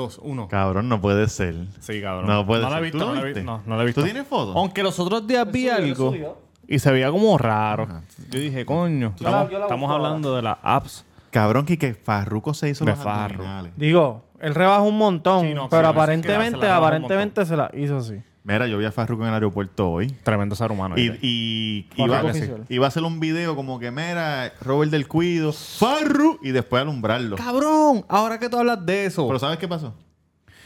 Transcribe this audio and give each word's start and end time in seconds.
Dos, 0.00 0.20
uno. 0.22 0.46
Cabrón, 0.46 0.88
no 0.88 1.00
puede 1.00 1.26
ser. 1.28 1.56
Sí, 1.80 2.00
cabrón. 2.00 2.28
No 2.28 2.46
puede 2.46 2.62
no 2.62 2.70
la 2.70 2.76
he 2.76 2.78
ser. 2.78 2.82
visto, 2.84 2.98
¿Tú 2.98 3.04
lo 3.04 3.08
no 3.08 3.14
la 3.16 3.20
he 3.20 3.24
viste? 3.24 3.40
visto. 3.40 3.52
No, 3.56 3.62
no 3.66 3.76
la 3.76 3.82
he 3.82 3.86
visto. 3.86 4.00
¿Tú 4.00 4.04
tienes 4.04 4.28
fotos? 4.28 4.54
Aunque 4.54 4.84
los 4.84 4.96
otros 5.00 5.26
días 5.26 5.50
vi 5.50 5.62
subió, 5.68 5.74
lo 5.74 5.86
algo 6.28 6.38
y 6.68 6.78
se 6.78 6.92
veía 6.92 7.10
como 7.10 7.36
raro. 7.36 7.88
Yo 8.30 8.38
dije, 8.38 8.64
coño, 8.64 9.14
la- 9.18 9.28
estamos, 9.28 9.50
yo 9.50 9.58
la 9.58 9.64
estamos 9.64 9.88
busco 9.88 9.94
hablando 9.96 10.36
de 10.36 10.42
las 10.42 10.58
apps. 10.62 11.04
Cabrón, 11.32 11.66
que 11.78 11.94
Farruko 11.94 12.54
se 12.54 12.68
hizo 12.68 12.84
De 12.84 12.92
los 12.92 13.00
Farru. 13.00 13.42
abdominales. 13.42 13.72
Digo, 13.74 14.22
él 14.38 14.54
rebajó 14.54 14.84
un 14.84 14.98
montón, 14.98 15.48
Sí, 15.48 15.52
no, 15.52 15.62
sí, 15.62 15.68
pero 15.68 15.82
no, 15.82 15.88
sí, 15.88 15.94
que 15.94 16.00
aparentemente, 16.00 16.50
se 16.50 16.56
la 16.58 16.62
rebajó 16.62 16.78
un 16.78 16.84
aparentemente 16.86 17.44
se 17.46 17.56
la 17.56 17.70
hizo 17.74 17.96
así. 17.96 18.22
Mira, 18.48 18.66
yo 18.66 18.78
vi 18.78 18.86
a 18.86 18.92
Farruko 18.92 19.24
en 19.24 19.28
el 19.28 19.34
aeropuerto 19.34 19.90
hoy. 19.90 20.08
Tremendo 20.22 20.56
ser 20.56 20.72
humano. 20.72 20.94
Y, 20.96 21.18
y 21.20 21.86
iba, 22.02 22.22
oficial. 22.22 22.64
iba 22.70 22.86
a 22.86 22.88
hacer 22.88 23.02
un 23.02 23.20
video 23.20 23.54
como 23.54 23.78
que, 23.78 23.90
mira, 23.90 24.54
Robert 24.62 24.90
del 24.90 25.06
Cuido, 25.06 25.52
Farru, 25.52 26.38
y 26.42 26.52
después 26.52 26.80
alumbrarlo. 26.80 27.36
Cabrón, 27.36 28.06
ahora 28.08 28.38
que 28.38 28.48
tú 28.48 28.56
hablas 28.58 28.86
de 28.86 29.04
eso. 29.04 29.26
Pero 29.26 29.38
¿sabes 29.38 29.58
qué 29.58 29.68
pasó? 29.68 29.92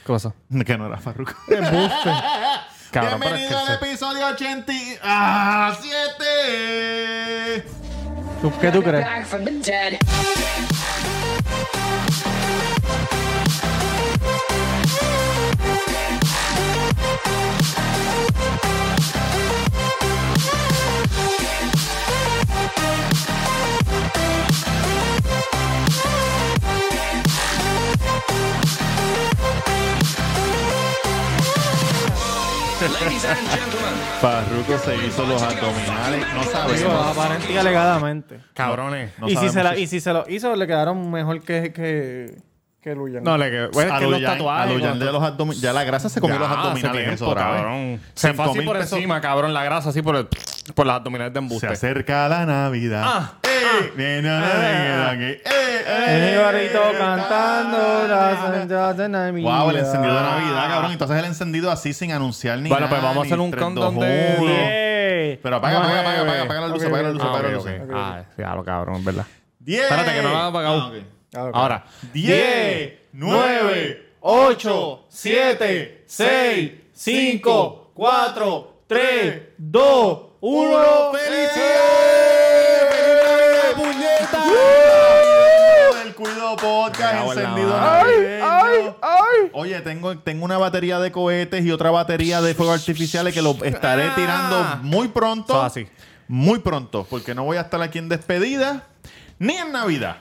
¿Qué 0.06 0.12
pasó? 0.12 0.32
Que 0.64 0.78
no 0.78 0.86
era 0.86 0.98
Farruko. 0.98 1.32
Cabrón, 2.92 3.18
pero 3.20 3.34
es 3.34 3.40
Bienvenido 3.40 3.48
que 3.48 3.56
al 3.56 3.66
se- 3.66 3.84
episodio 3.84 4.26
80 4.28 4.72
y- 4.72 4.98
¡Ah, 5.02 5.76
7! 5.80 7.64
¿Tú, 8.42 8.52
¿Qué 8.60 8.70
tú 8.70 8.80
crees? 8.80 9.04
Farruko 34.20 34.78
se 34.78 35.06
hizo 35.06 35.26
los 35.26 35.42
abdominales. 35.42 36.26
No 36.34 36.44
sabemos. 36.44 37.06
aparente 37.06 37.52
y 37.52 37.56
alegadamente. 37.56 38.40
Cabrones. 38.54 39.18
No 39.18 39.28
y, 39.28 39.36
si 39.36 39.48
se 39.48 39.62
la, 39.62 39.76
y 39.76 39.86
si 39.86 40.00
se 40.00 40.12
lo 40.12 40.24
hizo, 40.28 40.54
le 40.54 40.66
quedaron 40.66 41.10
mejor 41.10 41.42
que, 41.42 41.72
que, 41.72 42.36
que 42.82 42.94
Luyan. 42.96 43.22
No, 43.22 43.38
le 43.38 43.48
quedó. 43.50 43.70
Bueno, 43.70 43.90
es 43.90 43.94
a 43.94 43.98
que 44.00 44.04
los 44.10 44.20
Luyan- 44.20 44.32
tatuajes. 44.32 44.62
a 44.64 44.66
Luyan 44.72 44.88
cuando- 44.98 45.04
de 45.06 45.44
los 45.46 45.60
Ya 45.60 45.72
la 45.72 45.84
grasa 45.84 46.08
se 46.08 46.20
comió 46.20 46.38
los 46.38 46.48
abdominales. 46.50 46.92
tiempo, 47.04 47.14
eso 47.14 47.34
cabrón. 47.34 48.00
Se 48.14 48.34
fue 48.34 48.44
así 48.44 48.60
por 48.62 48.76
pesos. 48.76 48.92
encima, 48.94 49.20
cabrón. 49.20 49.54
La 49.54 49.62
grasa 49.64 49.90
así 49.90 50.02
por, 50.02 50.16
el, 50.16 50.28
por 50.74 50.86
las 50.86 50.96
abdominales 50.96 51.32
de 51.32 51.38
Se 51.38 51.42
embuste. 51.44 51.66
acerca 51.68 52.28
la 52.28 52.44
Navidad. 52.44 53.02
Ah, 53.06 53.32
¡Eh! 53.44 53.92
Nena, 53.96 54.40
nena, 54.40 55.10
que- 55.18 55.32
¡Eh! 55.44 55.84
El 56.08 56.22
¡Eh! 56.24 56.34
Ibarrito 56.34 56.80
cantando 56.98 58.08
las 58.08 58.54
entradas 58.62 58.96
de 58.96 59.08
Navidad. 59.08 59.60
Wow, 59.60 59.70
el 59.70 59.76
encendido 59.76 60.14
de 60.16 60.20
Navidad, 60.22 60.68
cabrón. 60.68 60.92
Entonces 60.92 61.16
el 61.18 61.24
encendido 61.24 61.70
así 61.70 61.92
sin 61.92 62.12
anunciar 62.12 62.58
ni 62.58 62.68
Bueno, 62.68 62.88
pues 62.88 63.00
vamos 63.00 63.18
a 63.18 63.26
hacer 63.26 63.38
un 63.38 63.52
countdown 63.52 63.98
de- 64.00 65.38
Pero 65.42 65.56
apaga, 65.56 65.78
apaga, 65.78 66.00
apaga, 66.00 66.20
apaga, 66.22 66.42
apaga 66.42 66.60
la 66.62 66.68
luz, 66.68 66.84
apaga 66.84 67.02
la 67.02 67.10
luz. 67.10 67.22
Ah, 67.22 67.28
apaga 67.28 67.48
la 67.48 67.54
luz. 67.54 67.66
Ah, 67.94 68.22
sí, 68.36 68.42
cabrón, 68.64 68.96
es 68.96 69.04
verdad. 69.04 69.24
Diez. 69.60 69.82
Espérate, 69.82 70.12
que 70.14 70.22
no 70.22 70.30
lo 70.30 70.36
has 70.36 70.50
apagado. 70.50 70.92
Ah, 71.34 71.44
ok. 71.44 71.46
Ah, 71.46 71.48
ok. 71.48 71.54
Ahora. 71.54 71.84
10, 72.12 72.92
9, 73.12 74.06
8, 74.20 75.04
7, 75.08 76.04
6, 76.06 76.72
5, 76.92 77.90
4, 77.94 78.76
3, 78.86 79.42
2, 79.58 80.18
1. 80.40 81.12
¡Felicidades! 82.22 83.74
¡Puñeta! 83.76 84.44
El 86.04 86.14
Cuido 86.14 86.56
Podcast 86.56 87.00
cago 87.00 87.32
en 87.32 87.38
la 87.38 87.42
encendido 87.42 87.70
madre. 87.70 88.38
navideño. 88.38 88.96
Oye, 89.54 89.80
tengo, 89.80 90.18
tengo 90.18 90.44
una 90.44 90.58
batería 90.58 90.98
de 90.98 91.10
cohetes 91.12 91.64
y 91.64 91.70
otra 91.72 91.90
batería 91.90 92.40
de 92.40 92.54
fuegos 92.54 92.80
artificiales 92.80 93.34
que 93.34 93.42
lo 93.42 93.56
estaré 93.64 94.10
tirando 94.10 94.78
muy 94.82 95.08
pronto. 95.08 95.52
Eso 95.52 95.62
así. 95.62 95.86
Muy 96.28 96.60
pronto, 96.60 97.06
porque 97.08 97.34
no 97.34 97.44
voy 97.44 97.56
a 97.58 97.62
estar 97.62 97.80
aquí 97.82 97.98
en 97.98 98.08
despedida 98.08 98.86
ni 99.38 99.54
en 99.54 99.72
Navidad. 99.72 100.18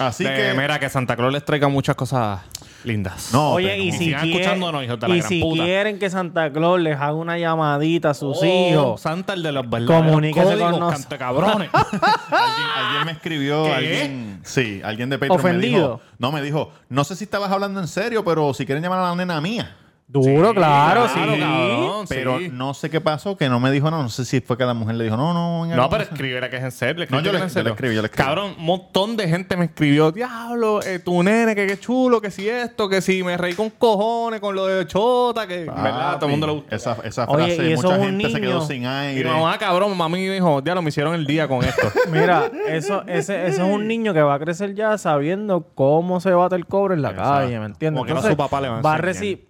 Así 0.00 0.24
De- 0.24 0.34
que. 0.34 0.54
Mira, 0.54 0.78
que 0.80 0.88
Santa 0.88 1.14
Claus 1.16 1.32
les 1.32 1.44
traiga 1.44 1.68
muchas 1.68 1.94
cosas 1.94 2.40
lindas. 2.84 3.30
No, 3.32 3.52
Oye, 3.52 3.68
pero- 3.68 3.82
y 3.82 3.92
si, 3.92 3.98
sigan 3.98 4.22
quieren, 4.22 4.40
escuchándonos, 4.40 4.84
hijos 4.84 4.98
de 5.00 5.08
la 5.08 5.14
y 5.14 5.18
gran 5.18 5.28
si 5.28 5.40
puta. 5.42 5.62
quieren 5.64 5.98
que 5.98 6.08
Santa 6.10 6.50
Claus 6.52 6.80
les 6.80 6.96
haga 6.96 7.12
una 7.14 7.36
llamadita 7.38 8.10
a 8.10 8.14
sus 8.14 8.38
Oh, 8.40 8.44
hijos, 8.44 9.00
Santa, 9.02 9.34
el 9.34 9.42
de 9.42 9.52
los 9.52 9.68
verdaderos 9.68 10.06
Comuníquese 10.06 10.46
con 10.58 10.58
nosotros. 10.70 10.92
cantacabrones. 10.92 11.68
alguien, 11.74 12.70
alguien 12.76 13.04
me 13.06 13.12
escribió, 13.12 13.64
¿Qué? 13.64 13.72
alguien, 13.74 14.40
sí, 14.44 14.80
alguien 14.82 15.10
de 15.10 15.18
Patreon 15.18 15.56
me 15.58 15.66
dijo, 15.66 16.00
no 16.18 16.32
me 16.32 16.40
dijo, 16.42 16.72
no 16.88 17.04
sé 17.04 17.16
si 17.16 17.24
estabas 17.24 17.50
hablando 17.52 17.80
en 17.80 17.88
serio, 17.88 18.24
pero 18.24 18.54
si 18.54 18.64
quieren 18.64 18.82
llamar 18.82 19.00
a 19.00 19.10
la 19.10 19.14
nena 19.14 19.40
mía, 19.40 19.76
duro, 20.12 20.52
claro, 20.54 21.06
sí. 21.08 21.14
claro, 21.14 21.38
cabrón. 21.38 22.06
pero 22.08 22.38
sí. 22.38 22.48
no 22.52 22.74
sé 22.74 22.90
qué 22.90 23.00
pasó, 23.00 23.36
que 23.36 23.48
no 23.48 23.60
me 23.60 23.70
dijo, 23.70 23.90
no, 23.90 24.02
no 24.02 24.08
sé 24.08 24.24
si 24.24 24.40
fue 24.40 24.56
que 24.58 24.64
la 24.64 24.74
mujer 24.74 24.96
le 24.96 25.04
dijo, 25.04 25.16
no, 25.16 25.32
no, 25.32 25.66
No, 25.66 25.76
no 25.76 25.88
pero 25.90 26.04
sé". 26.04 26.10
escribe 26.10 26.50
que 26.50 26.56
es 26.56 26.62
en 26.64 26.72
serio. 26.72 27.06
No, 27.10 27.20
yo 27.20 27.30
le- 27.30 27.30
que 27.30 27.36
es 27.36 27.42
en 27.42 27.48
yo 27.48 27.52
serio. 27.54 27.64
le 27.64 27.70
escribí, 27.70 27.94
yo 27.94 28.02
le 28.02 28.06
escribí. 28.06 28.26
Cabrón, 28.26 28.54
un 28.58 28.64
montón 28.64 29.16
de 29.16 29.28
gente 29.28 29.56
me 29.56 29.66
escribió, 29.66 30.10
diablo, 30.10 30.80
eh, 30.82 30.98
tu 30.98 31.22
nene, 31.22 31.54
que 31.54 31.66
qué 31.66 31.78
chulo, 31.78 32.20
que 32.20 32.30
si 32.30 32.48
esto, 32.48 32.88
que 32.88 33.00
si 33.00 33.22
me 33.22 33.36
reí 33.36 33.54
con 33.54 33.70
cojones, 33.70 34.40
con 34.40 34.54
lo 34.54 34.66
de 34.66 34.86
Chota, 34.86 35.46
que 35.46 35.64
Papi, 35.66 35.82
verdad, 35.82 36.14
todo 36.16 36.26
el 36.26 36.30
mundo 36.32 36.46
le 36.48 36.52
gusta. 36.54 36.76
Esa, 36.76 36.96
esa 37.04 37.24
Oye, 37.28 37.54
frase, 37.54 37.68
y 37.68 37.72
eso 37.72 37.82
mucha 37.82 37.94
es 37.96 38.00
un 38.00 38.06
gente 38.20 38.30
se 38.30 38.40
quedó 38.40 38.60
sin 38.62 38.82
Y 38.82 38.86
aire. 38.86 39.24
mi 39.24 39.30
mamá, 39.30 39.58
cabrón, 39.58 39.96
mami 39.96 40.26
dijo, 40.26 40.60
diablo, 40.60 40.82
me 40.82 40.88
hicieron 40.88 41.14
el 41.14 41.26
día 41.26 41.46
con 41.48 41.64
esto. 41.64 41.90
Mira, 42.10 42.50
eso, 42.68 43.02
ese, 43.06 43.46
ese 43.46 43.62
es 43.62 43.68
un 43.68 43.86
niño 43.86 44.12
que 44.12 44.22
va 44.22 44.34
a 44.34 44.38
crecer 44.38 44.74
ya 44.74 44.98
sabiendo 44.98 45.66
cómo 45.74 46.20
se 46.20 46.30
bate 46.32 46.56
el 46.56 46.66
cobre 46.66 46.94
en 46.94 47.02
la 47.02 47.10
Exacto. 47.10 47.30
calle, 47.32 47.58
¿me 47.60 47.66
entiendes? 47.66 47.98
Como 47.98 48.06
que 48.06 48.14
no 48.14 48.20
a 48.26 48.30
su 48.30 48.36
papá 48.36 48.60
le 48.60 48.68
va 48.68 48.78
a 48.78 48.82
va 48.82 48.94
a 48.94 48.98
recibir 48.98 49.49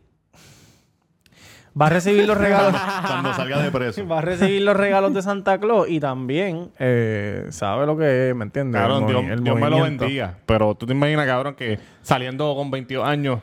va 1.81 1.87
a 1.87 1.91
recibir 1.91 2.27
los 2.27 2.39
regalos 2.39 2.75
Cuando 3.07 3.35
salga 3.35 3.63
de 3.63 3.71
preso. 3.71 4.07
va 4.07 4.19
a 4.19 4.23
recibir 4.23 4.63
los 4.63 4.77
regalos 4.77 5.13
de 5.15 5.23
Santa 5.23 5.59
Claus 5.59 5.89
y 5.89 6.01
también 6.01 6.71
eh, 6.79 7.47
sabe 7.51 7.87
lo 7.87 7.97
que 7.97 8.31
es, 8.31 8.35
¿me 8.37 8.45
entiendes? 8.45 8.81
Cabrón, 8.81 9.03
El 9.05 9.09
Dios, 9.09 9.25
el 9.39 9.45
Dios 9.45 9.57
me 9.59 9.71
lo 9.71 9.77
movimiento. 9.79 10.05
bendiga. 10.05 10.35
Pero 10.47 10.75
tú 10.75 10.87
te 10.87 10.93
imaginas, 10.93 11.27
cabrón, 11.27 11.55
que 11.55 11.79
saliendo 12.03 12.55
con 12.55 12.71
22 12.71 13.07
años, 13.07 13.41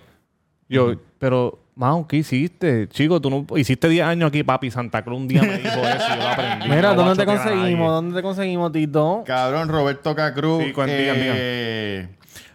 yo, 0.69 0.95
pero, 1.19 1.59
Mau, 1.75 2.07
¿qué 2.07 2.17
hiciste? 2.17 2.87
Chico, 2.89 3.21
tú 3.21 3.29
no 3.29 3.57
hiciste 3.57 3.87
10 3.87 4.03
años 4.05 4.29
aquí, 4.29 4.41
papi. 4.43 4.71
Santa 4.71 5.03
Cruz 5.03 5.19
un 5.19 5.27
día 5.27 5.43
me 5.43 5.59
dijo 5.59 5.79
eso 5.79 6.05
y 6.07 6.09
yo 6.09 6.23
lo 6.23 6.27
aprendí. 6.27 6.69
Mira, 6.69 6.93
No 6.93 7.03
¿dónde 7.03 7.15
te 7.23 7.25
conseguimos? 7.25 7.91
¿Dónde 7.91 8.15
te 8.15 8.21
conseguimos, 8.23 8.71
Tito? 8.71 9.23
Cabrón, 9.27 9.69
Roberto 9.69 10.15
Cacruz. 10.15 10.63
Sí, 10.63 10.69
digan, 10.69 10.87
eh, 10.89 12.07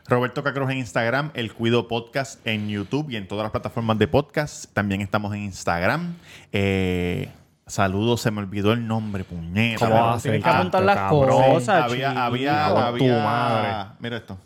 Roberto 0.07 0.43
Cacruz 0.43 0.71
en 0.71 0.79
Instagram, 0.79 1.31
El 1.35 1.53
Cuido 1.53 1.87
Podcast 1.89 2.45
en 2.47 2.69
YouTube 2.69 3.11
y 3.11 3.17
en 3.17 3.29
todas 3.29 3.45
las 3.45 3.53
plataformas 3.53 3.99
de 3.99 4.09
podcast. 4.09 4.67
También 4.73 5.01
estamos 5.01 5.33
en 5.35 5.43
Instagram. 5.43 6.15
Eh, 6.51 7.31
saludos, 7.67 8.21
se 8.21 8.31
me 8.31 8.41
olvidó 8.41 8.73
el 8.73 8.87
nombre, 8.87 9.25
puñeta. 9.25 9.89
¿Cómo? 9.89 10.19
Tienes 10.19 10.43
que 10.43 10.49
apuntar 10.51 10.83
las 10.83 11.11
cosas, 11.11 11.69
había, 11.85 12.09
chico. 12.11 12.21
había, 12.21 12.69
Tu 12.69 12.77
había, 12.77 13.25
madre. 13.25 13.91
mira 14.01 14.17
esto, 14.17 14.39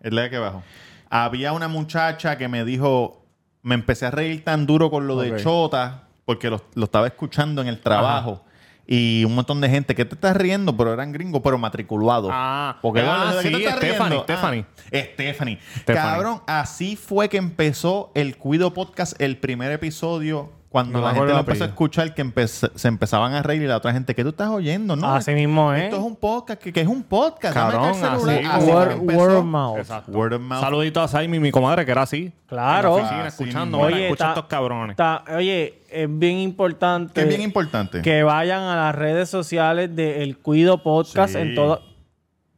es 0.00 0.12
la 0.12 0.22
de 0.22 0.26
aquí 0.26 0.36
abajo. 0.36 0.62
Había 1.08 1.52
una 1.52 1.68
muchacha 1.68 2.36
que 2.36 2.48
me 2.48 2.64
dijo, 2.64 3.24
me 3.62 3.74
empecé 3.76 4.06
a 4.06 4.10
reír 4.10 4.44
tan 4.44 4.66
duro 4.66 4.90
con 4.90 5.06
lo 5.06 5.16
de 5.16 5.40
Chota, 5.42 6.02
porque 6.26 6.50
lo, 6.50 6.60
lo 6.74 6.84
estaba 6.84 7.06
escuchando 7.06 7.62
en 7.62 7.68
el 7.68 7.80
trabajo. 7.80 8.44
Y 8.90 9.22
un 9.26 9.34
montón 9.34 9.60
de 9.60 9.68
gente 9.68 9.94
que 9.94 10.06
te 10.06 10.14
estás 10.14 10.34
riendo, 10.34 10.74
pero 10.74 10.94
eran 10.94 11.12
gringos, 11.12 11.42
pero 11.44 11.58
matriculados. 11.58 12.30
Ah, 12.32 12.78
porque 12.80 13.00
ah, 13.00 13.04
bueno, 13.04 13.36
¿de 13.36 13.42
qué 13.42 13.48
sí, 13.48 13.62
estás 13.62 13.76
Stephanie. 13.76 14.18
Ah, 14.18 14.22
Stephanie. 14.22 14.66
Stephanie. 15.12 15.58
Cabrón, 15.84 16.40
así 16.46 16.96
fue 16.96 17.28
que 17.28 17.36
empezó 17.36 18.10
el 18.14 18.38
Cuido 18.38 18.72
Podcast, 18.72 19.20
el 19.20 19.36
primer 19.36 19.72
episodio, 19.72 20.57
cuando 20.68 20.98
No 21.00 21.06
la 21.06 21.14
gente 21.14 21.26
lo 21.28 21.32
el 21.34 21.38
empezó 21.40 21.64
a 21.64 21.66
escuchar, 21.68 22.12
que 22.14 22.30
se 22.46 22.88
empezaban 22.88 23.32
a 23.32 23.42
reír 23.42 23.62
y 23.62 23.66
la 23.66 23.78
otra 23.78 23.92
gente, 23.92 24.14
¿qué 24.14 24.22
tú 24.22 24.30
estás 24.30 24.48
oyendo? 24.50 24.96
No, 24.96 25.14
Así 25.14 25.32
mismo, 25.32 25.72
¿eh? 25.72 25.84
esto 25.84 25.96
es 25.96 26.02
un 26.02 26.14
podcast, 26.16 26.60
que, 26.62 26.72
que 26.74 26.82
es 26.82 26.86
un 26.86 27.02
podcast. 27.02 27.54
celular. 27.54 28.14
así, 28.14 28.46
Así 28.46 28.70
Word, 28.70 28.98
word 29.00 29.34
of 29.36 29.44
mouth. 29.46 29.78
Exacto. 29.78 30.12
Word 30.12 30.34
of 30.34 30.40
mouth. 30.42 30.60
Saludito 30.60 31.00
a 31.00 31.08
Saimi, 31.08 31.40
mi 31.40 31.50
comadre, 31.50 31.86
que 31.86 31.90
era 31.92 32.02
así. 32.02 32.32
Claro. 32.46 32.88
En 32.90 32.94
la 32.96 33.00
oficina, 33.02 33.24
Así 33.26 33.42
escuchando. 33.42 33.78
Oye, 33.78 34.04
escucha 34.06 34.24
ta- 34.24 34.30
estos 34.30 34.44
cabrones. 34.46 34.96
ta- 34.96 35.24
oye, 35.34 35.82
es 35.90 36.06
bien 36.18 36.36
importante. 36.38 37.14
Que 37.14 37.20
es 37.22 37.28
bien 37.28 37.40
importante. 37.40 38.02
Que 38.02 38.22
vayan 38.22 38.62
a 38.62 38.76
las 38.76 38.94
redes 38.94 39.30
sociales 39.30 39.96
de 39.96 40.22
El 40.22 40.36
Cuido 40.38 40.82
Podcast 40.82 41.32
Sí. 41.32 41.38
en 41.40 41.54
todo. 41.54 41.80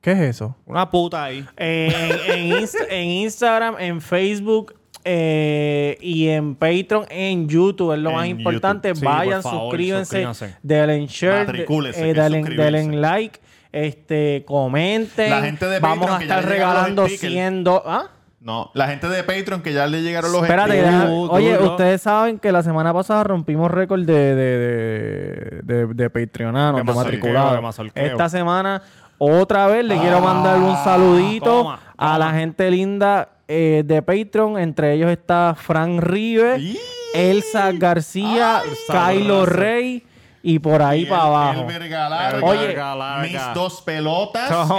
¿Qué 0.01 0.13
es 0.13 0.19
eso? 0.21 0.57
Una 0.67 0.91
puta 0.91 1.23
ahí. 1.25 1.47
Eh, 1.59 2.23
en, 2.27 2.41
en 2.55 2.61
Inst- 2.63 2.87
en 2.89 3.07
Instagram, 3.09 3.77
en 3.79 4.01
Facebook 4.01 4.75
eh, 5.05 5.97
y 6.01 6.29
en 6.29 6.55
Patreon, 6.55 7.07
en 7.11 7.49
YouTube, 7.49 7.93
es 7.93 7.99
lo 8.01 8.11
En 8.11 8.17
más 8.17 8.27
importante. 8.27 8.95
Sí, 8.95 9.05
Vayan, 9.05 9.43
favor, 9.43 9.61
suscríbanse, 9.71 10.07
suscríbanse. 10.25 10.57
denle 10.63 11.07
share, 11.07 11.67
eh, 11.97 12.15
denle, 12.15 12.97
like, 13.01 13.41
este, 13.73 14.45
comenten. 14.47 15.31
La 15.31 15.43
gente 15.43 15.67
de 15.67 15.81
Vamos 15.81 16.07
Patreon 16.09 16.21
a 16.21 16.23
estar 16.23 16.45
regalando 16.49 17.07
stickers. 17.07 17.33
100 17.33 17.65
do- 17.65 17.83
¿Ah? 17.87 18.05
No, 18.41 18.71
la 18.73 18.89
gente 18.89 19.07
de 19.09 19.23
Patreon 19.23 19.61
que 19.61 19.75
ya 19.75 19.87
le 19.87 20.01
llegaron 20.01 20.33
los 20.33 20.43
Espérate, 20.43 20.83
oye, 21.29 21.57
duro. 21.59 21.73
ustedes 21.73 22.01
saben 22.01 22.39
que 22.39 22.51
la 22.53 22.63
semana 22.63 22.93
pasada 22.95 23.23
rompimos 23.25 23.71
récord 23.71 24.01
de, 24.07 24.35
de, 24.35 24.59
de, 24.59 25.63
de, 25.87 25.87
de 25.95 26.11
Patreonanos, 26.11 26.85
De 26.87 26.93
matriculados. 26.93 27.79
Esta 27.95 28.31
semana, 28.31 28.81
otra 29.19 29.67
vez, 29.67 29.85
le 29.85 29.99
quiero 29.99 30.21
mandar 30.21 30.59
un 30.59 30.75
saludito 30.83 31.45
toma, 31.65 31.81
a 31.99 32.19
la 32.19 32.33
gente 32.33 32.71
linda 32.71 33.29
eh, 33.51 33.83
de 33.85 34.01
Patreon. 34.03 34.59
Entre 34.59 34.95
ellos 34.95 35.11
está 35.11 35.55
Frank 35.59 36.01
Rive, 36.01 36.59
¡Y! 36.61 36.79
Elsa 37.15 37.73
García, 37.73 38.63
Ay, 38.89 39.19
Kylo. 39.19 39.45
Rey 39.45 40.05
y 40.43 40.59
por 40.59 40.81
ahí 40.81 41.03
Y 41.03 41.07
para 41.07 41.23
el- 41.23 41.27
abajo. 41.29 41.61
el 41.61 41.67
verga 41.67 42.09
larga, 42.09 42.47
Oye, 42.47 42.67
Verga 42.69 42.95
larga. 42.95 43.23
mis 43.29 43.55
dos 43.55 43.83
pelotas. 43.83 44.51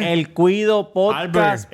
Eh, 0.00 0.12
el 0.12 0.32
Cuido 0.32 0.92
Podcast. 0.92 1.70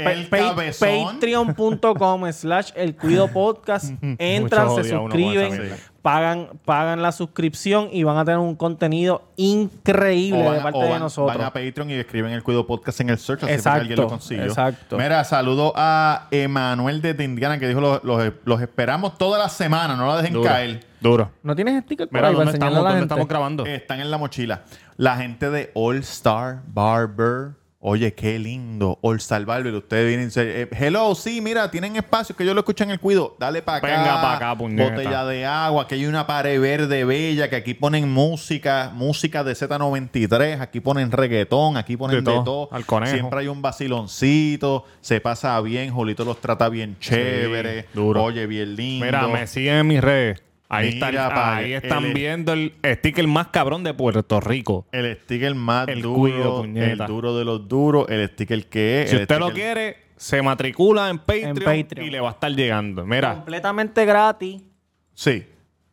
Patreon.com 0.81 2.33
slash 2.33 2.71
el 2.75 2.97
Cuido 2.97 3.29
Podcast. 3.29 3.93
Entran, 4.19 4.75
se 4.75 4.85
suscriben. 4.91 5.73
Pagan, 6.03 6.49
pagan 6.65 7.01
la 7.01 7.13
suscripción 7.13 7.89
y 7.93 8.03
van 8.03 8.17
a 8.19 8.25
tener 8.25 8.39
un 8.41 8.57
contenido 8.57 9.23
increíble 9.37 10.43
van, 10.43 10.53
de 10.55 10.59
a- 10.59 10.63
parte 10.65 10.79
de 10.81 10.99
nosotros. 10.99 11.37
van 11.37 11.47
a 11.47 11.53
Patreon 11.53 11.91
y 11.91 11.95
escriben 11.95 12.33
el 12.33 12.43
Cuido 12.43 12.67
Podcast 12.67 13.01
en 13.01 13.11
el 13.11 13.19
search, 13.19 13.45
así 13.45 13.47
para 13.47 13.53
que 13.53 13.59
Exacto, 13.59 13.81
alguien 13.81 13.99
lo 14.01 14.09
consiguió. 14.09 14.45
exacto. 14.47 14.97
Mira, 14.99 15.23
saludo 15.25 15.73
a 15.77 16.27
Emanuel 16.31 17.01
de 17.01 17.23
Indiana 17.25 17.59
que 17.59 17.69
dijo 17.69 17.81
los, 17.81 18.03
los, 18.05 18.33
los 18.45 18.61
esperamos 18.61 19.17
toda 19.17 19.39
la 19.39 19.49
semana, 19.49 19.95
no 19.97 20.07
la 20.09 20.17
dejen 20.17 20.33
Duro. 20.35 20.49
caer. 20.49 20.85
Duro. 21.01 21.31
¿No 21.43 21.55
tienes 21.57 21.83
sticker 21.85 22.09
por 22.09 22.15
Mira, 22.19 22.29
ahí 22.29 22.35
¿dónde 22.35 22.51
enseñarle 22.53 22.75
estamos, 22.77 22.79
a 22.79 22.83
la 22.83 22.89
¿dónde 22.91 23.01
gente? 23.01 23.15
estamos 23.15 23.29
grabando? 23.29 23.67
Están 23.67 24.01
en 24.01 24.11
la 24.11 24.19
mochila. 24.19 24.63
La 24.97 25.17
gente 25.17 25.51
de 25.51 25.71
All 25.75 25.97
Star 25.99 26.63
Barber. 26.69 27.53
Oye, 27.85 28.15
qué 28.15 28.39
lindo. 28.39 28.97
All 29.03 29.19
Barber. 29.45 29.75
Ustedes 29.75 30.07
vienen 30.07 30.31
eh, 30.37 30.69
hello, 30.71 31.17
sí, 31.17 31.41
mira, 31.41 31.69
tienen 31.69 31.97
espacio 31.97 32.37
que 32.37 32.47
yo 32.47 32.55
lo 32.55 32.61
escucho 32.61 32.85
en 32.85 32.93
el 32.93 33.01
cuido. 33.01 33.35
Dale 33.41 33.61
para 33.61 33.79
acá. 33.79 33.87
Venga 33.89 34.23
pa' 34.23 34.37
acá, 34.37 34.57
puñeta. 34.57 34.91
Botella 34.95 35.25
de 35.25 35.45
agua. 35.45 35.89
Que 35.89 35.97
hay 35.97 36.07
una 36.07 36.25
pared 36.25 36.61
verde 36.61 37.05
bella. 37.05 37.51
Que 37.51 37.57
aquí 37.57 37.75
ponen 37.75 38.09
música. 38.09 38.93
Música 38.95 39.43
de 39.43 39.55
Z93. 39.55 40.61
Aquí 40.61 40.79
ponen 40.79 41.11
reggaetón. 41.11 41.77
Aquí 41.77 41.97
ponen 41.97 42.23
De 42.23 42.31
de 42.31 42.37
todo. 42.37 42.45
todo. 42.45 42.69
Al 42.71 42.87
conejo. 42.87 43.15
Siempre 43.15 43.41
hay 43.41 43.49
un 43.49 43.61
vaciloncito. 43.63 44.85
Se 45.01 45.21
pasa 45.21 45.61
bien. 45.61 45.91
Julito 45.93 46.25
los 46.25 46.41
trata 46.41 46.69
bien 46.69 46.97
chévere. 47.01 47.87
duro. 47.95 48.23
Oye, 48.23 48.47
bien 48.47 48.77
lindo. 48.77 49.07
Mira, 49.07 49.27
me 49.27 49.45
siguen 49.49 49.75
en 49.79 49.87
mis 49.89 50.01
redes. 50.01 50.41
Ahí, 50.75 50.95
Mira, 50.95 51.09
están, 51.09 51.29
pa, 51.31 51.57
ahí 51.57 51.73
están 51.75 52.05
el- 52.07 52.15
viendo 52.15 52.53
el 52.55 52.73
sticker 52.85 53.27
más 53.27 53.49
cabrón 53.49 53.85
de 53.85 53.93
Puerto 53.95 54.41
Rico. 54.41 54.87
El 54.93 55.17
sticker 55.23 55.55
más 55.55 55.87
El 55.89 56.01
duro, 56.03 56.17
cuido, 56.19 56.65
el 56.65 56.99
duro 56.99 57.37
de 57.37 57.45
los 57.45 57.69
duros, 57.69 58.07
el 58.09 58.27
sticker 58.31 58.67
que 58.69 59.03
es. 59.03 59.11
Si 59.11 59.17
usted 59.17 59.39
lo 59.39 59.51
quiere, 59.53 59.97
se 60.17 60.41
matricula 60.41 61.11
en 61.11 61.19
Patreon, 61.19 61.55
Patreon. 61.57 62.07
y 62.07 62.11
le 62.11 62.21
va 62.21 62.29
a 62.29 62.33
estar 62.33 62.51
llegando. 62.53 63.05
Mira. 63.05 63.35
Completamente 63.35 64.05
gratis. 64.07 64.63
Sí. 65.15 65.45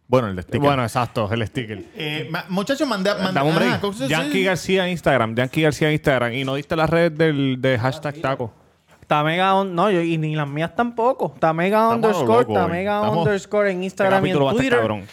Bueno, 0.08 0.28
el 0.30 0.42
sticker. 0.42 0.60
Bueno, 0.62 0.82
exacto, 0.84 1.32
el 1.32 1.46
sticker. 1.46 1.84
Eh, 1.96 2.32
muchachos, 2.48 2.88
mandé. 2.88 3.12
mandé 3.14 3.34
Dame 3.34 3.50
un 3.50 3.56
break. 3.56 3.72
ah, 3.74 3.78
¿cómo 3.82 3.94
se- 3.94 4.08
Yankee. 4.08 4.44
García 4.44 4.90
Instagram. 4.90 5.36
Yankee 5.36 5.62
García 5.62 5.92
Instagram. 5.92 6.34
Y 6.34 6.44
no 6.46 6.56
diste 6.56 6.76
las 6.76 6.90
redes 6.90 7.16
del 7.18 7.62
de 7.62 7.78
hashtag 7.78 8.20
taco. 8.22 8.54
Tamega 9.10 9.56
on, 9.56 9.74
no, 9.74 9.90
yo, 9.90 10.02
y 10.02 10.20
ni 10.20 10.36
las 10.36 10.48
mías 10.48 10.76
tampoco. 10.76 11.34
Tamega 11.40 11.78
Estamos 11.92 11.96
underscore, 11.96 12.42
locos. 12.42 12.54
Tamega 12.54 12.96
Estamos- 13.02 13.18
underscore 13.26 13.72
en 13.72 13.84
Instagram 13.84 14.14
y 14.26 14.30
en 14.30 14.36
capítulo 14.36 14.46
va 14.46 14.52
a 14.52 14.54
estar 14.54 14.62
Twitter. 14.62 14.80
cabrón. 14.80 15.04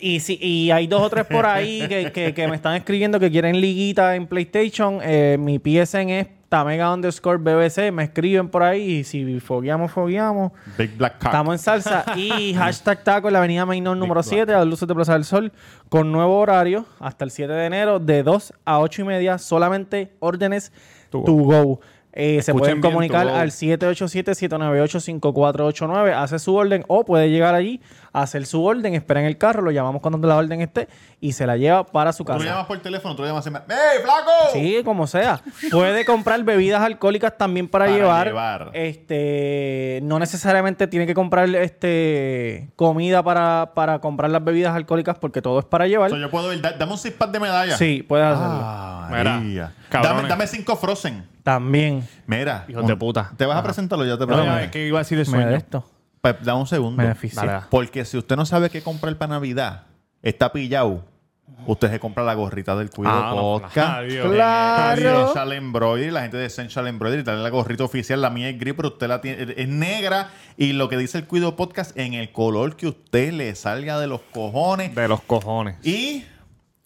Y, 0.00 0.18
si, 0.18 0.36
y 0.42 0.72
hay 0.72 0.88
dos 0.88 1.00
o 1.02 1.08
tres 1.08 1.24
por 1.26 1.46
ahí 1.46 1.86
que, 1.88 2.10
que- 2.10 2.34
que 2.34 2.48
me 2.48 2.56
están 2.56 2.74
escribiendo 2.74 3.20
que 3.20 3.30
quieren 3.30 3.60
liguita 3.60 4.16
en 4.16 4.26
PlayStation. 4.26 4.98
Eh, 5.04 5.36
mi 5.38 5.60
PSN 5.60 6.10
es 6.10 6.26
Tamega 6.48 6.92
underscore 6.92 7.38
BBC. 7.38 7.92
Me 7.92 8.02
escriben 8.02 8.48
por 8.48 8.64
ahí 8.64 8.82
y 8.90 9.04
si 9.04 9.38
fogueamos, 9.38 9.92
fogueamos. 9.92 10.50
Big 10.76 10.96
Black 10.96 11.18
Cock. 11.18 11.26
Estamos 11.26 11.54
en 11.54 11.58
salsa. 11.60 12.04
Y 12.16 12.52
hashtag 12.58 13.04
taco 13.04 13.28
en 13.28 13.34
la 13.34 13.38
avenida 13.38 13.64
Mainor 13.64 13.96
número 13.96 14.24
7, 14.24 14.52
a 14.52 14.58
las 14.58 14.66
luces 14.66 14.88
de 14.88 14.94
Plaza 14.96 15.12
del 15.12 15.24
Sol, 15.24 15.52
con 15.88 16.10
nuevo 16.10 16.36
horario 16.40 16.86
hasta 16.98 17.24
el 17.24 17.30
7 17.30 17.52
de 17.52 17.66
enero, 17.66 18.00
de 18.00 18.24
2 18.24 18.52
a 18.64 18.80
8 18.80 19.02
y 19.02 19.04
media, 19.04 19.38
solamente 19.38 20.10
órdenes 20.18 20.72
to 21.10 21.20
go. 21.20 21.80
Eh, 22.12 22.42
se 22.42 22.52
pueden 22.52 22.80
bien, 22.80 22.92
comunicar 22.92 23.26
go. 23.26 23.34
al 23.34 23.50
787-798-5489, 23.50 26.12
hace 26.12 26.40
su 26.40 26.54
orden 26.54 26.84
o 26.88 27.04
puede 27.04 27.30
llegar 27.30 27.54
allí, 27.54 27.80
hacer 28.12 28.44
su 28.46 28.64
orden, 28.64 28.94
espera 28.94 29.20
en 29.20 29.26
el 29.26 29.38
carro, 29.38 29.62
lo 29.62 29.70
llamamos 29.70 30.00
cuando 30.02 30.26
la 30.26 30.36
orden 30.36 30.60
esté 30.60 30.88
y 31.20 31.32
se 31.32 31.46
la 31.46 31.56
lleva 31.56 31.84
para 31.86 32.12
su 32.12 32.24
Tú 32.24 32.32
lo 32.32 32.38
casa. 32.38 32.50
llamas 32.50 32.66
por 32.66 32.78
teléfono, 32.80 33.14
tú 33.14 33.22
lo 33.22 33.28
llamas. 33.28 33.46
en- 33.46 33.56
¡Ey, 33.56 34.02
flaco! 34.02 34.30
Sí, 34.52 34.80
como 34.84 35.06
sea. 35.06 35.40
Puede 35.70 36.04
comprar 36.04 36.42
bebidas 36.44 36.82
alcohólicas 36.82 37.36
también 37.38 37.68
para, 37.68 37.86
Para 37.86 37.96
llevar. 37.96 38.26
llevar. 38.26 38.70
Este, 38.74 40.00
no 40.02 40.18
necesariamente 40.18 40.86
tiene 40.86 41.06
que 41.06 41.14
comprar 41.14 41.48
este 41.54 42.70
comida 42.76 43.22
para, 43.22 43.72
para 43.74 43.98
comprar 44.00 44.30
las 44.30 44.42
bebidas 44.44 44.74
alcohólicas 44.74 45.18
porque 45.18 45.42
todo 45.42 45.58
es 45.60 45.64
para 45.64 45.86
llevar. 45.86 46.10
Yo 46.14 46.30
puedo 46.30 46.52
ir. 46.52 46.60
da- 46.60 46.72
dame 46.72 46.92
un 46.92 46.98
six 46.98 47.14
pack 47.14 47.30
de 47.30 47.40
medalla. 47.40 47.76
Sí, 47.76 48.02
puedes 48.06 48.26
hacerlo. 48.26 48.60
Ah, 48.62 49.08
Mira. 49.10 49.72
Dame, 49.90 50.28
dame 50.28 50.46
cinco 50.46 50.76
Frozen. 50.76 51.26
También. 51.42 52.06
Mira. 52.26 52.64
Hijos 52.68 52.86
de 52.86 52.96
puta. 52.96 53.32
¿Te 53.36 53.46
vas 53.46 53.56
a 53.56 53.62
presentarlo? 53.62 54.04
Ya 54.04 54.14
te 54.18 54.26
No, 54.26 54.34
presenté. 54.34 54.64
es 54.64 54.70
que 54.70 54.86
iba 54.86 54.98
a 54.98 55.02
decir 55.02 55.18
de 55.18 55.24
sueño. 55.24 55.48
esto. 55.50 55.84
Pa- 56.20 56.32
Dame 56.34 56.60
un 56.60 56.66
segundo. 56.66 57.02
Beneficio. 57.02 57.40
Dale, 57.40 57.52
dale. 57.52 57.66
Porque 57.70 58.04
si 58.04 58.16
usted 58.18 58.36
no 58.36 58.44
sabe 58.46 58.70
qué 58.70 58.82
comprar 58.82 59.16
para 59.16 59.30
Navidad, 59.34 59.84
está 60.22 60.52
pillado. 60.52 61.04
Usted 61.66 61.90
se 61.90 62.00
compra 62.00 62.24
la 62.24 62.32
gorrita 62.34 62.74
del 62.76 62.88
Cuido 62.90 63.12
Ah, 63.12 63.32
no. 63.34 63.60
Podcast. 63.60 63.76
Adiós. 63.98 64.32
Claro. 64.32 65.20
Essential 65.24 65.52
Embroidery, 65.52 66.10
la 66.10 66.22
gente 66.22 66.38
de 66.38 66.46
Essential 66.46 66.86
Embroidery, 66.86 67.22
trae 67.22 67.36
la 67.36 67.50
gorrita 67.50 67.84
oficial. 67.84 68.20
La 68.22 68.30
mía 68.30 68.48
es 68.48 68.58
gris, 68.58 68.72
pero 68.74 68.88
usted 68.88 69.08
la 69.08 69.20
tiene, 69.20 69.52
es 69.56 69.68
negra. 69.68 70.30
Y 70.56 70.72
lo 70.72 70.88
que 70.88 70.96
dice 70.96 71.18
el 71.18 71.26
Cuido 71.26 71.56
Podcast, 71.56 71.96
en 71.98 72.14
el 72.14 72.32
color 72.32 72.76
que 72.76 72.86
usted 72.86 73.32
le 73.32 73.54
salga 73.56 73.98
de 74.00 74.06
los 74.06 74.22
cojones. 74.32 74.94
De 74.94 75.06
los 75.08 75.20
cojones. 75.22 75.76
Y 75.84 76.24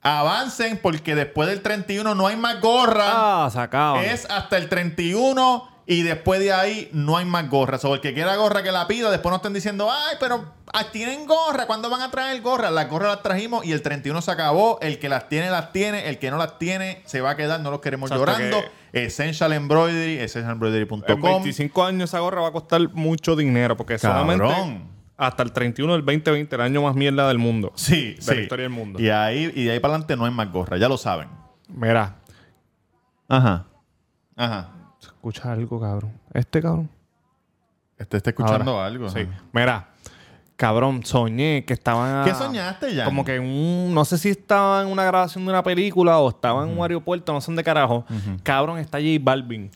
avancen, 0.03 0.79
porque 0.83 1.15
después 1.15 1.49
del 1.49 1.61
31 1.63 2.15
no 2.15 2.27
hay 2.27 2.37
más 2.37 2.61
gorra. 2.61 3.45
Ah, 3.45 3.49
se 3.53 3.61
acaba. 3.61 4.03
Es 4.03 4.29
hasta 4.29 4.57
el 4.57 4.69
31 4.69 5.69
y 5.87 6.03
después 6.03 6.41
de 6.41 6.53
ahí 6.53 6.89
no 6.93 7.17
hay 7.17 7.25
más 7.25 7.49
gorras. 7.51 7.85
O 7.85 7.95
el 7.95 8.01
que 8.01 8.15
quiera 8.15 8.37
gorra 8.37 8.63
que 8.63 8.73
la 8.73 8.87
pida, 8.89 9.11
después 9.11 9.31
no 9.31 9.37
estén 9.37 9.53
diciendo, 9.53 9.91
ay, 9.91 10.17
pero 10.19 10.45
ah, 10.73 10.85
tienen 10.93 11.27
gorra, 11.27 11.67
¿cuándo 11.67 11.91
van 11.91 12.01
a 12.03 12.11
traer 12.11 12.41
gorra? 12.41 12.71
Las 12.71 12.89
gorras 12.89 13.11
las 13.15 13.23
trajimos 13.23 13.65
y 13.67 13.73
el 13.73 13.83
31 13.83 14.23
se 14.23 14.31
acabó. 14.31 14.79
El 14.81 14.99
que 14.99 15.09
las 15.09 15.29
tiene, 15.29 15.51
las 15.51 15.73
tiene. 15.73 16.09
El 16.09 16.19
que 16.19 16.31
no 16.31 16.39
las 16.39 16.59
tiene, 16.59 17.03
se 17.05 17.21
va 17.21 17.31
a 17.31 17.37
quedar. 17.37 17.61
No 17.61 17.71
los 17.71 17.81
queremos 17.81 18.11
Exacto, 18.11 18.33
llorando. 18.33 18.65
Essential 18.93 19.53
Embroidery, 19.53 20.19
En 20.19 20.25
essentialembroidery.com. 20.25 21.21
25 21.21 21.85
años 21.85 22.11
esa 22.11 22.21
gorra 22.21 22.43
va 22.43 22.49
a 22.49 22.53
costar 22.53 22.81
mucho 22.93 23.37
dinero 23.37 23.77
porque 23.77 23.99
Cabrón. 23.99 24.39
solamente 24.39 24.81
hasta 25.17 25.43
el 25.45 25.53
31 25.53 25.93
del 25.93 26.05
2020, 26.05 26.55
el 26.57 26.61
año 26.63 26.83
más 26.83 26.95
mierda 26.97 27.29
del 27.29 27.39
mundo. 27.39 27.73
Sí, 27.77 28.15
De 28.15 28.23
sí. 28.23 28.35
la 28.35 28.41
historia 28.41 28.63
del 28.65 28.73
mundo. 28.73 29.01
Y 29.01 29.11
ahí, 29.11 29.53
y 29.55 29.65
de 29.65 29.73
ahí 29.73 29.81
para 29.81 29.95
adelante 29.95 30.17
no 30.17 30.25
hay 30.25 30.33
más 30.33 30.51
gorra, 30.51 30.77
ya 30.77 30.89
lo 30.89 30.97
saben. 30.97 31.29
Mira, 31.69 32.17
Ajá. 33.29 33.67
Ajá. 34.37 34.71
¿Se 35.33 35.39
escucha 35.39 35.53
algo, 35.53 35.81
cabrón? 35.81 36.13
Este 36.33 36.61
cabrón. 36.61 36.91
Este 37.99 38.17
está 38.17 38.31
escuchando 38.31 38.73
Ahora. 38.73 38.87
algo. 38.87 39.09
Sí. 39.09 39.21
ajá. 39.21 39.43
Mira, 39.53 39.89
cabrón, 40.57 41.05
soñé 41.05 41.65
que 41.65 41.73
estaban. 41.73 42.25
¿Qué 42.25 42.35
soñaste 42.35 42.95
ya? 42.95 43.05
Como 43.05 43.25
que 43.25 43.39
un. 43.39 43.93
No 43.95 44.05
sé 44.05 44.19
si 44.19 44.31
estaba 44.31 44.83
en 44.83 44.89
una 44.89 45.05
grabación 45.05 45.45
de 45.45 45.51
una 45.51 45.63
película 45.63 46.19
o 46.19 46.29
estaba 46.29 46.65
en 46.65 46.77
un 46.77 46.83
aeropuerto, 46.83 47.33
no 47.33 47.41
sé 47.41 47.47
dónde 47.47 47.65
carajo. 47.65 48.05
Cabrón, 48.43 48.79
está 48.79 48.99
J 48.99 49.11
Balvin. 49.21 49.71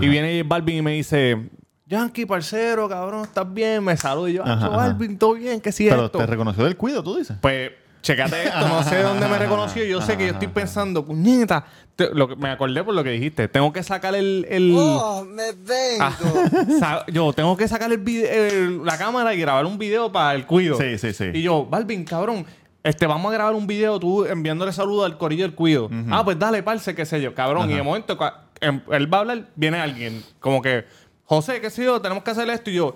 Y 0.00 0.08
viene 0.08 0.38
J 0.38 0.48
Balvin 0.48 0.76
y 0.76 0.82
me 0.82 0.92
dice. 0.92 1.48
Yankee, 1.86 2.26
parcero, 2.26 2.86
cabrón, 2.86 3.22
¿estás 3.22 3.50
bien? 3.50 3.82
Me 3.82 3.96
saluda 3.96 4.28
y 4.28 4.34
yo, 4.34 4.42
Ajá, 4.42 4.52
"Acho, 4.52 4.66
ajá. 4.66 4.76
Balvin, 4.76 5.16
¿todo 5.18 5.32
bien? 5.34 5.58
¿Qué 5.58 5.72
sí 5.72 5.86
Pero 5.88 6.04
esto? 6.04 6.18
te 6.18 6.26
reconoció 6.26 6.64
del 6.64 6.76
cuido, 6.76 7.02
tú 7.02 7.16
dices. 7.16 7.34
Pues, 7.40 7.70
checate 8.02 8.44
esto, 8.44 8.68
no 8.68 8.82
sé 8.82 8.96
de 8.96 9.02
dónde 9.04 9.26
me 9.26 9.38
reconoció. 9.38 9.82
Yo 9.86 10.02
sé 10.02 10.18
que 10.18 10.26
yo 10.26 10.32
estoy 10.34 10.48
pensando, 10.48 11.02
puñeta. 11.02 11.64
Te- 11.98 12.14
lo 12.14 12.28
que, 12.28 12.36
me 12.36 12.48
acordé 12.48 12.84
por 12.84 12.94
lo 12.94 13.02
que 13.02 13.10
dijiste. 13.10 13.48
Tengo 13.48 13.72
que 13.72 13.82
sacar 13.82 14.14
el. 14.14 14.46
el 14.48 14.72
Oh, 14.78 15.24
me 15.24 15.50
vengo. 15.52 15.98
Ah, 16.00 16.16
sa- 16.78 17.04
yo 17.12 17.32
tengo 17.32 17.56
que 17.56 17.66
sacar 17.66 17.90
el 17.90 17.98
vide- 17.98 18.30
el- 18.30 18.84
la 18.84 18.96
cámara 18.96 19.34
y 19.34 19.40
grabar 19.40 19.66
un 19.66 19.76
video 19.78 20.12
para 20.12 20.34
el 20.36 20.46
cuido. 20.46 20.78
Sí, 20.78 20.96
sí, 20.96 21.12
sí. 21.12 21.24
Y 21.34 21.42
yo, 21.42 21.66
Balvin, 21.66 22.04
cabrón. 22.04 22.46
Este, 22.84 23.06
vamos 23.08 23.30
a 23.30 23.34
grabar 23.34 23.54
un 23.54 23.66
video 23.66 23.98
tú 23.98 24.24
enviándole 24.24 24.72
saludos 24.72 25.04
al 25.04 25.18
corillo 25.18 25.42
del 25.42 25.54
cuido. 25.54 25.90
Ah, 26.10 26.24
pues 26.24 26.38
dale, 26.38 26.62
parce, 26.62 26.94
qué 26.94 27.04
sé 27.04 27.20
yo, 27.20 27.34
cabrón. 27.34 27.68
Y 27.70 27.74
de 27.74 27.82
momento, 27.82 28.16
cua- 28.16 28.34
em- 28.60 28.80
él 28.92 29.12
va 29.12 29.18
a 29.18 29.20
hablar, 29.22 29.48
viene 29.56 29.78
alguien, 29.80 30.22
como 30.38 30.62
que, 30.62 30.84
José, 31.24 31.60
qué 31.60 31.68
sé 31.68 31.82
yo, 31.84 32.00
tenemos 32.00 32.22
que 32.22 32.30
hacer 32.30 32.48
esto. 32.48 32.70
Y 32.70 32.74
yo, 32.74 32.94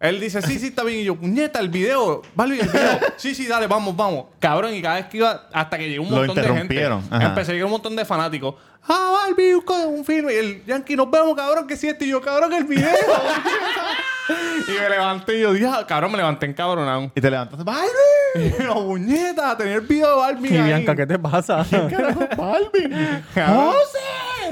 él 0.00 0.18
dice, 0.18 0.40
sí, 0.42 0.58
sí, 0.58 0.68
está 0.68 0.82
bien. 0.82 1.00
Y 1.00 1.04
yo, 1.04 1.14
puñeta, 1.14 1.60
el 1.60 1.68
video, 1.68 2.22
Balvin, 2.34 2.60
el 2.62 2.68
video. 2.68 2.98
sí, 3.16 3.34
sí, 3.34 3.46
dale, 3.46 3.66
vamos, 3.66 3.94
vamos. 3.94 4.24
Cabrón, 4.38 4.74
y 4.74 4.80
cada 4.82 4.96
vez 4.96 5.06
que 5.06 5.18
iba, 5.18 5.48
hasta 5.52 5.76
que 5.78 5.88
llegó 5.88 6.04
un 6.04 6.10
Lo 6.10 6.16
montón 6.16 6.36
de 6.36 6.42
gente, 6.42 6.56
interrumpieron. 6.74 7.04
Ajá. 7.10 7.26
empecé 7.26 7.50
a 7.52 7.54
llegar 7.54 7.66
un 7.66 7.72
montón 7.72 7.94
de 7.94 8.04
fanáticos. 8.04 8.54
Ah, 8.88 9.24
Balvin, 9.26 9.56
un 9.56 9.60
co- 9.60 9.74
un 9.88 10.04
filme. 10.04 10.32
Y 10.32 10.36
el 10.36 10.64
Yankee, 10.64 10.96
nos 10.96 11.10
vemos, 11.10 11.36
cabrón, 11.36 11.66
que 11.66 11.76
si 11.76 11.86
esto. 11.86 12.02
Y 12.04 12.08
yo, 12.08 12.20
cabrón, 12.22 12.52
el 12.54 12.64
video. 12.64 12.88
y 14.68 14.70
me 14.70 14.88
levanté 14.88 15.36
y 15.38 15.42
yo, 15.42 15.52
dije, 15.52 15.66
"Ah, 15.68 15.84
cabrón, 15.86 16.12
me 16.12 16.16
levanté 16.16 16.46
encabronado. 16.46 17.12
Y 17.14 17.20
te 17.20 17.30
levantaste. 17.30 17.62
¡Balvin! 17.64 17.90
Y 18.32 18.62
yo, 18.62 18.74
puñeta, 18.74 19.56
tenía 19.56 19.74
el 19.74 19.80
video 19.80 20.08
de 20.10 20.16
Balvin 20.16 20.54
Y 20.54 20.56
ahí. 20.56 20.62
Bianca, 20.64 20.94
¿qué 20.94 21.04
te 21.04 21.18
pasa? 21.18 21.66
¡Balvin! 22.36 23.24
Cabrón. 23.34 23.74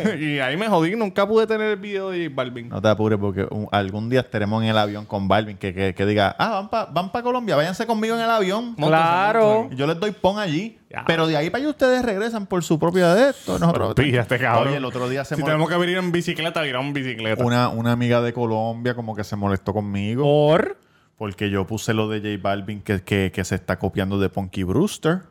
y 0.21 0.39
ahí 0.39 0.57
me 0.57 0.69
jodí. 0.69 0.95
Nunca 0.97 1.27
pude 1.27 1.47
tener 1.47 1.71
el 1.71 1.77
video 1.77 2.11
de 2.11 2.25
J 2.27 2.35
Balvin. 2.35 2.69
No 2.69 2.81
te 2.83 2.89
apures 2.89 3.19
porque 3.19 3.47
un- 3.51 3.69
algún 3.73 4.09
día 4.09 4.21
estaremos 4.21 4.63
en 4.63 4.69
el 4.71 4.79
avión 4.79 5.05
con 5.07 5.29
Balvin 5.29 5.57
que, 5.57 5.73
que, 5.75 5.95
que 5.95 6.07
diga, 6.07 6.35
ah, 6.39 6.51
van 6.51 6.69
para 6.71 6.85
van 6.91 7.13
pa 7.13 7.23
Colombia, 7.23 7.57
váyanse 7.57 7.87
conmigo 7.87 8.15
en 8.17 8.23
el 8.23 8.31
avión. 8.31 8.75
Claro. 8.75 9.69
Y 9.71 9.77
Yo 9.77 9.87
les 9.87 9.99
doy 10.01 10.11
pon 10.13 10.39
allí. 10.39 10.79
Ya. 10.91 11.05
Pero 11.07 11.27
de 11.27 11.37
ahí 11.37 11.51
para 11.51 11.63
allá 11.63 11.71
ustedes 11.71 12.03
regresan 12.05 12.47
por 12.47 12.65
su 12.65 12.79
propia 12.79 13.15
de 13.15 13.31
esto. 13.31 13.59
Nosotros, 13.59 13.95
Píllate, 13.95 14.39
cabrón. 14.39 14.69
Oye, 14.69 14.77
el 14.79 14.85
otro 14.87 15.09
día 15.09 15.25
se 15.25 15.37
Si 15.37 15.43
tenemos 15.43 15.69
que 15.69 15.77
venir 15.77 15.99
en 15.99 16.11
bicicleta, 16.13 16.63
viramos 16.63 16.89
en 16.89 16.93
bicicleta. 16.95 17.45
una, 17.45 17.69
una 17.69 17.93
amiga 17.93 18.23
de 18.23 18.33
Colombia 18.33 18.95
como 18.95 19.15
que 19.15 19.23
se 19.25 19.37
molestó 19.37 19.75
conmigo 19.75 20.23
Por. 20.25 20.79
porque 21.19 21.51
yo 21.51 21.67
puse 21.67 21.93
lo 21.93 22.09
de 22.09 22.21
J 22.21 22.43
Balvin 22.43 22.81
que, 22.81 23.03
que, 23.03 23.31
que 23.35 23.45
se 23.45 23.55
está 23.57 23.79
copiando 23.79 24.19
de 24.19 24.31
Punky 24.31 24.63
Brewster. 24.63 25.23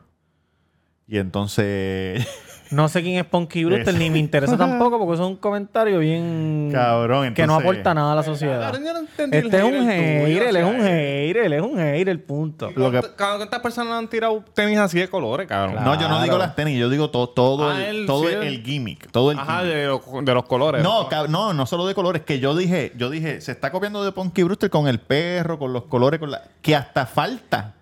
Y 1.08 1.18
entonces, 1.18 2.26
No 2.70 2.88
sé 2.88 3.02
quién 3.02 3.18
es 3.18 3.24
Punky 3.24 3.64
Brewster, 3.64 3.94
ni 3.94 4.10
me 4.10 4.18
interesa 4.18 4.56
tampoco 4.58 4.98
porque 4.98 5.14
eso 5.14 5.24
es 5.24 5.28
un 5.30 5.36
comentario 5.36 5.98
bien... 5.98 6.70
Cabrón, 6.72 7.34
Que 7.34 7.46
no 7.46 7.54
entonces- 7.54 7.70
aporta 7.70 7.94
nada 7.94 8.12
a 8.12 8.16
la 8.16 8.22
sociedad. 8.22 8.60
Cabrón, 8.60 8.84
yo 8.84 8.92
no 8.92 9.00
Este 9.00 9.56
es 9.58 9.64
un 9.64 9.88
hater 9.88 10.42
él 10.48 10.56
es 10.56 10.64
un 10.64 10.76
hater, 10.80 11.36
él 11.38 11.52
es 11.52 11.62
un 11.62 11.76
hater, 11.78 12.08
el 12.08 12.20
punto. 12.20 12.70
Lo 12.74 12.90
que- 12.90 13.00
¿Cuántas- 13.00 13.36
¿Cuántas 13.36 13.60
personas 13.60 13.94
han 13.98 14.08
tirado 14.08 14.44
tenis 14.54 14.78
así 14.78 14.98
de 14.98 15.08
colores, 15.08 15.46
cabrón? 15.46 15.72
Claro. 15.76 15.94
No, 15.94 16.00
yo 16.00 16.08
no 16.08 16.22
digo 16.22 16.38
las 16.38 16.54
tenis, 16.54 16.78
yo 16.78 16.88
digo 16.88 17.10
todo, 17.10 17.28
todo, 17.28 17.70
Ah, 17.70 17.84
el, 17.88 17.96
el- 18.00 18.06
todo 18.06 18.28
sí, 18.28 18.34
el, 18.34 18.42
el- 18.42 18.62
gimmick. 18.64 19.10
Todo 19.10 19.30
el 19.32 19.38
Ajá, 19.38 19.60
gimmick. 19.60 19.74
de, 19.76 19.86
los- 19.86 20.24
de 20.24 20.34
los 20.34 20.44
colores. 20.44 20.82
No, 20.82 21.08
no, 21.28 21.52
no 21.52 21.66
solo 21.66 21.86
de 21.86 21.94
colores, 21.94 22.22
que 22.22 22.38
yo 22.40 22.54
dije, 22.56 22.92
yo 22.96 23.10
dije, 23.10 23.40
se 23.40 23.52
está 23.52 23.70
copiando 23.72 24.04
de 24.04 24.12
Punky 24.12 24.42
Brewster 24.42 24.70
con 24.70 24.88
el 24.88 25.00
perro, 25.00 25.58
con 25.58 25.72
los 25.72 25.84
colores, 25.84 26.20
con 26.20 26.30
la. 26.30 26.42
que 26.62 26.76
hasta 26.76 27.06
falta 27.06 27.74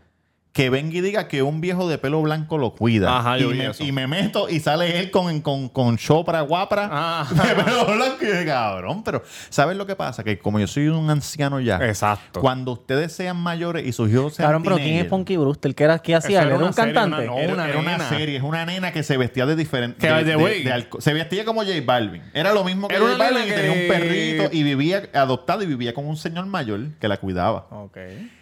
que 0.56 0.70
venga 0.70 0.96
y 0.96 1.02
diga 1.02 1.28
que 1.28 1.42
un 1.42 1.60
viejo 1.60 1.86
de 1.86 1.98
pelo 1.98 2.22
blanco 2.22 2.56
lo 2.56 2.70
cuida. 2.74 3.18
Ajá, 3.18 3.36
y, 3.38 3.42
yo 3.42 3.50
vi 3.50 3.58
me, 3.58 3.66
eso. 3.66 3.84
y 3.84 3.92
me 3.92 4.06
meto 4.06 4.48
y 4.48 4.58
sale 4.58 4.98
él 4.98 5.10
con, 5.10 5.42
con, 5.42 5.68
con 5.68 5.98
Chopra 5.98 6.40
guapra 6.40 6.88
Ah. 6.90 7.26
de 7.30 7.62
pelo 7.62 7.84
blanco 7.84 8.16
y 8.22 8.26
de 8.26 8.46
cabrón. 8.46 9.02
Pero, 9.04 9.22
¿sabes 9.50 9.76
lo 9.76 9.84
que 9.86 9.94
pasa? 9.96 10.24
Que 10.24 10.38
como 10.38 10.58
yo 10.58 10.66
soy 10.66 10.88
un 10.88 11.10
anciano 11.10 11.60
ya, 11.60 11.76
Exacto. 11.86 12.40
cuando 12.40 12.72
ustedes 12.72 13.12
sean 13.12 13.36
mayores 13.36 13.86
y 13.86 13.92
sus 13.92 14.10
hijos 14.10 14.32
sean 14.34 14.46
Cabrón, 14.46 14.62
pero 14.62 14.76
¿quién 14.76 14.94
es 14.96 15.04
Punky 15.04 15.36
Brewster? 15.36 15.74
¿Qué, 15.74 15.84
era, 15.84 15.98
qué 15.98 16.14
hacía? 16.14 16.38
Eso 16.40 16.48
¿Él 16.48 16.48
era 16.48 16.56
era 16.56 16.66
un 16.68 16.72
serie, 16.72 16.94
cantante? 16.94 17.28
una- 17.28 17.34
no, 17.34 17.38
Era, 17.38 17.52
una 17.52 17.68
era 17.68 17.78
una 17.78 17.92
nena. 17.92 18.08
serie, 18.08 18.36
es 18.38 18.42
una 18.42 18.64
nena 18.64 18.92
que 18.92 19.02
se 19.02 19.18
vestía 19.18 19.44
de 19.44 19.56
diferente. 19.56 19.98
Que, 19.98 20.10
by 20.10 20.24
the 20.24 20.36
way- 20.36 20.64
se 21.00 21.12
vestía 21.12 21.44
como 21.44 21.60
J 21.64 21.74
Balvin. 21.84 22.22
Era 22.32 22.54
lo 22.54 22.64
mismo 22.64 22.88
que 22.88 22.96
Era 22.96 23.04
J 23.04 23.18
Balvin 23.18 23.42
y 23.42 23.46
nena 23.50 23.56
tenía 23.56 23.72
un 23.72 23.78
que- 23.78 23.88
perrito 23.88 24.48
y 24.56 24.62
vivía 24.62 25.02
adoptado 25.12 25.62
y 25.62 25.66
vivía 25.66 25.92
con 25.92 26.06
un 26.06 26.16
señor 26.16 26.46
mayor 26.46 26.80
que 26.98 27.08
la 27.08 27.18
cuidaba. 27.18 27.66
Ok. 27.70 27.98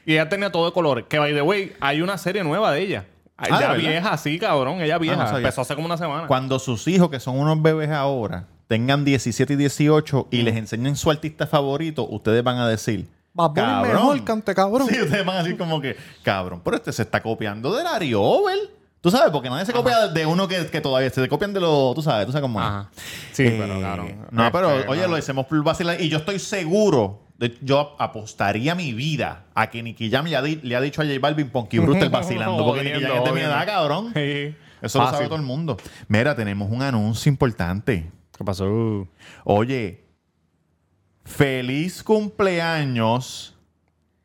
Y 0.07 0.13
ella 0.13 0.29
tenía 0.29 0.53
todo 0.53 0.67
de 0.67 0.73
colores. 0.73 1.07
Que, 1.09 1.19
by 1.19 1.33
the 1.33 1.41
way, 1.41 1.73
hay 1.81 2.03
una 2.05 2.19
serie 2.19 2.45
nueva 2.45 2.73
de 2.73 2.81
ella. 2.83 3.07
Ah, 3.37 3.49
ya 3.61 3.73
¿de 3.73 3.79
vieja, 3.79 4.17
sí, 4.17 4.39
cabrón. 4.39 4.81
Ella 4.81 4.97
vieja. 4.99 5.17
no 5.17 5.23
sabía. 5.27 5.39
Empezó 5.39 5.63
hace 5.63 5.75
como 5.75 5.87
una 5.87 5.97
semana. 5.97 6.27
Cuando 6.29 6.59
sus 6.61 6.87
hijos, 6.87 7.11
que 7.11 7.19
son 7.19 7.39
unos 7.39 7.61
bebés 7.61 7.91
ahora, 7.91 8.47
tengan 8.69 9.05
17 9.05 9.53
y 9.55 9.57
18 9.57 10.29
y 10.31 10.43
les 10.43 10.55
enseñen 10.57 10.95
su 10.97 11.11
artista 11.11 11.47
favorito, 11.47 12.07
ustedes 12.09 12.45
van 12.45 12.59
a 12.59 12.69
decir. 12.69 13.09
Bad 13.33 13.49
Bunny 13.51 13.61
"Cabrón". 13.63 13.93
mejor, 13.93 14.25
cante 14.25 14.55
cabrón. 14.55 14.89
Sí, 14.89 15.01
ustedes 15.03 15.27
van 15.27 15.37
a 15.39 15.43
decir 15.43 15.59
como 15.59 15.81
que, 15.81 15.97
cabrón, 16.23 16.61
pero 16.65 16.77
este 16.77 16.93
se 16.93 17.03
está 17.03 17.21
copiando 17.21 17.75
del 17.75 17.85
Ari 17.89 18.15
Over. 18.15 18.57
Tú 19.01 19.11
sabes, 19.11 19.31
porque 19.33 19.51
nadie 19.51 19.67
se 19.67 19.73
copia 19.73 20.07
de 20.07 20.25
uno 20.25 20.47
que, 20.49 20.67
que 20.69 20.81
todavía 20.81 21.11
se 21.11 21.29
copian 21.29 21.53
de 21.53 21.61
los, 21.61 21.95
tú 21.97 22.01
sabes, 22.03 22.25
tú 22.27 22.33
sabes 22.33 22.43
cómo 22.43 22.61
es. 22.61 22.67
Ajá. 22.67 22.91
Sí, 23.33 23.43
Eh, 23.45 23.57
pero 23.59 23.81
cabrón. 23.81 24.27
No, 24.31 24.51
pero 24.53 24.71
Este, 24.79 24.89
oye, 24.89 25.03
no. 25.03 25.09
lo 25.09 25.17
hacemos 25.17 25.45
por 25.47 25.63
vacilar. 25.65 26.01
Y 26.01 26.09
yo 26.09 26.19
estoy 26.19 26.39
seguro, 26.39 27.21
de- 27.39 27.57
yo 27.63 27.97
apostaría 27.99 28.75
mi 28.75 28.93
vida 28.93 29.45
a 29.55 29.69
que 29.71 29.83
Nicky 29.83 30.11
Jam 30.11 30.27
le 30.27 30.37
ha, 30.37 30.43
di- 30.43 30.61
le 30.63 30.77
ha 30.77 30.81
dicho 30.81 31.03
a 31.03 31.05
J 31.05 31.19
Balvin 31.21 31.51
Punky 31.51 31.79
Brewster 31.79 32.09
vacilando. 32.11 32.65
porque 32.65 32.85
Nicky 32.85 33.01
Jam 33.03 33.19
es 33.19 33.25
de 33.25 33.33
mi 33.33 33.41
edad, 33.41 33.67
cabrón. 33.67 34.13
Sí. 34.15 34.55
Eso 34.83 34.99
lo 34.99 35.05
sabe 35.07 35.11
Fácil. 35.13 35.27
todo 35.29 35.37
el 35.39 35.43
mundo. 35.45 35.77
Mira, 36.09 36.35
tenemos 36.37 36.71
un 36.71 36.83
anuncio 36.83 37.31
importante. 37.31 38.11
¿Qué 38.37 38.45
pasó? 38.45 39.09
Oye, 39.45 40.05
feliz 41.25 42.03
cumpleaños 42.03 43.57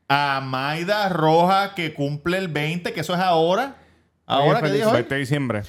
a 0.08 0.42
Maida 0.44 1.08
Roja 1.10 1.76
que 1.76 1.94
cumple 1.94 2.38
el 2.38 2.48
20, 2.48 2.94
que 2.94 3.00
eso 3.02 3.14
es 3.14 3.20
ahora. 3.20 3.78
¿Ahora 4.26 4.62
qué 4.62 4.80
es 4.80 4.86
hoy? 4.86 4.94
20 4.94 5.14
de 5.16 5.20
diciembre. 5.20 5.62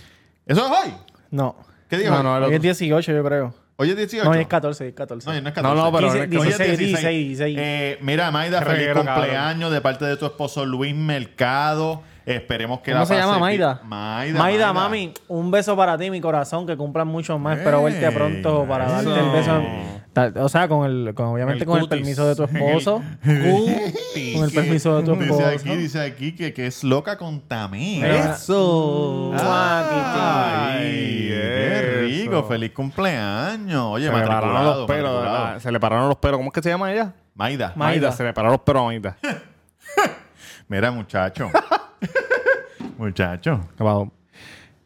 ¿Eso 0.46 0.66
es 0.66 0.72
hoy. 0.72 0.94
No. 1.30 1.56
¿Qué 1.88 1.96
día 1.98 2.06
es 2.06 2.12
No, 2.12 2.22
no, 2.22 2.36
el 2.36 2.42
Hoy 2.44 2.50
es 2.52 2.56
otro. 2.58 2.62
18, 2.62 3.12
yo 3.12 3.24
creo. 3.24 3.54
Hoy 3.80 3.90
es 3.90 3.96
18. 3.96 4.24
No, 4.24 4.30
hoy 4.32 4.40
es 4.40 4.46
14, 4.46 4.88
es 4.88 4.94
14. 4.94 5.26
No, 5.26 5.32
no 5.32 5.38
es 5.38 5.44
No, 5.44 5.52
14. 5.54 5.74
no, 5.82 5.92
pero 5.92 6.06
Dice- 6.06 6.18
no 6.18 6.24
es 6.24 6.30
que- 6.30 6.36
Hoy 6.38 6.48
es 6.48 6.58
16, 6.58 6.78
16, 6.78 7.26
16. 7.28 7.58
Eh, 7.58 7.98
mira, 8.02 8.30
Maida, 8.30 8.60
feliz 8.60 8.76
reguero, 8.78 9.04
cabrón. 9.04 9.14
cumpleaños 9.24 9.72
de 9.72 9.80
parte 9.80 10.04
de 10.04 10.16
tu 10.18 10.26
esposo 10.26 10.66
Luis 10.66 10.94
Mercado. 10.94 12.02
Esperemos 12.26 12.80
que 12.80 12.92
¿Cómo 12.92 13.00
la 13.00 13.06
se 13.06 13.16
llama 13.16 13.38
Maida? 13.38 13.80
Maida? 13.82 14.38
Maida, 14.38 14.72
mami, 14.74 15.14
un 15.28 15.50
beso 15.50 15.74
para 15.76 15.96
ti, 15.96 16.10
mi 16.10 16.20
corazón, 16.20 16.66
que 16.66 16.76
cumplan 16.76 17.08
muchos 17.08 17.40
más. 17.40 17.56
Espero 17.58 17.82
verte 17.82 18.06
Ey, 18.06 18.14
pronto 18.14 18.66
para 18.68 19.00
eso. 19.00 19.10
darte 19.10 19.20
el 19.26 19.30
beso. 19.32 19.62
O 20.44 20.48
sea, 20.48 20.68
con 20.68 20.84
el, 20.84 21.14
con, 21.14 21.26
obviamente 21.28 21.60
El 21.62 21.66
con 21.66 21.78
el 21.78 21.84
cutis. 21.84 21.98
permiso 21.98 22.26
de 22.28 22.36
tu 22.36 22.42
esposo. 22.56 23.02
con 23.24 24.44
el 24.44 24.50
permiso 24.54 24.96
de 24.98 25.02
tu 25.04 25.12
Dice 25.14 25.24
esposo. 25.30 25.46
aquí, 25.48 25.76
dice 25.76 26.00
aquí 26.00 26.32
que, 26.34 26.52
que 26.52 26.66
es 26.66 26.84
loca 26.84 27.16
con 27.16 27.40
Tamí. 27.40 28.02
Eso. 28.04 29.32
Ay, 29.34 31.26
qué 31.28 31.78
eso. 31.78 31.99
Rico. 32.10 32.44
Feliz 32.44 32.72
cumpleaños. 32.72 33.82
Oye, 33.86 34.06
Se 34.08 34.12
le 34.12 34.26
pararon 34.26 34.64
los 34.64 34.86
pelos. 34.86 35.62
Se 35.62 35.72
le 35.72 35.80
pararon 35.80 36.08
los 36.08 36.18
pelos. 36.18 36.38
¿Cómo 36.38 36.48
es 36.48 36.54
que 36.54 36.62
se 36.62 36.68
llama 36.70 36.92
ella? 36.92 37.12
Maida. 37.34 37.72
Ma- 37.76 37.86
Maida. 37.86 38.12
Se 38.12 38.22
le 38.24 38.32
pararon 38.32 38.52
los 38.52 38.62
pelos 38.62 38.82
a 38.82 38.84
Maida. 38.86 39.16
Mira, 40.68 40.90
muchacho. 40.90 41.50
muchacho. 42.98 43.60
¿Qué 43.76 43.84
pasó? 43.84 44.10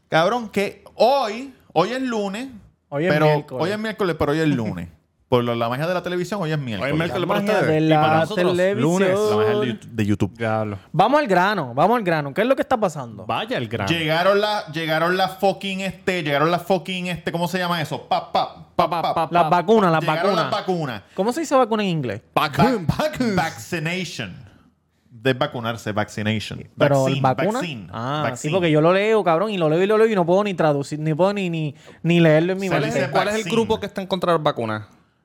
Cabrón, 0.09 0.49
que 0.49 0.85
hoy, 0.95 1.54
hoy 1.73 1.93
es 1.93 2.02
lunes. 2.02 2.49
Hoy 2.88 3.07
es 3.07 3.12
pero, 3.12 3.26
miércoles. 3.26 3.64
Hoy 3.64 3.71
es 3.73 3.78
miércoles, 3.78 4.16
pero 4.19 4.33
hoy 4.33 4.38
es 4.40 4.49
lunes. 4.49 4.88
Por 5.35 5.45
lo- 5.45 5.55
la 5.55 5.69
magia 5.69 5.87
de 5.87 5.95
la 5.95 6.03
televisión, 6.03 6.41
hoy 6.43 6.53
es 6.53 6.59
miércoles. 6.59 6.93
Hoy 6.93 6.97
es 6.97 6.99
miércoles 6.99 7.26
para 7.29 7.41
magia 7.41 7.55
ustedes. 7.61 7.75
de 7.75 7.81
la 7.88 8.00
para 8.00 8.19
nosotros, 8.21 8.53
televisión. 8.57 8.81
lunes. 8.93 9.19
La 9.31 9.37
magia 9.37 9.50
de 9.61 9.67
YouTube- 9.67 9.91
de 9.91 10.07
YouTube. 10.07 10.38
Diablo. 10.38 10.79
Vamos 10.93 11.21
al 11.21 11.26
grano, 11.26 11.73
vamos 11.75 11.97
al 11.97 12.05
grano. 12.05 12.33
¿Qué 12.33 12.43
es 12.43 12.47
lo 12.47 12.55
que 12.57 12.62
está 12.62 12.76
pasando? 12.76 13.26
Vaya 13.26 13.59
el 13.59 13.69
grano. 13.69 13.88
Llegaron 13.91 14.41
las 14.41 14.69
llegaron 14.73 15.17
las 15.17 15.38
fucking 15.38 15.81
este, 15.81 16.23
llegaron 16.23 16.50
las 16.50 16.62
fucking 16.62 17.07
este, 17.09 17.33
¿cómo 17.33 17.49
se 17.49 17.59
llama 17.59 17.81
eso? 17.83 18.03
Pa, 18.09 18.31
pa, 18.33 18.67
pa, 18.76 18.88
pa, 18.91 19.14
pa. 19.14 19.29
Las 19.31 19.50
vacunas, 19.50 19.91
las 19.91 20.00
Llegaron 20.00 20.23
vacunas. 20.37 20.45
las 20.45 20.50
vacunas. 20.50 21.03
¿Cómo 21.14 21.33
se 21.33 21.41
dice 21.41 21.55
vacuna 21.57 21.83
en 21.83 21.88
inglés? 21.91 22.23
Vacun, 22.35 22.87
Va- 22.88 22.97
vacun. 23.05 23.35
Vaccination. 23.37 24.45
De 25.11 25.33
vacunarse, 25.33 25.91
vaccination. 25.93 26.62
Pero 26.76 27.03
Vaccine, 27.05 27.21
vacuna. 27.23 27.53
vaccine, 27.59 27.87
ah, 27.93 28.23
sí, 28.26 28.31
vaccine. 28.31 28.53
porque 28.55 28.71
yo 28.71 28.81
lo 28.81 28.93
leo, 28.93 29.25
cabrón, 29.25 29.50
y 29.50 29.57
lo 29.59 29.71
leo 29.71 29.83
y 29.83 29.87
lo 29.87 29.97
leo 29.97 30.07
y 30.07 30.14
no 30.14 30.26
puedo 30.26 30.45
ni 30.45 30.55
traducir, 30.55 30.99
ni 30.99 31.14
puedo 31.14 31.33
ni, 31.33 31.49
ni, 31.49 31.75
ni 32.03 32.21
leerlo 32.21 32.53
en 32.53 32.59
mi 32.59 32.67
Se 32.69 32.73
¿Cuál 32.75 32.85
es, 32.85 32.93
dice 32.95 33.05
el, 33.07 33.11
cuál 33.11 33.29
es 33.29 33.35
el 33.35 33.41
vaccine. 33.41 33.57
grupo 33.57 33.81
que 33.81 33.87
está 33.87 34.00
en 34.03 34.07
contra 34.07 34.33
de 34.33 34.38
las 34.38 34.45
vacunas? 34.45 34.83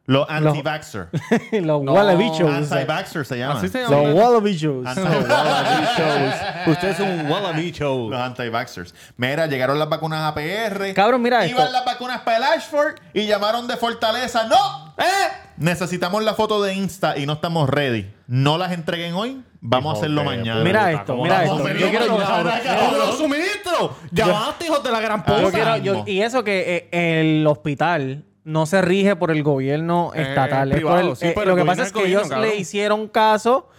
Los 0.09 0.27
anti-vaxxer. 0.27 1.07
Los 1.61 1.83
No, 1.83 1.93
wallabichos. 1.93 2.49
Anti-vaxxer 2.51 3.25
se 3.27 3.37
llaman. 3.37 3.57
Así 3.57 3.67
se 3.69 3.81
Los 3.83 3.91
wallabichos. 4.15 4.83
Usted 6.65 6.89
es 6.89 6.99
un 6.99 7.29
wallabicho. 7.29 8.09
Los 8.09 8.19
anti-vaxxers. 8.19 8.95
Mira, 9.17 9.45
llegaron 9.45 9.77
las 9.77 9.87
vacunas 9.87 10.21
APR. 10.31 10.93
Cabrón, 10.95 11.21
mira 11.21 11.45
Iban 11.45 11.61
esto. 11.61 11.71
las 11.71 11.85
vacunas 11.85 12.21
para 12.21 12.37
el 12.37 12.43
Ashford 12.43 12.95
y 13.13 13.27
llamaron 13.27 13.67
de 13.67 13.77
Fortaleza. 13.77 14.45
¡No! 14.47 14.95
¡Eh! 14.97 15.03
Necesitamos 15.57 16.23
la 16.23 16.33
foto 16.33 16.59
de 16.63 16.73
Insta 16.73 17.15
y 17.15 17.27
no 17.27 17.33
estamos 17.33 17.69
ready. 17.69 18.11
No 18.25 18.57
las 18.57 18.71
entreguen 18.71 19.13
hoy. 19.13 19.43
Vamos 19.61 19.93
a 19.93 19.97
hacerlo 19.99 20.21
de 20.21 20.25
mañana. 20.37 20.63
Mira 20.63 20.91
esto, 20.91 21.13
¿cómo 21.13 21.23
mira 21.23 21.39
a 21.39 21.43
esto. 21.43 21.67
Yo 21.73 21.89
quiero- 21.89 22.17
los 22.97 23.17
suministros. 23.17 23.91
Llamaste, 24.11 24.65
hijos 24.65 24.81
de 24.83 24.91
la 24.91 25.01
gran 25.01 25.23
puta. 25.23 25.77
y 26.07 26.21
eso 26.21 26.43
que 26.43 26.89
eh, 26.91 27.29
el 27.29 27.45
hospital 27.45 28.23
no 28.49 28.65
se 28.65 28.81
rige 28.81 29.15
por 29.15 29.31
el 29.31 29.43
gobierno 29.43 30.11
Eh, 30.15 30.23
estatal. 30.23 30.71
es 30.71 30.75
privado, 30.77 30.97
por 31.01 31.09
el- 31.11 31.15
sí, 31.15 31.27
eh, 31.27 31.31
pero 31.35 31.51
lo 31.51 31.55
que 31.55 31.65
pasa 31.65 31.83
es 31.83 31.91
que 31.93 31.99
gobierno, 31.99 32.19
ellos 32.19 32.29
cabrón. 32.29 32.49
le 32.49 32.55
hicieron 32.55 33.07
caso. 33.07 33.69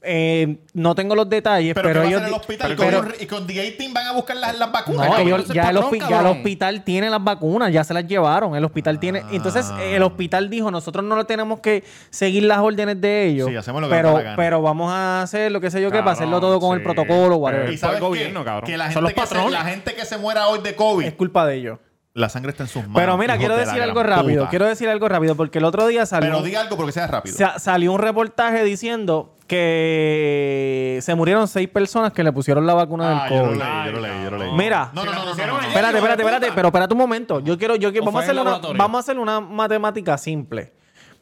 eh, 0.00 0.58
no 0.74 0.94
tengo 0.94 1.16
los 1.16 1.28
detalles, 1.28 1.74
Pero, 1.74 1.88
pero, 1.88 1.94
¿qué 1.94 1.98
va 1.98 2.04
a 2.04 2.08
ellos. 2.08 2.20
hacer 2.22 2.28
el 2.34 2.40
hospital? 2.40 2.76
pero- 2.78 2.98
¿Con- 3.02 3.14
y 3.18 3.26
con 3.26 3.46
The 3.48 3.52
18 3.52 3.92
van 3.92 4.06
a 4.06 4.12
buscar 4.12 4.36
las, 4.36 4.56
las 4.56 4.68
No, 4.68 4.72
vacunas. 4.72 5.02
que 5.02 5.08
cabrón. 5.10 5.26
ellos- 5.26 5.44
ese 5.46 5.54
ya, 5.54 5.62
el 5.62 5.74
patrón, 5.74 5.90
hospi- 5.92 5.98
ya 5.98 6.04
el 6.06 6.12
cabrón. 6.12 6.36
hospital 6.36 6.84
tiene 6.84 7.10
las 7.10 7.24
vacunas, 7.24 7.72
ya 7.72 7.82
se 7.82 7.94
las 7.94 8.06
llevaron. 8.06 8.54
El 8.54 8.64
hospital 8.64 9.00
tiene. 9.00 9.24
Entonces, 9.32 9.66
Ah. 9.72 9.82
eh, 9.82 9.96
el 9.96 10.02
hospital 10.04 10.48
dijo: 10.50 10.70
nosotros 10.70 11.04
no 11.04 11.16
le 11.16 11.24
tenemos 11.24 11.58
que 11.58 11.82
seguir 12.10 12.44
las 12.44 12.58
órdenes 12.58 13.00
de 13.00 13.26
ellos. 13.26 13.48
Sí, 13.48 13.56
hacemos 13.56 13.82
lo 13.82 13.88
que 13.88 13.94
pero, 13.96 14.08
da 14.10 14.14
la 14.18 14.22
gana. 14.22 14.36
pero 14.36 14.62
vamos 14.62 14.92
a 14.92 15.22
hacer 15.22 15.50
lo 15.50 15.60
que 15.60 15.68
sé 15.72 15.82
yo, 15.82 15.90
que 15.90 15.98
para 15.98 16.12
hacerlo 16.12 16.40
todo 16.40 16.60
con 16.60 16.76
el 16.78 16.82
protocolo, 16.84 17.34
whatever. 17.34 17.68
Eh, 17.68 17.72
Y 17.72 17.76
sabes 17.76 17.96
el 17.96 18.00
qué? 18.02 18.06
gobierno, 18.06 18.44
cabrón. 18.44 18.70
que 18.70 18.76
la 18.76 18.84
Son 18.92 18.92
gente 18.92 19.00
los 19.02 19.12
que, 19.14 19.20
se, 19.20 19.26
patrones. 19.34 19.52
la 19.52 19.64
gente 19.68 19.94
que 19.96 20.04
se 20.04 20.16
muera 20.16 20.46
hoy 20.46 20.60
de 20.60 20.76
COVID, 20.76 21.06
Es 21.06 21.14
culpa 21.14 21.44
de 21.44 21.56
ellos. 21.56 21.78
La 22.18 22.28
sangre 22.28 22.50
está 22.50 22.64
en 22.64 22.68
sus 22.68 22.82
manos. 22.82 22.96
Pero 22.96 23.16
mira, 23.16 23.38
quiero 23.38 23.54
de 23.56 23.64
decir 23.64 23.80
algo 23.82 24.02
rápido. 24.02 24.40
puta. 24.40 24.50
Quiero 24.50 24.66
decir 24.66 24.88
algo 24.88 25.08
rápido, 25.08 25.34
porque 25.36 25.58
el 25.58 25.64
otro 25.64 25.86
día 25.86 26.04
salió. 26.06 26.30
Pero 26.30 26.42
diga 26.42 26.60
algo 26.60 26.76
porque 26.76 26.92
sea 26.92 27.06
rápido. 27.06 27.36
Sa- 27.36 27.58
salió 27.58 27.92
un 27.92 27.98
reportaje 28.00 28.64
diciendo 28.64 29.34
que 29.46 30.98
se 31.02 31.14
murieron 31.14 31.48
seis 31.48 31.68
personas 31.68 32.12
que 32.12 32.22
le 32.22 32.32
pusieron 32.32 32.66
la 32.66 32.74
vacuna 32.74 33.24
Ah, 33.24 33.28
del 33.28 33.32
yo 33.38 33.42
lo 33.44 33.48
COVID. 33.50 33.58
leí, 33.58 33.84
yo 33.86 33.92
lo 33.92 34.00
leí, 34.00 34.24
yo 34.24 34.30
lo 34.30 34.38
leí. 34.38 34.52
Mira. 34.52 34.90
no, 34.92 35.04
no, 35.04 35.12
no, 35.12 35.18
no, 35.18 35.24
no. 35.24 35.30
Espérate, 35.32 35.96
espérate, 35.96 36.22
espérate, 36.22 36.52
pero 36.54 36.68
espérate 36.68 36.94
un 36.94 36.98
momento. 36.98 37.40
Yo 37.40 37.56
quiero, 37.58 37.76
yo 37.76 37.90
quiero, 37.90 38.04
¿O 38.04 38.06
vamos 38.06 38.20
a, 38.20 38.24
hacer 38.24 38.40
una, 38.40 38.58
vamos 38.76 38.96
a 38.96 39.00
hacer 39.00 39.18
una 39.18 39.40
matemática 39.40 40.18
simple. 40.18 40.72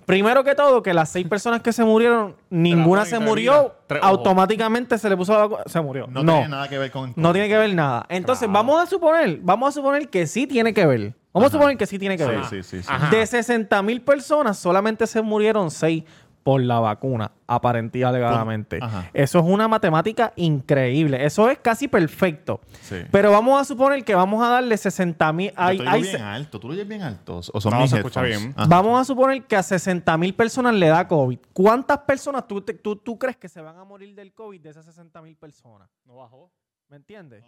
Primero 0.06 0.44
que 0.44 0.54
todo, 0.54 0.82
que 0.82 0.94
las 0.94 1.08
seis 1.10 1.26
personas 1.26 1.62
que 1.62 1.72
se 1.72 1.84
murieron, 1.84 2.36
ninguna 2.48 3.04
se 3.04 3.18
murió, 3.18 3.52
mira. 3.62 3.74
Tres 3.88 4.02
ojos. 4.02 4.10
automáticamente 4.18 4.98
se 4.98 5.08
le 5.10 5.16
puso 5.16 5.32
la 5.32 5.38
vacuna, 5.40 5.62
se 5.66 5.80
murió. 5.80 6.06
No, 6.08 6.22
No, 6.22 6.32
tiene 6.34 6.48
nada 6.48 6.68
que 6.68 6.78
ver 6.78 6.90
con... 6.92 7.12
no 7.16 7.32
tiene 7.32 7.48
que 7.48 7.58
ver 7.58 7.74
nada. 7.74 8.06
Entonces, 8.08 8.48
vamos 8.50 8.80
a 8.80 8.86
suponer, 8.86 9.40
vamos 9.42 9.68
a 9.68 9.72
suponer 9.72 10.08
que 10.08 10.26
sí 10.28 10.46
tiene 10.46 10.72
que 10.72 10.86
ver. 10.86 11.12
Vamos 11.32 11.48
Ajá. 11.48 11.56
a 11.56 11.58
suponer 11.58 11.76
que 11.76 11.86
sí 11.86 11.98
tiene 11.98 12.16
que 12.16 12.24
Sí, 12.24 12.30
ver. 12.30 12.44
sí, 12.46 12.62
sí, 12.62 12.82
sí. 12.82 12.88
Ajá. 12.88 13.10
De 13.10 13.26
60 13.26 13.82
mil 13.82 14.00
personas, 14.00 14.56
solamente 14.58 15.06
se 15.08 15.20
murieron 15.22 15.70
6 15.70 16.04
por 16.46 16.60
la 16.62 16.78
vacuna, 16.78 17.32
alegadamente. 17.48 18.78
Ajá. 18.80 19.10
Eso 19.12 19.40
es 19.40 19.44
una 19.44 19.66
matemática 19.66 20.32
increíble. 20.36 21.24
Eso 21.24 21.50
es 21.50 21.58
casi 21.58 21.88
perfecto. 21.88 22.60
Sí. 22.82 22.98
Pero 23.10 23.32
vamos 23.32 23.60
a 23.60 23.64
suponer 23.64 24.04
que 24.04 24.14
vamos 24.14 24.40
a 24.46 24.48
darle 24.50 24.76
60 24.76 25.32
mil. 25.32 25.50
Yo 25.50 25.66
te 25.66 25.72
digo 25.72 25.90
bien 26.00 26.22
alto. 26.22 26.60
¿Tú 26.60 26.68
lo 26.68 26.74
oyes 26.74 26.86
bien 26.86 27.02
alto? 27.02 27.38
¿O 27.52 27.60
son 27.60 27.72
No, 27.72 27.80
mis 27.80 27.90
se 27.90 27.96
escucha 27.96 28.20
headphones? 28.20 28.42
bien. 28.44 28.54
Ajá. 28.56 28.68
Vamos 28.68 29.00
a 29.00 29.04
suponer 29.04 29.42
que 29.44 29.56
a 29.56 29.62
60 29.64 30.16
mil 30.18 30.34
personas 30.34 30.72
le 30.74 30.86
da 30.86 31.08
COVID. 31.08 31.38
¿Cuántas 31.52 31.98
personas 31.98 32.46
tú, 32.46 32.60
te- 32.60 32.74
tú, 32.74 32.94
tú 32.94 33.18
crees 33.18 33.36
que 33.36 33.48
se 33.48 33.60
van 33.60 33.76
a 33.76 33.82
morir 33.84 34.14
del 34.14 34.32
COVID 34.32 34.60
de 34.60 34.70
esas 34.70 34.84
60 34.84 35.20
mil 35.22 35.34
personas? 35.36 35.90
No 36.04 36.14
bajó. 36.18 36.52
¿Me 36.88 36.96
entiendes? 36.96 37.42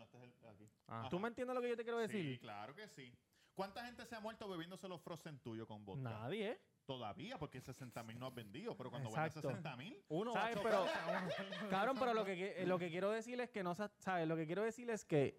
Ah. 0.89 1.07
¿Tú 1.09 1.21
me 1.21 1.29
entiendes 1.29 1.55
lo 1.55 1.63
que 1.63 1.69
yo 1.69 1.77
te 1.77 1.85
quiero 1.85 1.99
decir? 1.99 2.33
Sí, 2.35 2.39
claro 2.41 2.75
que 2.75 2.89
sí. 2.89 3.15
¿Cuánta 3.55 3.85
gente 3.85 4.05
se 4.07 4.17
ha 4.17 4.21
muerto 4.21 4.49
bebiéndose 4.49 4.89
los 4.89 5.01
frozen 5.01 5.39
tuyos 5.39 5.67
con 5.69 5.85
vodka? 5.85 6.11
Nadie, 6.11 6.51
¿eh? 6.51 6.61
Todavía, 6.93 7.37
porque 7.39 7.61
60 7.61 8.03
mil 8.03 8.19
no 8.19 8.29
has 8.29 8.35
vendido. 8.35 8.75
Pero 8.75 8.89
cuando 8.89 9.11
vendas 9.11 9.27
Exacto. 9.27 9.51
60 9.51 9.77
mil... 9.77 9.95
Uno 10.09 10.33
¿Sabes? 10.33 10.57
ocho 10.57 10.65
Pero, 10.65 10.87
cabrón, 11.71 11.97
pero 12.01 12.15
lo 12.15 12.25
que, 12.25 12.35
qui- 12.63 12.65
lo 12.67 12.79
que 12.79 12.89
quiero 12.89 13.11
decir 13.11 13.39
es 13.43 13.51
que 13.51 13.63
no, 13.63 13.75
sa- 13.75 13.91
¿sabes? 13.99 14.27
Lo 14.27 14.37
que 14.37 14.47
quiero 14.47 14.63
decir 14.63 14.89
es 14.89 15.05
que 15.05 15.39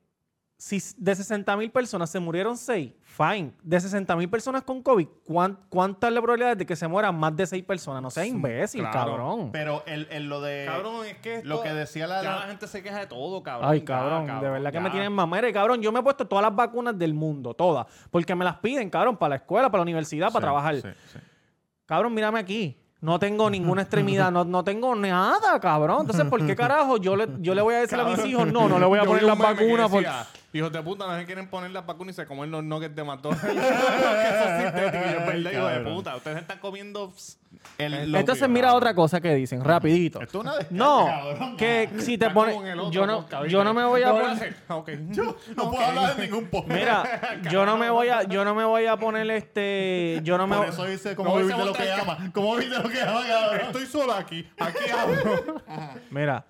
si 0.58 0.75
s- 0.75 0.94
de 1.00 1.15
60 1.15 1.58
mil 1.58 1.72
personas 1.72 2.12
se 2.12 2.20
murieron 2.20 2.56
6, 2.56 2.94
fine. 3.01 3.53
De 3.63 3.79
60 3.79 4.15
mil 4.15 4.29
personas 4.29 4.62
con 4.62 4.84
COVID, 4.84 5.08
¿cuán- 5.24 5.58
¿cuánta 5.70 6.10
es 6.10 6.13
la 6.13 6.22
probabilidad 6.22 6.56
de 6.56 6.68
que 6.68 6.75
se 6.75 6.88
mueran 6.88 7.18
más 7.18 7.36
de 7.36 7.48
6 7.48 7.63
personas? 7.63 8.03
No 8.03 8.12
seas 8.12 8.27
imbécil, 8.27 8.82
claro. 8.82 9.13
cabrón. 9.13 9.50
Pero 9.51 9.82
el, 9.88 10.08
el 10.12 10.29
lo 10.29 10.41
de... 10.41 10.65
Cabrón, 10.68 11.03
es 11.08 11.18
que 11.18 11.41
Lo 11.44 11.63
que 11.63 11.70
decía 11.74 12.06
la- 12.06 12.22
ya 12.22 12.36
la- 12.36 12.41
gente 12.44 12.68
se 12.68 12.84
queja 12.84 13.00
de 13.00 13.08
todo, 13.08 13.41
cabrón. 13.41 13.72
Ay, 13.72 13.79
Ya, 13.79 13.86
cabrón, 13.86 14.39
de 14.39 14.50
verdad 14.51 14.72
que 14.72 14.79
me 14.82 14.89
ya. 14.89 14.91
tienen 14.91 15.13
mamera. 15.13 15.50
Y, 15.50 15.53
cabrón, 15.53 15.82
yo 15.82 15.91
me 15.91 16.00
he 16.01 16.03
puesto 16.03 16.27
todas 16.27 16.44
las 16.44 16.56
vacunas 16.56 16.96
del 17.00 17.15
mundo, 17.15 17.56
todas. 17.56 17.88
Porque 18.12 18.36
me 18.36 18.46
las 18.46 18.58
piden, 18.58 18.88
cabrón, 18.91 19.18
para 19.18 19.29
la 19.32 19.36
escuela, 19.38 19.68
para 19.72 19.79
la 19.79 19.84
universidad, 19.84 20.27
para 20.27 20.41
Sí, 20.41 20.44
trabajar. 20.44 20.75
sí, 20.75 20.88
sí. 21.12 21.20
Cabrón, 21.89 22.13
mírame 22.13 22.38
aquí. 22.38 22.77
No 23.01 23.17
tengo 23.17 23.50
ninguna 23.50 23.81
extremidad, 23.81 24.31
no, 24.31 24.46
no 24.46 24.63
tengo 24.63 24.93
nada, 24.93 25.60
cabrón. 25.60 26.01
Entonces, 26.01 26.27
¿por 26.27 26.46
qué 26.46 26.55
carajo 26.55 26.98
yo 26.98 27.15
le, 27.15 27.27
yo 27.39 27.55
le 27.55 27.63
voy 27.63 27.74
a 27.74 27.79
decir 27.79 28.00
a 28.00 28.03
mis 28.03 28.24
hijos, 28.25 28.46
no, 28.46 28.69
no 28.69 28.77
le 28.77 28.86
voy 28.86 29.00
a 29.00 29.01
Yo 29.01 29.08
poner 29.08 29.24
vi 29.24 29.27
las 29.27 29.36
un 29.36 29.41
meme 29.41 29.55
que 29.55 29.63
vacunas? 29.65 29.89
porque 29.89 30.05
decía, 30.05 30.27
Hijos 30.51 30.72
de 30.72 30.82
puta, 30.82 31.06
no 31.06 31.15
se 31.20 31.25
quieren 31.25 31.48
poner 31.48 31.70
las 31.70 31.86
vacunas 31.86 32.13
y 32.13 32.15
se 32.15 32.25
comen 32.25 32.50
los 32.50 32.63
nuggets 32.63 32.96
de 32.96 33.03
McDonald's. 33.03 33.44
que 33.46 33.50
son 33.53 34.62
sintéticos. 34.62 35.12
Yo, 35.12 35.20
verdad, 35.27 35.51
hijo 35.51 35.68
de 35.68 35.74
cabrón. 35.75 35.94
puta. 35.96 36.15
Ustedes 36.15 36.38
están 36.38 36.58
comiendo... 36.60 37.13
El- 37.77 38.12
lo 38.12 38.18
Entonces, 38.18 38.48
mira 38.50 38.74
otra 38.74 38.94
cosa 38.96 39.22
que 39.22 39.36
dicen, 39.36 39.63
rapidito. 39.63 40.22
Esto 40.22 40.39
es 40.39 40.44
una 40.44 40.56
descarga, 40.56 40.77
No, 40.86 41.06
cabrón. 41.06 41.58
que 41.58 41.89
si 42.00 42.18
te 42.18 42.29
pones... 42.32 42.56
Yo 42.91 43.06
no, 43.06 43.27
yo 43.48 43.63
no 43.63 43.74
me 43.75 43.86
voy 43.86 44.01
a 44.01 44.08
¿Lo 44.10 44.13
poner... 44.15 44.29
hace? 44.32 44.53
Ah, 44.68 44.75
ok. 44.77 44.89
No 45.56 45.70
puedo 45.72 45.86
hablar 45.86 46.15
de 46.15 46.24
ningún 46.27 46.46
podcast. 46.48 46.74
Mira, 46.79 47.41
yo 47.51 47.65
no 47.68 47.77
me 47.77 47.89
voy 47.91 48.08
a, 48.10 48.24
yo 48.24 48.44
no 48.44 48.56
me 48.56 48.63
voy 48.63 48.86
a 48.88 48.98
poner 48.98 49.29
este, 49.29 50.20
yo 50.24 50.38
no 50.38 50.48
me 50.48 50.56
Por 50.58 50.70
eso 50.70 50.86
dice 50.86 51.15
cómo 51.15 51.29
No, 51.32 51.36
vivir 51.38 51.56
de 51.56 51.65
lo 51.65 51.74
que 51.74 51.91
ama. 51.91 52.18
¿Cómo 52.34 52.56
vivir 52.56 52.72
de 52.75 52.79
lo 52.84 52.89
que 52.89 53.01
ama, 53.01 53.22
cabrón? 53.27 53.60
Estoy 53.68 53.86
solo 53.86 54.13
aquí. 54.13 54.50
Aquí 54.58 54.89
hablo. 54.91 55.62
Mira, 56.10 56.46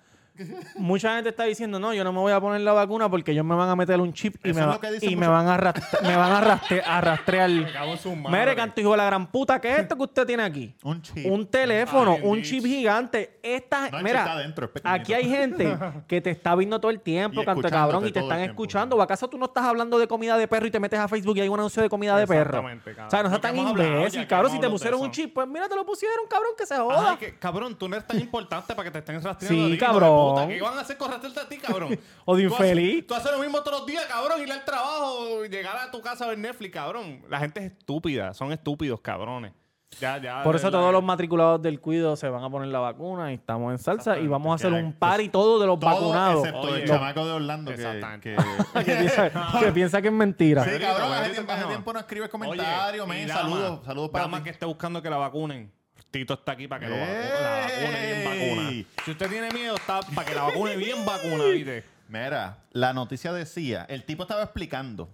mucha 0.76 1.14
gente 1.14 1.30
está 1.30 1.44
diciendo, 1.44 1.78
no, 1.78 1.92
yo 1.94 2.04
no 2.04 2.12
me 2.12 2.18
voy 2.18 2.32
a 2.32 2.40
poner 2.40 2.60
la 2.60 2.72
vacuna 2.72 3.08
porque 3.08 3.32
ellos 3.32 3.44
me 3.44 3.54
van 3.54 3.68
a 3.68 3.76
meter 3.76 4.00
un 4.00 4.12
chip 4.12 4.36
y, 4.44 4.52
me, 4.52 4.64
va- 4.64 4.78
y 5.00 5.14
van 5.14 5.48
a, 5.48 5.54
arrastra- 5.56 6.00
me 6.02 6.16
van 6.16 6.32
a, 6.32 6.40
arrastre- 6.40 6.82
a 6.86 7.00
rastrear. 7.00 7.50
Mire, 7.50 8.54
canto 8.56 8.80
hijo 8.80 8.90
de 8.92 8.96
la 8.96 9.04
gran 9.04 9.26
puta, 9.26 9.60
¿qué 9.60 9.72
es 9.72 9.78
esto 9.80 9.96
que 9.96 10.02
usted 10.02 10.26
tiene 10.26 10.42
aquí? 10.42 10.74
Un 10.82 11.02
chip. 11.02 11.26
Un 11.26 11.46
teléfono, 11.46 12.12
Ay, 12.16 12.20
un 12.24 12.36
bitch. 12.36 12.46
chip 12.48 12.64
gigante. 12.64 13.38
Esta, 13.42 13.90
No, 13.90 13.98
mira, 14.02 14.20
está 14.20 14.32
adentro, 14.32 14.70
aquí 14.84 15.12
hay 15.14 15.28
gente 15.28 15.76
que 16.08 16.20
te 16.20 16.30
está 16.30 16.54
viendo 16.54 16.80
todo 16.80 16.90
el 16.90 17.00
tiempo, 17.00 17.42
Y 17.42 17.44
canto 17.44 17.68
cabrón, 17.68 18.06
y 18.06 18.12
te 18.12 18.20
están 18.20 18.40
escuchando. 18.40 18.96
¿O 18.96 19.02
acaso 19.02 19.28
tú 19.28 19.38
no 19.38 19.46
estás 19.46 19.64
hablando 19.64 19.98
de 19.98 20.06
comida 20.06 20.36
de 20.36 20.46
perro 20.48 20.66
y 20.66 20.70
te 20.70 20.80
metes 20.80 20.98
a 20.98 21.08
Facebook 21.08 21.36
y 21.36 21.40
hay 21.42 21.48
un 21.48 21.58
anuncio 21.58 21.82
de 21.82 21.88
comida 21.88 22.16
de 22.16 22.26
perro? 22.26 22.58
Exactamente, 22.58 22.90
cabrón. 22.94 23.06
O 23.06 23.10
sea, 23.10 23.22
no 23.22 23.28
seas 23.28 23.40
tan 23.40 23.56
imbécil, 23.56 24.26
cabrón. 24.26 24.52
Si 24.52 24.58
te 24.60 24.68
pusieron 24.68 25.00
un 25.00 25.10
chip, 25.10 25.32
pues 25.34 25.46
mira, 25.48 25.68
te 25.68 25.74
lo 25.74 25.84
pusieron, 25.84 26.26
cabrón, 26.28 26.52
que 26.56 26.66
se 26.66 26.76
joda. 26.76 27.10
Ay, 27.12 27.16
que, 27.16 27.38
cabrón, 27.38 27.74
tú 27.76 27.88
no 27.88 27.96
eres 27.96 28.06
tan 28.06 28.18
importante 28.20 28.74
para 28.74 28.84
que 28.84 28.90
te 28.92 28.98
estén 28.98 29.22
rastreando. 29.22 29.68
Sí, 29.68 29.78
cabrón. 29.78 30.29
Puta. 30.34 30.48
¿Qué 30.48 30.60
van 30.62 30.78
a 30.78 30.80
hacer 30.80 30.96
con 30.96 31.10
rastrearte 31.10 31.40
a 31.40 31.48
ti, 31.48 31.58
cabrón? 31.58 31.98
O 32.24 32.36
de 32.36 32.46
Tú 32.48 32.54
haces- 32.54 32.60
infeliz. 32.70 33.06
Tú 33.06 33.14
haces 33.14 33.32
lo 33.32 33.38
mismo 33.38 33.60
todos 33.62 33.78
los 33.80 33.86
días, 33.86 34.04
cabrón. 34.06 34.40
Ir 34.42 34.52
al 34.52 34.64
trabajo, 34.64 35.44
llegar 35.44 35.76
a 35.76 35.90
tu 35.90 36.00
casa 36.00 36.24
a 36.24 36.28
ver 36.28 36.38
Netflix, 36.38 36.72
cabrón. 36.72 37.22
La 37.28 37.38
gente 37.38 37.60
es 37.64 37.72
estúpida. 37.72 38.32
Son 38.34 38.52
estúpidos, 38.52 39.00
cabrones. 39.00 39.52
Ya, 40.00 40.18
ya. 40.18 40.44
Por 40.44 40.54
eso 40.54 40.70
todos 40.70 40.92
los 40.92 41.02
matriculados 41.02 41.60
del 41.60 41.80
cuido 41.80 42.14
se 42.14 42.28
van 42.28 42.44
a 42.44 42.48
poner 42.48 42.68
la 42.68 42.78
vacuna 42.78 43.32
y 43.32 43.34
estamos 43.34 43.72
en 43.72 43.78
salsa 43.78 44.20
y 44.20 44.28
vamos 44.28 44.52
a 44.52 44.54
hacer 44.54 44.72
un 44.72 44.92
party 44.92 45.30
todo 45.30 45.58
de 45.58 45.66
los 45.66 45.80
Todo 45.80 45.90
vacunados. 45.90 46.44
excepto 46.46 46.60
Oye. 46.68 46.82
el 46.82 46.88
chamaco 46.88 47.26
de 47.26 47.32
Orlando 47.32 47.72
que... 47.72 47.76
Que- 48.20 48.36
que, 48.84 48.94
piensa, 48.94 49.30
que 49.58 49.72
piensa 49.74 50.00
que 50.00 50.06
es 50.06 50.14
mentira. 50.14 50.62
Sí, 50.64 50.78
cabrón, 50.78 51.12
hace 51.12 51.30
tiempo, 51.30 51.50
hace 51.52 51.62
no. 51.62 51.68
tiempo 51.70 51.92
no 51.92 51.98
escribe 51.98 52.22
Oye, 52.26 52.30
comentarios, 52.30 53.04
y 53.04 53.10
men. 53.10 53.28
Saludos, 53.28 53.84
saludos 53.84 54.10
para 54.10 54.24
dama 54.26 54.38
ti. 54.38 54.44
que 54.44 54.50
esté 54.50 54.64
buscando 54.64 55.02
que 55.02 55.10
la 55.10 55.16
vacunen. 55.16 55.72
Tito 56.10 56.34
está 56.34 56.52
aquí 56.52 56.66
para 56.66 56.80
que 56.86 56.90
lo 56.90 56.96
vacu- 56.96 57.06
¡Ey! 57.08 57.30
la 57.42 57.50
vacune 57.60 58.06
bien 58.06 58.24
vacuna. 58.24 58.86
Si 59.04 59.10
usted 59.12 59.28
tiene 59.30 59.50
miedo, 59.50 59.76
está 59.76 60.00
para 60.00 60.28
que 60.28 60.34
la 60.34 60.42
vacune 60.42 60.76
bien 60.76 61.04
vacuna, 61.06 61.44
¿viste? 61.44 61.84
Mira, 62.08 62.58
la 62.72 62.92
noticia 62.92 63.32
decía, 63.32 63.86
el 63.88 64.04
tipo 64.04 64.24
estaba 64.24 64.42
explicando. 64.42 65.08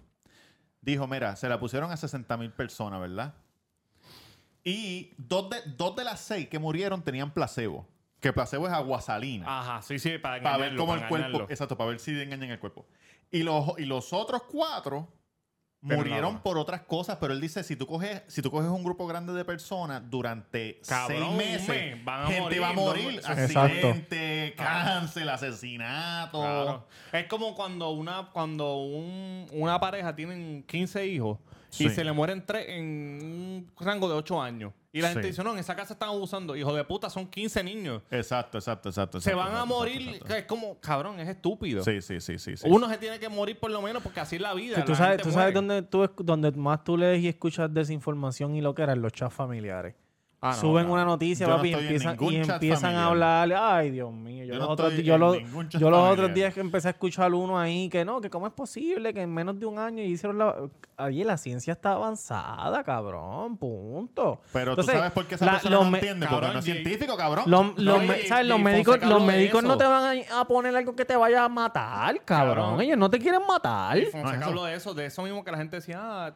Dijo, 0.81 1.05
mira, 1.05 1.35
se 1.35 1.47
la 1.49 1.59
pusieron 1.59 1.91
a 1.91 1.97
60 1.97 2.35
mil 2.37 2.51
personas, 2.51 2.99
¿verdad? 2.99 3.33
Y 4.63 5.13
dos 5.17 5.49
de, 5.49 5.57
dos 5.77 5.95
de 5.95 6.03
las 6.03 6.19
seis 6.19 6.47
que 6.49 6.59
murieron 6.59 7.01
tenían 7.03 7.31
placebo. 7.31 7.87
Que 8.19 8.33
placebo 8.33 8.67
es 8.67 8.73
aguasalina. 8.73 9.45
Ajá, 9.59 9.81
sí, 9.81 9.99
sí, 9.99 10.17
para 10.17 10.41
para 10.41 10.57
ver 10.57 10.75
cómo 10.75 10.95
el 10.95 11.07
cuerpo... 11.07 11.45
Exacto, 11.49 11.77
para 11.77 11.91
ver 11.91 11.99
si 11.99 12.19
engañan 12.19 12.49
el 12.49 12.59
cuerpo. 12.59 12.85
Y 13.31 13.43
los, 13.43 13.77
y 13.77 13.85
los 13.85 14.11
otros 14.13 14.43
cuatro 14.43 15.07
Pero 15.85 15.99
murieron 15.99 16.39
por 16.41 16.57
otras 16.57 16.81
cosas, 16.81 17.17
pero 17.21 17.33
él 17.33 17.39
dice, 17.39 17.63
si 17.63 17.75
tú 17.75 17.85
coges, 17.85 18.23
si 18.27 18.41
tú 18.41 18.49
coges 18.49 18.67
un 18.69 18.83
grupo 18.83 19.05
grande 19.05 19.31
de 19.33 19.45
personas 19.45 20.01
durante 20.09 20.81
Cabrón, 20.87 21.37
seis 21.37 21.37
meses, 21.37 21.67
mes, 21.69 22.03
van 22.03 22.23
a 22.23 22.27
gente 22.27 22.41
morir, 22.41 22.61
va 22.63 22.69
a 22.69 22.73
no- 22.73 22.81
morir. 22.81 23.15
Exacto. 23.19 23.59
Accidente, 23.61 24.53
cáncer, 24.57 25.29
asesinato. 25.29 26.39
Claro. 26.41 26.87
Es 27.13 27.27
como 27.27 27.53
cuando 27.55 27.91
una 27.91 28.29
cuando 28.33 28.77
un- 28.77 29.45
una 29.51 29.79
pareja 29.79 30.15
tienen 30.15 30.63
15 30.67 31.05
hijos 31.05 31.37
Sí. 31.69 31.85
y 31.85 31.89
se 31.89 32.03
le 32.03 32.11
mueren 32.11 32.45
tres 32.45 32.65
en 32.69 32.85
un 33.21 33.71
rango 33.79 34.07
de 34.07 34.15
8 34.15 34.41
años. 34.41 34.73
Y 34.93 35.01
la 35.01 35.09
gente 35.09 35.23
Sí. 35.23 35.29
dice, 35.29 35.43
no, 35.43 35.51
en 35.53 35.59
esa 35.59 35.75
casa 35.75 35.93
están 35.93 36.09
abusando. 36.09 36.55
Hijo 36.55 36.73
de 36.73 36.83
puta, 36.83 37.09
son 37.09 37.27
15 37.27 37.63
niños. 37.63 38.01
Exacto, 38.09 38.57
exacto, 38.57 38.89
exacto. 38.89 39.19
se 39.21 39.29
exacto, 39.31 39.51
van 39.51 39.61
a 39.61 39.65
morir. 39.65 39.97
exacto, 40.01 40.15
exacto. 40.25 40.35
Es 40.35 40.45
como, 40.45 40.79
cabrón, 40.79 41.19
es 41.19 41.27
estúpido. 41.29 41.83
Sí, 41.83 42.01
sí, 42.01 42.19
sí, 42.19 42.39
sí. 42.39 42.57
sí. 42.57 42.67
Uno 42.67 42.89
se 42.89 42.97
tiene 42.97 43.19
que 43.19 43.29
morir 43.29 43.59
por 43.59 43.69
lo 43.69 43.81
menos 43.81 44.01
porque 44.01 44.19
así 44.21 44.37
es 44.37 44.41
la 44.41 44.53
vida. 44.53 44.77
Que 44.77 44.81
tú 44.83 44.93
la 44.93 44.97
sabes, 44.97 45.11
gente 45.17 45.23
tú 45.23 45.31
sabes 45.31 45.53
dónde, 45.53 45.81
tú, 45.83 46.09
donde 46.17 46.51
más 46.53 46.83
tú 46.83 46.97
lees 46.97 47.21
y 47.21 47.27
escuchas 47.27 47.71
desinformación 47.73 48.55
y 48.55 48.61
lo 48.61 48.73
que 48.73 48.81
eran 48.83 49.01
los 49.01 49.11
chats 49.13 49.33
familiares. 49.35 49.93
Ah, 50.39 50.49
no, 50.49 50.53
Suben 50.53 50.83
cabrón. 50.83 50.91
una 50.91 51.05
noticia, 51.05 51.47
Yo 51.47 51.51
no 51.51 51.57
papi, 51.57 51.69
y 51.69 51.73
empiezan, 51.73 52.17
y 52.21 52.35
empiezan 52.35 52.95
a 52.95 53.07
hablar. 53.07 53.51
Ay, 53.57 53.89
Dios 53.89 54.13
mío. 54.13 54.45
Yo, 54.45 54.53
Yo 54.53 54.59
los, 54.59 54.67
no 54.67 54.73
otros, 54.73 54.93
yo 54.97 55.17
los- 55.17 55.37
yo 55.71 55.89
los 55.89 56.11
otros 56.11 56.31
días 56.33 56.53
que 56.53 56.59
empecé 56.59 56.89
a 56.89 56.91
escuchar 56.91 57.33
uno 57.33 57.57
ahí 57.59 57.89
que 57.89 58.05
no, 58.05 58.21
que 58.21 58.29
cómo 58.29 58.45
es 58.45 58.53
posible 58.53 59.15
que 59.15 59.21
en 59.23 59.33
menos 59.33 59.59
de 59.59 59.65
un 59.65 59.79
año 59.79 60.03
hicieron 60.03 60.37
la... 60.37 60.55
Oye, 60.99 61.25
la 61.25 61.37
ciencia 61.37 61.73
está 61.73 61.93
avanzada, 61.93 62.83
cabrón, 62.83 63.57
punto. 63.57 64.39
Pero 64.53 64.71
Entonces, 64.71 64.93
tú 64.93 64.99
sabes 64.99 65.11
por 65.13 65.25
qué 65.25 65.35
esa 65.35 65.45
la- 65.45 65.51
persona 65.53 65.75
los 65.75 65.85
no 65.85 65.91
me- 65.91 65.97
entiende, 65.97 66.27
porque 66.29 66.47
no 66.53 66.59
es 66.59 66.65
científico, 66.65 67.17
cabrón. 67.17 67.43
Los, 67.47 67.75
No, 67.77 67.95
¿sabes? 68.27 68.45
y 68.45 68.47
los 68.47 68.59
médicos, 68.59 69.01
los 69.01 69.23
médicos 69.23 69.63
no 69.63 69.75
te 69.77 69.85
van 69.85 70.19
a, 70.31 70.39
a 70.41 70.45
poner 70.45 70.75
algo 70.75 70.95
que 70.95 71.03
te 71.05 71.15
vaya 71.15 71.45
a 71.45 71.49
matar, 71.49 72.23
cabrón. 72.25 72.55
Cabrón. 72.57 72.81
Ellos 72.81 72.97
no 72.99 73.09
te 73.09 73.17
quieren 73.17 73.41
matar. 73.47 73.97
Fonseca 74.11 74.37
No, 74.37 74.45
habló 74.45 74.63
de 74.65 74.75
eso, 74.75 74.93
de 74.93 75.07
eso 75.07 75.23
mismo 75.23 75.43
que 75.43 75.51
la 75.51 75.57
gente 75.57 75.77
decía, 75.77 75.99
ah, 76.27 76.33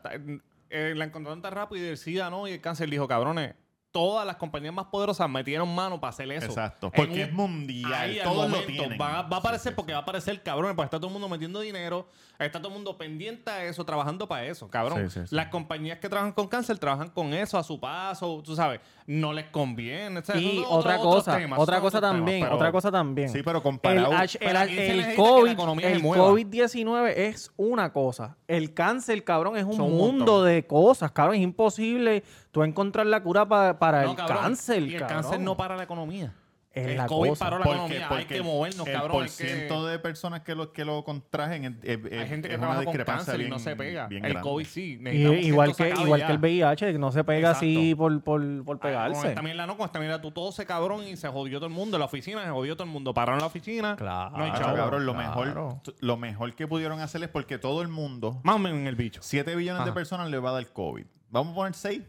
eh, 0.71 0.93
la 0.95 1.05
encontraron 1.05 1.41
tan 1.41 1.51
rápido 1.53 1.85
y 1.85 1.89
el 1.89 1.97
SIDA 1.97 2.29
no, 2.31 2.47
y 2.47 2.53
el 2.53 2.61
cáncer 2.61 2.89
dijo, 2.89 3.07
cabrones, 3.07 3.53
todas 3.91 4.25
las 4.25 4.37
compañías 4.37 4.73
más 4.73 4.85
poderosas 4.85 5.29
metieron 5.29 5.73
mano 5.73 5.99
para 5.99 6.09
hacer 6.11 6.31
eso. 6.31 6.45
Exacto, 6.47 6.87
En 6.87 6.91
porque 6.93 7.13
un- 7.13 7.19
es 7.19 7.33
mundial, 7.33 7.93
Ahí 7.93 8.19
al 8.19 8.23
todos 8.25 8.49
lo 8.49 8.63
tienen. 8.63 8.99
Va, 8.99 9.21
va 9.23 9.37
a 9.37 9.39
aparecer 9.39 9.61
Sí, 9.61 9.69
sí, 9.69 9.75
porque 9.75 9.91
va 9.93 9.99
a 9.99 10.01
aparecer 10.01 10.41
cabrones, 10.43 10.75
porque 10.75 10.85
está 10.85 10.97
todo 10.97 11.07
el 11.07 11.13
mundo 11.13 11.27
metiendo 11.29 11.59
dinero, 11.59 12.07
está 12.45 12.59
todo 12.59 12.69
el 12.69 12.73
mundo 12.75 12.97
pendiente 12.97 13.49
a 13.51 13.63
eso, 13.65 13.83
trabajando 13.85 14.27
para 14.27 14.45
eso, 14.45 14.67
cabrón. 14.69 15.09
Sí, 15.09 15.19
sí, 15.21 15.27
sí. 15.27 15.35
Las 15.35 15.47
compañías 15.47 15.99
que 15.99 16.09
trabajan 16.09 16.31
con 16.33 16.47
cáncer 16.47 16.77
trabajan 16.79 17.09
con 17.09 17.33
eso 17.33 17.57
a 17.57 17.63
su 17.63 17.79
paso, 17.79 18.41
tú 18.43 18.55
sabes, 18.55 18.79
no 19.07 19.33
les 19.33 19.45
conviene. 19.47 20.19
o 20.19 20.23
sea, 20.23 20.37
Y 20.37 20.63
otra 20.69 20.97
cosa, 20.97 21.37
temas, 21.37 21.59
otra 21.59 21.79
cosa 21.81 21.99
temas, 21.99 22.15
también, 22.15 22.41
pero- 22.43 22.55
otra 22.55 22.71
cosa 22.71 22.91
también. 22.91 23.29
Sí, 23.29 23.41
pero 23.43 23.57
El, 23.57 23.63
comparado... 23.63 24.11
El, 24.39 24.79
el 24.79 25.15
COVID, 25.15 25.57
se 25.79 25.91
el 25.93 26.01
mueva. 26.01 26.25
COVID-19 26.29 27.13
es 27.15 27.51
una 27.57 27.91
cosa. 27.93 28.37
El 28.47 28.73
cáncer, 28.73 29.23
cabrón, 29.23 29.57
es 29.57 29.63
un 29.65 29.75
Son 29.75 29.91
mundo 29.91 30.43
de 30.43 30.65
cosas, 30.65 31.11
cabrón. 31.11 31.35
Es 31.35 31.41
imposible 31.41 32.23
tú 32.51 32.63
encontrar 32.63 33.05
la 33.05 33.21
cura 33.23 33.47
pa- 33.47 33.77
para 33.79 34.03
No, 34.03 34.11
el 34.11 34.15
cabrón, 34.17 34.37
cáncer, 34.41 34.83
Y 34.83 34.93
el 34.95 34.99
cabrón. 35.01 35.21
cáncer 35.21 35.39
no 35.39 35.55
para 35.57 35.75
la 35.77 35.83
economía. 35.83 36.33
Es 36.73 36.87
El 36.87 36.97
la 36.97 37.05
COVID 37.05 37.29
cosa. 37.31 37.45
paró 37.45 37.59
la 37.59 37.65
economía. 37.65 38.07
Hay 38.09 38.25
que 38.25 38.37
el- 38.37 38.43
movernos, 38.43 38.87
el 38.87 38.93
cabrón, 38.93 39.23
que- 39.23 39.29
ciento 39.29 39.85
de 39.85 39.99
personas 39.99 40.39
que 40.41 40.55
lo, 40.55 40.71
que 40.71 40.85
lo 40.85 41.03
contrajen 41.03 41.65
es, 41.83 41.99
es- 42.05 42.19
Hay 42.19 42.27
gente 42.29 42.47
que 42.47 42.53
es 42.53 42.59
una 42.59 42.67
trabaja 42.67 42.75
con 42.85 42.93
discrepancia 42.93 43.25
cáncer 43.33 43.45
y 43.45 43.49
no 43.49 43.59
se 43.59 43.75
pega. 43.75 44.07
bien 44.07 44.23
El. 44.23 44.39
COVID 44.39 44.65
sí. 44.65 44.97
Y- 45.03 45.07
igual 45.47 45.75
que, 45.75 45.89
igual 45.89 46.19
ya. 46.21 46.27
que 46.27 46.31
el 46.33 46.39
VIH, 46.39 46.93
que 46.93 46.97
no 46.99 47.11
se 47.11 47.23
pega 47.25 47.51
así 47.51 47.93
por, 47.95 48.23
por, 48.23 48.63
por 48.63 48.77
Ah, 48.77 48.79
pegarse. 48.79 49.19
Con 49.21 49.29
esta 49.29 49.41
mierda 49.41 49.67
no, 49.67 49.75
con 49.75 49.85
esta 49.85 49.99
mierda 49.99 50.21
tú 50.21 50.31
todo 50.31 50.51
se 50.53 50.65
cabrón 50.65 51.03
y 51.05 51.17
se 51.17 51.27
jodió 51.27 51.59
todo 51.59 51.67
el 51.67 51.73
mundo. 51.73 51.97
En 51.97 51.99
la 51.99 52.05
oficina 52.05 52.43
se 52.43 52.49
jodió 52.51 52.75
todo 52.75 52.85
el 52.85 52.89
mundo. 52.91 53.13
Pararon 53.13 53.41
la 53.41 53.47
oficina. 53.47 53.95
Claro. 53.97 54.37
No 54.37 54.43
hay 54.45 54.51
chavo. 54.53 54.75
cabrón, 54.77 55.05
lo, 55.05 55.13
Claro. 55.13 55.27
mejor, 55.51 55.81
lo 55.99 56.17
mejor 56.17 56.55
que 56.55 56.67
pudieron 56.67 57.01
hacer 57.01 57.21
es 57.23 57.29
porque 57.29 57.57
todo 57.57 57.81
el 57.81 57.89
mundo, 57.89 58.39
Más 58.43 58.55
o 58.55 58.59
menos 58.59 58.79
en 58.79 58.87
el 58.87 58.95
bicho. 58.95 59.19
7 59.21 59.55
billones 59.57 59.83
de 59.85 59.91
personas 59.91 60.29
le 60.29 60.39
va 60.39 60.51
a 60.51 60.53
dar 60.53 60.67
COVID. 60.71 61.05
Vamos 61.29 61.51
a 61.51 61.55
poner 61.55 61.73
6 61.73 62.01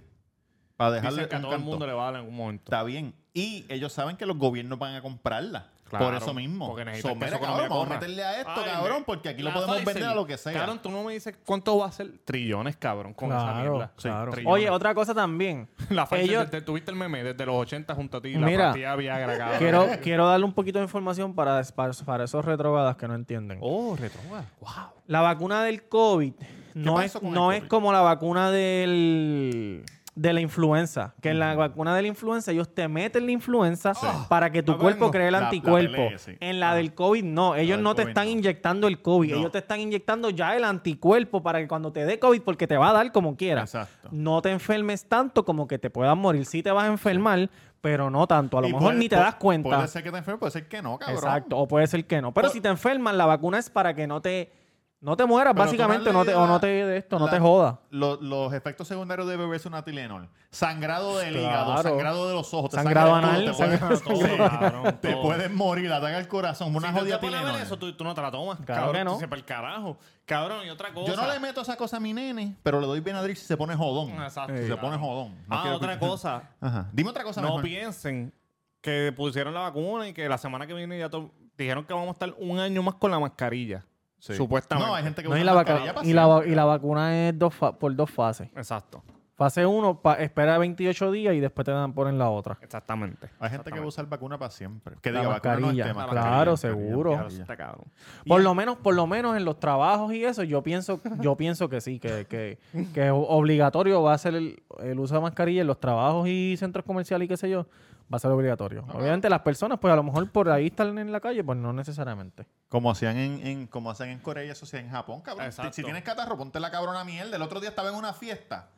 para 0.77 0.93
dejarle 0.93 1.23
Dicen 1.25 1.29
que 1.31 1.37
a 1.37 1.41
todo 1.43 1.55
el 1.55 1.61
mundo 1.61 1.87
le 1.87 1.93
va 1.93 2.03
a 2.03 2.05
dar 2.07 2.15
en 2.15 2.21
algún 2.21 2.37
momento. 2.37 2.65
Está 2.65 2.83
bien. 2.85 3.15
Y 3.35 3.65
ellos 3.69 3.93
saben 3.93 4.17
que 4.17 4.27
los 4.27 4.37
gobiernos 4.37 4.79
van 4.79 4.95
a 4.95 5.03
comprarla. 5.03 5.69
Claro, 5.89 6.07
por 6.07 6.15
eso 6.15 6.33
mismo. 6.33 6.69
porque 6.69 6.87
necesitan 6.87 7.13
So, 7.13 7.19
que 7.19 7.25
mira, 7.27 7.37
esa 7.37 7.47
cabrón, 7.47 7.69
vamos 7.69 7.87
a 7.87 7.91
meterle 7.91 8.25
a 8.25 8.39
esto, 8.41 8.51
Ay, 8.57 8.65
cabrón, 8.65 9.03
porque 9.05 9.29
aquí 9.29 9.43
lo 9.43 9.53
podemos 9.53 9.77
Pfizer. 9.77 9.95
vender 9.95 10.11
a 10.11 10.15
lo 10.15 10.27
que 10.27 10.39
sea. 10.39 10.53
Cabrón, 10.55 10.81
tú 10.83 10.91
no 10.91 11.03
me 11.05 11.13
dices 11.13 11.37
cuánto 11.45 11.77
va 11.77 11.87
a 11.87 11.93
ser 11.93 12.11
trillones, 12.25 12.77
cabrón, 12.79 13.13
con 13.13 13.29
esa 13.31 13.43
Claro, 13.43 13.71
mierda. 13.73 13.93
claro. 13.97 14.33
Oye, 14.47 14.71
otra 14.71 14.95
cosa 14.95 15.15
también. 15.15 15.69
La 15.91 16.07
Pfizer, 16.07 16.25
Ellos- 16.25 16.45
desde- 16.51 16.63
tuviste 16.65 16.91
el 16.91 16.97
meme 16.97 17.23
desde 17.23 17.45
los 17.45 17.57
80 17.57 17.95
junto 17.95 18.17
a 18.17 18.23
ti. 18.23 18.35
Mira, 18.39 18.59
la 18.59 18.65
pastilla 18.69 18.97
Viagra, 18.97 19.37
cabrón. 19.39 19.59
quiero, 19.59 19.87
quiero 20.03 20.27
darle 20.29 20.47
un 20.47 20.55
poquito 20.55 20.79
de 20.79 20.85
información 20.87 21.35
para, 21.35 21.63
para, 21.75 21.93
para 22.07 22.25
esos 22.25 22.43
retrogadas 22.43 22.97
que 22.97 23.07
no 23.07 23.15
entienden. 23.15 23.59
Oh, 23.61 23.95
retroga. 23.95 24.47
Wow. 24.61 24.71
La 25.09 25.21
vacuna 25.21 25.63
del 25.65 25.89
COVID 25.89 26.33
no, 26.75 27.03
es, 27.03 27.21
no 27.23 27.53
es 27.53 27.65
como 27.65 27.93
la 27.93 28.01
vacuna 28.01 28.51
del 28.51 29.85
de 30.15 30.33
la 30.35 30.41
influenza. 30.43 31.15
Que 31.23 31.31
en 31.31 31.39
la 31.39 31.55
vacuna 31.55 31.97
de 31.97 32.03
la 32.03 32.09
influenza 32.09 32.53
ellos 32.53 32.69
te 32.75 32.87
meten 32.87 33.25
la 33.25 33.33
influenza 33.33 33.93
para 34.29 34.51
que 34.53 34.63
tu 34.63 34.73
Ah, 34.73 34.79
cuerpo 34.79 34.99
bueno. 35.07 35.11
cree 35.13 35.27
el 35.29 35.33
La- 35.33 35.41
la 35.41 35.47
anticuerpo. 35.47 36.19
sí. 36.19 36.33
En 36.41 36.61
la 36.61 36.75
del 36.75 36.93
COVID 36.95 37.25
no. 37.25 37.55
Ellos 37.55 37.79
no 37.79 37.95
te 37.95 38.03
COVID 38.03 38.09
están 38.11 38.25
no. 38.27 38.31
inyectando 38.33 38.89
el 38.89 39.01
COVID. 39.01 39.31
No. 39.33 39.37
Ellos 39.39 39.53
te 39.53 39.59
están 39.59 39.81
inyectando 39.81 40.29
ya 40.31 40.55
el 40.55 40.65
anticuerpo 40.65 41.43
para 41.43 41.61
que 41.61 41.69
cuando 41.69 41.93
te 41.93 42.05
dé 42.05 42.19
COVID, 42.19 42.43
porque 42.43 42.67
te 42.67 42.77
va 42.77 42.91
a 42.91 42.93
dar 42.93 43.11
como 43.11 43.37
quieras, 43.37 43.75
Exacto. 43.75 44.09
no 44.13 44.43
te 44.43 44.51
enfermes 44.51 45.07
tanto 45.09 45.45
como 45.47 45.67
que 45.67 45.79
te 45.79 45.89
puedas 45.89 46.17
morir. 46.17 46.45
Sí 46.45 46.63
te 46.63 46.71
vas 46.71 46.85
a 46.85 46.89
enfermar, 46.89 47.49
pero 47.81 48.11
no 48.11 48.27
tanto. 48.27 48.59
A 48.59 48.61
lo 48.61 48.69
Y 48.69 48.73
mejor 48.73 48.89
puede- 48.89 48.99
ni 48.99 49.09
te 49.09 49.17
das 49.17 49.37
cuenta. 49.37 49.77
Puede 49.77 49.89
ser 49.89 50.03
que 50.03 50.11
te 50.13 50.19
enfermes, 50.19 50.39
puede 50.41 50.53
ser 50.53 50.69
que 50.69 50.83
no, 50.83 50.99
cabrón. 50.99 51.17
Exacto, 51.17 51.57
o 51.59 51.67
puede 51.67 51.87
ser 51.87 52.05
que 52.07 52.21
no. 52.21 52.35
Pero 52.35 52.49
Por- 52.49 52.53
si 52.53 52.61
te 52.61 52.69
enfermas, 52.69 53.15
la 53.15 53.25
vacuna 53.25 53.59
es 53.59 53.71
para 53.71 53.95
que 53.95 54.07
no 54.07 54.21
te, 54.21 54.53
no 55.03 55.17
te 55.17 55.27
mueras, 55.27 55.53
Pero 55.53 55.65
básicamente, 55.65 56.13
no 56.13 56.25
te, 56.25 56.33
o 56.35 56.47
no 56.47 56.59
te 56.61 56.69
de 56.69 56.97
esto, 56.97 57.19
no 57.19 57.29
te 57.29 57.39
joda. 57.39 57.81
lo- 57.91 58.21
los 58.23 58.53
efectos 58.55 58.87
secundarios 58.89 59.29
de 59.29 59.37
beberse 59.37 59.69
una 59.69 59.83
Tylenol. 59.85 60.29
Sangrado 60.51 61.19
del 61.19 61.37
hígado, 61.37 61.77
sangrado 61.83 62.29
de 62.29 62.35
los 62.35 62.55
ojos. 62.55 62.71
te 62.71 62.77
Sangrado 62.77 63.11
sangra 63.11 63.29
anal, 63.29 63.45
todo, 63.45 63.57
te 63.57 63.63
sangrado- 63.79 64.01
puedes- 64.05 64.37
cabrón, 64.61 64.99
Te 65.01 65.17
puedes 65.17 65.51
morir, 65.53 65.93
ataca 65.93 66.19
el 66.19 66.29
corazón. 66.29 66.75
Una 66.75 66.89
Si 66.89 66.95
te 66.95 67.01
jodida 67.01 67.19
ver 67.19 67.31
Tylenol. 67.31 67.61
eso, 67.61 67.77
tú, 67.79 67.93
tú 67.95 68.05
no 68.05 68.15
te 68.15 68.23
la 68.23 68.31
tomas. 68.31 68.59
Claro 68.61 68.83
cabrón, 68.83 68.95
que 68.97 69.05
no. 69.05 69.19
sepa 69.19 69.37
el 69.37 69.45
carajo. 69.45 69.99
Cabrón, 70.25 70.67
y 70.67 70.71
otra 70.71 70.93
cosa. 70.95 71.13
Yo 71.13 71.21
no 71.21 71.27
le 71.33 71.41
meto 71.41 71.61
esa 71.63 71.77
cosa 71.77 71.97
a 71.97 72.01
mi 72.01 72.13
nene, 72.13 72.57
pero 72.63 72.81
le 72.81 72.87
doy 72.87 73.01
Benadryl 73.01 73.37
si 73.37 73.45
se 73.45 73.57
pone 73.57 73.75
jodón. 73.75 74.11
Exacto. 74.23 74.53
Si 74.55 74.61
se 74.61 74.67
Claro. 74.67 74.81
pone 74.83 74.99
jodón. 74.99 75.35
No 75.49 75.57
ah, 75.57 75.75
otra 75.75 75.99
que- 75.99 76.07
cosa. 76.07 76.43
Ajá. 76.61 76.89
Dime 76.93 77.11
otra 77.11 77.25
cosa 77.25 77.41
No 77.41 77.49
mejor. 77.49 77.63
piensen 77.63 78.33
que 78.81 79.13
pusieron 79.17 79.53
la 79.53 79.61
vacuna 79.61 80.07
y 80.09 80.13
que 80.13 80.29
la 80.29 80.39
semana 80.39 80.67
que 80.67 80.75
viene 80.75 80.97
ya 80.99 81.09
to- 81.11 81.33
dijeron 81.59 81.85
que 81.85 81.93
vamos 81.93 82.09
a 82.09 82.13
estar 82.13 82.35
un 82.39 82.59
año 82.61 82.83
más 82.85 82.95
con 82.95 83.11
la 83.11 83.19
mascarilla. 83.19 83.85
Sí. 84.23 84.35
Supuestamente. 84.35 84.89
No, 84.89 84.95
hay 84.95 85.03
gente 85.03 85.21
que 85.21 85.29
No, 85.29 85.35
usa 85.35 85.41
y, 85.41 85.45
la 85.45 85.53
vaca- 85.53 85.81
y, 86.05 86.13
la, 86.13 86.43
y 86.47 86.55
la 86.55 86.65
vacuna 86.65 87.29
es 87.29 87.37
dos 87.37 87.53
fa- 87.53 87.77
por 87.77 87.93
dos 87.97 88.09
fases. 88.09 88.49
Exacto. 88.55 89.03
Fase 89.35 89.67
1, 89.67 90.01
espera 90.21 90.59
28 90.59 91.11
días 91.11 91.35
y 91.35 91.41
después 91.41 91.65
te 91.65 91.73
dan 91.73 91.93
ponen 91.93 92.19
la 92.19 92.31
otra. 92.31 92.57
Exactamente. 92.63 93.31
Hay 93.41 93.51
gente 93.51 93.73
que 93.73 93.79
va 93.81 93.85
a 93.85 93.89
usar 93.89 94.07
vacuna 94.07 94.39
para 94.39 94.53
siempre. 94.53 94.95
Que 95.03 95.11
La 95.11 95.21
diga, 95.23 95.33
vacuna 95.33 95.55
no 95.55 95.61
mascarilla. 95.63 95.85
esté, 95.87 95.95
Claro, 95.95 96.53
mascarilla, 96.53 96.57
seguro. 96.57 97.11
mascarilla. 97.17 97.41
Está 97.43 97.57
cabrón. 97.57 97.85
Por 98.29 98.41
lo 98.43 98.55
menos, 98.55 98.77
por 98.77 98.95
lo 98.95 99.07
menos 99.09 99.37
en 99.37 99.45
los 99.45 99.59
trabajos 99.59 100.13
y 100.15 100.25
eso, 100.25 100.45
yo 100.45 100.63
pienso, 100.63 101.01
yo 101.19 101.35
pienso 101.37 101.69
que 101.69 101.81
sí, 101.81 101.99
que, 101.99 102.27
que, 102.27 102.61
que 102.95 103.11
obligatorio 103.11 104.03
va 104.03 104.13
a 104.15 104.19
ser 104.19 104.37
el, 104.37 104.63
el 104.81 105.01
uso 105.01 105.17
de 105.17 105.21
mascarilla 105.23 105.63
en 105.63 105.67
los 105.67 105.81
trabajos 105.81 106.29
y 106.29 106.55
centros 106.57 106.85
comerciales 106.85 107.27
y 107.27 107.29
qué 107.29 107.37
sé 107.37 107.51
yo, 107.51 107.67
va 108.13 108.17
a 108.17 108.19
ser 108.21 108.31
obligatorio. 108.31 108.85
Obviamente 108.93 109.29
las 109.31 109.41
personas, 109.41 109.79
pues 109.79 109.93
a 109.93 109.97
lo 109.97 110.03
mejor 110.03 110.31
por 110.31 110.51
ahí 110.51 110.67
están 110.67 110.99
en 110.99 111.11
la 111.13 111.21
calle, 111.21 111.43
pues 111.43 111.57
no 111.59 111.73
necesariamente. 111.73 112.47
Como 112.69 112.91
hacían 112.91 113.17
en, 113.17 113.47
en- 113.47 113.67
como 113.67 113.91
hacen 113.91 114.11
en 114.11 114.19
Corea 114.19 114.45
y 114.45 114.51
eso 114.51 114.65
hacía 114.65 114.81
en 114.81 114.91
Japón, 114.91 115.21
cabrón. 115.23 115.47
Exacto. 115.47 115.73
Si 115.73 115.83
tienes 115.83 116.03
catarro, 116.03 116.37
ponte 116.37 116.61
la 116.61 116.71
cabrona 116.71 117.05
mierda. 117.05 117.37
El 117.37 117.43
otro 117.43 117.61
día 117.61 117.69
estaba 117.71 117.89
en 117.89 117.95
una 117.95 118.13
fiesta. 118.13 118.69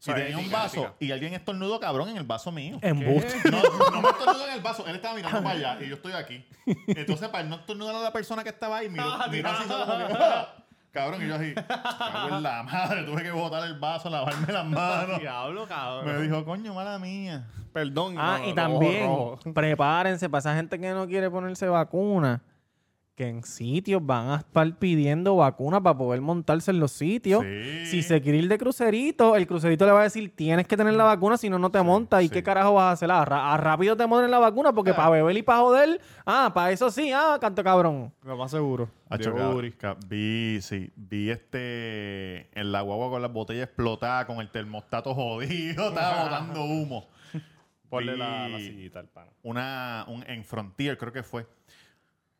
Y 0.00 0.04
Sí, 0.06 0.12
tenía 0.12 0.36
un 0.36 0.50
vaso 0.50 0.80
ética. 0.80 0.94
y 1.00 1.12
alguien 1.12 1.32
estornudó, 1.32 1.80
cabrón, 1.80 2.10
en 2.10 2.18
el 2.18 2.24
vaso 2.24 2.52
mío. 2.52 2.78
Embuste. 2.82 3.50
No, 3.50 3.62
no 3.90 4.02
me 4.02 4.08
estornudó 4.10 4.46
en 4.48 4.52
el 4.54 4.60
vaso. 4.60 4.86
Él 4.86 4.96
estaba 4.96 5.14
mirando 5.14 5.42
para 5.42 5.56
allá 5.56 5.78
y 5.82 5.88
yo 5.88 5.94
estoy 5.94 6.12
aquí. 6.12 6.46
Entonces, 6.88 7.28
para 7.30 7.44
no 7.44 7.56
estornudar 7.56 7.94
a 7.96 8.00
la 8.00 8.12
persona 8.12 8.42
que 8.44 8.50
estaba 8.50 8.76
ahí, 8.78 8.90
miró, 8.90 9.04
miró 9.30 9.48
así 9.48 9.66
solo 9.66 9.86
como 9.86 10.06
que, 10.08 10.12
¡ah! 10.18 10.54
Cabrón, 10.94 11.24
y 11.24 11.26
yo 11.26 11.34
así, 11.34 11.52
cago 11.54 12.36
en 12.36 12.42
la 12.44 12.62
madre, 12.72 13.02
tuve 13.02 13.24
que 13.24 13.32
botar 13.32 13.64
el 13.66 13.76
vaso, 13.80 14.08
lavarme 14.08 14.52
las 14.52 14.64
manos. 14.70 15.18
Diablo, 15.18 15.66
cabrón. 15.66 16.06
Me 16.06 16.22
dijo, 16.22 16.44
coño, 16.44 16.72
mala 16.72 17.00
mía. 17.00 17.48
Perdón. 17.72 18.14
Ah, 18.16 18.38
no, 18.40 18.48
y 18.48 18.54
también, 18.54 19.10
prepárense 19.52 20.28
para 20.30 20.38
esa 20.38 20.54
gente 20.54 20.78
que 20.78 20.90
no 20.92 21.08
quiere 21.08 21.28
ponerse 21.28 21.66
vacuna, 21.68 22.40
que 23.14 23.28
en 23.28 23.44
sitios 23.44 24.04
van 24.04 24.28
a 24.30 24.36
estar 24.36 24.76
pidiendo 24.76 25.36
vacuna 25.36 25.80
para 25.80 25.96
poder 25.96 26.20
montarse 26.20 26.72
en 26.72 26.80
los 26.80 26.90
sitios. 26.90 27.42
Sí. 27.44 27.86
Si 27.86 28.02
se 28.02 28.20
quiere 28.20 28.38
ir 28.38 28.48
de 28.48 28.58
crucerito, 28.58 29.36
el 29.36 29.46
crucerito 29.46 29.86
le 29.86 29.92
va 29.92 30.00
a 30.00 30.04
decir, 30.04 30.34
tienes 30.34 30.66
que 30.66 30.76
tener 30.76 30.94
la 30.94 31.04
vacuna, 31.04 31.36
si 31.36 31.48
no, 31.48 31.58
no 31.58 31.70
te 31.70 31.80
montas. 31.82 32.22
¿Y 32.22 32.28
sí. 32.28 32.32
qué 32.32 32.42
carajo 32.42 32.74
vas 32.74 32.84
a 32.84 32.90
hacer? 32.92 33.10
Ah, 33.12 33.24
ah, 33.28 33.56
rápido 33.56 33.96
te 33.96 34.08
ponen 34.08 34.30
la 34.30 34.40
vacuna 34.40 34.72
porque 34.72 34.92
para 34.94 35.10
beber 35.10 35.36
y 35.36 35.42
para 35.42 35.60
joder, 35.60 36.00
ah, 36.26 36.50
para 36.52 36.72
eso 36.72 36.90
sí, 36.90 37.12
ah, 37.12 37.38
canto 37.40 37.62
cabrón. 37.62 38.12
Lo 38.24 38.36
más 38.36 38.50
seguro. 38.50 38.88
Vi, 40.08 40.58
sí, 40.60 40.90
vi 40.96 41.30
este 41.30 42.48
en 42.58 42.72
la 42.72 42.80
guagua 42.80 43.10
con 43.10 43.22
las 43.22 43.32
botellas 43.32 43.68
explotadas, 43.68 44.24
con 44.26 44.40
el 44.40 44.50
termostato 44.50 45.14
jodido, 45.14 45.88
estaba 45.90 46.24
botando 46.24 46.64
humo. 46.64 47.08
Ponle 47.88 48.14
Vi 48.14 48.18
la, 48.18 48.48
la 48.48 48.58
sillita 48.58 48.98
al 48.98 49.08
pana. 49.08 49.30
Una, 49.44 50.04
un, 50.08 50.24
en 50.26 50.44
Frontier, 50.44 50.98
creo 50.98 51.12
que 51.12 51.22
fue. 51.22 51.46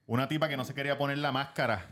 Una 0.06 0.28
tipa 0.28 0.48
que 0.48 0.56
no 0.56 0.64
se 0.64 0.74
quería 0.74 0.98
poner 0.98 1.18
la 1.18 1.32
máscara 1.32 1.86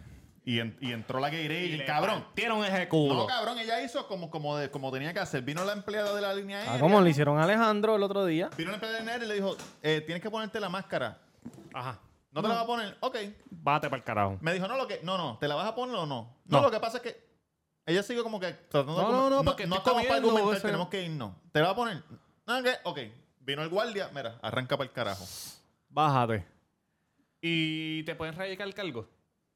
y, 0.45 0.59
en- 0.61 0.77
y 0.81 0.93
entró 0.93 1.19
la 1.21 1.31
Gatorade 1.31 1.67
y 1.67 1.73
el 1.75 1.85
cabrón. 1.87 2.27
Tiene 2.35 2.67
ese 2.69 2.89
culo. 2.89 3.15
No, 3.15 3.27
cabrón, 3.27 3.59
ella 3.59 3.81
hizo 3.83 4.07
como, 4.07 4.31
como, 4.31 4.57
de- 4.57 4.71
como 4.71 4.91
tenía 4.93 5.13
que 5.15 5.21
hacer. 5.21 5.43
Vino 5.43 5.65
la 5.65 5.73
empleada 5.73 6.15
de 6.15 6.21
la 6.21 6.35
línea 6.35 6.59
aérea. 6.59 6.75
Ah, 6.75 6.79
como 6.81 7.01
le 7.01 7.11
hicieron 7.11 7.39
a 7.39 7.45
Alejandro 7.45 7.97
el 7.97 8.03
otro 8.03 8.25
día. 8.27 8.51
Vino 8.57 8.71
la 8.71 8.75
empleada 8.77 8.99
de 8.99 9.05
la 9.05 9.13
línea 9.13 9.13
aérea 9.15 9.27
y 9.27 9.29
le 9.29 9.35
dijo, 9.37 9.57
eh, 9.83 10.03
tienes 10.05 10.23
que 10.23 10.31
ponerte 10.31 10.61
la 10.61 10.69
máscara. 10.69 11.19
Ajá. 11.73 12.01
¿No 12.33 12.41
te 12.43 12.49
la 12.49 12.55
vas 12.55 12.65
a 12.65 12.67
poner? 12.67 12.97
Ok. 13.01 13.17
Bate 13.51 13.89
para 13.91 13.99
el 13.99 14.05
carajo. 14.05 14.39
Me 14.41 14.55
dijo, 14.55 14.67
no, 14.67 14.77
lo 14.77 14.87
que, 14.89 15.01
no, 15.03 15.19
no, 15.19 15.37
¿te 15.39 15.47
la 15.49 15.55
vas 15.55 15.67
a 15.69 15.75
poner 15.75 15.95
o 15.97 16.07
no? 16.07 16.35
No, 16.47 16.59
No. 16.59 16.63
lo 16.63 16.71
que 16.71 16.81
pasa 16.81 16.97
es 16.99 17.03
que 17.03 17.33
ella 17.85 18.03
sigue 18.03 18.23
como 18.23 18.41
que 18.41 18.53
tratando 18.53 18.95
de 18.97 19.03
No, 19.03 19.09
argumen- 19.09 19.31
no, 19.31 19.31
no, 19.31 19.45
porque 19.45 19.67
no 19.67 19.77
estoy 19.77 19.91
estamos 19.93 20.03
para 20.07 20.21
comiendo, 20.21 20.29
argumentar, 20.39 20.57
ese- 20.59 20.67
tenemos 20.69 20.89
que 20.89 21.03
irnos. 21.03 21.33
¿Te 21.53 21.59
la 21.61 21.65
vas 21.67 21.73
a 21.73 21.77
poner? 21.77 22.03
No, 22.47 22.59
ok, 22.59 22.67
ok. 22.85 22.99
Vino 23.41 23.63
el 23.63 23.69
guardia, 23.69 24.09
mira, 24.15 24.39
arranca 24.41 24.77
para 24.79 24.89
el 24.89 24.93
carajo. 24.95 25.25
Bájate. 25.91 26.47
¿Y 27.43 28.05
te 28.05 28.15
pueden 28.15 28.35
radicar 28.37 28.67
el 28.67 28.73
cargo? 28.75 29.09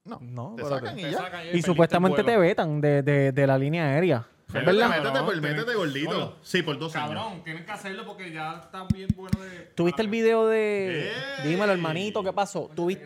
No, 0.05 0.19
No, 0.21 0.55
te 0.57 0.63
pero 0.65 0.77
sacan 0.77 0.95
te- 0.97 1.01
y 1.01 1.05
Te 1.05 1.11
ya. 1.13 1.19
sacan 1.19 1.41
Y 1.41 1.47
perdiste 1.47 1.71
supuestamente 1.71 2.23
te 2.25 2.37
vetan 2.37 2.81
de, 2.81 3.03
de, 3.03 3.33
de 3.33 3.47
la 3.47 3.57
línea 3.57 3.85
aérea. 3.87 4.27
¿Es 4.49 4.55
Métete, 4.55 4.73
verdad? 4.77 4.89
métete, 5.03 5.25
por- 5.25 5.41
métete 5.43 5.75
gordito. 5.75 6.09
Bueno, 6.11 6.33
sí, 6.43 6.63
por 6.63 6.79
dos 6.79 6.95
años. 6.95 7.09
Cabrón, 7.15 7.43
tienen 7.45 7.65
que 7.65 7.73
hacerlo 7.73 8.05
porque 8.07 8.31
ya 8.33 8.61
está 8.65 8.85
bien 8.93 9.09
bueno 9.17 9.41
de... 9.43 9.51
¿Tuviste 9.75 10.03
el 10.03 10.09
video 10.09 10.47
de... 10.47 11.09
¡Ey! 11.11 11.49
Dímelo, 11.51 11.73
hermanito, 11.73 12.23
¿qué 12.23 12.33
pasó? 12.33 12.71
¿Tuviste... 12.75 13.05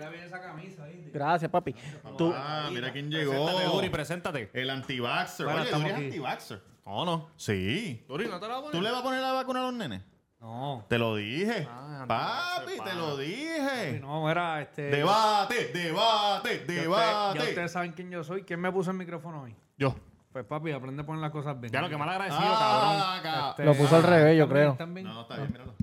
Gracias, 1.13 1.51
papi. 1.51 1.75
Tú... 2.19 2.33
Ah, 2.35 2.69
mira 2.71 2.93
quién 2.93 3.09
Preséntate, 3.11 3.59
llegó. 3.59 3.73
Duri, 3.75 3.89
preséntate. 3.89 4.51
El 4.53 4.71
anti-vaxxer. 4.71 5.47
Bueno, 5.47 5.61
Oye, 5.63 5.67
estamos 5.69 5.85
Duri 5.89 5.91
es 5.93 5.97
aquí. 5.97 6.05
anti-vaxxer. 6.07 6.61
No, 6.87 7.05
no. 7.05 7.31
Sí. 7.37 8.05
Duri, 8.07 8.27
¿no 8.29 8.39
te 8.39 8.47
la 8.49 8.59
voy 8.59 8.71
¿Tú 8.73 8.81
le 8.83 8.91
vas 8.91 9.01
a 9.01 9.03
poner 9.03 9.21
la 9.21 9.33
vacuna 9.33 9.61
a 9.61 9.63
los 9.65 9.75
nenes? 9.75 10.03
No. 10.41 10.85
Te 10.89 10.99
lo 10.99 11.17
dije. 11.17 11.69
Ah, 11.71 12.05
Papi, 12.09 12.61
anti-vaxxer, 12.73 12.85
te 12.91 12.97
lo 12.99 13.17
dije. 13.19 14.01
No, 14.01 14.31
era 14.31 14.63
este. 14.63 14.83
Debate, 14.85 15.67
debate, 15.73 16.49
ya 16.49 16.61
usted- 16.61 16.81
debate. 16.81 17.39
Ya 17.39 17.45
ustedes 17.45 17.73
saben 17.73 17.93
quién 17.93 18.11
yo 18.11 18.25
soy. 18.25 18.43
¿Quién 18.45 18.59
me 18.61 18.73
puso 18.73 18.91
el 18.91 18.97
micrófono 18.97 19.43
hoy? 19.43 19.55
Yo. 19.77 19.95
Pues 20.33 20.45
papi, 20.47 20.71
aprende 20.73 21.03
a 21.03 21.07
poner 21.07 21.21
las 21.21 21.31
cosas 21.31 21.61
bien. 21.61 21.73
Ya 21.73 21.83
lo 21.83 21.89
que 21.91 21.97
mal 21.97 22.09
agradecido, 22.09 22.41
Ah, 22.43 23.21
cabrón. 23.21 23.23
ca- 23.23 23.51
Este, 23.51 23.65
Lo 23.65 23.75
puso 23.75 23.97
al 23.97 24.03
revés, 24.05 24.39
yo 24.39 24.49
creo. 24.49 24.73
¿Están 24.73 24.95
bien? 24.95 25.07
No, 25.07 25.13
no, 25.15 25.21
está 25.23 25.37
bien, 25.37 25.51
míralo. 25.53 25.75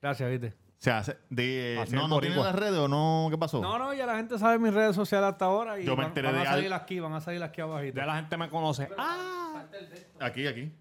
Gracias, 0.00 0.30
viste. 0.30 0.48
O 0.48 0.84
sea, 0.84 0.98
hace- 0.98 1.18
de, 1.30 1.78
Así 1.80 1.94
no, 1.94 2.08
no 2.08 2.18
tiene 2.18 2.34
las 2.34 2.54
redes 2.56 2.78
o 2.78 2.88
no, 2.88 3.28
¿qué 3.30 3.38
pasó? 3.38 3.60
No, 3.62 3.78
no, 3.78 3.94
ya 3.94 4.04
la 4.06 4.16
gente 4.16 4.36
sabe 4.38 4.58
mis 4.58 4.74
redes 4.74 4.96
sociales 4.96 5.28
hasta 5.30 5.44
ahora. 5.44 5.78
Y 5.78 5.84
Yo 5.84 5.92
me 5.92 5.98
van- 5.98 6.06
enteré 6.08 6.26
van, 6.28 6.36
de 6.36 6.42
a 6.48 6.50
salir 6.50 6.66
al- 6.66 6.80
aquí, 6.80 6.98
van 6.98 7.12
a 7.12 7.20
salir 7.20 7.40
aquí 7.44 7.60
abajito. 7.60 7.96
Ya 8.00 8.06
la 8.06 8.16
gente 8.16 8.36
me 8.36 8.50
conoce. 8.50 8.88
Ah. 8.98 9.62
Aquí, 10.18 10.46
aquí. 10.48 10.72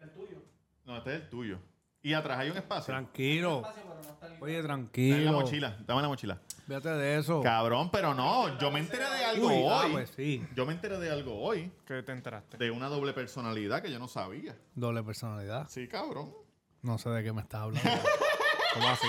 El 0.00 0.10
tuyo. 0.12 0.38
No, 0.86 0.96
este 0.96 1.14
es 1.16 1.20
el 1.22 1.28
tuyo. 1.28 1.58
Y 2.02 2.12
atrás 2.14 2.38
hay 2.38 2.50
un 2.50 2.56
espacio. 2.56 2.92
Tranquilo. 2.92 3.62
Oye, 4.40 4.52
Dame 4.52 4.62
la 4.62 4.62
tranquilo. 4.62 5.32
mochila, 5.32 5.76
dame 5.86 6.02
la 6.02 6.08
mochila. 6.08 6.40
Fíjate 6.66 6.90
de 6.90 7.18
eso. 7.18 7.40
Cabrón, 7.42 7.90
pero 7.90 8.14
no, 8.14 8.56
yo 8.58 8.70
me 8.70 8.78
enteré 8.80 9.04
de 9.08 9.24
algo 9.24 9.46
Uy, 9.48 9.64
ah, 9.68 9.82
hoy. 9.86 9.92
pues 9.92 10.10
sí. 10.14 10.46
Yo 10.54 10.64
me 10.66 10.72
enteré 10.74 10.98
de 10.98 11.10
algo 11.10 11.40
hoy. 11.40 11.72
¿Qué 11.86 12.02
te 12.02 12.12
enteraste? 12.12 12.56
De 12.56 12.70
una 12.70 12.88
doble 12.88 13.12
personalidad 13.12 13.82
que 13.82 13.90
yo 13.90 13.98
no 13.98 14.06
sabía. 14.06 14.56
Doble 14.74 15.02
personalidad. 15.02 15.66
Sí, 15.68 15.88
cabrón. 15.88 16.32
No 16.82 16.98
sé 16.98 17.10
de 17.10 17.24
qué 17.24 17.32
me 17.32 17.42
estás 17.42 17.62
hablando. 17.62 17.90
¿Cómo 18.74 18.88
así? 18.88 19.06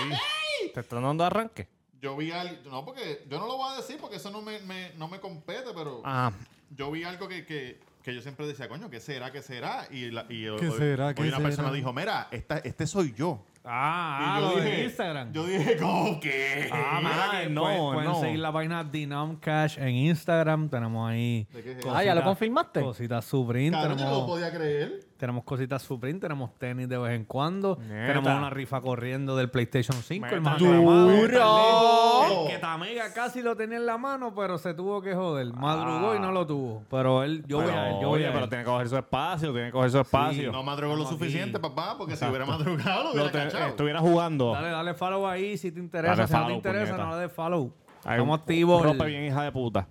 ¿Te 0.74 0.80
están 0.80 1.02
dando 1.02 1.24
arranque? 1.24 1.68
Yo 2.00 2.16
vi 2.16 2.32
algo, 2.32 2.70
no, 2.70 2.84
porque 2.84 3.24
yo 3.28 3.38
no 3.38 3.46
lo 3.46 3.56
voy 3.58 3.72
a 3.72 3.76
decir 3.76 3.98
porque 4.00 4.16
eso 4.16 4.30
no 4.30 4.40
me, 4.42 4.58
me- 4.60 4.92
no 4.94 5.06
me 5.06 5.20
compete, 5.20 5.70
pero 5.74 6.00
Ah, 6.04 6.32
yo 6.70 6.90
vi 6.90 7.04
algo 7.04 7.28
que, 7.28 7.44
que, 7.44 7.78
que 8.02 8.14
yo 8.14 8.22
siempre 8.22 8.46
decía, 8.46 8.68
coño, 8.68 8.88
¿qué 8.88 9.00
será? 9.00 9.30
¿Qué 9.30 9.42
será? 9.42 9.86
Y, 9.90 10.10
la, 10.10 10.24
y 10.28 10.48
hoy, 10.48 10.58
será? 10.76 11.08
hoy 11.08 11.14
¿Qué 11.14 11.22
una 11.22 11.30
será? 11.36 11.42
persona 11.42 11.72
dijo, 11.72 11.92
mira, 11.92 12.28
esta, 12.30 12.58
este 12.58 12.86
soy 12.86 13.12
yo. 13.14 13.44
Ah, 13.64 14.38
y 14.38 14.40
yo 14.40 14.48
lo 14.48 14.56
de 14.56 14.64
dije, 14.64 14.84
Instagram. 14.84 15.32
Yo 15.32 15.46
dije, 15.46 15.76
¿cómo 15.76 16.18
que? 16.18 16.70
Ah, 16.72 17.00
mira, 17.02 17.42
que 17.42 17.50
no, 17.50 17.62
pueden, 17.62 17.92
pueden 17.92 18.10
no. 18.10 18.20
seguir 18.20 18.38
la 18.38 18.52
página 18.52 18.84
Denom 18.84 19.36
Cash 19.36 19.78
en 19.78 19.88
Instagram. 19.90 20.70
Tenemos 20.70 21.10
ahí. 21.10 21.46
¿De 21.52 21.72
es? 21.72 21.86
Ah, 21.90 22.02
¿ya 22.02 22.14
lo 22.14 22.22
confirmaste? 22.24 22.80
Cositas. 22.80 23.28
Cabrón, 23.30 23.98
yo 23.98 24.04
no 24.04 24.10
lo 24.10 24.26
podía 24.26 24.50
creer. 24.50 25.09
Tenemos 25.20 25.44
cositas 25.44 25.82
Supreme. 25.82 26.18
Tenemos 26.18 26.52
tenis 26.58 26.88
de 26.88 26.98
vez 26.98 27.12
en 27.14 27.24
cuando. 27.24 27.76
Neta. 27.80 28.06
Tenemos 28.08 28.36
una 28.38 28.50
rifa 28.50 28.80
corriendo 28.80 29.36
del 29.36 29.50
PlayStation 29.50 29.96
5. 30.02 30.26
El 30.26 30.40
Meta 30.40 30.50
más 30.50 30.60
mano. 30.60 30.72
aclamado. 30.72 31.10
¡Duro! 31.10 32.42
El 32.42 32.48
que 32.52 32.58
Tamega 32.58 33.12
casi 33.12 33.42
lo 33.42 33.54
tenía 33.56 33.76
en 33.78 33.86
la 33.86 33.98
mano, 33.98 34.34
pero 34.34 34.58
se 34.58 34.74
tuvo 34.74 35.00
que 35.02 35.14
joder. 35.14 35.52
Madrugó 35.54 36.14
y 36.16 36.18
no 36.18 36.32
lo 36.32 36.46
tuvo. 36.46 36.82
Pero 36.90 37.22
él, 37.22 37.44
yo 37.46 37.60
voy 37.62 37.70
a 37.70 37.90
él, 37.90 37.96
yo 38.00 38.08
voy 38.08 38.20
oye, 38.20 38.26
a 38.28 38.32
pero 38.32 38.44
él. 38.44 38.50
tiene 38.50 38.64
que 38.64 38.70
coger 38.70 38.88
su 38.88 38.96
espacio, 38.96 39.52
tiene 39.52 39.66
que 39.68 39.72
coger 39.72 39.90
su 39.90 39.98
espacio. 40.00 40.50
No 40.52 40.62
madrugó 40.62 40.96
lo 40.96 41.02
aquí. 41.04 41.12
suficiente, 41.12 41.58
papá, 41.60 41.94
porque 41.98 42.16
si 42.16 42.24
hubiera 42.24 42.46
madrugado 42.46 43.04
lo 43.04 43.14
Lo 43.14 43.22
hubiera 43.24 43.30
te- 43.30 43.38
cachado. 43.52 43.66
estuviera 43.68 44.00
jugando. 44.00 44.52
Dale, 44.52 44.70
dale 44.70 44.94
follow 44.94 45.26
ahí 45.26 45.56
si 45.58 45.70
te 45.70 45.80
interesa. 45.80 46.14
Dale 46.16 46.26
si 46.28 46.32
no 46.34 46.46
te 46.46 46.52
interesa, 46.54 46.92
puñeta. 46.94 47.04
no 47.04 47.14
le 47.16 47.22
des 47.22 47.32
follow. 47.32 47.72
Hay 48.04 48.12
Estamos 48.14 48.34
un- 48.36 48.40
activos. 48.40 48.82
Ropa 48.82 49.04
el- 49.04 49.10
bien 49.10 49.24
hija 49.24 49.42
de 49.42 49.52
puta. 49.52 49.86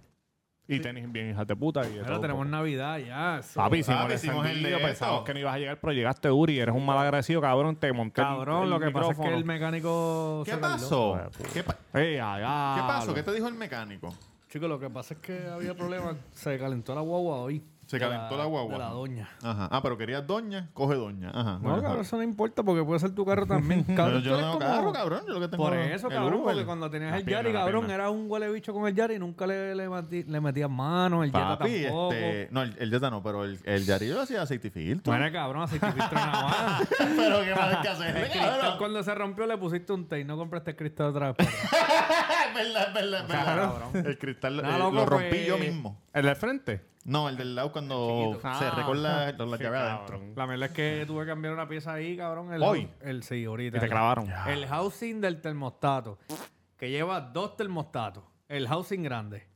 Y 0.72 0.80
tenis 0.80 1.12
bien 1.12 1.32
hija 1.32 1.44
de 1.46 1.56
puta. 1.56 1.82
Y 1.88 1.94
de 1.96 2.04
todo, 2.04 2.22
tenemos 2.22 2.44
poco. 2.46 2.50
Navidad 2.58 2.98
ya. 3.00 3.40
eso. 3.40 3.60
Papi, 3.60 3.78
hicimos, 3.80 4.02
Papi, 4.02 4.12
el 4.14 4.18
hicimos 4.20 4.46
el 4.46 4.52
encendido, 4.52 4.78
de 4.80 4.86
pensamos 4.86 5.14
esto. 5.16 5.24
que 5.26 5.34
no 5.34 5.40
ibas 5.40 5.54
a 5.56 5.58
llegar, 5.58 5.80
pero 5.82 5.94
llegaste 5.94 6.28
duro 6.30 6.52
y 6.52 6.60
eres 6.60 6.76
un 6.76 6.86
mal 6.86 6.98
agradecido, 7.00 7.42
cabrón. 7.42 7.76
Te 7.76 7.92
monté 7.92 8.22
el- 8.22 8.28
Cabrón, 8.28 8.64
el 8.66 8.70
lo 8.70 8.80
que 8.80 8.92
pasa 8.92 9.00
es 9.12 9.18
que 9.18 9.24
micrófono. 9.24 9.38
el 9.38 9.46
mecánico. 9.46 10.42
¿Qué 10.46 10.52
tardó. 10.52 10.62
pasó? 10.62 11.20
¿Qué, 11.54 11.64
pa- 11.64 11.78
Ey, 11.94 12.18
ay, 12.18 12.44
ay, 12.46 12.82
¿Qué 12.82 12.88
pasó? 12.88 13.14
¿Qué 13.14 13.24
te 13.24 13.32
dijo 13.34 13.48
el 13.48 13.56
mecánico? 13.56 14.14
Chico, 14.50 14.68
lo 14.68 14.80
que 14.80 14.90
pasa 14.90 15.14
es 15.16 15.20
que 15.20 15.48
había 15.52 15.74
problemas. 15.76 16.16
Se 16.34 16.58
calentó 16.58 16.94
la 16.96 17.02
guagua 17.02 17.38
hoy. 17.38 17.64
Se 17.90 17.98
De 17.98 18.06
calentó 18.06 18.38
la 18.38 18.46
guagua. 18.46 18.74
De 18.74 18.78
la 18.78 18.90
doña. 18.92 19.28
Ajá. 19.42 19.68
Ah, 19.72 19.82
pero 19.82 19.98
querías 19.98 20.28
doña, 20.28 20.70
coge 20.76 20.94
doña. 20.94 21.32
Ajá. 21.32 21.54
No, 21.54 21.60
Bueno, 21.62 21.82
cabrón, 21.82 22.02
eso 22.02 22.18
no 22.18 22.22
importa 22.24 22.62
porque 22.62 22.84
puede 22.84 23.00
ser 23.00 23.16
tu 23.16 23.26
carro 23.26 23.48
también. 23.48 23.84
Pero 23.84 23.98
Cabrón, 23.98 24.22
yo 24.22 24.30
tú 24.30 24.30
no 24.30 24.38
tengo 24.38 24.60
como- 24.60 24.76
carro, 24.76 24.94
cabrón. 24.94 25.22
Yo 25.28 25.34
lo 25.34 25.40
que 25.40 25.48
tengo 25.48 25.64
Por 25.64 25.76
es 25.76 25.96
eso, 25.96 26.08
el 26.08 26.14
cabrón, 26.14 26.34
Uber. 26.36 26.44
porque 26.54 26.66
cuando 26.68 26.88
tenías 26.92 27.10
La 27.14 27.18
el 27.18 27.26
Yari, 27.26 27.52
cabrón, 27.52 27.82
pierna. 27.88 27.94
era 27.96 28.10
un 28.12 28.30
huele 28.30 28.52
bicho 28.52 28.74
con 28.76 28.88
el 28.88 28.94
Yari 28.94 29.16
y 29.16 29.20
nunca 29.20 29.48
le, 29.48 29.74
le, 29.74 30.40
metías 30.40 30.70
mano, 30.70 31.24
el 31.24 31.32
Jetta 31.32 31.58
Papi, 31.58 31.82
tampoco. 31.86 32.14
este... 32.14 32.48
No, 32.52 32.62
el, 32.62 32.76
el 32.78 32.90
Jetta 32.92 33.10
no, 33.10 33.24
pero 33.24 33.44
el, 33.44 33.60
el 33.64 33.84
Yarillo 33.86 34.14
lo 34.14 34.22
hacía 34.22 34.44
aceite 34.44 34.68
y 34.68 34.72
filtro. 34.72 35.12
Bueno, 35.12 35.32
cabrón, 35.34 35.64
así 35.64 35.80
te 35.80 35.92
filtro 35.92 36.14
nada 36.14 36.44
más. 36.44 36.88
pero 37.00 37.42
qué 37.44 37.56
más 37.56 37.74
hay 37.74 37.82
que 37.82 37.88
El 37.88 37.94
hacer, 37.94 38.30
cristal 38.30 38.60
cabrón. 38.60 38.78
cuando 38.78 39.02
se 39.04 39.16
rompió 39.16 39.48
le 39.48 39.58
pusiste 39.58 39.94
un 39.94 40.04
tape, 40.08 40.26
no 40.26 40.38
compraste 40.38 40.72
el 40.72 40.78
cristal 40.78 41.08
otra 41.08 41.34
vez. 41.34 41.48
Es 42.50 42.56
verdad, 42.56 42.88
es 42.88 42.94
verdad, 42.94 43.22
es 43.22 43.28
verdad. 43.28 44.06
El 44.08 44.18
cristal 44.18 44.60
eh, 44.60 44.78
lo 44.78 45.06
rompí 45.06 45.28
pues. 45.30 45.48
yo 45.48 45.58
mismo. 45.58 46.02
¿El 46.14 46.26
del 46.26 46.36
frente? 46.36 46.82
No, 47.10 47.28
el 47.28 47.38
del 47.38 47.56
lado 47.56 47.72
cuando 47.72 48.38
se 48.40 48.48
Ah, 48.48 48.74
recuerda 48.76 49.32
la, 49.32 49.46
la 49.46 49.58
sí, 49.58 49.64
llave 49.64 49.78
adentro. 49.80 50.22
La 50.36 50.46
verdad 50.46 50.68
es 50.70 50.76
que 50.76 51.04
tuve 51.08 51.24
que 51.24 51.32
cambiar 51.32 51.54
una 51.54 51.68
pieza 51.68 51.94
ahí, 51.94 52.16
cabrón. 52.16 52.54
El, 52.54 52.62
¿Hoy? 52.62 52.88
El, 53.02 53.24
sí, 53.24 53.44
ahorita. 53.46 53.78
Y 53.78 53.80
te 53.82 53.88
clavaron. 53.90 54.32
El 54.48 54.68
housing 54.68 55.20
del 55.20 55.42
termostato, 55.42 56.20
que 56.78 56.90
lleva 56.92 57.20
dos 57.20 57.56
termostatos. 57.58 58.24
El 58.48 58.68
housing 58.68 59.02
grande. 59.04 59.49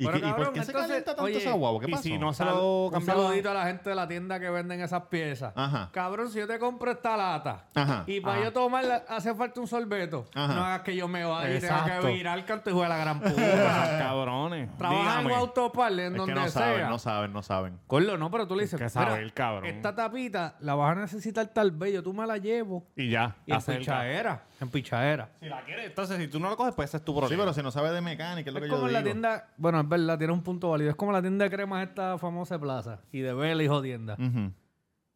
¿Y, 0.00 0.06
Pero, 0.06 0.12
qué- 0.12 0.18
y 0.18 0.22
por 0.22 0.30
cabrón, 0.36 0.54
qué 0.54 0.60
se 0.64 0.70
entonces, 0.70 0.86
calienta 0.88 1.10
tanto 1.14 1.22
oye, 1.24 1.36
esa 1.36 1.52
guagua? 1.52 1.80
¿Qué 1.80 1.86
y 1.88 1.90
pasó? 1.90 2.02
si 2.04 2.16
no 2.18 2.32
se 2.32 2.44
lo 2.46 2.84
un 2.86 2.90
cambiaron. 2.92 3.22
saludito 3.24 3.50
a 3.50 3.54
la 3.54 3.66
gente 3.66 3.90
de 3.90 3.94
la 3.96 4.08
tienda 4.08 4.40
que 4.40 4.48
venden 4.48 4.80
esas 4.80 5.02
piezas. 5.04 5.52
Ajá. 5.54 5.90
Cabrón, 5.92 6.30
si 6.30 6.38
yo 6.38 6.46
te 6.46 6.58
compro 6.58 6.90
esta 6.90 7.18
lata 7.18 7.66
Ajá. 7.74 8.04
y 8.06 8.20
para 8.20 8.42
yo 8.42 8.50
tomarla 8.52 9.04
hace 9.08 9.34
falta 9.34 9.60
un 9.60 9.66
sorbeto, 9.68 10.24
Ajá. 10.34 10.54
no 10.54 10.64
hagas 10.64 10.80
que 10.80 10.96
yo 10.96 11.06
me 11.06 11.22
vaya 11.24 11.54
y 11.54 11.60
tenga 11.60 11.76
Exacto. 11.80 12.06
que 12.06 12.12
virar 12.14 12.44
canto 12.46 12.70
y 12.70 12.72
juega 12.72 12.88
la 12.88 12.96
gran 12.96 13.20
puta. 13.20 13.98
cabrones. 13.98 14.74
Trabaja 14.78 15.00
en 15.20 15.24
Dígame. 15.26 15.34
autopar 15.34 15.92
en 15.92 15.98
Es 16.00 16.14
donde 16.14 16.32
que 16.32 16.40
no 16.40 16.48
sea. 16.48 16.62
saben, 16.62 16.88
no 16.88 16.98
saben, 16.98 17.32
no 17.34 17.42
saben. 17.42 17.78
Corlo, 17.86 18.16
no, 18.16 18.30
pero 18.30 18.46
tú 18.48 18.56
le 18.56 18.62
dices, 18.62 18.78
que 18.78 18.84
"Mira, 18.84 18.90
saber, 19.10 19.32
cabrón". 19.34 19.66
esta 19.66 19.94
tapita 19.94 20.54
la 20.60 20.74
vas 20.74 20.96
a 20.96 21.00
necesitar 21.00 21.46
tal 21.48 21.72
vez, 21.72 21.92
yo 21.92 22.02
tú 22.02 22.14
me 22.14 22.26
la 22.26 22.38
llevo. 22.38 22.86
Y 22.96 23.10
ya. 23.10 23.36
Y 23.46 23.50
en 23.50 23.56
hace 23.58 23.72
el 23.72 23.78
pichadera, 23.80 24.44
en 24.60 24.68
pichadera. 24.70 25.30
Si 25.40 25.46
la 25.46 25.62
quieres, 25.64 25.86
entonces 25.86 26.18
si 26.18 26.28
tú 26.28 26.38
no 26.38 26.50
la 26.50 26.56
coges, 26.56 26.74
pues 26.74 26.90
ese 26.90 26.98
es 26.98 27.04
tu 27.04 27.12
Sí, 27.12 27.18
problema. 27.18 27.42
pero 27.44 27.54
si 27.54 27.62
no 27.62 27.70
sabe 27.70 27.90
de 27.92 28.00
mecánica, 28.00 28.50
es 28.50 28.54
lo 28.54 28.58
Es 28.60 28.64
que 28.64 28.68
como 28.70 28.82
yo 28.82 28.86
en 28.88 28.92
la 28.92 28.98
digo. 29.00 29.10
tienda, 29.12 29.48
bueno, 29.56 29.80
es 29.80 29.88
verdad, 29.88 30.18
tiene 30.18 30.32
un 30.32 30.42
punto 30.42 30.70
válido. 30.70 30.90
Es 30.90 30.96
como 30.96 31.12
la 31.12 31.20
tienda 31.22 31.44
de 31.46 31.50
cremas 31.50 31.88
esta 31.88 32.18
famosa 32.18 32.56
de 32.56 32.60
plaza 32.60 33.00
y 33.10 33.20
de 33.20 33.32
vela 33.34 33.62
y 33.62 33.68
jodienda. 33.68 34.14
Ujú. 34.14 34.52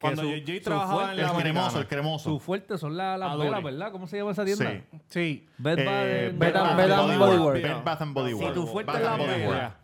Cuando 0.00 0.22
su- 0.22 0.28
JJ 0.28 0.59
su 0.59 0.64
trabajaba 0.64 0.94
fuerte- 1.04 1.12
en 1.14 1.18
El 1.28 1.33
la 1.35 1.38
cremoso, 1.40 1.78
el 1.80 1.87
cremoso. 1.87 2.30
Su 2.30 2.38
fuerte 2.40 2.76
son 2.78 2.96
la- 2.96 3.16
las 3.16 3.30
Adore. 3.30 3.44
velas, 3.48 3.62
¿verdad? 3.64 3.92
¿Cómo 3.92 4.07
se 4.07 4.18
llama 4.18 4.33
esa 4.33 4.44
tienda? 4.44 4.70
Sí. 4.70 5.00
Sí. 5.09 5.46
Bed 5.57 5.78
Eh, 5.78 5.85
Bath- 5.85 6.38
Bed 6.38 6.57
and- 6.57 6.76
Bed 6.76 6.90
and 6.90 7.00
Body 7.00 7.16
Works. 7.18 7.40
Works. 7.40 7.62
Bed 7.62 7.85
Bath 7.85 8.02
and 8.02 8.14
Body 8.14 8.28
Si 8.30 8.35
Works. 8.35 8.54
tu 8.54 8.66
fuerte 8.66 8.92
Bath 8.92 9.00
es 9.00 9.07
la 9.07 9.12
and 9.14 9.22
Body 9.22 9.40
vela. 9.40 9.76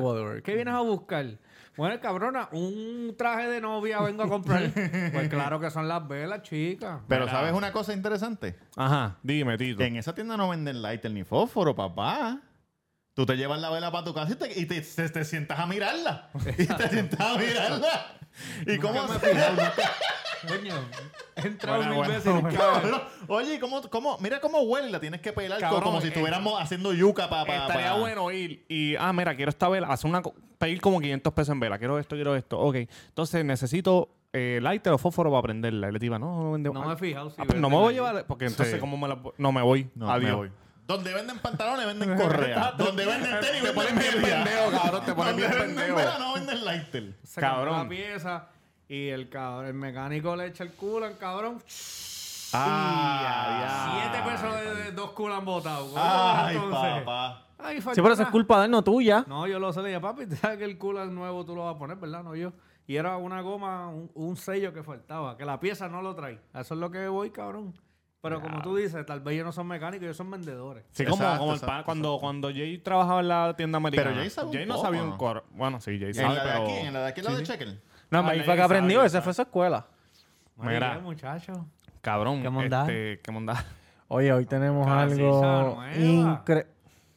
Works. 0.00 0.42
¿Qué 0.42 0.54
vienes 0.54 0.74
a 0.74 0.80
buscar? 0.80 1.26
Bueno, 1.76 1.98
cabrona, 2.00 2.48
un 2.52 3.14
traje 3.16 3.48
de 3.48 3.60
novia 3.60 4.00
vengo 4.00 4.22
a 4.22 4.28
comprar. 4.28 4.70
pues 5.12 5.28
claro 5.28 5.58
que 5.58 5.70
son 5.70 5.88
las 5.88 6.06
velas, 6.06 6.42
chicas. 6.42 7.00
Pero 7.08 7.26
Mira. 7.26 7.32
¿sabes 7.32 7.52
una 7.54 7.72
cosa 7.72 7.92
interesante? 7.94 8.58
Ajá, 8.76 9.16
dime, 9.22 9.56
Tito. 9.56 9.82
En 9.82 9.96
esa 9.96 10.14
tienda 10.14 10.36
no 10.36 10.48
venden 10.50 10.82
lighter 10.82 11.10
ni 11.10 11.24
fósforo, 11.24 11.74
papá. 11.74 12.40
Tú 13.14 13.26
te 13.26 13.36
llevas 13.36 13.60
la 13.60 13.70
vela 13.70 13.90
para 13.92 14.04
tu 14.04 14.14
casa 14.14 14.32
y 14.32 14.36
te, 14.36 14.60
y 14.60 14.66
te, 14.66 14.80
te- 14.80 15.08
te 15.08 15.24
sientas 15.24 15.58
a 15.58 15.66
mirarla. 15.66 16.30
Y 16.58 16.66
te 16.66 16.88
sientas 16.88 17.20
a 17.20 17.38
mirarla. 17.38 18.06
¿Y 18.66 18.78
cómo 18.78 19.06
me 19.06 19.18
se-. 19.18 19.36
Coño, 20.48 20.74
he 21.36 21.46
entrado 21.46 21.82
mil 21.82 21.94
buena, 21.94 22.14
veces. 22.14 22.32
Cabrón. 22.56 23.02
Oye, 23.28 23.60
¿cómo, 23.60 23.82
cómo, 23.90 24.18
mira 24.18 24.40
cómo 24.40 24.62
huele. 24.62 24.90
La 24.90 24.98
tienes 24.98 25.20
que 25.20 25.32
pelar 25.32 25.60
Cabrón, 25.60 25.82
como 25.82 26.00
si 26.00 26.06
eh, 26.08 26.10
estuviéramos 26.10 26.60
haciendo 26.60 26.92
yuca 26.92 27.28
para... 27.30 27.66
Estaría 27.66 27.92
bueno 27.94 28.30
ir 28.32 28.64
y, 28.68 28.96
ah, 28.96 29.12
mira, 29.12 29.36
quiero 29.36 29.50
esta 29.50 29.68
vela, 29.68 29.88
hacer 29.88 30.08
una, 30.10 30.22
pedir 30.62 30.80
como 30.80 31.00
500 31.00 31.32
pesos 31.32 31.52
en 31.52 31.60
vela, 31.60 31.78
quiero 31.78 31.98
esto, 31.98 32.14
quiero 32.14 32.36
esto, 32.36 32.58
ok. 32.58 32.76
Entonces 33.08 33.44
necesito 33.44 34.08
eh, 34.32 34.60
lighter 34.62 34.92
o 34.92 34.98
fósforo 34.98 35.30
para 35.30 35.42
prenderla. 35.42 35.88
Y 35.88 35.92
le 35.92 35.98
digo, 35.98 36.18
no, 36.18 36.42
no, 36.42 36.52
vende- 36.52 36.72
No 36.72 36.86
me 36.86 36.94
he 36.94 36.96
fijado. 36.96 37.30
si 37.30 37.36
Ah, 37.40 37.44
pues 37.46 37.58
no 37.60 37.68
me 37.68 37.76
voy 37.76 37.92
a 37.92 37.96
llevar, 37.96 38.26
porque 38.26 38.46
entonces, 38.46 38.74
Sí. 38.74 38.80
¿cómo 38.80 38.96
me 38.96 39.08
la.? 39.08 39.18
No 39.38 39.52
me 39.52 39.60
voy. 39.62 39.90
No, 39.94 40.10
Adiós. 40.10 40.30
me 40.30 40.36
voy. 40.36 40.50
Donde 40.86 41.12
venden 41.14 41.38
pantalones, 41.38 41.84
venden 41.86 42.16
correa. 42.16 42.72
Donde 42.78 43.04
venden 43.04 43.30
tenis, 43.40 43.46
Te 43.62 43.72
venden 43.72 43.74
ponen 43.74 43.98
bien 43.98 44.12
pendejo, 44.22 44.70
cabrón, 44.70 45.04
te 45.04 45.14
ponen 45.14 45.36
bien 45.36 45.50
pendejo. 45.50 45.96
vela, 45.96 46.18
no 46.18 46.34
venden 46.34 46.64
lighter. 46.64 47.14
Se 47.24 47.40
Cabrón. 47.40 47.82
la 47.82 47.88
pieza 47.88 48.48
y 48.88 49.08
el 49.08 49.28
cabrón, 49.28 49.66
el 49.66 49.74
mecánico 49.74 50.34
le 50.36 50.46
echa 50.46 50.64
el 50.64 50.70
culo 50.72 51.06
al 51.06 51.18
cabrón. 51.18 51.58
Ah, 52.54 54.00
Siete 54.10 54.30
pesos 54.30 54.54
de, 54.56 54.74
de 54.84 54.92
dos 54.92 55.10
culas 55.12 55.44
botados. 55.44 55.92
Ay, 55.96 56.56
Entonces, 56.56 56.92
papá. 57.00 57.46
Ay, 57.58 57.80
Sí, 57.80 57.88
pero 57.94 58.12
eso 58.12 58.22
es 58.22 58.28
culpa 58.28 58.58
de 58.58 58.64
él, 58.66 58.70
no 58.70 58.82
tuya. 58.82 59.24
No, 59.28 59.46
yo 59.46 59.58
lo 59.58 59.72
sé, 59.72 59.82
le 59.82 59.88
dije, 59.88 60.00
papi, 60.00 60.26
te 60.26 60.36
sabes 60.36 60.58
que 60.58 60.64
el 60.64 60.78
culo 60.78 61.04
nuevo 61.06 61.44
tú 61.44 61.54
lo 61.54 61.64
vas 61.64 61.76
a 61.76 61.78
poner, 61.78 61.96
¿verdad? 61.96 62.22
No 62.24 62.34
yo. 62.34 62.52
Y 62.86 62.96
era 62.96 63.16
una 63.16 63.40
goma, 63.40 63.88
un, 63.88 64.10
un 64.14 64.36
sello 64.36 64.72
que 64.72 64.82
faltaba, 64.82 65.36
que 65.36 65.44
la 65.44 65.60
pieza 65.60 65.88
no 65.88 66.02
lo 66.02 66.14
trae. 66.16 66.40
A 66.52 66.62
Eso 66.62 66.74
es 66.74 66.80
lo 66.80 66.90
que 66.90 67.06
voy, 67.06 67.30
cabrón. 67.30 67.72
Pero 68.20 68.40
como 68.40 68.60
tú 68.62 68.76
dices, 68.76 69.04
tal 69.06 69.20
vez 69.20 69.34
ellos 69.34 69.46
no 69.46 69.52
son 69.52 69.66
mecánicos, 69.66 70.04
ellos 70.04 70.16
son 70.16 70.30
vendedores. 70.30 70.84
Sí, 70.92 71.04
como, 71.04 71.16
Exacto, 71.16 71.38
como 71.40 71.50
el 71.52 71.56
exacto, 71.56 71.74
pan- 71.74 71.84
cuando, 71.84 72.18
cuando 72.20 72.48
Jay 72.50 72.78
trabajaba 72.78 73.20
en 73.20 73.28
la 73.28 73.54
tienda 73.56 73.78
americana. 73.78 74.10
Pero 74.10 74.20
Jay 74.20 74.30
sabe 74.30 74.62
un 74.62 74.68
no 74.68 74.74
poco, 74.74 74.86
sabía 74.86 75.00
¿no? 75.02 75.10
un 75.10 75.16
coro. 75.16 75.44
Bueno, 75.50 75.80
sí, 75.80 75.98
Jay 75.98 76.08
En 76.08 76.14
sabe, 76.14 76.34
la 76.36 76.44
de 76.44 76.50
pero... 76.52 76.62
aquí, 76.64 76.72
en 76.72 76.92
la 76.92 77.00
de 77.00 77.06
aquí, 77.08 77.20
la 77.22 77.30
Sí, 77.30 77.36
de. 77.36 77.42
Checker. 77.44 77.80
No, 78.10 78.18
Ah, 78.18 78.28
ahí 78.28 78.38
Jay 78.38 78.38
fue 78.38 78.44
que 78.44 78.46
sabe, 78.46 78.62
aprendió, 78.62 79.08
sabe. 79.08 79.22
fue 79.22 79.34
su 79.34 79.42
escuela. 79.42 79.86
Mira. 80.56 80.98
Muchacho. 81.00 81.66
Cabrón. 82.02 82.42
¿Qué 82.42 82.50
mondad? 82.50 82.90
Este, 82.90 83.20
¿Qué 83.22 83.30
mondad? 83.32 83.56
Oye, 84.08 84.30
hoy 84.32 84.44
tenemos 84.44 84.86
Casi 84.86 85.12
algo 85.22 85.82
increíble. 85.94 86.66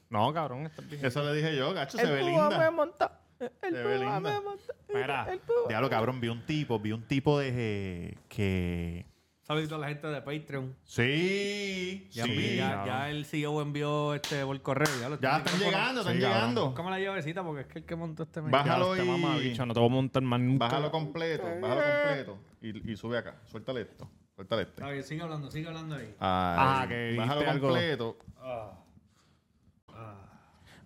No, 0.09 0.31
cabrón. 0.33 0.65
Esto 0.67 0.81
es 0.83 0.89
bien. 0.89 1.05
Eso 1.05 1.23
le 1.23 1.33
dije 1.33 1.55
yo, 1.57 1.73
gacho, 1.73 1.97
se 1.97 2.05
ve 2.05 2.19
El 2.21 2.31
púa 2.31 2.43
me 2.43 2.49
linda. 2.55 2.71
monta. 2.71 3.19
El 3.39 3.49
Se 3.73 3.83
ve 3.83 3.97
púa 3.97 4.19
me 4.19 4.29
linda. 4.29 4.41
monta. 4.41 4.73
Mira, 4.93 5.27
El. 5.33 5.41
Diablo, 5.67 5.89
cabrón, 5.89 6.21
vi 6.21 6.29
un 6.29 6.45
tipo, 6.45 6.79
vi 6.79 6.91
un 6.93 7.03
tipo 7.03 7.37
de 7.39 7.49
eh, 7.53 8.17
que... 8.29 9.05
Saludito 9.41 9.75
a 9.75 9.77
la 9.79 9.87
gente 9.89 10.07
de 10.07 10.21
Patreon. 10.21 10.75
Sí, 10.85 12.07
Ya, 12.11 12.23
sí. 12.23 12.55
ya, 12.55 12.83
ya 12.85 13.09
el 13.09 13.25
CEO 13.25 13.61
envió 13.61 14.13
este 14.15 14.43
por 14.45 14.59
correo. 14.61 14.87
Ya, 15.01 15.09
lo 15.09 15.19
Ya 15.19 15.43
tiene 15.43 15.45
están 15.45 15.59
llegando, 15.59 16.01
están 16.01 16.15
Sí, 16.15 16.19
llegando. 16.21 16.65
Búscame 16.67 16.89
la 16.91 16.99
llavecita 16.99 17.43
porque 17.43 17.61
es 17.61 17.67
que 17.67 17.79
el 17.79 17.85
que 17.85 17.95
montó 17.95 18.23
este 18.23 18.39
Bájalo 18.41 18.95
Este 18.95 19.05
y... 19.05 19.09
mamabicho, 19.09 19.65
no 19.65 19.73
te 19.73 19.79
voy 19.79 19.89
a 19.89 19.93
montar 19.93 20.23
más 20.23 20.39
nunca. 20.39 20.65
Bájalo 20.65 20.91
completo, 20.91 21.43
bájalo 21.61 21.81
completo. 21.81 22.37
Y, 22.61 22.91
y 22.91 22.95
sube 22.97 23.17
acá, 23.19 23.35
suéltale 23.45 23.81
esto, 23.81 24.09
este. 24.37 24.83
Bien, 24.83 25.03
sigue 25.03 25.21
hablando, 25.21 25.49
sigue 25.49 25.67
hablando 25.67 25.95
ahí. 25.95 26.03
Ahí. 26.03 26.15
Ah, 26.19 26.85
que 26.87 27.15
Bájalo 27.17 27.39
dijiste 27.41 27.49
algo. 27.51 27.67
completo. 27.67 28.17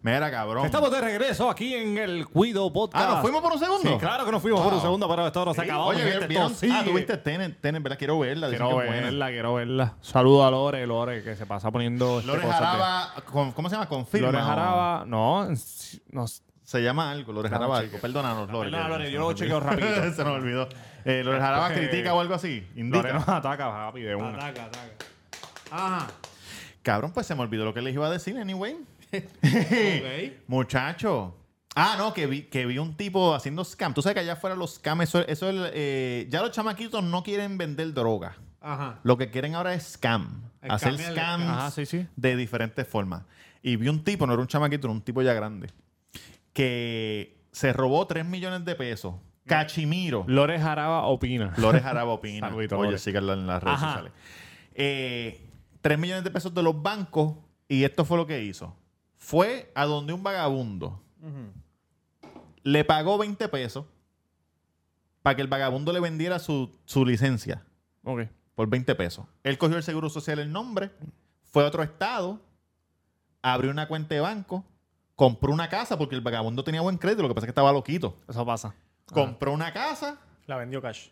Mira, 0.01 0.31
cabrón. 0.31 0.65
Estamos 0.65 0.91
de 0.91 1.01
regreso 1.01 1.49
aquí 1.49 1.73
en 1.75 1.97
el 1.97 2.25
Cuido 2.25 2.71
Podcast. 2.71 3.05
Ah, 3.05 3.11
¿nos 3.15 3.21
fuimos 3.21 3.41
por 3.41 3.51
un 3.51 3.59
segundo? 3.59 3.81
Sí, 3.91 3.97
claro 3.97 4.23
que 4.23 4.31
nos 4.31 4.41
fuimos 4.41 4.61
por 4.61 4.73
un 4.73 4.79
segundo, 4.79 5.09
pero 5.09 5.27
esto 5.27 5.43
no 5.43 5.53
se 5.53 5.61
acabó. 5.61 5.87
Oye, 5.87 5.99
gente, 6.03 6.27
¿vieron? 6.27 6.51
esto 6.53 6.67
Ah, 6.71 6.83
tuviste 6.85 7.17
Tenet, 7.17 7.59
Tenet, 7.59 7.83
¿verdad? 7.83 7.97
Quiero 7.97 8.17
verla. 8.17 8.47
Quiero 8.47 8.71
buena. 8.75 8.91
verla, 8.91 9.27
quiero 9.27 9.53
verla. 9.55 9.95
Saludo 9.99 10.45
a 10.45 10.51
Lore, 10.51 10.87
Lore, 10.87 11.21
que 11.21 11.35
se 11.35 11.45
pasa 11.45 11.69
poniendo. 11.69 12.19
este, 12.19 12.27
Lore 12.31 12.45
de- 12.47 12.53
Jaraba, 12.53 13.13
¿cómo 13.25 13.67
se 13.69 13.75
llama? 13.75 13.89
Confirma. 13.89 14.31
Lore. 14.31 14.41
Jaraba, 14.41 15.03
no, 15.05 15.49
no 16.11 16.25
Se 16.69 16.83
llama 16.83 17.09
algo, 17.09 17.33
Lore 17.33 17.49
Jaraba 17.49 17.79
algo. 17.79 17.97
Perdónanos, 17.97 18.47
Lore. 18.51 18.69
Perdona, 18.69 18.83
que 18.83 18.89
Lore, 18.91 19.05
se 19.07 19.11
yo 19.11 19.19
lo 19.21 19.33
chequeo 19.33 19.59
rapidito. 19.59 20.13
se 20.15 20.23
nos 20.23 20.33
olvidó. 20.33 20.69
Eh, 21.03 21.23
Lore 21.23 21.39
Jaraba 21.39 21.73
critica 21.73 22.13
o 22.13 22.19
algo 22.19 22.35
así. 22.35 22.63
Indica. 22.75 23.11
nos 23.11 23.27
ataca, 23.27 23.71
papi, 23.71 24.01
de 24.01 24.13
una. 24.13 24.35
Ataca, 24.35 24.65
ataca. 24.65 25.05
Ajá. 25.71 26.07
Cabrón, 26.83 27.11
pues 27.11 27.25
se 27.25 27.33
me 27.33 27.41
olvidó 27.41 27.65
lo 27.65 27.73
que 27.73 27.81
les 27.81 27.95
iba 27.95 28.05
a 28.05 28.11
decir, 28.11 28.37
anyway. 28.37 28.77
Ok. 29.11 30.37
Muchacho. 30.47 31.35
Ah, 31.73 31.95
no, 31.97 32.13
que 32.13 32.27
vi, 32.27 32.43
que 32.43 32.67
vi 32.67 32.77
un 32.77 32.95
tipo 32.95 33.33
haciendo 33.33 33.65
scam. 33.65 33.95
Tú 33.95 34.03
sabes 34.03 34.13
que 34.13 34.19
allá 34.19 34.33
afuera 34.33 34.55
los 34.55 34.75
scams, 34.75 35.05
eso, 35.05 35.27
eso 35.27 35.49
es, 35.49 35.71
eh, 35.73 36.27
ya 36.29 36.43
los 36.43 36.51
chamaquitos 36.51 37.03
no 37.03 37.23
quieren 37.23 37.57
vender 37.57 37.95
droga. 37.95 38.35
Ajá. 38.61 38.99
Lo 39.01 39.17
que 39.17 39.31
quieren 39.31 39.55
ahora 39.55 39.73
es 39.73 39.93
scam. 39.93 40.43
El 40.61 40.69
hacer 40.69 40.89
el 40.89 40.99
scams 40.99 41.15
scam. 41.15 41.41
Ajá, 41.49 41.71
sí, 41.71 41.87
sí. 41.87 42.05
de 42.15 42.35
diferentes 42.35 42.87
formas. 42.87 43.23
Y 43.63 43.75
vi 43.75 43.89
un 43.89 44.03
tipo, 44.03 44.27
no 44.27 44.33
era 44.33 44.41
un 44.43 44.47
chamaquito, 44.47 44.85
era 44.85 44.93
un 44.93 45.01
tipo 45.01 45.23
ya 45.23 45.33
grande, 45.33 45.69
que 46.53 47.41
se 47.51 47.73
robó 47.73 48.05
3 48.07 48.25
millones 48.25 48.65
de 48.65 48.75
pesos. 48.75 49.15
Cachimiro. 49.45 50.25
Lore 50.27 50.59
Jaraba 50.59 51.03
opina. 51.07 51.51
Flores 51.55 51.83
Araba 51.85 52.11
opina. 52.13 52.49
Saludito, 52.49 52.77
Oye, 52.77 52.91
Lore. 52.91 53.33
en 53.33 53.47
las 53.47 53.63
redes 53.63 53.77
Ajá. 53.77 53.87
sociales. 53.87 54.11
Eh, 54.75 55.47
3 55.81 55.97
millones 55.99 56.23
de 56.23 56.31
pesos 56.31 56.53
de 56.53 56.61
los 56.63 56.81
bancos. 56.81 57.35
Y 57.67 57.83
esto 57.83 58.05
fue 58.05 58.17
lo 58.17 58.25
que 58.27 58.43
hizo. 58.43 58.75
Fue 59.17 59.71
a 59.75 59.85
donde 59.85 60.13
un 60.13 60.23
vagabundo 60.23 61.01
le 62.63 62.85
pagó 62.85 63.17
20 63.17 63.47
pesos 63.49 63.85
para 65.21 65.35
que 65.35 65.41
el 65.41 65.47
vagabundo 65.47 65.91
le 65.93 65.99
vendiera 65.99 66.39
su, 66.39 66.71
su 66.85 67.05
licencia 67.05 67.63
Ok. 68.03 68.21
por 68.55 68.69
20 68.69 68.95
pesos. 68.95 69.25
Él 69.43 69.57
cogió 69.57 69.77
el 69.77 69.83
seguro 69.83 70.09
social 70.09 70.39
el 70.39 70.51
nombre, 70.51 70.91
fue 71.43 71.63
a 71.63 71.67
otro 71.67 71.83
estado, 71.83 72.39
abrió 73.41 73.71
una 73.71 73.87
cuenta 73.87 74.15
de 74.15 74.21
banco, 74.21 74.63
compró 75.19 75.51
una 75.51 75.67
casa 75.67 75.97
porque 75.97 76.15
el 76.15 76.21
vagabundo 76.21 76.63
tenía 76.63 76.79
buen 76.79 76.97
crédito, 76.97 77.21
lo 77.23 77.27
que 77.27 77.35
pasa 77.35 77.43
es 77.43 77.47
que 77.47 77.51
estaba 77.51 77.73
loquito. 77.73 78.15
Eso 78.29 78.45
pasa. 78.45 78.73
Compró 79.05 79.51
una 79.51 79.73
casa, 79.73 80.17
La 80.47 80.55
vendió 80.55 80.81
cash. 80.81 81.07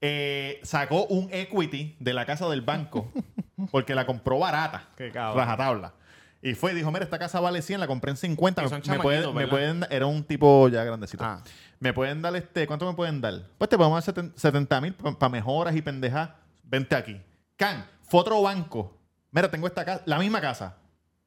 eh, 0.00 0.60
sacó 0.62 1.04
un 1.06 1.28
equity 1.30 1.94
de 2.00 2.14
la 2.14 2.24
casa 2.24 2.48
del 2.48 2.62
banco 2.62 3.12
porque 3.70 3.94
la 3.94 4.06
compró 4.06 4.38
barata. 4.38 4.88
Qué 4.96 5.10
cabrón. 5.10 5.36
Rajatabla. 5.44 5.92
Y 6.40 6.54
fue 6.54 6.72
y 6.72 6.74
dijo, 6.74 6.90
mira, 6.90 7.04
esta 7.04 7.18
casa 7.18 7.38
vale 7.38 7.60
100, 7.60 7.80
la 7.80 7.86
compré 7.86 8.12
en 8.12 8.16
50. 8.16 8.62
Y 8.62 8.64
Me, 8.64 8.68
son 8.70 8.78
me 8.78 8.82
chamaquitos, 8.82 9.04
pueden, 9.04 9.28
me 9.34 9.44
¿verdad? 9.44 9.50
pueden- 9.50 9.86
era 9.90 10.06
un 10.06 10.24
tipo 10.24 10.68
ya 10.70 10.82
grandecito. 10.84 11.22
Ah. 11.22 11.42
Me 11.80 11.92
pueden 11.92 12.22
dar 12.22 12.34
este, 12.36 12.66
¿cuánto 12.66 12.86
me 12.86 12.94
pueden 12.94 13.20
dar? 13.20 13.42
Pues 13.58 13.68
te 13.68 13.76
podemos 13.76 14.02
dar 14.02 14.14
seten- 14.14 14.32
70 14.36 14.80
mil 14.80 14.94
para 14.94 15.28
mejoras 15.28 15.76
y 15.76 15.82
pendejas. 15.82 16.30
Vente 16.62 16.96
aquí. 16.96 17.20
Can, 17.56 17.84
fue 18.08 18.20
otro 18.20 18.40
banco. 18.40 18.96
Mira, 19.32 19.50
tengo 19.50 19.66
esta 19.66 19.84
casa, 19.84 20.02
la 20.06 20.18
misma 20.18 20.40
casa. 20.40 20.76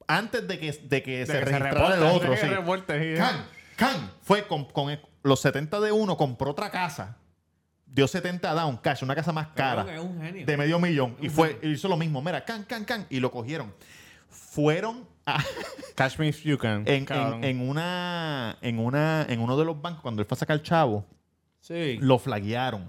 Antes 0.07 0.47
de 0.47 0.59
que, 0.59 0.71
de 0.71 1.03
que 1.03 1.25
se 1.25 1.39
que 1.39 1.45
se 1.45 1.55
el 1.95 2.03
otro. 2.03 2.35
sí. 2.37 2.47
reporte, 2.47 3.15
fue 4.21 4.45
con, 4.47 4.65
con 4.65 4.89
el- 4.91 5.01
los 5.23 5.39
70 5.41 5.79
de 5.79 5.91
uno, 5.91 6.17
compró 6.17 6.51
otra 6.51 6.69
casa. 6.69 7.17
Dio 7.85 8.07
70 8.07 8.53
down 8.53 8.77
cash, 8.77 9.03
una 9.03 9.13
casa 9.15 9.31
más 9.31 9.47
cara 9.55 9.83
un 10.01 10.19
genio. 10.21 10.45
de 10.45 10.57
medio 10.57 10.79
millón. 10.79 11.15
Y 11.21 11.29
fue, 11.29 11.59
hizo 11.63 11.87
lo 11.87 11.95
mismo. 11.97 12.21
Mira, 12.21 12.43
can, 12.43 12.63
can, 12.63 12.85
can. 12.85 13.05
Y 13.09 13.19
lo 13.19 13.29
cogieron. 13.31 13.73
Fueron 14.29 15.07
a- 15.25 15.43
Catch 15.95 16.17
me 16.17 16.27
if 16.27 16.43
you 16.43 16.57
can. 16.57 16.83
en, 16.87 17.05
en, 17.09 17.43
en 17.43 17.69
una, 17.69 18.57
en 18.61 18.79
una, 18.79 19.25
en 19.29 19.39
uno 19.39 19.55
de 19.57 19.65
los 19.65 19.79
bancos, 19.81 20.01
cuando 20.01 20.21
él 20.21 20.27
fue 20.27 20.35
a 20.35 20.39
sacar 20.39 20.61
chavo, 20.61 21.05
Sí. 21.61 21.97
lo 22.01 22.17
flaguearon. 22.19 22.83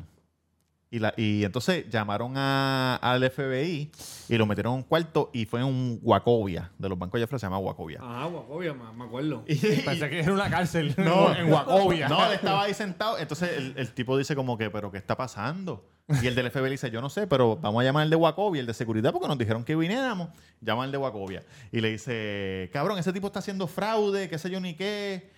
Y, 0.94 1.00
la, 1.00 1.12
y 1.16 1.42
entonces 1.44 1.90
llamaron 1.90 2.34
a- 2.36 2.96
al 3.02 3.28
FBI 3.28 3.90
y 4.28 4.36
lo 4.36 4.46
metieron 4.46 4.74
en 4.74 4.76
un 4.78 4.82
cuarto 4.84 5.28
y 5.32 5.44
fue 5.44 5.58
en 5.58 5.66
un 5.66 5.98
Wacovia. 6.02 6.70
De 6.78 6.88
los 6.88 6.96
bancos 6.96 7.18
de 7.18 7.24
afuera 7.24 7.40
se 7.40 7.46
llama 7.46 7.58
Wacovia. 7.58 7.98
Ajá, 8.00 8.26
guacobia, 8.26 8.74
me, 8.74 8.92
me 8.92 9.04
acuerdo. 9.04 9.44
Y- 9.48 9.56
Pensé 9.56 10.08
que 10.08 10.20
era 10.20 10.32
una 10.32 10.48
cárcel. 10.48 10.94
No, 10.98 11.34
en 11.34 11.52
Wacovia. 11.52 12.08
No, 12.08 12.24
él 12.26 12.34
estaba 12.34 12.62
ahí 12.62 12.74
sentado. 12.74 13.18
Entonces 13.18 13.50
el, 13.56 13.74
el 13.76 13.92
tipo 13.92 14.16
dice 14.16 14.36
como 14.36 14.56
que, 14.56 14.70
¿pero 14.70 14.92
qué 14.92 14.98
está 14.98 15.16
pasando? 15.16 15.90
Y 16.22 16.26
el 16.28 16.34
del 16.36 16.50
FBI 16.50 16.70
dice, 16.70 16.90
yo 16.92 17.00
no 17.00 17.08
sé, 17.10 17.26
pero 17.26 17.56
vamos 17.56 17.80
a 17.80 17.84
llamar 17.84 18.02
al 18.04 18.10
de 18.10 18.16
Wacovia, 18.16 18.60
el 18.60 18.66
de 18.66 18.74
seguridad, 18.74 19.10
porque 19.10 19.26
nos 19.26 19.36
dijeron 19.38 19.64
que 19.64 19.74
viniéramos. 19.74 20.28
Llama 20.60 20.84
al 20.84 20.92
de 20.92 20.98
Wacovia. 20.98 21.42
Y 21.72 21.80
le 21.80 21.90
dice, 21.90 22.70
cabrón, 22.72 22.98
ese 22.98 23.12
tipo 23.12 23.26
está 23.26 23.40
haciendo 23.40 23.66
fraude, 23.66 24.28
qué 24.28 24.38
sé 24.38 24.48
yo 24.48 24.60
ni 24.60 24.74
qué. 24.74 25.30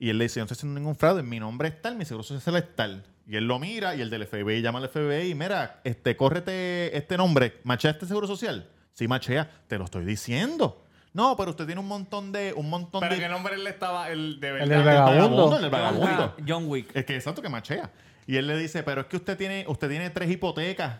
Y 0.00 0.08
él 0.10 0.18
le 0.18 0.24
dice, 0.24 0.40
yo 0.40 0.42
no 0.42 0.46
estoy 0.46 0.56
haciendo 0.56 0.80
ningún 0.80 0.96
fraude, 0.96 1.22
mi 1.22 1.38
nombre 1.38 1.68
es 1.68 1.80
tal, 1.80 1.94
mi 1.96 2.04
seguro 2.04 2.24
social 2.24 2.56
es 2.56 2.74
tal. 2.74 3.04
Y 3.26 3.36
él 3.36 3.46
lo 3.46 3.58
mira 3.58 3.94
y 3.94 4.00
el 4.02 4.10
del 4.10 4.26
FBI 4.26 4.60
llama 4.60 4.78
al 4.80 4.88
FBI 4.88 5.30
y 5.30 5.34
mira, 5.34 5.80
este, 5.84 6.16
córrete 6.16 6.96
este 6.96 7.16
nombre, 7.16 7.60
¿machea 7.64 7.92
este 7.92 8.06
seguro 8.06 8.26
social? 8.26 8.68
Sí, 8.92 9.08
machea, 9.08 9.50
te 9.66 9.78
lo 9.78 9.84
estoy 9.84 10.04
diciendo. 10.04 10.84
No, 11.14 11.36
pero 11.36 11.50
usted 11.50 11.64
tiene 11.66 11.80
un 11.80 11.86
montón 11.88 12.32
de... 12.32 12.52
Un 12.54 12.68
montón 12.68 13.00
Pero 13.00 13.14
de 13.14 13.20
qué 13.20 13.28
nombre 13.28 13.54
él 13.54 13.66
estaba, 13.66 14.10
el 14.10 14.40
de 14.40 14.52
verdad. 14.52 14.68
del 14.68 14.84
vagabundo. 14.84 15.56
El 15.56 15.62
del 15.62 15.70
vagabundo. 15.70 16.36
John 16.46 16.64
Wick. 16.66 16.90
Es 16.94 17.04
que 17.04 17.14
exacto 17.14 17.40
que 17.40 17.48
machea. 17.48 17.90
Y 18.26 18.36
él 18.36 18.46
le 18.46 18.58
dice, 18.58 18.82
pero 18.82 19.02
es 19.02 19.06
que 19.06 19.16
usted 19.16 19.36
tiene, 19.36 19.64
usted 19.68 19.88
tiene 19.88 20.10
tres 20.10 20.28
hipotecas 20.30 20.98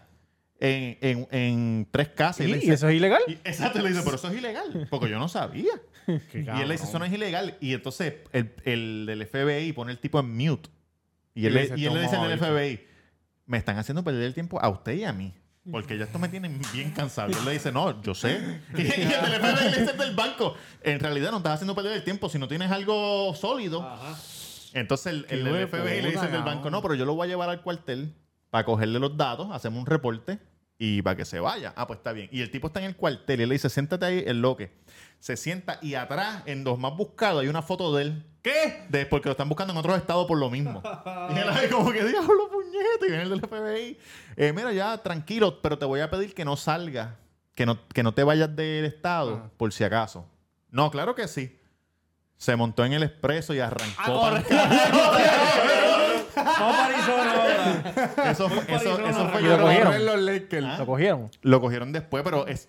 en, 0.60 0.96
en- 1.00 1.28
en 1.32 1.88
tres 1.90 2.08
casas. 2.10 2.40
¿Y, 2.40 2.44
él 2.44 2.50
le 2.52 2.56
¿Y 2.58 2.60
dice- 2.60 2.74
eso 2.74 2.88
es 2.88 2.94
ilegal? 2.94 3.22
y- 3.26 3.32
exacto, 3.44 3.80
le 3.82 3.88
dice, 3.88 4.02
pero 4.04 4.16
eso 4.16 4.28
es 4.28 4.36
ilegal. 4.38 4.86
Porque 4.88 5.08
yo 5.10 5.18
no 5.18 5.28
sabía. 5.28 5.72
y 6.06 6.12
él 6.38 6.68
le 6.68 6.74
dice, 6.74 6.84
eso 6.84 6.98
no 6.98 7.04
es 7.04 7.12
ilegal. 7.12 7.56
Y 7.60 7.74
entonces 7.74 8.14
el, 8.32 8.52
el 8.64 9.06
del 9.06 9.26
FBI 9.26 9.72
pone 9.72 9.90
el 9.92 9.98
tipo 9.98 10.20
en 10.20 10.32
mute. 10.36 10.70
Y 11.34 11.46
él, 11.46 11.54
le 11.54 11.60
le- 11.60 11.66
dice, 11.70 11.80
y 11.80 11.86
él 11.86 11.94
le 11.94 12.00
dice 12.02 12.16
al 12.16 12.28
del 12.28 12.38
"Toma, 12.38 12.50
FBI, 12.52 12.80
me 13.46 13.58
están 13.58 13.76
haciendo 13.78 14.02
perder 14.04 14.22
el 14.22 14.34
tiempo 14.34 14.60
a 14.60 14.68
usted 14.68 14.92
y 14.94 15.04
a 15.04 15.12
mí. 15.12 15.34
Porque 15.70 15.96
ya 15.96 16.04
esto 16.04 16.18
me 16.18 16.28
tiene 16.28 16.48
bien 16.72 16.90
cansado. 16.90 17.30
Y 17.30 17.34
él 17.34 17.44
le 17.44 17.52
dice, 17.52 17.72
no, 17.72 18.02
yo 18.02 18.14
sé. 18.14 18.60
Y, 18.76 18.82
y 18.82 18.84
el 18.84 19.08
del 19.08 19.40
FBI 19.40 19.70
le 19.70 19.78
dice 19.80 19.92
del 19.94 20.14
banco, 20.14 20.54
en 20.82 21.00
realidad 21.00 21.30
no 21.30 21.38
estás 21.38 21.54
haciendo 21.54 21.74
perder 21.74 21.92
el 21.94 22.04
tiempo. 22.04 22.28
Si 22.28 22.38
no 22.38 22.46
tienes 22.48 22.70
algo 22.70 23.34
sólido, 23.34 23.82
Ajá. 23.82 24.14
entonces 24.74 25.06
el, 25.06 25.26
el 25.30 25.68
FBI 25.68 26.02
le 26.02 26.08
dice 26.10 26.18
al 26.20 26.32
del 26.32 26.42
banco, 26.42 26.70
no, 26.70 26.82
pero 26.82 26.94
yo 26.94 27.04
lo 27.06 27.14
voy 27.14 27.26
a 27.26 27.28
llevar 27.30 27.48
al 27.48 27.62
cuartel 27.62 28.12
para 28.50 28.64
cogerle 28.64 28.98
los 28.98 29.16
datos, 29.16 29.48
hacemos 29.52 29.80
un 29.80 29.86
reporte 29.86 30.38
y 30.78 31.02
para 31.02 31.16
que 31.16 31.24
se 31.24 31.40
vaya. 31.40 31.72
Ah, 31.76 31.86
pues 31.86 31.98
está 31.98 32.12
bien. 32.12 32.28
Y 32.32 32.40
el 32.40 32.50
tipo 32.50 32.66
está 32.66 32.80
en 32.80 32.86
el 32.86 32.96
cuartel 32.96 33.40
y 33.40 33.46
le 33.46 33.54
dice, 33.54 33.70
siéntate 33.70 34.04
ahí, 34.06 34.24
el 34.26 34.40
loque. 34.40 34.72
Se 35.20 35.36
sienta 35.36 35.78
y 35.80 35.94
atrás, 35.94 36.42
en 36.46 36.64
dos 36.64 36.78
más 36.78 36.96
buscados, 36.96 37.42
hay 37.42 37.48
una 37.48 37.62
foto 37.62 37.94
de 37.94 38.02
él. 38.02 38.24
¿Qué? 38.42 38.84
De, 38.90 39.06
porque 39.06 39.28
lo 39.28 39.32
están 39.32 39.48
buscando 39.48 39.72
en 39.72 39.78
otros 39.78 39.96
estados 39.96 40.26
por 40.26 40.38
lo 40.38 40.50
mismo. 40.50 40.82
y 41.34 41.38
él 41.38 41.48
ahí 41.48 41.68
como 41.70 41.90
que, 41.92 42.04
diablo, 42.04 42.50
puñete. 42.50 43.06
Y 43.06 43.08
viene 43.08 43.22
el 43.22 43.30
del 43.30 43.40
FBI. 43.40 43.98
Eh, 44.36 44.52
mira, 44.52 44.72
ya, 44.72 44.98
tranquilo, 44.98 45.62
pero 45.62 45.78
te 45.78 45.86
voy 45.86 46.00
a 46.00 46.10
pedir 46.10 46.34
que 46.34 46.44
no 46.44 46.56
salgas, 46.56 47.14
que 47.54 47.64
no, 47.64 47.88
que 47.88 48.02
no 48.02 48.12
te 48.12 48.22
vayas 48.22 48.54
del 48.54 48.84
estado, 48.84 49.36
Ajá. 49.36 49.50
por 49.56 49.72
si 49.72 49.84
acaso. 49.84 50.28
No, 50.70 50.90
claro 50.90 51.14
que 51.14 51.28
sí. 51.28 51.58
Se 52.36 52.56
montó 52.56 52.84
en 52.84 52.92
el 52.92 53.04
expreso 53.04 53.54
y 53.54 53.60
arrancó. 53.60 54.02
Ah, 54.26 54.42
para 54.44 55.80
Arizona 56.36 57.32
ahora. 58.14 58.30
Eso, 58.30 58.48
fue- 58.48 58.74
eso, 58.74 58.98
eso 59.06 59.28
fue 59.28 59.40
Y 59.40 59.44
lo 59.44 59.56
yo- 59.56 59.62
cogieron. 59.62 60.06
los 60.06 60.20
Lakers. 60.20 60.66
¿Ah? 60.66 60.76
¿Lo 60.78 60.86
cogieron? 60.86 61.30
Lo 61.42 61.60
cogieron 61.60 61.92
después, 61.92 62.22
pero 62.24 62.46
es, 62.46 62.68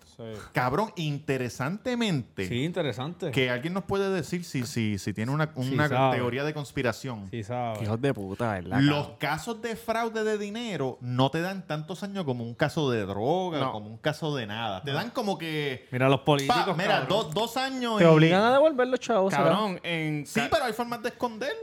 cabrón, 0.51 0.91
interesantemente, 0.95 2.47
Sí, 2.47 2.63
interesante. 2.63 3.31
que 3.31 3.49
alguien 3.49 3.73
nos 3.73 3.83
puede 3.83 4.09
decir 4.11 4.43
si, 4.43 4.65
si, 4.65 4.97
si 4.97 5.13
tiene 5.13 5.31
una, 5.31 5.51
una 5.55 5.87
sabe. 5.87 6.17
teoría 6.17 6.43
de 6.43 6.53
conspiración. 6.53 7.27
Sí, 7.31 7.43
sabes. 7.43 7.81
Hijos 7.81 8.01
de 8.01 8.13
puta, 8.13 8.53
¿verdad? 8.53 8.79
Los 8.81 9.09
casos 9.19 9.61
de 9.61 9.75
fraude 9.75 10.23
de 10.23 10.37
dinero 10.37 10.97
no 11.01 11.29
te 11.31 11.41
dan 11.41 11.65
tantos 11.67 12.03
años 12.03 12.23
como 12.25 12.43
un 12.43 12.53
caso 12.55 12.89
de 12.91 13.05
droga, 13.05 13.59
No. 13.59 13.71
como 13.71 13.87
un 13.89 13.97
caso 13.97 14.35
de 14.35 14.45
nada. 14.47 14.81
Te 14.83 14.91
dan 14.91 15.09
como 15.11 15.37
que. 15.37 15.87
Mira 15.91 16.09
los 16.09 16.21
políticos. 16.21 16.65
pa, 16.65 16.73
mira, 16.73 16.99
cabrón. 17.01 17.09
dos, 17.09 17.33
dos 17.33 17.57
años. 17.57 17.97
Te 17.97 18.03
y- 18.03 18.07
obligan 18.07 18.41
a 18.43 18.51
devolver 18.53 18.87
los 18.87 18.99
chavos. 18.99 19.33
¿será? 19.33 19.45
Cabrón, 19.45 19.79
en, 19.83 20.25
Sí, 20.25 20.39
ca- 20.41 20.47
pero 20.51 20.65
hay 20.65 20.73
formas 20.73 21.01
de 21.01 21.09
esconder. 21.09 21.53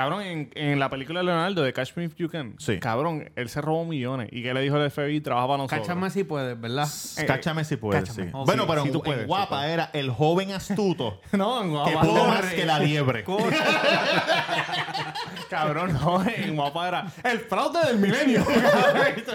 Cabrón 0.00 0.22
en, 0.22 0.50
en 0.54 0.78
la 0.78 0.88
película 0.88 1.20
de 1.20 1.26
Leonardo 1.26 1.62
de 1.62 1.72
Catch 1.72 1.92
Me 1.96 2.04
If 2.04 2.14
You 2.16 2.28
Can, 2.30 2.54
Sí. 2.58 2.78
cabrón, 2.78 3.30
él 3.36 3.48
se 3.48 3.60
robó 3.60 3.84
millones. 3.84 4.28
¿Y 4.32 4.42
qué 4.42 4.54
le 4.54 4.60
dijo 4.62 4.76
el 4.78 4.90
FBI? 4.90 5.20
Trabaja 5.20 5.46
para 5.46 5.58
nosotros. 5.58 5.80
Cáchame 5.86 6.10
si 6.10 6.24
puedes, 6.24 6.58
¿verdad? 6.60 6.88
Eh, 7.18 7.26
Cáchame 7.26 7.64
si 7.64 7.76
puedes. 7.76 8.02
cáchame. 8.08 8.26
sí. 8.28 8.30
Oh, 8.34 8.44
bueno, 8.46 8.62
sí, 8.62 8.68
pero 8.68 8.82
sí 8.82 8.88
en, 9.20 9.26
Guapa 9.26 9.48
puedes. 9.58 9.70
era 9.72 9.90
el 9.92 10.10
joven 10.10 10.52
astuto 10.52 11.20
No, 11.32 11.60
en 11.62 11.68
que 11.68 11.74
Guapa. 11.92 12.00
pudo 12.00 12.24
más 12.26 12.44
que 12.46 12.64
la 12.66 12.78
liebre. 12.78 13.24
Cabrón, 15.48 15.92
no, 15.94 16.22
en 16.24 16.54
Guapa 16.54 16.88
era 16.88 17.12
el 17.24 17.40
fraude 17.40 17.80
del 17.86 17.98
milenio. 17.98 18.44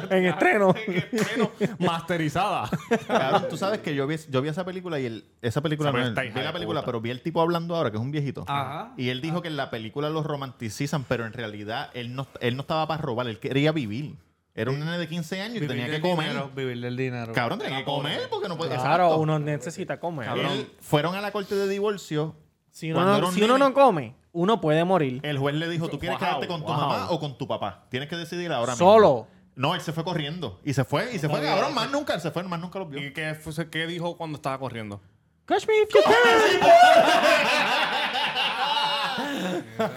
En 0.10 0.26
estreno. 0.26 0.74
En 0.88 0.94
estreno, 0.98 1.52
masterizada. 1.80 2.70
Cabrón, 3.08 3.46
tú 3.50 3.58
sabes 3.58 3.80
que 3.80 3.94
yo 3.96 4.08
vi, 4.08 4.16
yo 4.30 4.42
vi 4.42 4.50
esa 4.50 4.64
película 4.66 5.00
y 5.00 5.06
el, 5.06 5.26
esa 5.42 5.62
película 5.62 5.92
no 5.92 5.98
vi 5.98 6.04
la 6.42 6.54
película, 6.54 6.80
puta. 6.82 6.86
pero 6.86 7.02
vi 7.02 7.10
el 7.10 7.22
tipo 7.22 7.42
hablando 7.42 7.76
ahora, 7.76 7.92
que 7.92 7.98
es 7.98 8.02
un 8.02 8.12
viejito. 8.12 8.46
Ajá. 8.48 8.94
Y 8.98 9.10
él 9.10 9.22
dijo 9.22 9.42
que 9.42 9.48
en 9.50 9.58
la 9.58 9.70
película 9.70 10.10
los 10.10 10.26
romanticizan, 10.60 11.04
pero 11.04 11.26
en 11.26 11.34
realidad 11.34 11.90
él 11.94 12.16
no, 12.16 12.28
él 12.40 12.56
no 12.56 12.62
estaba 12.62 12.88
para 12.88 13.02
robar, 13.02 13.28
él 13.28 13.40
quería 13.40 13.72
vivir. 13.72 14.16
Era 14.54 14.72
un 14.72 14.80
nene 14.80 14.98
de 14.98 15.08
15 15.10 15.42
años 15.42 15.62
y 15.62 15.68
tenía 15.68 15.88
que 15.90 16.00
comer. 16.00 16.30
dinero, 16.30 16.50
vivir 16.56 16.80
del 16.80 16.96
dinero. 16.96 17.34
Cabrón, 17.34 17.60
tenía 17.60 17.80
que 17.80 17.84
comer 17.86 18.22
porque 18.30 18.48
no 18.48 18.58
puede. 18.58 18.70
Claro, 18.76 19.04
Exacto. 19.06 19.18
uno 19.18 19.38
necesita 19.40 20.00
comer. 20.00 20.30
Él- 20.38 20.72
fueron 20.80 21.14
a 21.16 21.22
la 21.22 21.32
corte 21.32 21.56
de 21.56 21.68
divorcio. 21.68 22.36
Si, 22.72 22.92
uno 22.92 23.20
no, 23.20 23.56
uno 23.56 23.74
come, 23.74 24.16
uno 24.32 24.60
puede 24.62 24.84
morir. 24.86 25.20
El 25.24 25.38
juez 25.38 25.56
le 25.56 25.68
dijo, 25.70 25.88
¿tú 25.90 26.00
quieres 26.00 26.20
Wow, 26.20 26.28
quedarte 26.28 26.48
con 26.48 26.62
tu 26.62 26.68
wow. 26.68 26.76
mamá 26.78 27.10
o 27.10 27.20
con 27.20 27.38
tu 27.38 27.48
papá? 27.48 27.86
Tienes 27.90 28.08
que 28.10 28.16
decidir 28.16 28.52
ahora 28.52 28.74
mismo. 28.74 28.94
Solo. 28.94 29.28
No, 29.56 29.76
él 29.76 29.82
se 29.82 29.94
fue 29.94 30.04
corriendo. 30.04 30.60
Y 30.66 30.74
se 30.74 30.84
fue, 30.84 31.14
y 31.14 31.20
se 31.20 31.30
fue, 31.30 31.42
cabrón, 31.42 31.74
más 31.74 31.90
nunca, 31.90 32.14
él 32.16 32.22
se 32.22 32.32
fue, 32.32 32.44
más 32.44 32.60
nunca 32.60 32.80
lo 32.80 32.86
vio. 32.88 33.06
¿Y 33.06 33.14
qué, 33.14 33.36
fue- 33.36 33.70
qué 33.70 33.88
dijo 33.88 34.18
cuando 34.18 34.36
estaba 34.38 34.58
corriendo? 34.60 35.02
Catch 35.46 35.68
me 35.68 35.74
if 35.82 35.90
you 35.94 36.02
can. 36.04 36.70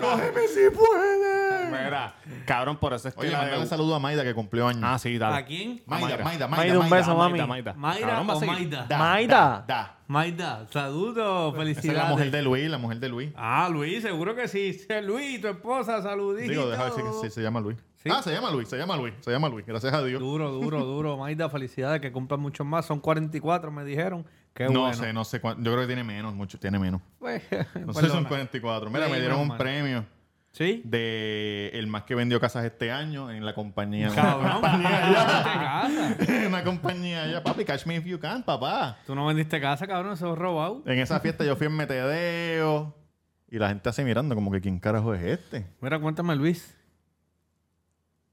¡Cógeme 0.01 0.49
si 0.49 0.61
puedes! 0.75 1.71
Mira, 1.71 2.15
cabrón, 2.47 2.77
por 2.79 2.93
eso 2.95 3.09
es 3.09 3.15
que 3.15 3.21
Oye, 3.21 3.31
la 3.31 3.39
mandale 3.39 3.61
de... 3.63 3.67
saludo 3.67 3.95
a 3.95 3.99
Maida 3.99 4.23
que 4.25 4.35
cumplió 4.35 4.69
años. 4.69 4.83
Ah, 4.85 4.99
sí, 4.99 5.17
dale. 5.19 5.37
¿A 5.37 5.45
quién? 5.45 5.83
Maida, 5.87 6.07
Mayra. 6.07 6.25
Maida, 6.25 6.49
Maida, 6.49 6.49
Maida, 6.49 6.79
un 6.81 6.91
beso, 6.91 7.17
mami. 7.17 7.31
Maida, 7.33 7.47
Maida. 7.47 7.75
¿Mayra 7.75 8.07
Cabrón, 8.09 8.29
va 8.29 8.33
a 8.33 8.37
o 8.37 8.41
seguir. 8.41 8.55
Maida? 8.55 8.87
Da, 8.89 8.99
Maida. 8.99 9.37
da, 9.37 9.65
da. 9.67 9.95
Maida, 10.09 10.67
saludos, 10.71 11.53
Esa 11.53 11.63
es 11.63 11.69
felicidades. 11.69 12.03
la 12.03 12.09
mujer 12.09 12.31
de 12.31 12.43
Luis, 12.43 12.71
la 12.71 12.79
mujer 12.79 12.99
de 12.99 13.09
Luis. 13.11 13.31
Ah, 13.37 13.69
Luis, 13.71 14.03
seguro 14.03 14.35
que 14.35 14.49
sí. 14.49 14.73
Sí, 14.73 14.87
Luis, 15.03 15.41
tu 15.41 15.49
esposa, 15.49 16.01
saluditos. 16.03 16.49
Digo, 16.49 16.69
deja 16.71 16.85
ver 16.85 16.93
si 16.93 17.01
si 17.29 17.31
se 17.31 17.43
llama 17.43 17.61
Luis. 17.61 17.77
Sí. 18.03 18.09
Ah, 18.11 18.23
se 18.23 18.33
llama 18.33 18.51
Luis, 18.51 18.69
se 18.69 18.79
llama 18.79 18.97
Luis, 18.97 19.13
se 19.21 19.31
llama 19.31 19.49
Luis. 19.49 19.67
Gracias 19.67 19.93
a 19.93 20.03
Dios. 20.03 20.21
Duro, 20.21 20.51
duro, 20.53 20.85
duro. 20.85 21.17
Maida, 21.19 21.51
felicidades, 21.51 22.01
que 22.01 22.11
cumplan 22.13 22.41
muchos 22.41 22.67
más. 22.67 22.87
Son 22.87 23.01
44, 23.01 23.71
me 23.71 23.85
dijeron. 23.85 24.25
Qué 24.59 24.65
no 24.69 24.81
bueno. 24.81 24.95
sé, 24.97 25.13
no 25.13 25.25
sé 25.25 25.41
cuánto. 25.41 25.63
Yo 25.63 25.71
creo 25.71 25.83
que 25.83 25.87
tiene 25.87 26.03
menos, 26.03 26.35
mucho, 26.35 26.59
tiene 26.59 26.79
menos. 26.81 27.01
Pues, 27.21 27.43
No 27.87 27.93
sé 27.95 28.01
son 28.01 28.25
perdona. 28.25 28.29
44. 28.29 28.91
Mira, 28.91 29.07
Sí, 29.07 29.13
me 29.13 29.21
dieron 29.21 29.39
un 29.41 29.57
premio 29.57 30.05
¿Sí? 30.51 30.83
de 30.85 31.71
el 31.75 31.87
más 31.87 32.03
que 32.03 32.17
vendió 32.17 32.41
casas 32.41 32.65
este 32.65 32.91
año 32.91 33.31
en 33.31 33.45
la 33.47 33.55
compañía. 33.55 34.11
Cabrón, 34.15 34.61
no 34.63 34.69
vendiste 34.69 35.53
casa. 35.53 36.17
Una 36.49 36.65
compañía 36.65 37.23
allá, 37.23 37.43
papi, 37.45 37.65
catch 37.65 37.87
me 37.87 37.95
if 37.97 38.05
you 38.05 38.19
can, 38.19 38.43
papá. 38.43 38.99
Tú 39.07 39.15
no 39.15 39.27
vendiste 39.27 39.61
casa, 39.61 39.87
cabrón, 39.87 40.15
eso 40.15 40.33
es 40.33 40.39
robado. 40.39 40.83
En 40.87 40.99
esa 40.99 41.21
fiesta 41.21 41.45
yo 41.45 41.55
fui 41.55 41.69
en 41.69 41.77
Metedeo 41.77 42.95
y 43.51 43.59
la 43.59 43.69
gente 43.69 43.89
así 43.89 44.03
mirando 44.03 44.35
como 44.35 44.51
que 44.51 44.61
quién 44.61 44.81
carajo 44.81 45.15
es 45.15 45.23
este. 45.23 45.67
Mira, 45.81 46.01
cuéntame, 46.01 46.35
Luis. 46.35 46.75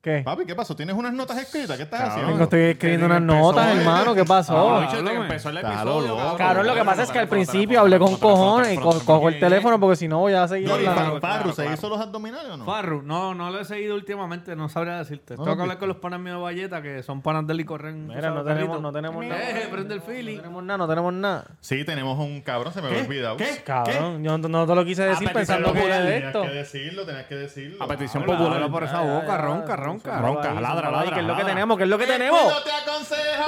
¿Qué? 0.05 0.21
Papi, 0.23 0.45
¿qué 0.45 0.53
pasó? 0.53 0.75
¿Tienes 0.75 0.95
unas 0.95 1.11
notas 1.13 1.35
escritas? 1.39 1.75
¿Qué 1.77 1.81
estás 1.81 1.99
Cabrón. 1.99 2.23
Haciendo? 2.25 2.43
estoy 2.43 2.61
escribiendo 2.61 3.07
unas 3.07 3.21
notas, 3.23 3.67
eh. 3.75 3.79
hermano. 3.79 4.13
¿Qué 4.13 4.23
pasó? 4.23 4.75
Ah, 4.75 4.87
háblame. 4.91 5.15
empezó 5.21 5.49
el 5.49 5.57
episodio. 5.57 6.37
Cabrón, 6.37 6.67
lo 6.67 6.75
que 6.75 6.83
pasa 6.83 7.01
es 7.03 7.11
que 7.11 7.17
al 7.17 7.27
principio 7.27 7.79
hablé 7.79 7.97
con 7.97 8.15
cojones 8.17 8.73
y 8.73 8.77
co- 8.77 8.99
cojo 9.03 9.29
el 9.29 9.39
teléfono 9.39 9.79
porque 9.79 9.95
si 9.95 10.07
no 10.07 10.19
voy 10.19 10.33
a 10.33 10.47
seguir 10.47 10.67
No, 10.69 10.79
y 10.79 10.85
hablando. 10.85 11.19
Farru, 11.19 11.53
¿se 11.53 11.73
hizo 11.73 11.89
los 11.89 11.99
abdominales 11.99 12.51
o 12.51 12.57
no? 12.57 12.65
Farru, 12.65 13.01
no, 13.01 13.33
no 13.33 13.49
lo 13.49 13.59
he 13.61 13.65
seguido 13.65 13.95
últimamente, 13.95 14.55
no 14.55 14.69
sabría 14.69 14.99
decirte. 14.99 15.37
Tengo 15.37 15.55
que 15.55 15.61
hablar 15.63 15.79
con 15.79 15.87
los 15.87 15.97
panas 15.97 16.19
míos 16.19 16.37
de 16.37 16.43
Valleta, 16.43 16.83
que 16.83 17.01
son 17.01 17.23
panas 17.23 17.47
de 17.47 17.53
él 17.53 17.61
y 17.61 17.65
corren. 17.65 18.05
Mira, 18.05 18.29
no 18.29 18.43
tenemos, 18.43 18.79
no 18.79 18.91
tenemos 18.91 19.25
nada. 19.25 19.41
Eh, 19.41 19.67
prende 19.71 19.95
el. 19.95 20.01
No 20.01 20.05
tenemos 20.41 20.63
nada, 20.63 20.77
no 20.77 20.87
tenemos 20.87 21.13
nada. 21.13 21.45
Sí, 21.61 21.83
tenemos 21.83 22.19
un 22.19 22.41
cabrón, 22.41 22.71
se 22.73 22.79
me 22.83 22.89
había 22.89 23.01
olvidado. 23.01 23.37
¿Qué? 23.37 23.63
Cabrón, 23.65 24.23
yo 24.23 24.37
no, 24.37 24.47
no 24.49 24.67
te 24.67 24.75
lo 24.75 24.85
quise 24.85 25.01
decir 25.01 25.31
pensando 25.33 25.73
que 25.73 25.83
era 25.83 25.99
de 26.01 26.11
Tenías 26.11 26.27
esto. 26.27 26.41
que 26.43 26.49
decirlo, 26.49 27.05
tenías 27.07 27.25
que 27.25 27.35
decirlo. 27.35 27.83
A 27.83 27.87
petición 27.87 28.23
popular. 28.23 28.69
Por 28.69 28.83
esa 28.83 29.01
boca, 29.01 29.37
ronca, 29.39 29.75
ronca. 29.95 30.19
Ronca, 30.19 30.51
Ahí, 30.51 30.59
ladra, 30.61 30.91
ladra, 30.91 31.13
¿Qué 31.13 31.19
es 31.21 31.25
lo 31.25 31.35
que 31.35 31.43
tenemos? 31.43 31.77
¿Qué 31.77 31.83
es 31.83 31.89
lo 31.89 31.97
que 31.97 32.03
¡El 32.03 32.09
tenemos? 32.11 32.63
te 32.63 32.71
aconseja! 32.71 33.45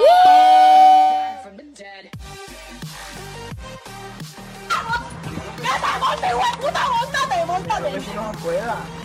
the 1.57 1.63
dead. 1.75 2.11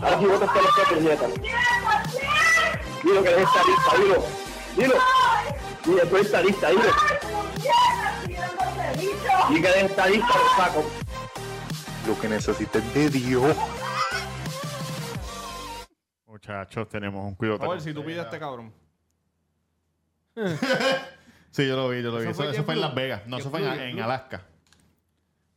Aquí 0.03 0.27
vos 0.27 0.39
te 0.39 0.45
estás 0.45 0.63
la 0.79 0.85
puñeta. 0.95 1.27
Dilo 3.03 3.23
que 3.23 3.31
eres 3.31 3.49
estadista, 3.49 3.97
dilo. 3.99 4.25
Dilo. 4.77 4.95
Dilo, 5.85 6.03
tú 6.09 6.17
eres 6.17 6.27
estadista, 6.27 6.69
dilo. 6.71 6.83
Y 9.51 9.61
que 9.61 9.69
eres 9.69 9.91
estadista, 9.91 10.27
lo 10.29 10.65
saco. 10.65 10.85
Lo 12.07 12.21
que 12.21 12.29
necesites 12.29 12.95
de 12.95 13.09
Dios. 13.11 13.57
Muchachos, 16.43 16.89
tenemos 16.89 17.25
un 17.25 17.37
cuidado. 17.37 17.63
A 17.63 17.69
ver 17.69 17.81
si 17.81 17.95
tú 17.95 18.05
pides 18.05 18.19
a 18.19 18.23
este 18.25 18.39
cabrón. 18.39 18.73
Sí, 21.53 21.69
yo 21.69 21.77
lo 21.77 21.91
vi, 21.91 22.03
yo 22.03 22.11
lo 22.11 22.17
vi. 22.17 22.25
Eso, 22.29 22.33
fue 22.35 22.51
eso 22.51 22.65
fue 22.65 22.73
en. 22.73 22.81
Las 22.81 22.95
Vegas. 22.95 23.27
No, 23.27 23.37
eso 23.37 23.51
fue 23.51 23.61
en. 23.61 24.01
Alaska. 24.01 24.41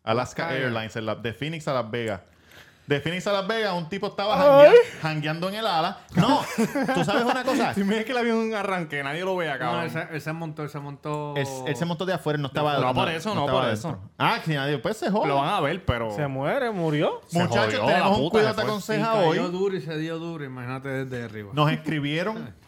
Alaska 0.03 0.49
Alaska 0.49 0.53
Airlines, 0.53 0.93
en 0.97 1.05
la- 1.05 1.15
de 1.15 1.33
Phoenix 1.33 1.65
a 1.69 1.73
Las 1.73 1.89
Vegas. 1.89 2.19
De 2.88 2.99
Phoenix 3.01 3.25
a 3.25 3.33
Las 3.33 3.47
Vegas, 3.47 3.73
un 3.73 3.89
tipo 3.89 4.07
estaba 4.07 4.38
janguea- 4.38 4.71
jangueando 5.01 5.49
en 5.49 5.55
el 5.55 5.65
ala. 5.65 5.97
No, 6.15 6.41
tú 6.93 7.03
sabes 7.03 7.23
una 7.23 7.43
cosa. 7.43 7.73
Si 7.75 7.83
me 7.83 7.97
es 7.99 8.05
que 8.05 8.13
le 8.13 8.19
había 8.19 8.36
un 8.36 8.53
arranque, 8.53 9.03
nadie 9.03 9.21
lo 9.25 9.36
vea, 9.36 9.53
No, 9.53 9.59
cabrón. 9.59 9.83
él 9.86 9.89
se, 9.91 10.07
él 10.11 10.21
se 10.21 10.33
montó, 10.33 10.61
él 10.63 10.69
se 10.69 10.79
montó. 10.79 11.33
Él, 11.36 11.47
él 11.65 11.75
se 11.75 11.86
montó 11.86 12.05
de 12.05 12.13
afuera, 12.13 12.38
no 12.38 12.47
estaba 12.47 12.77
No, 12.79 12.93
por 12.93 13.09
eso, 13.09 13.33
no, 13.33 13.47
por 13.47 13.67
eso. 13.69 13.97
Ah, 14.19 14.38
que 14.45 14.53
nadie, 14.53 14.77
pues 14.77 14.97
se 14.97 15.09
joda. 15.09 15.27
Lo 15.27 15.38
van 15.38 15.49
a 15.49 15.59
ver, 15.61 15.83
pero... 15.83 16.11
Se 16.15 16.27
muere, 16.27 16.69
murió. 16.71 17.21
se 17.27 17.39
Muchachos, 17.39 17.86
tenemos 17.86 18.19
un 18.19 18.29
cuidado 18.29 18.53
se 18.53 18.61
te 18.61 18.67
aconseja 18.67 19.13
cayó 19.13 19.27
hoy. 19.27 19.38
duro 19.51 19.75
y 19.75 19.81
se 19.81 19.97
dio 19.97 20.19
duro, 20.19 20.43
imagínate 20.45 20.89
desde 21.05 21.23
arriba. 21.25 21.49
Nos 21.53 21.71
escribieron. 21.71 22.53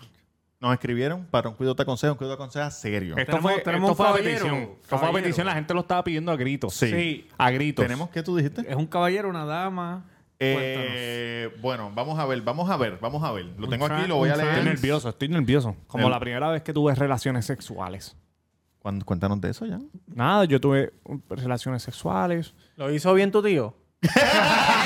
Nos 0.60 0.74
escribieron 0.74 1.26
para 1.26 1.50
un 1.50 1.56
cuidado 1.56 1.76
te 1.76 1.84
aconseja, 1.84 2.12
un 2.14 2.18
cuidado 2.18 2.36
te 2.36 2.42
aconseja 2.44 2.72
serio. 2.72 3.16
Esto 3.16 3.32
Tenemos- 3.34 3.52
fue, 3.54 3.62
tenemos 3.62 3.92
esto 3.92 3.96
fue 3.96 4.06
a 4.08 4.10
un 4.10 4.16
caballero. 4.18 4.40
petición. 4.46 4.64
Esto 4.64 4.88
fue 4.88 4.98
a 4.98 5.02
Caballero. 5.02 5.24
petición. 5.24 5.46
La 5.48 5.54
gente 5.54 5.74
lo 5.76 5.80
estaba 5.82 6.04
pidiendo 6.04 6.32
a 6.32 6.36
gritos. 6.36 6.74
Sí. 6.74 7.28
A 7.38 7.52
gritos. 7.52 7.86
¿Tenemos 7.86 8.10
qué 8.10 8.24
tú 8.24 8.36
dijiste? 8.36 8.62
Es 8.68 8.76
un 8.76 8.88
caballero, 8.88 9.30
una 9.30 9.46
dama. 9.46 10.06
Eh, 10.40 11.50
bueno, 11.62 11.92
vamos 11.94 12.18
a 12.20 12.26
ver, 12.26 12.42
vamos 12.42 12.70
a 12.70 12.78
ver, 12.78 12.98
vamos 13.02 13.24
a 13.24 13.32
ver. 13.32 13.46
Lo 13.58 13.68
tengo 13.68 13.86
aquí, 13.86 14.08
lo 14.08 14.18
voy 14.18 14.30
a 14.30 14.34
un 14.34 14.38
leer. 14.40 14.52
Estoy 14.54 14.66
nervioso, 14.66 15.10
estoy 15.10 15.28
nervioso. 15.30 15.76
Como 15.88 16.06
El- 16.06 16.12
la 16.12 16.20
primera 16.20 16.50
vez 16.50 16.62
que 16.64 16.74
tuve 16.74 16.94
relaciones 16.96 17.46
sexuales. 17.46 18.16
Cuéntanos 19.06 19.42
de 19.42 19.50
eso 19.50 19.66
ya. 19.66 19.80
Nada, 20.08 20.46
yo 20.46 20.62
tuve 20.62 20.94
um, 21.04 21.20
relaciones 21.30 21.84
sexuales. 21.84 22.54
¿Lo 22.78 22.92
hizo 22.92 23.14
bien 23.14 23.32
tu 23.32 23.44
tío? 23.44 23.76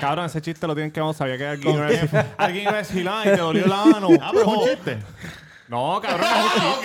Cabrón, 0.00 0.26
ese 0.26 0.40
chiste 0.40 0.66
lo 0.66 0.74
tienen 0.74 0.90
que 0.90 1.00
vamos 1.00 1.16
sabía 1.16 1.36
que 1.38 1.46
alguien 1.46 1.74
iba 1.74 1.86
a 1.86 1.90
decir, 1.90 2.10
alguien 2.36 2.62
iba 2.62 2.72
a 2.72 2.76
decir, 2.78 3.08
ay, 3.10 3.30
te 3.30 3.36
dolió 3.36 3.66
la 3.66 3.84
mano. 3.84 4.08
Ah, 4.20 4.30
pero 4.32 4.42
es 4.50 4.56
un 4.58 4.64
chiste. 4.68 4.98
No, 5.68 6.00
cabrón, 6.00 6.26
no 6.30 6.36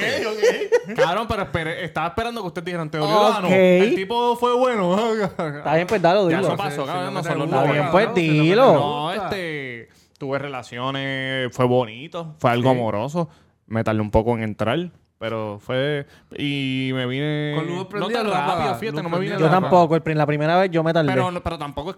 es 0.06 0.26
un 0.26 0.36
chiste. 0.42 0.68
ok. 0.92 0.98
Cabrón, 0.98 1.26
pero 1.28 1.44
esperé, 1.44 1.86
estaba 1.86 2.08
esperando 2.08 2.42
que 2.42 2.48
ustedes 2.48 2.66
dijeran, 2.66 2.90
te 2.90 2.98
dolió 2.98 3.24
la 3.24 3.30
mano. 3.30 3.48
Ok. 3.48 3.54
El 3.54 3.96
tipo 3.96 4.36
fue 4.36 4.56
bueno. 4.58 4.98
Está 5.24 5.76
bien, 5.76 5.88
pues 5.88 6.02
dalo, 6.02 6.30
Ya 6.30 6.38
dilo. 6.38 6.50
eso 6.50 6.58
pasó, 6.58 6.86
cabrón, 6.86 7.14
no 7.14 7.24
son 7.24 7.38
los 7.40 7.48
Está 7.48 7.64
bien, 7.64 7.76
cabrón, 7.76 7.92
pues, 7.92 8.04
si 8.06 8.10
mete 8.10 8.42
dilo. 8.44 8.74
No, 8.74 9.12
este. 9.14 9.90
Tuve 10.18 10.40
relaciones, 10.40 11.54
fue 11.56 11.66
bonito, 11.66 12.36
fue 12.40 12.52
algo 12.52 12.70
amoroso. 12.72 13.30
Me 13.68 13.84
tardé 13.84 14.00
un 14.02 14.12
poco 14.12 14.36
en 14.36 14.44
entrar, 14.44 14.92
pero 15.18 15.60
fue. 15.60 16.06
Y 16.38 16.92
me 16.94 17.06
vine. 17.06 17.54
Con 17.56 17.66
luz 17.68 17.78
no 17.78 17.90
prendida, 17.90 18.18
tan 18.20 18.26
luz 18.28 18.34
rápido, 18.36 18.54
apagada, 18.54 18.76
fíjate, 18.76 18.96
luz 18.98 19.04
no 19.04 19.10
me 19.10 19.20
vine 19.20 19.30
prendida, 19.32 19.48
Yo 19.48 19.52
tan 19.54 19.62
tampoco, 19.64 19.96
el 19.96 20.02
prim- 20.02 20.18
la 20.18 20.26
primera 20.26 20.58
vez 20.60 20.72
yo 20.72 20.84
me 20.84 20.94
tardé. 20.94 21.12
Pero, 21.12 21.30
pero 21.44 21.58
tampoco 21.58 21.96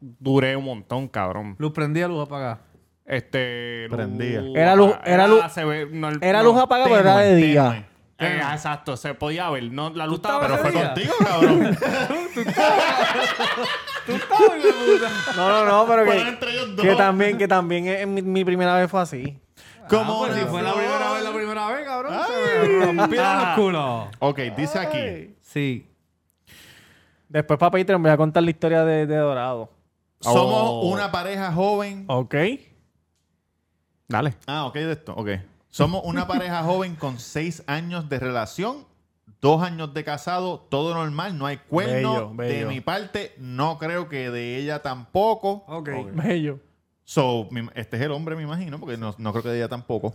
duré 0.00 0.56
un 0.56 0.64
montón, 0.64 1.08
cabrón. 1.08 1.54
Luz 1.58 1.72
prendida, 1.72 2.08
luz 2.08 2.26
apagada. 2.26 2.60
Este. 3.04 3.86
Prendía. 3.90 4.42
Era 4.54 4.74
luz- 4.74 4.96
era 5.04 5.26
luz- 5.28 5.48
se 5.52 5.64
ve- 5.64 5.88
no, 5.92 6.08
el- 6.08 6.18
Era 6.22 6.42
no, 6.42 6.50
luz 6.52 6.60
apagada, 6.62 6.88
pero 6.88 7.00
era 7.00 7.16
de 7.18 7.36
día. 7.36 7.62
tenue. 8.18 8.36
eh, 8.36 8.40
exacto, 8.52 8.96
se 8.96 9.14
podía 9.14 9.48
ver. 9.50 9.70
No, 9.70 9.90
la 9.90 10.06
luz 10.06 10.16
estaba. 10.16 10.46
estabas 10.46 10.60
Pero 10.62 10.72
fue 10.72 10.80
día? 10.80 10.94
Contigo, 10.94 11.14
cabrón. 11.24 11.78
No, 15.36 15.48
no, 15.50 15.64
no, 15.66 15.86
pero 15.86 16.04
que, 16.04 16.20
entre 16.28 16.50
ellos 16.52 16.76
dos. 16.76 16.84
que 16.86 16.94
también, 16.94 17.38
que 17.38 17.48
también 17.48 17.86
eh, 17.88 18.06
mi, 18.06 18.22
mi 18.22 18.44
primera 18.44 18.76
vez 18.76 18.90
fue 18.90 19.00
así. 19.00 19.36
Como 19.88 20.24
Ah, 20.24 20.28
pues, 20.28 20.34
si 20.34 20.40
una 20.42 20.50
fue 20.50 20.62
la 20.62 20.72
primera 20.74 21.12
vez, 21.12 21.22
la 21.24 21.32
primera 21.32 21.66
vez, 21.68 21.84
cabrón. 21.84 22.12
Se 22.26 22.68
me 22.68 22.92
rompieron 23.02 23.36
los 23.40 23.48
culos. 23.56 24.06
Ok, 24.20 24.38
dice 24.56 24.78
aquí. 24.78 25.34
Sí. 25.42 25.86
Después 27.28 27.58
para 27.58 27.70
Patreon 27.70 28.02
voy 28.02 28.10
a 28.12 28.16
contar 28.16 28.42
la 28.42 28.50
historia 28.50 28.84
de, 28.84 29.06
de 29.06 29.16
Dorado. 29.16 29.70
Somos 30.20 30.62
Oh. 30.62 30.80
una 30.92 31.10
pareja 31.12 31.52
joven. 31.52 32.04
Ok. 32.08 32.34
Dale. 34.08 34.34
Ah, 34.46 34.66
ok, 34.66 34.74
de 34.74 34.92
esto. 34.92 35.14
Ok. 35.14 35.30
Somos 35.68 36.02
una 36.04 36.26
pareja 36.28 36.62
joven 36.62 36.94
con 36.96 37.18
seis 37.18 37.62
años 37.66 38.08
de 38.08 38.18
relación, 38.18 38.86
dos 39.40 39.62
años 39.62 39.92
de 39.94 40.04
casado, 40.04 40.60
todo 40.70 40.94
normal, 40.94 41.36
no 41.36 41.46
hay 41.46 41.58
cuerno. 41.58 42.12
Bello, 42.14 42.34
bello. 42.34 42.68
De 42.68 42.74
mi 42.74 42.80
parte, 42.80 43.34
no 43.38 43.78
creo 43.78 44.08
que 44.08 44.30
de 44.30 44.56
ella 44.56 44.80
tampoco. 44.82 45.64
Ok. 45.68 45.90
Bello. 46.12 46.60
So, 47.04 47.46
mi- 47.50 47.68
este 47.74 47.96
es 47.96 48.02
el 48.02 48.10
hombre, 48.12 48.34
me 48.36 48.42
imagino, 48.42 48.80
porque 48.80 48.96
no, 48.96 49.14
no 49.18 49.32
creo 49.32 49.42
que 49.42 49.48
de 49.50 49.58
ella 49.58 49.68
tampoco. 49.68 50.14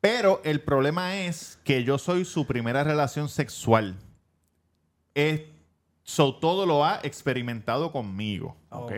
Pero 0.00 0.40
el 0.44 0.60
problema 0.60 1.16
es 1.16 1.58
que 1.64 1.82
yo 1.84 1.98
soy 1.98 2.24
su 2.24 2.46
primera 2.46 2.84
relación 2.84 3.28
sexual. 3.28 3.96
Es, 5.14 5.42
so, 6.08 6.36
todo 6.36 6.66
lo 6.66 6.84
ha 6.84 7.00
experimentado 7.02 7.90
conmigo. 7.90 8.56
Ok. 8.70 8.92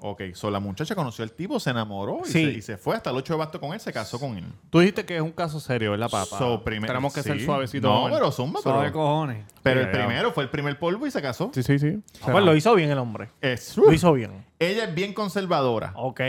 Ok, 0.00 0.22
so 0.34 0.50
la 0.50 0.58
muchacha 0.58 0.96
conoció 0.96 1.22
al 1.22 1.30
tipo, 1.30 1.60
se 1.60 1.70
enamoró 1.70 2.22
y, 2.24 2.28
Sí. 2.28 2.32
se, 2.32 2.50
y 2.50 2.62
se 2.62 2.76
fue 2.76 2.96
hasta 2.96 3.10
el 3.10 3.16
8 3.16 3.34
de 3.34 3.38
basto 3.38 3.60
con 3.60 3.72
él, 3.72 3.78
se 3.78 3.92
casó 3.92 4.18
con 4.18 4.36
él. 4.36 4.44
Tú 4.68 4.80
dijiste 4.80 5.04
que 5.06 5.14
es 5.16 5.22
un 5.22 5.30
caso 5.30 5.60
serio, 5.60 5.92
¿verdad, 5.92 6.10
papá? 6.10 6.36
So, 6.38 6.64
primer- 6.64 6.88
Tenemos 6.88 7.14
que 7.14 7.22
ser 7.22 7.40
suavecitos. 7.40 7.88
No, 7.88 8.12
pero 8.12 8.32
zumba, 8.32 8.60
Suave 8.60 8.80
pero, 8.88 8.92
cojones. 8.92 9.44
pero 9.62 9.82
Sí, 9.82 9.86
el 9.86 9.92
ya. 9.92 9.98
primero 10.04 10.32
fue 10.32 10.42
el 10.42 10.50
primer 10.50 10.78
polvo 10.80 11.06
y 11.06 11.12
se 11.12 11.22
casó. 11.22 11.52
Sí, 11.54 11.62
sí, 11.62 11.78
sí. 11.78 12.00
Ah, 12.22 12.28
pues 12.32 12.44
lo 12.44 12.56
hizo 12.56 12.74
bien 12.74 12.90
el 12.90 12.98
hombre. 12.98 13.28
Es- 13.40 13.76
Lo 13.76 13.92
hizo 13.92 14.12
bien. 14.12 14.44
ella 14.58 14.84
es 14.86 14.94
bien 14.96 15.14
conservadora, 15.14 15.92
Ok. 15.94 16.20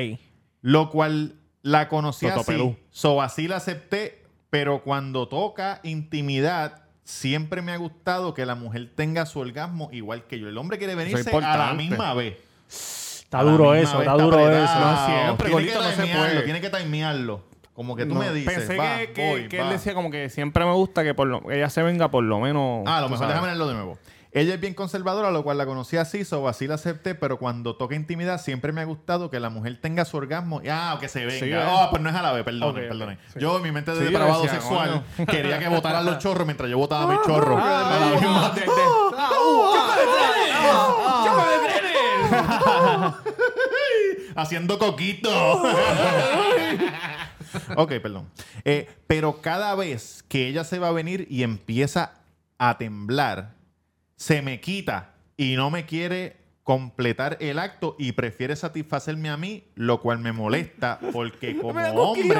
lo 0.61 0.91
cual 0.91 1.37
la 1.63 1.87
conocí 1.89 2.27
Toto 2.27 2.41
así. 2.41 2.51
Perú. 2.51 2.75
So 2.91 3.19
así 3.19 3.47
la 3.47 3.55
acepté, 3.55 4.21
pero 4.51 4.83
cuando 4.83 5.27
toca 5.27 5.79
intimidad, 5.83 6.82
siempre 7.03 7.61
me 7.61 7.71
ha 7.73 7.77
gustado 7.77 8.33
que 8.33 8.45
la 8.45 8.55
mujer 8.55 8.89
tenga 8.95 9.25
su 9.25 9.39
orgasmo 9.39 9.89
igual 9.91 10.23
que 10.25 10.39
yo. 10.39 10.47
El 10.47 10.57
hombre 10.57 10.77
quiere 10.77 10.95
venirse 10.95 11.29
a 11.35 11.57
la 11.57 11.73
misma 11.73 12.13
vez. 12.13 12.37
Está 12.67 13.41
duro 13.41 13.73
eso, 13.73 13.99
está 13.99 14.13
duro 14.13 14.37
apretado. 14.37 14.63
eso. 14.63 14.79
No 14.79 15.05
siempre, 15.25 15.49
tiene 15.49 15.65
que 15.67 15.73
no 15.73 15.83
se 15.83 15.95
timearlo, 16.03 16.29
puede. 16.33 16.41
Tiene 16.43 16.61
que 16.61 16.69
timearlo. 16.69 17.43
Como 17.73 17.95
que 17.95 18.05
tú 18.05 18.13
No, 18.13 18.19
me 18.19 18.31
dices, 18.31 18.53
Pensé 18.53 18.77
va, 18.77 18.97
que, 18.99 19.13
que- 19.13 19.29
voy, 19.31 19.47
que 19.49 19.59
él 19.59 19.69
decía 19.69 19.95
como 19.95 20.11
que 20.11 20.29
siempre 20.29 20.63
me 20.63 20.71
gusta 20.73 21.03
que 21.03 21.15
por 21.15 21.27
lo, 21.27 21.49
ella 21.49 21.71
se 21.71 21.81
venga 21.81 22.11
por 22.11 22.23
lo 22.23 22.39
menos. 22.39 22.83
Ah, 22.85 23.01
lo 23.01 23.09
mejor 23.09 23.17
sabes. 23.25 23.29
déjame 23.33 23.47
leerlo 23.47 23.67
de 23.67 23.73
nuevo. 23.73 23.97
Ella 24.35 24.55
es 24.55 24.59
bien 24.59 24.73
conservadora, 24.73 25.29
lo 25.29 25.43
cual 25.43 25.59
la 25.59 25.65
conocí 25.67 25.95
así, 25.95 26.25
so 26.25 26.47
así 26.47 26.65
la 26.65 26.73
acepté, 26.75 27.13
pero 27.13 27.37
cuando 27.37 27.75
toca 27.75 27.93
intimidad 27.93 28.41
siempre 28.41 28.71
me 28.71 28.81
ha 28.81 28.83
gustado 28.85 29.29
que 29.29 29.39
la 29.39 29.49
mujer 29.51 29.79
tenga 29.79 30.05
su 30.05 30.17
orgasmo. 30.17 30.59
Ah, 30.69 30.97
que 30.99 31.07
se 31.07 31.23
venga. 31.25 31.39
Sí, 31.39 31.51
oh, 31.71 31.87
pues 31.91 32.01
no 32.01 32.09
es 32.09 32.15
a 32.15 32.21
la 32.23 32.31
vez, 32.33 32.43
perdón, 32.43 32.63
Ok, 32.71 32.77
ok, 32.77 32.87
perdón. 32.89 33.19
Yo, 33.35 33.57
en 33.57 33.63
mi 33.63 33.71
mente 33.71 33.91
de 33.91 33.97
Sí, 33.99 34.03
depravado 34.05 34.41
decía, 34.41 34.59
sexual, 34.59 35.03
quería 35.29 35.59
que 35.59 35.67
botaran 35.67 36.03
los 36.05 36.17
chorros 36.17 36.47
mientras 36.47 36.67
yo 36.69 36.79
botaba 36.79 37.05
mi 37.13 37.17
chorro. 37.25 37.57
Ah, 37.59 37.95
A 37.95 37.99
la 37.99 38.05
misma- 38.19 38.49
de- 38.55 38.61
de- 38.61 38.67
ah, 39.17 39.29
uh, 39.45 39.73
ah, 42.75 43.19
haciendo 44.35 44.79
coquito. 44.79 45.29
ok, 47.75 47.91
perdón. 48.01 48.29
Eh, 48.65 48.89
pero 49.07 49.41
cada 49.41 49.75
vez 49.75 50.23
que 50.27 50.47
ella 50.47 50.63
se 50.63 50.79
va 50.79 50.87
a 50.89 50.91
venir 50.91 51.27
y 51.29 51.43
empieza 51.43 52.13
a 52.57 52.77
temblar, 52.77 53.53
se 54.15 54.41
me 54.41 54.59
quita 54.59 55.13
y 55.37 55.55
no 55.55 55.69
me 55.69 55.85
quiere 55.85 56.37
completar 56.63 57.37
el 57.41 57.59
acto 57.59 57.95
y 57.99 58.13
prefiere 58.13 58.55
satisfacerme 58.55 59.29
a 59.29 59.37
mí, 59.37 59.65
lo 59.75 60.01
cual 60.01 60.19
me 60.19 60.31
molesta 60.31 60.99
porque 61.11 61.57
como 61.61 61.79
hombre, 61.79 62.39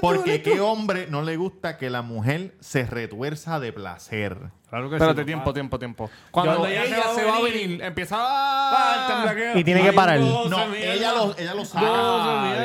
porque 0.00 0.42
qué 0.42 0.60
hombre 0.60 1.06
no 1.10 1.22
le 1.22 1.36
gusta 1.36 1.76
que 1.78 1.90
la 1.90 2.02
mujer 2.02 2.54
se 2.60 2.84
retuerza 2.86 3.60
de 3.60 3.72
placer. 3.72 4.36
Claro 4.68 4.90
que 4.90 4.96
Espérate, 4.96 5.20
sí, 5.22 5.26
tiempo, 5.26 5.52
tiempo, 5.52 5.78
tiempo. 5.78 6.10
Cuando 6.30 6.66
ella 6.66 6.84
ella 6.84 7.02
se 7.14 7.24
va 7.24 7.36
a 7.36 7.40
venir, 7.42 7.80
empieza 7.82 8.16
a... 8.18 9.34
Y 9.54 9.62
tiene 9.64 9.82
que 9.82 9.92
parar. 9.92 10.18
No, 10.20 10.74
ella 10.74 11.12
lo, 11.12 11.36
ella 11.38 11.54
lo 11.54 11.64
sabe. 11.64 11.86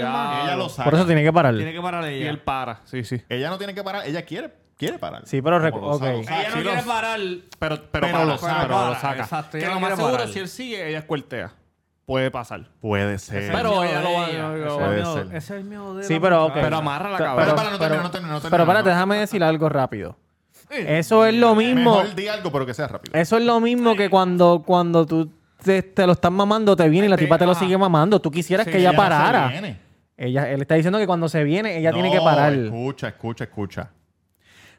ya. 0.02 0.42
ella 0.44 0.56
lo 0.56 0.70
sabe. 0.70 0.86
Por 0.90 0.96
eso 1.00 1.06
tiene 1.06 1.24
que 1.24 1.32
parar. 1.34 1.56
Tiene 1.56 1.72
que 1.74 1.82
parar 1.82 2.04
Y 2.12 2.16
ella. 2.16 2.30
él 2.32 2.40
para, 2.40 2.82
sí, 2.86 3.04
sí. 3.04 3.22
Ella 3.30 3.50
no 3.50 3.58
tiene 3.58 3.74
que 3.76 3.84
parar, 3.84 4.08
ella 4.08 4.24
quiere, 4.24 4.52
quiere 4.78 4.98
parar. 4.98 5.24
Sí, 5.26 5.42
pero 5.42 5.60
recu- 5.62 5.74
Como 5.80 5.88
lo 5.92 6.00
sabe, 6.00 6.12
ok. 6.16 6.18
lo 6.18 6.24
sabe. 6.24 6.40
Ella 6.40 6.50
no 6.50 6.56
Sí, 6.56 6.62
quiere 6.62 6.76
los- 6.78 6.86
parar. 6.86 7.20
Pero, 7.20 7.42
pero, 7.60 7.88
Pero 7.92 8.12
para, 8.12 8.26
lo 8.26 8.38
pero 8.40 8.54
saca. 8.54 8.68
lo 8.90 8.96
saca. 8.96 9.24
Exacto, 9.24 9.58
que 9.60 9.66
lo 9.68 9.80
más 9.80 9.96
seguro, 9.96 10.12
parar. 10.14 10.28
si 10.30 10.40
él 10.40 10.48
sigue, 10.48 10.90
ella 10.90 11.00
escuertea. 11.00 11.54
Puede 12.10 12.32
pasar. 12.32 12.66
Puede 12.82 13.20
ser. 13.20 13.52
Pero 13.52 13.84
ella 13.84 14.02
lo 14.02 14.14
va 14.14 14.26
Ese 14.28 14.36
es 14.36 14.42
a... 14.42 14.54
el 14.56 14.64
Puede 14.80 14.96
miedo- 14.96 15.14
ser. 15.14 15.26
Ese 15.28 15.38
es 15.38 15.50
el 15.52 15.64
miedo 15.64 15.96
de 15.96 16.04
Sí, 16.04 16.14
la 16.16 16.20
pero 16.22 16.38
ok. 16.46 16.50
muchacha. 16.50 16.66
Pero 16.66 16.78
amarra 16.78 17.10
la 17.12 17.18
Pero- 17.18 17.30
cabeza. 17.30 17.46
Pero 17.46 17.56
para, 17.56 17.70
no 17.72 17.78
termina, 17.80 18.02
no 18.04 18.10
termina, 18.12 18.34
no. 18.34 18.40
Pero 18.50 18.64
espérate, 18.64 18.90
no. 18.90 18.96
déjame 18.96 19.18
decir 19.18 19.44
algo 19.44 19.70
rápido. 19.70 20.18
Eso 20.72 21.26
es 21.28 21.36
lo 21.36 21.54
mismo. 21.54 21.98
Mejor 21.98 22.16
di 22.16 22.28
algo, 22.28 22.52
pero 22.52 22.66
que 22.66 22.74
sea 22.74 22.88
rápido. 22.88 23.14
Eso 23.20 23.38
es 23.38 23.44
lo 23.44 23.60
mismo 23.60 23.96
que 23.96 24.10
cuando, 24.10 24.64
cuando 24.66 25.06
tú 25.06 25.32
te, 25.64 25.84
te 25.84 26.08
lo 26.08 26.14
estás 26.14 26.32
mamando, 26.32 26.76
te 26.76 26.90
viene 26.90 27.06
y 27.06 27.10
la 27.12 27.18
tipa 27.18 27.38
te 27.38 27.46
lo 27.46 27.54
sigue 27.54 27.78
mamando. 27.78 28.20
Tú 28.20 28.32
quisieras 28.32 28.66
que 28.68 28.80
ella 28.80 28.88
no 28.92 28.94
se 28.94 28.98
parara. 28.98 29.48
viene. 29.50 29.80
Ella, 30.18 30.50
él 30.50 30.62
está 30.62 30.74
diciendo 30.76 30.98
que 30.98 31.06
cuando 31.06 31.30
se 31.30 31.44
viene, 31.44 31.78
ella 31.78 31.94
tiene 31.94 32.10
que 32.10 32.18
No, 32.18 32.24
parar. 32.24 32.54
Escucha, 32.54 33.08
escucha, 33.10 33.44
escucha. 33.44 33.92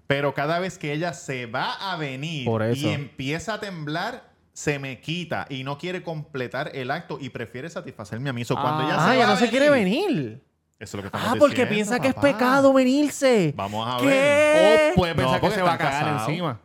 Pero 0.08 0.34
cada 0.34 0.58
vez 0.58 0.78
que 0.78 0.92
ella 0.92 1.12
se 1.12 1.46
va 1.46 1.92
a 1.92 1.96
venir 1.96 2.44
Por 2.44 2.62
eso. 2.62 2.88
y 2.88 2.90
empieza 2.90 3.54
a 3.54 3.60
temblar, 3.60 4.29
se 4.60 4.78
me 4.78 5.00
quita 5.00 5.46
y 5.48 5.64
no 5.64 5.78
quiere 5.78 6.02
completar 6.02 6.70
el 6.74 6.90
acto 6.90 7.16
y 7.18 7.30
prefiere 7.30 7.70
satisfacerme 7.70 8.28
a 8.28 8.34
mí. 8.34 8.44
So, 8.44 8.54
cuando 8.56 8.82
ella 8.84 8.96
Ah, 8.98 9.16
ya 9.16 9.26
no 9.26 9.36
se 9.36 9.48
quiere 9.48 9.70
venir. 9.70 10.42
Eso 10.78 10.98
es 10.98 11.04
lo 11.04 11.10
que 11.10 11.16
Ah, 11.16 11.34
porque 11.38 11.64
diciendo, 11.64 11.74
piensa 11.74 11.98
que 11.98 12.08
es 12.08 12.14
pecado 12.14 12.70
venirse. 12.74 13.54
Vamos 13.56 13.88
a 13.88 13.96
¿Qué? 13.98 14.06
ver. 14.06 14.92
O 14.92 14.94
puede 14.96 15.14
No, 15.14 15.22
pensar 15.22 15.40
que 15.40 15.50
se 15.52 15.62
va 15.62 15.72
a 15.72 15.78
cagar 15.78 16.20
encima. 16.28 16.60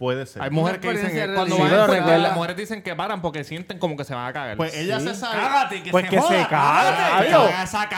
Puede 0.00 0.24
ser. 0.24 0.40
Hay 0.42 0.48
mujeres 0.48 0.80
que 0.80 0.90
dicen 0.92 1.12
que 1.12 1.34
cuando 1.34 1.56
Sí, 1.56 1.60
van 1.60 1.70
pero 1.70 1.82
a 1.82 1.86
pues, 1.86 1.98
recuerda- 1.98 2.18
las 2.22 2.34
mujeres 2.34 2.56
dicen 2.56 2.82
que 2.82 2.96
paran 2.96 3.20
porque 3.20 3.44
sienten 3.44 3.78
como 3.78 3.98
que 3.98 4.04
se 4.04 4.14
van 4.14 4.28
a 4.28 4.32
cagar. 4.32 4.56
Pues 4.56 4.74
ella 4.74 4.98
se 4.98 5.14
sabe. 5.14 5.36
Cágate, 5.38 5.82
que 5.82 5.90
Pues 5.90 6.04
se 6.06 6.10
que 6.10 6.18
joda. 6.18 6.42
se 6.42 6.48
caga. 6.48 7.18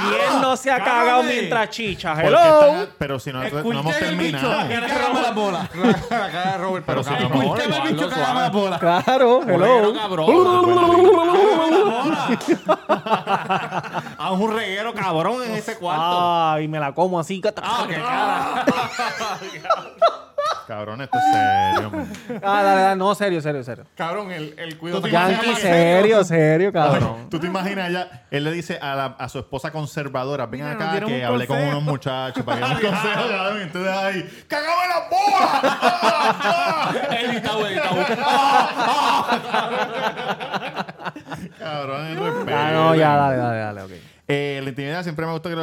¿Quién 0.09 0.41
no 0.41 0.57
se 0.57 0.73
ha 0.73 0.79
Cágate. 0.79 0.91
cagado 0.91 1.23
mientras 1.23 1.71
chicha? 1.71 2.21
Hello. 2.21 2.39
están- 2.41 2.89
pero 2.99 3.21
si 3.21 3.33
no, 3.33 3.39
no 3.41 3.47
hemos 3.47 3.97
terminado. 4.01 4.67
que 4.69 4.81
cágame 4.81 5.21
la 5.23 5.31
bola. 5.31 5.69
de 5.73 6.59
Robert, 6.59 6.85
Pero 6.87 7.05
si 7.05 7.11
no, 7.11 7.19
suave, 7.21 7.65
el 7.67 7.93
bicho, 7.95 8.11
cágame 8.11 8.41
la 8.41 8.51
bola. 8.51 8.79
Claro, 8.81 9.43
hello. 9.49 9.95
Haz 14.19 14.31
un 14.33 14.53
reguero 14.57 14.93
cabrón 14.93 15.45
en 15.45 15.53
ese 15.55 15.77
cuarto. 15.79 16.51
Ay, 16.53 16.67
me 16.67 16.81
la 16.81 16.93
como 16.93 17.21
así. 17.21 17.41
Ah, 17.63 17.85
qué 17.89 17.95
cara. 17.95 18.65
Cabrón, 20.67 21.01
esto 21.03 21.19
es 21.19 21.25
serio. 21.75 21.91
man. 21.91 22.13
Ah, 22.43 22.63
dale, 22.63 22.81
dale. 22.83 22.97
No, 22.97 23.15
serio, 23.15 23.41
serio, 23.41 23.63
serio. 23.65 23.85
Cabrón, 23.97 24.31
el, 24.31 24.55
el 24.59 24.77
cuidado. 24.79 25.01
Tú 25.01 25.07
te 25.07 25.13
Yankee, 25.13 25.35
imaginas- 25.47 25.59
serio, 25.61 26.25
serio, 26.25 26.73
cabrón. 26.73 27.29
¿Tú 27.31 27.39
te 27.39 27.47
imaginas 27.47 27.89
ella? 27.91 28.23
Él 28.31 28.45
le 28.45 28.53
dice 28.53 28.79
a, 28.81 28.95
la- 28.95 29.17
a 29.19 29.29
su 29.29 29.39
esposa 29.39 29.71
conservadora, 29.73 30.47
ven 30.47 30.61
Mira, 30.63 30.75
nos 30.75 30.83
acá 30.83 30.91
dieron 30.93 31.11
que 31.11 31.19
un 31.19 31.25
hablé 31.25 31.47
con 31.47 31.57
consejo". 31.57 31.79
unos 31.79 31.89
muchachos 31.91 32.45
para 32.45 32.57
que 32.57 32.61
nos 32.69 32.81
consejo. 32.81 33.29
cabrón, 33.29 33.59
y 33.59 33.63
Entonces 33.63 33.93
ahí, 33.93 34.45
¡cágame 34.49 34.89
la 34.89 35.09
bola! 35.11 35.51
Editado, 37.21 37.67
editado. 37.67 37.97
cabrón, 41.59 42.07
el 42.07 42.17
respeto. 42.19 42.57
Ah, 42.59 42.71
no, 42.73 42.95
ya, 42.95 43.17
dale, 43.17 43.37
dale, 43.37 43.59
dale, 43.59 43.83
ok. 43.83 43.91
Eh, 44.35 44.61
la 44.63 44.71
intimidad 44.71 45.03
siempre 45.03 45.27
me 45.27 45.33
gustó 45.33 45.51
que... 45.51 45.57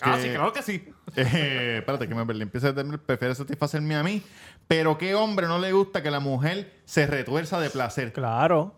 Ah, 0.00 0.16
sí, 0.20 0.28
que- 0.28 0.34
claro 0.34 0.52
que 0.52 0.62
sí. 0.62 0.84
Eh, 1.14 1.76
espérate, 1.80 2.08
que 2.08 2.14
me 2.14 2.24
perdí. 2.24 2.42
Empieza 2.42 2.68
a 2.70 2.74
tener- 2.74 2.98
prefiere 2.98 3.34
satisfacerme 3.34 3.94
a 3.94 4.02
mí. 4.02 4.22
Pero 4.66 4.96
¿qué 4.96 5.14
hombre 5.14 5.46
no 5.46 5.58
le 5.58 5.70
gusta 5.72 6.02
que 6.02 6.10
la 6.10 6.20
mujer 6.20 6.80
se 6.86 7.06
retuerza 7.06 7.60
de 7.60 7.68
placer? 7.70 8.12
Claro. 8.14 8.74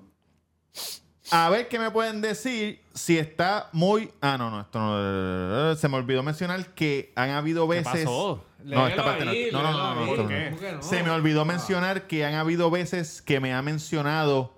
A 1.30 1.48
ver 1.48 1.68
qué 1.68 1.78
me 1.78 1.90
pueden 1.92 2.20
decir 2.20 2.82
si 2.92 3.16
está 3.18 3.68
muy. 3.72 4.10
Ah, 4.20 4.36
no, 4.36 4.50
no, 4.50 4.60
esto 4.62 4.78
no. 4.78 5.74
Se 5.76 5.88
me 5.88 5.96
olvidó 5.96 6.22
mencionar 6.24 6.74
que 6.74 7.12
han 7.16 7.30
habido 7.30 7.66
veces. 7.68 8.04
pasó? 8.04 8.44
No, 8.64 8.64
Léelo 8.64 8.86
esta 8.88 9.04
parte 9.04 9.24
no. 9.24 9.30
ahí, 9.30 9.48
No, 9.52 9.62
no, 9.62 9.72
no, 9.72 9.94
no, 9.94 9.94
léelo 9.94 9.94
no, 9.94 10.00
ahí. 10.00 10.10
esto 10.10 10.22
no. 10.22 10.28
¿Por 10.28 10.28
qué? 10.28 10.50
¿Cómo 10.50 10.60
que 10.60 10.72
no? 10.72 10.82
Se 10.82 11.02
me 11.02 11.10
olvidó 11.10 11.44
mencionar 11.44 12.06
que 12.08 12.24
han 12.26 12.34
habido 12.34 12.70
veces 12.70 13.22
que 13.22 13.38
me 13.40 13.54
ha 13.54 13.62
mencionado. 13.62 14.54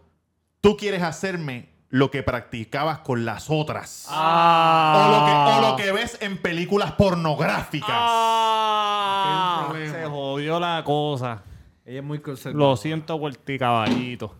Tú 0.62 0.76
quieres 0.76 1.02
hacerme 1.02 1.68
lo 1.90 2.10
que 2.10 2.22
practicabas 2.22 2.98
con 2.98 3.24
las 3.24 3.46
otras. 3.48 4.06
Ah. 4.10 4.96
O, 4.96 5.10
lo 5.10 5.26
que, 5.26 5.32
o 5.32 5.70
lo 5.70 5.76
que 5.76 5.92
ves 5.92 6.18
en 6.20 6.38
películas 6.38 6.92
pornográficas. 6.92 7.90
Ah, 7.90 9.72
se 9.72 10.04
jodió 10.04 10.58
la 10.60 10.82
cosa. 10.84 11.42
Ella 11.84 11.98
es 11.98 12.04
muy 12.04 12.18
conservadora. 12.18 12.70
Lo 12.70 12.76
siento 12.76 13.18
por 13.18 13.34
ti, 13.36 13.58
caballito. 13.58 14.34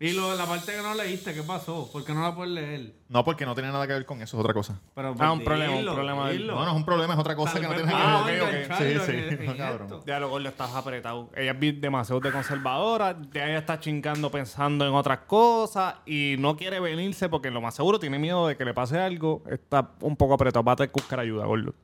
Y 0.00 0.12
lo, 0.12 0.32
la 0.36 0.46
parte 0.46 0.72
que 0.76 0.80
no 0.80 0.94
leíste, 0.94 1.34
¿qué 1.34 1.42
pasó? 1.42 1.90
¿Por 1.90 2.04
qué 2.04 2.14
no 2.14 2.22
la 2.22 2.32
puedes 2.32 2.52
leer? 2.54 2.92
No, 3.08 3.24
porque 3.24 3.44
no 3.44 3.54
tiene 3.54 3.72
nada 3.72 3.84
que 3.84 3.94
ver 3.94 4.06
con 4.06 4.22
eso, 4.22 4.36
es 4.36 4.40
otra 4.40 4.54
cosa. 4.54 4.80
Pero, 4.94 5.12
Ah, 5.18 5.32
un 5.32 5.42
problema, 5.42 5.74
un 5.74 5.84
problema 5.94 6.30
dilo. 6.30 6.54
No, 6.54 6.64
no 6.64 6.70
es 6.70 6.76
un 6.76 6.84
problema, 6.84 7.14
es 7.14 7.18
otra 7.18 7.34
cosa 7.34 7.52
Tal 7.54 7.62
que 7.62 7.68
no 7.68 7.74
tiene 7.74 7.90
que 7.90 7.96
Ah, 7.98 8.22
ver. 8.24 8.72
Sí, 8.78 9.12
sí, 9.12 9.44
en- 9.44 9.56
cabrón. 9.56 10.00
Ya 10.06 10.20
lo 10.20 10.28
gordo 10.28 10.48
estás 10.48 10.72
apretado. 10.72 11.30
Ella 11.34 11.56
es 11.60 11.80
demasiado 11.80 12.20
de 12.20 12.30
conservadora. 12.30 13.16
Ya 13.32 13.48
ella 13.48 13.58
está 13.58 13.80
chingando 13.80 14.30
pensando 14.30 14.86
en 14.86 14.94
otras 14.94 15.18
cosas. 15.26 15.96
Y 16.06 16.36
no 16.38 16.56
quiere 16.56 16.78
venirse 16.78 17.28
porque 17.28 17.50
lo 17.50 17.60
más 17.60 17.74
seguro 17.74 17.98
tiene 17.98 18.20
miedo 18.20 18.46
de 18.46 18.56
que 18.56 18.64
le 18.64 18.74
pase 18.74 19.00
algo. 19.00 19.42
Está 19.50 19.90
un 20.00 20.14
poco 20.16 20.34
apretado. 20.34 20.62
Va 20.62 20.72
a 20.72 20.76
tener 20.76 20.90
que 20.92 21.00
buscar 21.00 21.18
ayuda, 21.18 21.44
gordo. 21.44 21.74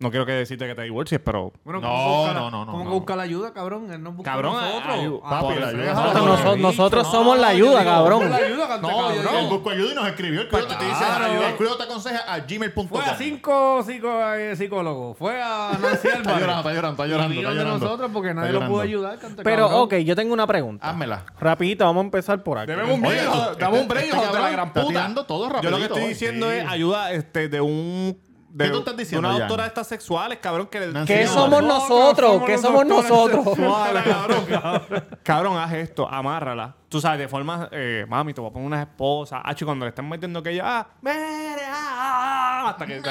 No 0.00 0.10
quiero 0.10 0.24
que 0.24 0.32
decirte 0.32 0.66
que 0.66 0.74
te 0.74 0.80
divorcies, 0.80 1.20
pero... 1.22 1.52
Bueno, 1.62 1.78
No, 1.82 1.88
¿cómo 1.88 2.00
que 2.04 2.16
busca 2.16 2.32
la- 2.32 2.40
no, 2.40 2.50
no, 2.50 2.64
no, 2.64 2.72
¿Cómo 2.72 2.84
no. 2.84 2.90
busca 2.90 3.16
la 3.16 3.22
ayuda, 3.24 3.52
cabrón? 3.52 3.92
Él 3.92 4.02
no 4.02 4.12
busca 4.12 4.30
Cabrón, 4.32 4.56
a 4.56 4.60
nosotros. 4.62 5.20
Ah, 5.22 5.40
papi, 5.42 5.54
la 5.60 5.68
ayuda 5.68 5.92
Nosotros, 5.94 6.58
nosotros 6.58 7.04
No, 7.04 7.10
somos 7.12 7.38
la 7.38 7.48
ayuda, 7.48 7.80
digo, 7.80 7.84
cabrón. 7.90 8.18
busca 8.20 8.30
la 8.40 8.46
ayuda, 8.46 8.78
No, 8.78 8.88
cabrón. 8.88 9.14
yo 9.22 9.38
Él 9.38 9.46
buscó 9.50 9.70
ayuda 9.70 9.92
y 9.92 9.94
nos 9.96 10.06
escribió. 10.08 10.40
El 10.40 10.48
cuidado 10.48 10.68
te 10.78 10.84
dice, 10.86 11.04
ayuda, 11.04 11.48
el 11.50 11.56
cuidado 11.56 11.76
te 11.76 11.82
aconseja 11.82 12.32
a 12.32 12.38
gmail.com. 12.40 12.88
Fue 12.88 13.04
a 13.04 13.14
cinco 13.14 13.82
psico- 13.82 14.34
eh, 14.36 14.56
psicólogos. 14.56 15.18
Fue 15.18 15.38
a 15.42 15.72
Nancy 15.78 16.08
Está 16.16 16.40
llorando, 16.40 16.70
está 16.70 16.72
llorando, 16.72 16.90
está 17.02 17.06
Y 17.06 17.10
llorando. 17.10 17.34
Está 17.34 17.50
de 17.50 17.56
llorando. 17.56 17.84
nosotros 17.84 18.10
porque 18.14 18.32
nadie 18.32 18.52
lo 18.52 18.66
pudo 18.66 18.80
ayudar. 18.80 19.18
canta, 19.18 19.42
Pero, 19.42 19.66
ok, 19.82 19.94
yo 19.96 20.16
tengo 20.16 20.32
una 20.32 20.46
pregunta. 20.46 20.88
Házmela. 20.88 21.26
Rapidito, 21.38 21.84
vamos 21.84 22.00
a 22.00 22.04
empezar 22.06 22.42
por 22.42 22.56
aquí. 22.56 22.68
Debemos 22.70 22.94
un 22.94 23.02
break, 23.02 23.58
dame 23.58 23.80
un 23.80 23.86
break, 23.86 24.06
hijo 24.06 24.16
de 24.16 24.26
la 24.26 24.32
cabrón 24.32 24.52
gran 24.52 24.72
puta. 24.72 25.60
Yo 25.60 25.70
lo 25.70 25.76
que 25.76 25.84
estoy 25.84 26.04
diciendo 26.04 26.50
es 26.50 26.66
ayuda 26.66 27.12
este, 27.12 27.50
de 27.50 27.60
un... 27.60 28.29
De, 28.50 28.64
¿Qué 28.64 28.70
tú 28.72 28.78
estás 28.80 28.96
diciendo, 28.96 29.28
una 29.28 29.38
doctora 29.38 29.62
de 29.62 29.68
estas 29.68 29.86
sexuales, 29.86 30.38
cabrón, 30.40 30.66
que... 30.66 30.80
Nancy 30.80 31.14
¿Qué 31.14 31.24
No, 31.24 31.32
somos 31.32 31.62
no, 31.62 31.68
nosotros? 31.68 32.42
¿Qué 32.44 32.58
somos 32.58 32.84
nosotros? 32.84 33.44
cabrón, 33.56 34.44
cabrón. 34.50 35.04
Cabrón, 35.22 35.58
haz 35.58 35.72
esto, 35.74 36.08
amárrala. 36.08 36.74
Tú 36.90 37.00
sabes, 37.00 37.20
de 37.20 37.28
forma, 37.28 37.68
eh, 37.70 38.04
mami, 38.08 38.34
te 38.34 38.40
voy 38.40 38.50
a 38.50 38.52
poner 38.52 38.66
una 38.66 38.80
esposa. 38.82 39.40
Hacho, 39.44 39.64
cuando 39.64 39.84
le 39.86 39.90
están 39.90 40.08
metiendo 40.08 40.42
que 40.42 40.50
ella, 40.50 40.64
ah, 40.66 40.86
mere, 41.00 41.62
ah, 41.72 42.64
ah, 42.64 42.68
hasta 42.70 42.84
que 42.84 42.94
te, 42.96 43.02
¿Te 43.02 43.08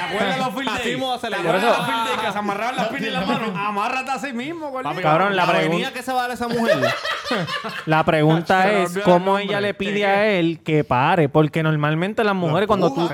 acuerdas 0.00 0.38
los 0.38 0.54
field 0.54 0.68
days? 0.78 1.20
se 1.20 1.28
le 1.30 1.36
¿Te 1.36 1.42
llama. 1.42 1.58
acuerdas 1.58 1.62
de 1.62 1.68
los 1.68 1.86
field 1.86 2.06
days 2.06 2.20
que 2.26 2.32
se 2.32 2.38
amarraban 2.38 2.76
las 2.76 2.88
pilas 2.88 3.04
en 3.04 3.12
la 3.12 3.20
mano? 3.26 3.52
Amárrate 3.54 4.10
a 4.12 4.18
sí 4.18 4.32
mismo. 4.32 4.72
Papi, 4.72 5.02
Cabrón, 5.02 5.36
la 5.36 5.44
pregun- 5.44 5.56
avenida 5.56 5.92
que 5.92 6.02
se 6.02 6.10
va 6.10 6.20
a 6.20 6.22
dar 6.22 6.30
esa 6.30 6.48
mujer. 6.48 6.78
La 7.86 8.04
pregunta 8.04 8.70
es 8.70 8.98
cómo 9.04 9.38
ella 9.38 9.58
le 9.60 9.72
pide 9.72 10.04
a 10.04 10.26
él 10.26 10.60
que 10.62 10.84
pare, 10.84 11.30
porque 11.30 11.62
normalmente 11.62 12.22
las 12.24 12.34
mujeres 12.34 12.66
cuando 12.66 12.92
tú 12.92 13.08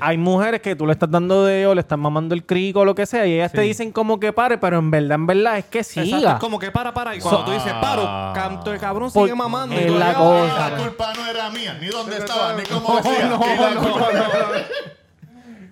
hay, 0.00 0.18
mujeres 0.18 0.60
que 0.60 0.74
tú 0.74 0.84
le 0.86 0.92
estás 0.92 1.08
dando 1.10 1.44
de 1.44 1.66
o 1.66 1.74
le 1.74 1.80
estás 1.80 1.98
mamando 1.98 2.34
el 2.34 2.44
crico 2.44 2.80
o 2.80 2.84
lo 2.84 2.94
que 2.96 3.06
sea 3.06 3.24
y 3.26 3.34
ellas 3.34 3.52
te 3.52 3.60
dicen 3.60 3.92
como 3.92 4.18
que 4.18 4.32
pare, 4.32 4.58
pero 4.58 4.78
en 4.78 4.90
verdad 4.90 5.14
en 5.14 5.26
verdad 5.26 5.58
es 5.58 5.66
que 5.66 5.78
Exacto, 5.80 6.10
siga. 6.16 6.32
es 6.34 6.38
como 6.40 6.58
que 6.58 6.70
para, 6.72 6.92
para. 6.92 7.14
Y 7.14 7.20
cuando 7.20 7.44
tú 7.44 7.52
dices 7.52 7.72
paro, 7.74 8.32
canto 8.34 8.67
de 8.70 8.78
cabrón 8.78 9.10
Por- 9.12 9.24
sigue 9.26 9.34
mamando. 9.36 9.74
es 9.74 9.90
la 9.92 10.10
"Ah, 10.10 10.14
cosa. 10.14 10.70
La 10.70 10.76
culpa 10.76 11.12
no 11.14 11.26
era 11.26 11.50
mía, 11.50 11.78
ni 11.80 11.88
dónde 11.88 12.16
estaba, 12.18 12.52
ni 12.54 12.62
cómo 12.64 12.96
decía. 12.96 13.28
La 13.30 14.64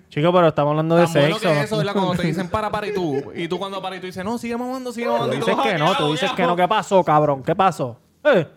Chico, 0.09 0.31
pero 0.33 0.47
estamos 0.47 0.71
hablando 0.71 0.95
de 0.95 1.03
Tan 1.03 1.13
bueno 1.13 1.27
sexo. 1.35 1.47
que 1.49 1.59
es 1.59 1.65
eso, 1.65 1.77
¿verdad? 1.77 1.93
Cuando 1.93 2.13
te 2.15 2.23
dicen 2.27 2.49
para, 2.49 2.71
para 2.71 2.87
y 2.87 2.93
tú. 2.93 3.31
Y 3.35 3.47
tú 3.47 3.59
cuando 3.59 3.81
para 3.81 3.97
y 3.97 3.99
tú 3.99 4.05
dices, 4.07 4.23
no, 4.23 4.37
sigue 4.37 4.57
mamando, 4.57 4.91
sigue 4.91 5.05
mamando. 5.07 5.35
dices 5.35 5.55
tú, 5.55 5.61
que 5.61 5.69
"Ah, 5.73 5.77
no, 5.77 5.95
tú 5.95 6.11
dices 6.11 6.29
que 6.31 6.37
diablo". 6.37 6.55
no. 6.55 6.61
¿Qué 6.63 6.67
pasó, 6.67 7.03
cabrón? 7.03 7.43
¿Qué 7.43 7.55
pasó? 7.55 7.97
Eh, 8.23 8.47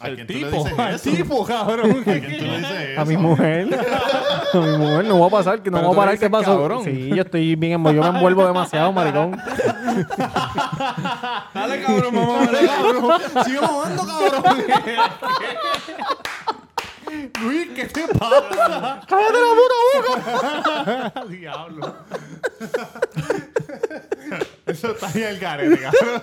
¿A 0.00 0.04
quién 0.06 0.20
El 0.20 0.26
tú 0.26 0.32
le 0.32 0.38
tipo, 0.38 0.62
dices 0.64 0.78
al 0.78 0.94
eso? 0.94 1.10
tipo, 1.10 1.44
cabrón. 1.44 1.90
¿A 1.90 2.04
quién 2.04 2.22
tú 2.38 2.44
le 2.44 2.58
dices 2.58 2.80
eso? 2.90 3.00
a 3.00 3.04
mi 3.04 3.16
mujer. 3.16 3.68
a 4.54 4.56
mi 4.58 4.76
mujer. 4.78 5.04
No 5.04 5.16
voy 5.16 5.26
a 5.26 5.30
pasar, 5.30 5.60
que 5.62 5.70
no 5.70 5.82
voy 5.82 5.92
a 5.92 5.96
parar. 5.96 6.14
¿Qué 6.18 6.26
dices 6.26 6.30
pasó? 6.30 6.56
cabrón. 6.58 6.84
Sí, 6.84 7.08
yo 7.08 7.22
estoy 7.22 7.56
bien 7.56 7.72
envuelto. 7.72 8.02
Yo 8.02 8.12
me 8.12 8.16
envuelvo 8.18 8.46
demasiado, 8.46 8.92
maricón. 8.92 9.32
Dale, 11.54 11.82
cabrón, 11.82 12.14
mamá, 12.14 12.46
dale, 12.46 12.66
cabrón. 12.68 13.20
Sigue 13.44 13.60
mamando, 13.60 14.06
cabrón. 14.06 14.44
Luis, 17.42 17.68
¿qué 17.74 17.84
te 17.86 18.06
pasa? 18.08 19.00
¡Cállate 19.08 19.38
la 19.40 19.52
puta 19.56 19.76
boca! 21.12 21.24
Diablo. 21.28 21.94
Eso 24.66 24.90
está 24.92 25.06
bien 25.08 25.28
el 25.28 25.38
garete, 25.38 25.78
cabrón. 25.80 26.20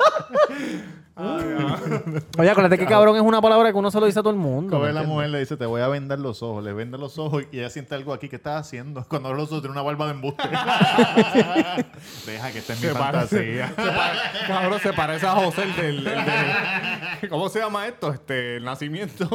Oye, 2.38 2.50
acuérdate 2.50 2.78
que 2.78 2.86
cabrón 2.86 3.16
es 3.16 3.22
una 3.22 3.42
palabra 3.42 3.72
que 3.72 3.78
uno 3.78 3.90
se 3.90 4.00
lo 4.02 4.06
dice 4.06 4.20
a 4.20 4.22
todo 4.22 4.32
el 4.34 4.40
mundo. 4.40 4.70
Coge 4.72 4.88
¿me 4.88 4.94
la 4.94 5.00
entiendes? 5.00 5.08
mujer 5.16 5.30
le 5.30 5.40
dice, 5.40 5.56
te 5.56 5.66
voy 5.66 5.82
a 5.82 5.88
vendar 5.88 6.20
los 6.20 6.44
ojos. 6.44 6.62
Le 6.64 6.74
vende 6.74 6.98
los 6.98 7.18
ojos 7.18 7.44
y 7.54 7.60
ella 7.60 7.70
siente 7.70 7.96
algo 7.96 8.14
aquí. 8.14 8.28
¿Qué 8.28 8.36
estás 8.36 8.60
haciendo? 8.68 9.06
Cuando 9.08 9.30
abre 9.30 9.40
los 9.40 9.50
ojos 9.50 9.62
tiene 9.62 9.72
una 9.72 9.82
barba 9.82 10.06
de 10.08 10.12
embuste. 10.12 10.44
Deja 12.26 12.52
que 12.52 12.60
esta 12.60 12.74
es 12.74 12.82
mi 12.82 12.88
Se 12.90 12.94
parece, 12.94 13.64
fantasía. 13.64 13.68
se 13.70 13.74
pare- 13.98 14.20
cabrón, 14.48 14.80
se 14.82 14.94
parece 14.94 15.28
a 15.28 15.32
José, 15.32 15.64
el 15.64 15.76
del, 15.76 15.98
el 16.08 16.26
del- 16.26 17.30
¿Cómo 17.30 17.48
se 17.50 17.60
llama 17.60 17.88
esto? 17.88 18.12
Este, 18.12 18.58
el 18.58 18.66
nacimiento. 18.66 19.28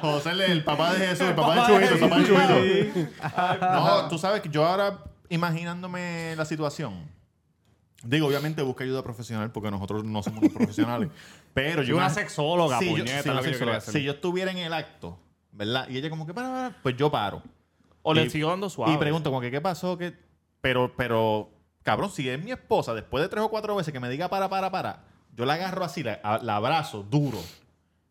José, 0.00 0.30
el, 0.30 0.40
el 0.40 0.64
papá 0.64 0.92
de 0.94 1.06
Jesús, 1.06 1.28
el 1.28 1.34
papá 1.34 1.54
de 1.54 1.60
Chubito, 1.66 1.94
el 1.94 2.00
papá 2.00 2.18
de 2.18 2.26
Chubito. 2.26 3.10
No, 3.60 4.08
tú 4.08 4.18
sabes 4.18 4.40
que 4.40 4.48
yo 4.48 4.66
ahora, 4.66 4.98
imaginándome 5.28 6.34
la 6.36 6.44
situación, 6.44 6.94
digo, 8.02 8.26
obviamente 8.26 8.62
busca 8.62 8.84
ayuda 8.84 9.02
profesional 9.02 9.50
porque 9.52 9.70
nosotros 9.70 10.04
no 10.04 10.22
somos 10.22 10.48
profesionales, 10.52 11.08
pero 11.54 11.82
yo... 11.82 11.96
Una 11.96 12.10
sexóloga, 12.10 12.78
si 12.78 12.86
yo, 12.86 12.92
puñeta, 12.92 13.22
si 13.22 13.28
lo 13.28 13.34
que 13.36 13.42
yo 13.42 13.52
sexóloga. 13.52 13.78
hacer. 13.78 13.94
Si 13.94 14.02
yo 14.02 14.12
estuviera 14.12 14.50
en 14.50 14.58
el 14.58 14.72
acto, 14.72 15.18
¿verdad? 15.52 15.88
Y 15.88 15.98
ella 15.98 16.10
como 16.10 16.26
que, 16.26 16.34
para, 16.34 16.48
para, 16.50 16.82
pues 16.82 16.96
yo 16.96 17.10
paro. 17.10 17.42
O 18.02 18.14
le 18.14 18.24
Y- 18.24 18.30
sigo 18.30 18.48
dando 18.50 18.70
suave. 18.70 18.94
Y 18.94 18.96
pregunto 18.96 19.30
como 19.30 19.40
que, 19.40 19.50
¿qué 19.50 19.60
pasó? 19.60 19.98
¿Qué? 19.98 20.14
Pero, 20.60 20.94
pero, 20.96 21.50
cabrón, 21.82 22.10
si 22.10 22.28
es 22.28 22.42
mi 22.42 22.52
esposa, 22.52 22.94
después 22.94 23.22
de 23.22 23.28
tres 23.28 23.42
o 23.44 23.48
cuatro 23.48 23.74
veces 23.76 23.92
que 23.92 24.00
me 24.00 24.08
diga 24.08 24.28
para, 24.28 24.48
para, 24.48 24.70
para, 24.70 25.04
yo 25.34 25.44
la 25.44 25.54
agarro 25.54 25.84
así, 25.84 26.02
la 26.02 26.20
abrazo 26.56 27.02
duro 27.02 27.38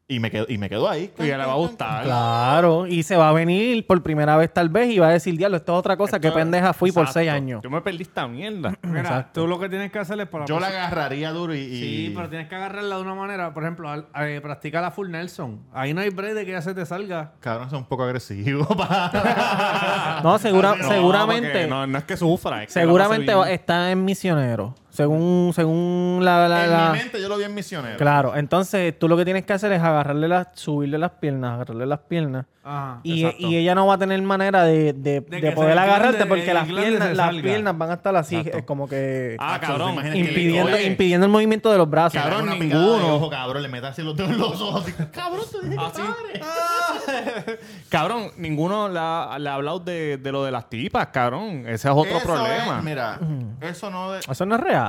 y 0.09 0.19
me 0.21 0.31
quedo, 0.31 0.45
y 0.47 0.57
me 0.57 0.69
quedo 0.69 0.87
ahí. 0.89 1.11
Y 1.17 1.21
a 1.23 1.25
ella 1.25 1.37
le 1.39 1.45
va 1.45 1.51
a 1.51 1.57
gustar. 1.57 2.03
Claro, 2.05 2.87
y 2.87 3.03
se 3.03 3.17
va 3.17 3.27
a 3.27 3.33
venir 3.33 3.85
por 3.85 4.01
primera 4.01 4.37
vez 4.37 4.53
tal 4.53 4.69
vez 4.69 4.89
y 4.89 4.99
va 4.99 5.07
a 5.09 5.11
decir, 5.11 5.35
diablo, 5.37 5.57
esto 5.57 5.73
es 5.73 5.79
otra 5.79 5.97
cosa, 5.97 6.19
qué 6.21 6.31
pendeja 6.31 6.71
fui 6.71 6.91
por 6.93 7.01
Exacto. 7.03 7.19
seis 7.19 7.29
años. 7.29 7.61
Yo 7.61 7.69
me 7.69 7.81
perdí 7.81 8.03
esta 8.03 8.25
mierda. 8.27 8.73
Mira, 8.83 9.01
Exacto. 9.01 9.41
tú 9.41 9.47
lo 9.47 9.59
que 9.59 9.67
tienes 9.67 9.91
que 9.91 9.99
hacer 9.99 10.17
es 10.21 10.27
para 10.29 10.45
Yo 10.45 10.59
la 10.61 10.67
agarraría 10.67 11.31
duro 11.31 11.53
y... 11.53 11.59
y- 11.59 11.79
Sí, 12.07 12.13
pero 12.15 12.29
tienes 12.29 12.47
que 12.47 12.55
agarrarla 12.55 12.95
de 12.95 13.01
una 13.01 13.15
manera. 13.15 13.53
Por 13.53 13.63
ejemplo, 13.63 13.89
al- 13.89 14.07
eh, 14.21 14.39
practica 14.41 14.79
la 14.79 14.91
full 14.91 15.09
Nelson. 15.09 15.59
Ahí 15.73 15.93
no 15.93 15.99
hay 16.01 16.09
break 16.09 16.33
de 16.35 16.45
que 16.45 16.51
ya 16.51 16.61
se 16.61 16.73
te 16.73 16.85
salga. 16.85 17.33
Cabrón, 17.41 17.67
es 17.67 17.73
un 17.73 17.83
poco 17.85 18.03
agresivo. 18.03 18.65
pa. 18.77 20.21
No, 20.23 20.37
segura- 20.39 20.75
No, 20.77 20.87
seguramente, 20.87 21.67
No, 21.67 21.85
no 21.85 21.97
es 21.97 22.03
que 22.05 22.15
sufra. 22.15 22.63
Es 22.63 22.67
que 22.67 22.79
seguramente 22.79 23.31
la 23.33 23.43
bien. 23.43 23.53
está 23.53 23.91
en 23.91 24.05
misionero. 24.05 24.73
Según, 24.97 25.51
según 25.53 26.21
la, 26.23 26.47
la- 26.47 26.63
en 26.65 26.71
la- 26.71 26.91
mi 26.91 26.97
mente 26.97 27.21
yo 27.21 27.29
lo 27.29 27.37
vi 27.37 27.43
en 27.43 27.53
misionero. 27.53 27.97
Claro, 27.97 28.35
entonces 28.35 28.97
tú 28.97 29.07
lo 29.07 29.15
que 29.15 29.25
tienes 29.25 29.43
que 29.45 29.53
hacer 29.53 29.71
es 29.71 29.79
agarrarle 29.83 30.27
las, 30.27 30.47
subirle 30.53 30.97
las 30.97 31.11
piernas, 31.11 31.53
agarrarle 31.53 31.85
las 31.85 31.99
piernas. 31.99 32.47
Ajá. 32.63 32.99
Y, 33.03 33.25
y 33.37 33.55
ella 33.55 33.75
no 33.75 33.85
va 33.87 33.93
a 33.93 33.97
tener 33.99 34.19
manera 34.23 34.63
de, 34.63 34.91
de- 34.93 35.21
poder 35.53 35.77
agarrarte 35.77 36.25
porque 36.25 36.47
el 36.49 36.53
las 36.55 36.67
piernas, 36.67 37.15
las 37.15 37.35
piernas 37.35 37.77
van 37.77 37.91
a 37.91 37.93
estar 37.93 38.13
así, 38.15 38.35
es 38.43 38.63
como 38.63 38.89
que 38.89 39.37
Ah, 39.39 39.57
¿te 39.61 39.67
cabrón. 39.67 39.93
imaginas 39.93 40.15
que 40.15 40.23
le- 40.23 40.29
impidiendo, 40.31 40.81
impidiendo 40.81 41.25
el 41.27 41.31
movimiento 41.31 41.71
de 41.71 41.77
los 41.77 41.87
brazos. 41.89 42.19
Cabrón, 42.19 42.49
ninguno. 42.59 43.15
ojo, 43.17 43.29
cabrón, 43.29 43.61
le 43.61 43.69
metas 43.69 43.91
así 43.91 44.01
los 44.01 44.17
dedos 44.17 44.31
en 44.31 44.37
los 44.39 44.59
ojos. 44.59 44.81
así, 44.83 44.93
Cabrón, 45.13 45.45
te 45.51 45.69
dije 45.69 45.77
que. 46.33 47.59
Cabrón, 47.89 48.31
ninguno 48.37 48.89
le 48.89 48.99
ha, 48.99 49.37
le 49.39 49.49
ha 49.49 49.53
hablado 49.53 49.79
de, 49.79 50.17
de 50.17 50.31
lo 50.31 50.43
de 50.43 50.51
las 50.51 50.69
tipas, 50.69 51.07
cabrón. 51.07 51.63
Ese 51.67 51.87
es 51.87 51.93
otro 51.95 52.17
Eso 52.17 52.25
problema. 52.25 52.77
es, 52.79 52.83
mira, 52.83 53.19
eso 53.61 53.89
no... 53.89 54.11
de- 54.11 54.19
Eso 54.29 54.45
no 54.45 54.55
es 54.55 54.61
real. 54.61 54.86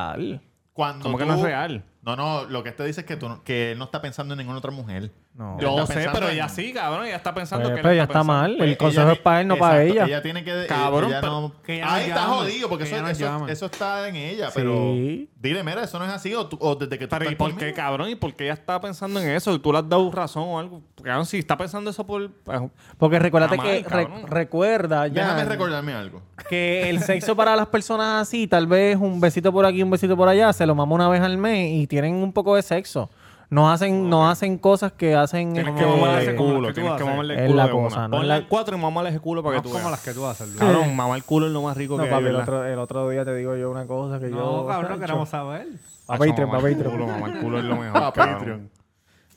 Cuando 0.72 1.02
¿Cómo 1.04 1.18
que 1.18 1.24
tú- 1.24 1.28
no 1.30 1.34
es 1.36 1.42
real? 1.42 1.84
No, 2.02 2.14
no, 2.16 2.44
lo 2.44 2.62
que 2.62 2.72
te 2.72 2.84
dice 2.84 3.00
es 3.00 3.06
que, 3.06 3.16
tú, 3.16 3.28
no- 3.28 3.42
que 3.42 3.72
él 3.72 3.78
no 3.78 3.84
está 3.86 4.00
pensando 4.00 4.34
en 4.34 4.38
ninguna 4.38 4.58
otra 4.58 4.70
mujer. 4.70 5.10
No. 5.38 5.56
Yo 5.60 5.86
sé, 5.86 6.08
pero 6.12 6.26
en- 6.26 6.34
ella 6.34 6.48
sí, 6.48 6.72
cabrón. 6.72 7.06
Ella 7.06 7.14
está 7.14 7.32
pensando 7.32 7.66
Pues, 7.68 7.76
que... 7.76 7.82
pero 7.82 7.90
él 7.92 7.96
ya 7.98 8.02
está 8.02 8.12
pensando- 8.14 8.32
mal. 8.32 8.56
Pues 8.58 8.70
el 8.70 8.76
consejo 8.76 9.02
ella- 9.04 9.12
es 9.12 9.18
para 9.20 9.40
él, 9.40 9.46
no 9.46 9.56
para 9.56 9.82
ella. 9.84 10.04
Ella 10.04 10.20
tiene 10.20 10.42
que... 10.42 10.66
Cabrón, 10.66 11.10
ella 11.10 11.20
pero- 11.20 11.40
no- 11.40 11.52
que 11.62 11.76
ella 11.76 11.94
Ahí 11.94 12.06
está 12.08 12.22
jodido, 12.24 12.68
porque 12.68 12.84
que 12.84 12.90
eso, 12.90 12.98
ella 13.06 13.10
eso, 13.12 13.46
eso 13.48 13.66
está 13.66 14.08
en 14.08 14.16
ella. 14.16 14.46
Sí. 14.48 14.52
Pero 14.56 14.94
dile, 15.40 15.62
mira, 15.62 15.84
eso 15.84 15.96
no 16.00 16.06
es 16.06 16.10
así. 16.10 16.34
O, 16.34 16.48
tú- 16.48 16.58
o 16.60 16.74
desde 16.74 16.98
que 16.98 17.06
tú 17.06 17.14
Pero 17.16 17.30
¿y 17.30 17.36
por 17.36 17.56
qué, 17.56 17.72
cabrón? 17.72 18.08
¿Y 18.08 18.16
por 18.16 18.34
qué 18.34 18.44
ella 18.46 18.54
está 18.54 18.80
pensando 18.80 19.20
en 19.20 19.28
eso? 19.28 19.54
¿Y 19.54 19.60
tú 19.60 19.70
le 19.72 19.78
has 19.78 19.88
dado 19.88 20.10
razón 20.10 20.42
o 20.44 20.58
algo? 20.58 20.82
Cabrón, 21.00 21.24
si 21.24 21.38
está 21.38 21.56
pensando 21.56 21.90
eso 21.90 22.04
por... 22.04 22.28
pues, 22.42 22.60
Porque 22.98 23.20
recuérdate 23.20 23.58
que 23.60 23.84
re- 23.88 24.08
recuerda 24.26 25.06
ya 25.06 25.22
Déjame 25.22 25.44
recordarme 25.44 25.92
algo. 25.92 26.20
que 26.48 26.90
el 26.90 26.98
sexo 27.00 27.36
para 27.36 27.54
las 27.54 27.68
personas 27.68 28.22
así, 28.22 28.48
tal 28.48 28.66
vez 28.66 28.96
un 28.96 29.20
besito 29.20 29.52
por 29.52 29.64
aquí, 29.66 29.84
un 29.84 29.90
besito 29.90 30.16
por 30.16 30.28
allá, 30.28 30.52
se 30.52 30.66
lo 30.66 30.74
mama 30.74 30.96
una 30.96 31.08
vez 31.08 31.20
al 31.22 31.38
mes 31.38 31.70
y 31.74 31.86
tienen 31.86 32.14
un 32.16 32.32
poco 32.32 32.56
de 32.56 32.62
sexo. 32.62 33.08
No 33.50 33.70
hacen, 33.70 34.10
no 34.10 34.28
hacen 34.28 34.58
cosas 34.58 34.92
que 34.92 35.14
hacen 35.16 35.54
Tienes 35.54 35.72
este, 35.74 35.84
que 35.86 35.90
mamarle 35.90 36.22
ese 36.22 36.36
culo. 36.36 36.72
Tienes 36.74 36.92
que 36.96 37.04
mamarle 37.04 37.34
el 37.34 37.40
Es 37.40 37.46
culo 37.46 37.56
la 37.56 37.64
de 37.66 37.70
cosa, 37.72 37.96
una. 38.00 38.08
no 38.08 38.16
es 38.16 38.20
Ponle 38.20 38.40
la- 38.40 38.48
cuatro 38.48 38.76
y 38.76 38.80
mamarle 38.80 39.10
ese 39.10 39.20
culo 39.20 39.42
para 39.42 39.56
No 39.56 39.62
que 39.62 39.68
tú 39.68 39.72
como 39.72 39.84
veas. 39.84 39.90
las 39.92 40.04
que 40.04 40.12
tú 40.12 40.26
haces. 40.26 40.48
Luis. 40.48 40.58
Cabrón, 40.60 40.94
mamar 40.96 41.16
el 41.16 41.24
culo 41.24 41.46
es 41.46 41.52
lo 41.52 41.62
más 41.62 41.76
rico 41.76 41.96
No, 41.96 42.04
que 42.04 42.10
papi, 42.10 42.24
hay, 42.24 42.28
el 42.30 42.36
otro, 42.36 42.64
el 42.64 42.78
otro 42.78 43.08
día 43.08 43.24
te 43.24 43.34
digo 43.34 43.56
yo 43.56 43.70
una 43.70 43.86
cosa 43.86 44.20
que 44.20 44.26
No, 44.28 44.36
yo... 44.62 44.66
cabrón, 44.66 44.92
Hacho. 44.92 45.00
queremos 45.00 45.28
saber. 45.30 45.66
Hacho, 46.08 46.18
Patreon, 46.18 46.30
el 46.54 46.74
Patreon. 46.74 47.06
mamar 47.06 47.30
el 47.30 47.38
culo 47.40 47.58
es 47.58 47.64
lo 47.64 47.76
mejor. 47.80 48.12
Patreon. 48.12 48.70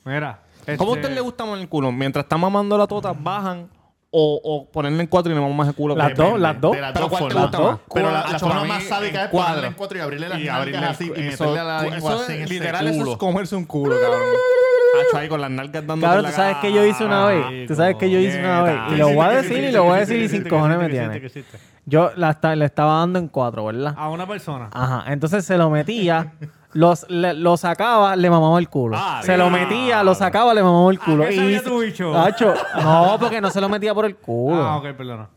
Mira. 0.04 0.40
¿Cómo 0.76 0.92
a 0.92 0.94
este, 0.96 1.06
usted 1.06 1.14
le 1.14 1.20
gusta 1.22 1.44
mamar 1.44 1.60
el 1.60 1.68
culo? 1.70 1.90
Mientras 1.90 2.24
está 2.24 2.36
mamando 2.36 2.76
la 2.76 2.86
tota, 2.86 3.14
bajan 3.18 3.68
o, 4.14 4.40
o 4.44 4.66
ponerle 4.70 5.00
en 5.00 5.06
cuatro 5.08 5.32
y 5.32 5.34
le 5.34 5.40
mamamos 5.40 5.66
el 5.68 5.74
culo. 5.74 5.96
Las 5.96 6.14
dos, 6.14 6.38
las 6.38 6.60
dos. 6.60 6.72
De 6.76 6.80
las 6.82 6.92
¿Pero 6.92 7.08
dos 7.08 7.18
cuál 7.18 7.28
te 7.28 7.34
formas. 7.34 7.50
gusta 7.50 7.70
más? 7.72 7.80
Pero 7.94 8.10
la, 8.12 8.26
la 8.30 8.38
forma 8.38 8.64
más 8.64 8.82
sádica 8.84 9.18
en 9.20 9.24
es 9.24 9.30
ponerle 9.30 9.30
cuadro. 9.52 9.66
en 9.68 9.72
cuatro 9.72 9.98
y 9.98 10.00
abrirle 10.02 10.28
las 10.28 10.38
Y 10.38 10.44
nalgas 10.44 10.58
abrirle 10.60 10.86
así 10.86 11.04
el- 11.14 11.20
y 11.24 11.28
meterle 11.30 11.58
a 11.58 11.64
la 11.64 11.82
lengua 11.82 12.14
así 12.22 12.32
en 12.34 12.48
Literal, 12.48 12.86
eso 12.88 13.10
es 13.12 13.16
comerse 13.16 13.56
un 13.56 13.64
culo, 13.64 13.94
cabrón. 13.98 14.20
Hacho 15.08 15.16
ahí 15.16 15.28
con 15.28 15.40
las 15.40 15.50
nalgas 15.50 15.86
dando 15.86 16.06
Cabrón, 16.06 16.26
tú 16.26 16.32
sabes 16.32 16.56
que 16.58 16.72
yo 16.72 16.84
hice 16.84 17.04
una 17.06 17.24
vez. 17.24 17.66
Tú 17.66 17.74
sabes 17.74 17.96
que 17.96 18.10
yo 18.10 18.18
hice 18.18 18.38
una 18.40 18.62
vez. 18.62 18.76
Y 18.92 18.96
lo 18.96 19.08
voy 19.08 19.24
a 19.26 19.30
decir 19.30 19.64
y 19.64 19.72
lo 19.72 19.84
voy 19.84 19.96
a 19.96 20.00
decir 20.00 20.20
y 20.20 20.28
sin 20.28 20.46
cojones 20.46 20.78
me 20.78 20.88
tiene. 20.90 21.22
Yo 21.84 22.12
la 22.14 22.38
le 22.54 22.64
estaba 22.64 22.98
dando 22.98 23.18
en 23.18 23.28
cuatro, 23.28 23.64
¿verdad? 23.64 23.94
A 23.96 24.08
una 24.10 24.26
persona. 24.26 24.68
Ajá. 24.72 25.10
Entonces 25.12 25.44
se 25.44 25.56
lo 25.56 25.68
metía, 25.70 26.32
los, 26.74 27.08
le- 27.10 27.34
lo 27.34 27.56
sacaba, 27.56 28.16
le 28.16 28.30
mamaba 28.30 28.58
el 28.58 28.68
culo. 28.68 28.96
Ah, 28.98 29.20
se 29.22 29.36
lo 29.36 29.50
metía, 29.50 30.02
lo 30.02 30.14
sacaba, 30.14 30.54
le 30.54 30.62
mamaba 30.62 30.90
el 30.90 30.98
culo. 30.98 31.24
qué 31.24 31.36
sabía 31.36 31.62
tu 31.62 31.80
bicho? 31.80 32.12
No, 32.82 33.16
porque 33.20 33.40
no 33.40 33.50
se 33.50 33.60
lo 33.60 33.68
metía 33.68 33.94
por 33.94 34.04
el 34.06 34.16
culo. 34.16 34.62
Ah, 34.62 34.76
ok, 34.78 34.84
perdona. 34.96 35.28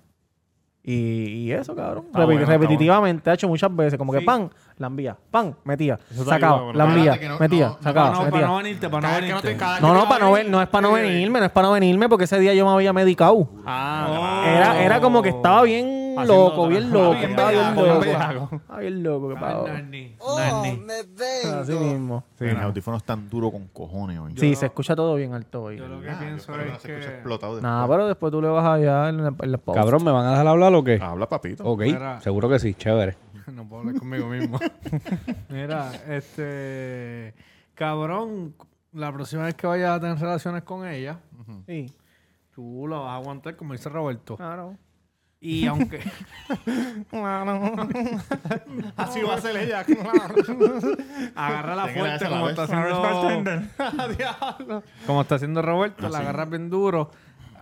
y, 0.83 0.93
y 0.93 1.51
eso, 1.51 1.75
cabrón. 1.75 2.03
Está 2.07 2.19
Repi- 2.19 2.25
bueno, 2.25 2.41
está 2.41 2.53
repetitivamente, 2.53 3.29
ha 3.29 3.33
hecho 3.33 3.47
muchas 3.47 3.75
veces. 3.75 3.97
Como 3.97 4.13
que 4.13 4.19
Sí. 4.19 4.25
pan, 4.25 4.51
la 4.77 4.87
envía. 4.87 5.17
Pan, 5.31 5.55
metía. 5.63 5.97
Eso 6.11 6.23
Sacaba, 6.25 6.53
ayuda, 6.57 6.63
bueno. 6.65 6.77
la 6.77 6.85
envía. 6.85 7.11
Espérate 7.13 7.19
que 7.21 7.29
no- 7.29 7.39
metía, 7.39 7.65
no- 7.67 7.71
no, 7.75 7.81
sacaba, 7.83 8.05
Para 8.05 8.11
no, 8.19 8.25
metía. 8.25 8.31
para 8.31 8.47
no 8.47 8.57
venirte, 8.57 8.89
para 8.89 9.01
no 9.01 9.07
Cada 9.07 9.13
vez 9.19 9.25
que 9.25 9.33
no 9.33 9.41
venirte. 9.41 9.53
te- 9.53 9.57
cada 9.57 9.73
vez 9.73 9.81
No, 9.81 9.87
que 9.87 9.93
no, 9.95 10.01
te 10.03 10.07
para 10.07 10.15
a 10.15 10.27
no, 10.27 10.31
venir, 10.33 10.45
ver, 10.45 10.51
no 10.51 10.61
es 10.61 10.67
para 10.69 10.81
no 10.87 10.91
venirme, 10.93 11.39
no 11.39 11.45
es 11.45 11.51
para 11.51 11.67
no 11.67 11.73
venirme 11.73 12.09
porque 12.09 12.23
ese 12.25 12.39
día 12.39 12.53
yo 12.53 12.65
me 12.67 12.71
había 12.71 12.93
medicado. 12.93 13.47
Ah, 13.65 14.43
Era, 14.47 14.81
era 14.83 15.01
como 15.01 15.21
que 15.23 15.29
estaba 15.29 15.63
bien 15.63 16.04
loco, 16.23 16.67
bien 16.67 16.91
loco. 16.91 17.11
bien 17.15 17.29
Estaba 17.31 17.51
bien 17.51 17.75
loco. 17.75 17.83
bien 17.83 17.99
bellaco. 17.99 18.49
Estaba 18.55 18.79
bien 18.79 19.03
loco, 19.03 19.29
que 19.29 19.35
pavo. 19.35 19.67
Nani, 19.67 20.15
Nani. 20.37 20.87
Así 21.53 21.71
mismo. 21.73 22.23
Sí, 22.37 22.45
mis 22.45 22.55
audífonos 22.57 23.01
están 23.01 23.29
duros 23.29 23.51
con 23.51 23.67
cojones 23.67 24.19
hoy. 24.19 24.33
Sí, 24.37 24.55
se 24.55 24.67
escucha 24.67 24.95
todo 24.95 25.15
bien 25.15 25.33
alto 25.33 25.63
hoy. 25.63 25.77
Yo 25.77 25.87
lo 25.87 25.99
que 26.01 26.07
pienso 26.11 26.51
espero 26.53 26.63
que 26.63 26.69
no 26.69 26.75
es 26.75 26.81
se 26.81 27.11
explotado 27.13 27.55
después. 27.55 27.63
Nada, 27.71 27.87
pero 27.87 28.07
después 28.07 28.31
tú 28.31 28.41
le 28.41 28.47
vas 28.47 28.65
allá 28.65 29.09
en 29.09 29.19
el, 29.19 29.27
en 29.27 29.49
el 29.49 29.57
post. 29.59 29.77
Cabrón, 29.77 30.03
¿me 30.03 30.11
van 30.11 30.25
a 30.25 30.31
dejar 30.31 30.47
hablar 30.47 30.73
o 30.73 30.83
qué? 30.83 30.99
Habla, 31.01 31.27
papito. 31.27 31.63
Ok, 31.65 31.81
Mira. 31.81 32.19
seguro 32.21 32.49
que 32.49 32.59
sí, 32.59 32.73
chévere. 32.73 33.17
No 33.51 33.63
puedo 33.67 33.81
hablar 33.81 33.99
conmigo 33.99 34.27
mismo. 34.27 34.59
Mira, 35.49 35.91
este... 36.09 37.33
Cabrón, 37.75 38.55
la 38.93 39.11
próxima 39.13 39.43
vez 39.43 39.53
que 39.55 39.67
vayas 39.67 39.91
a 39.91 39.99
tener 39.99 40.17
relaciones 40.17 40.63
con 40.63 40.87
ella, 40.87 41.19
Sí, 41.67 41.91
tú 42.53 42.87
la 42.87 42.97
vas 42.97 43.09
a 43.09 43.15
aguantar 43.17 43.55
como 43.55 43.73
dice 43.73 43.89
Roberto. 43.89 44.35
claro. 44.37 44.75
Y 45.41 45.65
aunque... 45.67 45.99
Así 48.97 49.21
va 49.21 49.35
a 49.35 49.41
ser 49.41 49.57
ella, 49.57 49.81
agarra 51.35 51.75
la 51.75 51.87
fuerte 51.87 52.25
como 52.27 52.49
está 52.49 52.63
haciendo... 52.63 53.61
como 55.05 55.21
está 55.21 55.35
haciendo 55.35 55.61
Roberto, 55.61 56.09
la 56.09 56.19
agarras 56.19 56.49
bien 56.49 56.69
duro. 56.69 57.11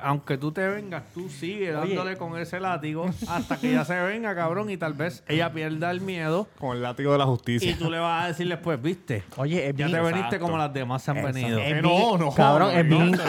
Aunque 0.06 0.38
tú 0.38 0.52
te 0.52 0.68
vengas, 0.68 1.04
tú 1.14 1.30
sigue 1.30 1.72
dándole 1.72 2.18
con 2.18 2.38
ese 2.38 2.60
látigo 2.60 3.10
hasta 3.30 3.58
que 3.58 3.70
ella 3.72 3.86
se 3.86 3.98
venga, 4.02 4.36
cabrón, 4.36 4.70
y 4.70 4.76
tal 4.76 4.92
vez 4.94 5.24
ella 5.30 5.54
pierda 5.54 5.92
el 5.92 6.02
miedo. 6.02 6.50
Con 6.60 6.76
el 6.76 6.84
látigo 6.84 7.14
de 7.14 7.18
la 7.20 7.26
justicia. 7.26 7.72
y 7.72 7.76
tú 7.76 7.90
le 7.90 8.00
vas 8.00 8.26
a 8.26 8.28
decir 8.28 8.50
después, 8.50 8.82
viste, 8.82 9.24
Oye, 9.38 9.70
es 9.70 9.76
ya 9.78 9.88
bien... 9.88 9.98
te 9.98 10.02
veniste 10.02 10.40
como 10.40 10.58
las 10.58 10.74
demás 10.74 11.04
se 11.04 11.12
han 11.12 11.24
venido. 11.24 11.58
es 11.58 11.82
bien- 11.82 11.84
no, 11.84 12.18
no, 12.18 12.34
Cabrón, 12.34 12.74
no, 12.90 13.04
es 13.06 13.22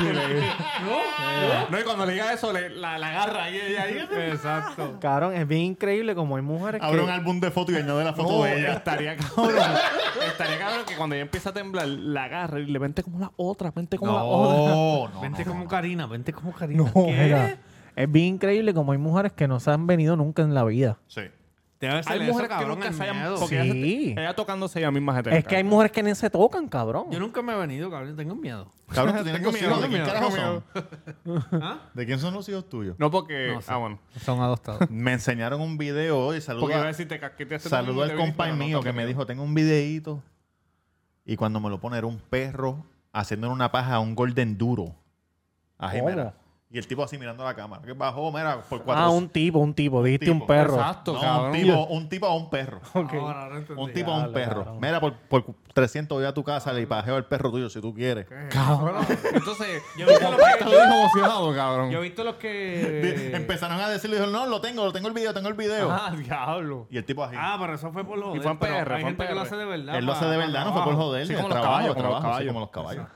no. 0.00 0.28
bien... 0.28 0.44
No, 1.70 1.80
y 1.80 1.82
cuando 1.84 2.06
le 2.06 2.12
diga 2.14 2.32
eso, 2.32 2.52
le, 2.52 2.70
la, 2.70 2.98
la 2.98 3.08
agarra 3.08 3.50
y 3.50 3.56
ella 3.60 3.82
ahí. 3.82 3.98
Exacto. 4.30 4.98
Cabrón, 5.00 5.34
es 5.34 5.46
bien 5.46 5.62
increíble 5.62 6.14
como 6.14 6.36
hay 6.36 6.42
mujeres 6.42 6.80
Abre 6.82 7.00
un 7.00 7.06
que... 7.06 7.12
álbum 7.12 7.40
de 7.40 7.50
fotos 7.50 7.74
y 7.74 7.78
añade 7.78 8.04
la 8.04 8.12
foto 8.14 8.38
No, 8.38 8.44
de 8.44 8.58
ella. 8.60 8.72
estaría 8.74 9.16
cabrón. 9.16 9.50
estaría 10.26 10.58
cabrón 10.58 10.80
que 10.86 10.96
cuando 10.96 11.14
ella 11.14 11.22
empieza 11.22 11.50
a 11.50 11.52
temblar, 11.52 11.86
la 11.88 12.24
agarra 12.24 12.60
y 12.60 12.66
le 12.66 12.78
vente 12.78 13.02
como 13.02 13.18
la 13.18 13.30
otra, 13.36 13.70
vente 13.74 13.98
como 13.98 14.12
la 14.12 14.22
otra. 14.24 14.74
No, 14.74 15.08
no, 15.14 15.20
Vente 15.20 15.44
no, 15.44 15.50
como 15.52 15.64
no. 15.64 15.68
Karina, 15.70 16.06
vente 16.06 16.32
como 16.32 16.52
Karina. 16.52 16.84
No, 16.94 17.06
mira, 17.06 17.56
es 17.96 18.10
bien 18.12 18.34
increíble 18.34 18.74
como 18.74 18.92
hay 18.92 18.98
mujeres 18.98 19.32
que 19.32 19.46
no 19.48 19.60
se 19.60 19.70
han 19.70 19.86
venido 19.86 20.16
nunca 20.16 20.42
en 20.42 20.54
la 20.54 20.64
vida. 20.64 20.98
Sí. 21.06 21.22
Debe 21.88 22.02
ser 22.02 22.12
Hay 22.12 22.18
eso, 22.22 22.28
mujeres 22.32 22.48
que 22.48 22.54
cabrón, 22.54 22.68
nunca 22.78 22.88
el 22.88 22.94
se 22.94 23.02
hayan... 23.02 23.16
miedo. 23.16 23.36
Porque 23.38 23.60
ella, 23.60 23.72
Sí. 23.72 24.04
se- 24.14 24.20
ella 24.20 24.34
tocándose 24.34 24.78
ella 24.78 24.90
misma 24.90 25.22
se 25.22 25.36
Es 25.38 25.44
que 25.44 25.56
hay 25.56 25.64
mujeres 25.64 25.92
que 25.92 26.02
ni 26.02 26.14
se 26.14 26.30
tocan, 26.30 26.68
cabrón. 26.68 27.06
Yo 27.10 27.18
nunca 27.20 27.42
me 27.42 27.52
he 27.52 27.56
venido, 27.56 27.90
cabrón. 27.90 28.16
Tengo 28.16 28.34
miedo. 28.34 28.70
Cabrón, 28.88 29.16
tú 29.16 29.22
tienes 29.24 29.40
Tengo 29.40 29.50
dos 29.52 29.60
miedo, 29.60 29.70
hijos. 29.70 29.82
¿De 29.82 29.88
tengo 29.88 30.04
quién 30.04 30.24
miedo, 30.28 30.30
carajo 30.36 30.62
tengo 31.24 31.42
son? 31.50 31.62
¿Ah? 31.62 31.78
¿De 31.94 32.06
quién 32.06 32.18
son 32.18 32.34
los 32.34 32.48
hijos 32.48 32.68
tuyos? 32.68 32.96
No 32.98 33.10
porque... 33.10 33.52
No 33.54 33.60
sé. 33.62 33.72
Ah, 33.72 33.76
bueno. 33.78 33.98
Son 34.20 34.40
adoptados. 34.40 34.80
Me 34.90 35.12
enseñaron 35.12 35.60
un 35.60 35.78
video 35.78 36.18
hoy. 36.18 36.40
Porque 36.40 36.50
iba 36.50 36.64
a 36.64 36.68
Saludo, 36.68 36.84
decir, 36.84 37.08
te 37.08 37.18
casqueteaste 37.18 37.68
saludo 37.68 38.02
al 38.02 38.08
te 38.10 38.14
vi, 38.16 38.20
compa 38.20 38.44
pero 38.44 38.56
no 38.56 38.64
mío 38.64 38.80
que 38.82 38.92
me 38.92 39.06
dijo, 39.06 39.24
tengo 39.26 39.42
un 39.42 39.54
videíto. 39.54 40.22
Y 41.24 41.36
cuando 41.36 41.58
me 41.60 41.70
lo 41.70 41.80
pone 41.80 41.96
era 41.98 42.06
un 42.06 42.18
perro 42.18 42.84
haciéndole 43.12 43.52
una 43.54 43.72
paja 43.72 43.94
a 43.94 44.00
un 44.00 44.14
golden 44.14 44.58
duro. 44.58 44.94
Así, 45.78 45.98
¿Cómo? 45.98 46.10
mira. 46.10 46.34
Y 46.74 46.78
el 46.78 46.88
tipo 46.88 47.04
así 47.04 47.16
mirando 47.18 47.44
a 47.44 47.46
la 47.46 47.54
cámara. 47.54 47.82
Que 47.82 47.92
bajó, 47.92 48.32
mira, 48.32 48.60
por 48.62 48.82
cuatro... 48.82 49.04
Ah, 49.04 49.08
un 49.08 49.28
tipo, 49.28 49.60
un 49.60 49.72
tipo. 49.74 50.02
Dijiste 50.02 50.26
tipo. 50.26 50.38
un 50.40 50.44
perro. 50.44 50.74
Exacto, 50.74 51.12
No, 51.12 51.20
cabrón. 51.20 51.46
un 51.46 51.52
tipo, 51.62 51.84
un 51.86 52.08
tipo 52.08 52.26
a 52.26 52.34
un 52.34 52.50
perro. 52.50 52.80
Ahora 52.92 53.48
no 53.48 53.56
entendí. 53.58 53.80
Un 53.80 53.92
tipo 53.92 54.10
a 54.10 54.18
un 54.18 54.32
perro. 54.32 54.64
cabrón. 54.64 54.78
Mira, 54.80 55.00
por, 55.00 55.14
por 55.14 55.44
300 55.72 56.18
voy 56.18 56.26
a 56.26 56.34
tu 56.34 56.42
casa 56.42 56.76
y 56.80 56.84
pajeo 56.84 57.16
el 57.16 57.26
perro 57.26 57.52
tuyo 57.52 57.70
si 57.70 57.80
tú 57.80 57.94
quieres. 57.94 58.26
Cabrón. 58.50 59.06
Entonces, 59.32 59.82
Yo 59.96 60.04
he 60.04 60.08
visto 60.10 60.30
lo 60.32 60.36
que- 60.36 60.64
lo 60.64 60.82
emocionado, 60.82 61.54
cabrón. 61.54 61.90
Yo 61.92 61.98
he 62.00 62.02
visto 62.02 62.24
los 62.24 62.34
que... 62.34 63.30
Empezaron 63.36 63.78
a 63.80 63.88
decirle, 63.88 64.16
dijo, 64.18 64.28
no, 64.28 64.46
lo 64.46 64.60
tengo, 64.60 64.84
lo 64.84 64.92
tengo 64.92 65.06
el 65.06 65.14
video, 65.14 65.32
tengo 65.32 65.46
el 65.46 65.54
video. 65.54 65.92
Ah, 65.92 66.10
diablo. 66.16 66.88
Y 66.90 66.96
el 66.96 67.04
tipo 67.04 67.22
así. 67.22 67.36
Ah, 67.38 67.56
pero 67.60 67.74
eso 67.74 67.92
fue 67.92 68.02
por 68.04 68.18
los 68.18 68.34
Y 68.36 68.40
fue 68.40 68.50
en 68.50 68.58
pero 68.58 68.74
PR, 68.84 68.92
Hay 68.94 69.04
gente 69.04 69.26
que 69.28 69.34
lo 69.34 69.40
hace 69.42 69.54
de 69.54 69.64
verdad. 69.64 69.94
Él 69.96 70.04
lo 70.06 70.12
hace 70.12 70.24
de 70.24 70.36
verdad, 70.38 70.64
no 70.64 70.72
fue 70.72 70.82
por 70.82 70.90
trabajo. 70.90 71.02
joder. 71.10 71.26
Sí, 71.28 71.32
el 71.34 71.38
como 71.38 71.48
los 71.50 71.60
trabajo, 71.60 71.86
los 71.86 71.96
trabajo, 71.96 72.46
como 72.48 72.60
los 72.60 72.70
caballos. 72.70 73.06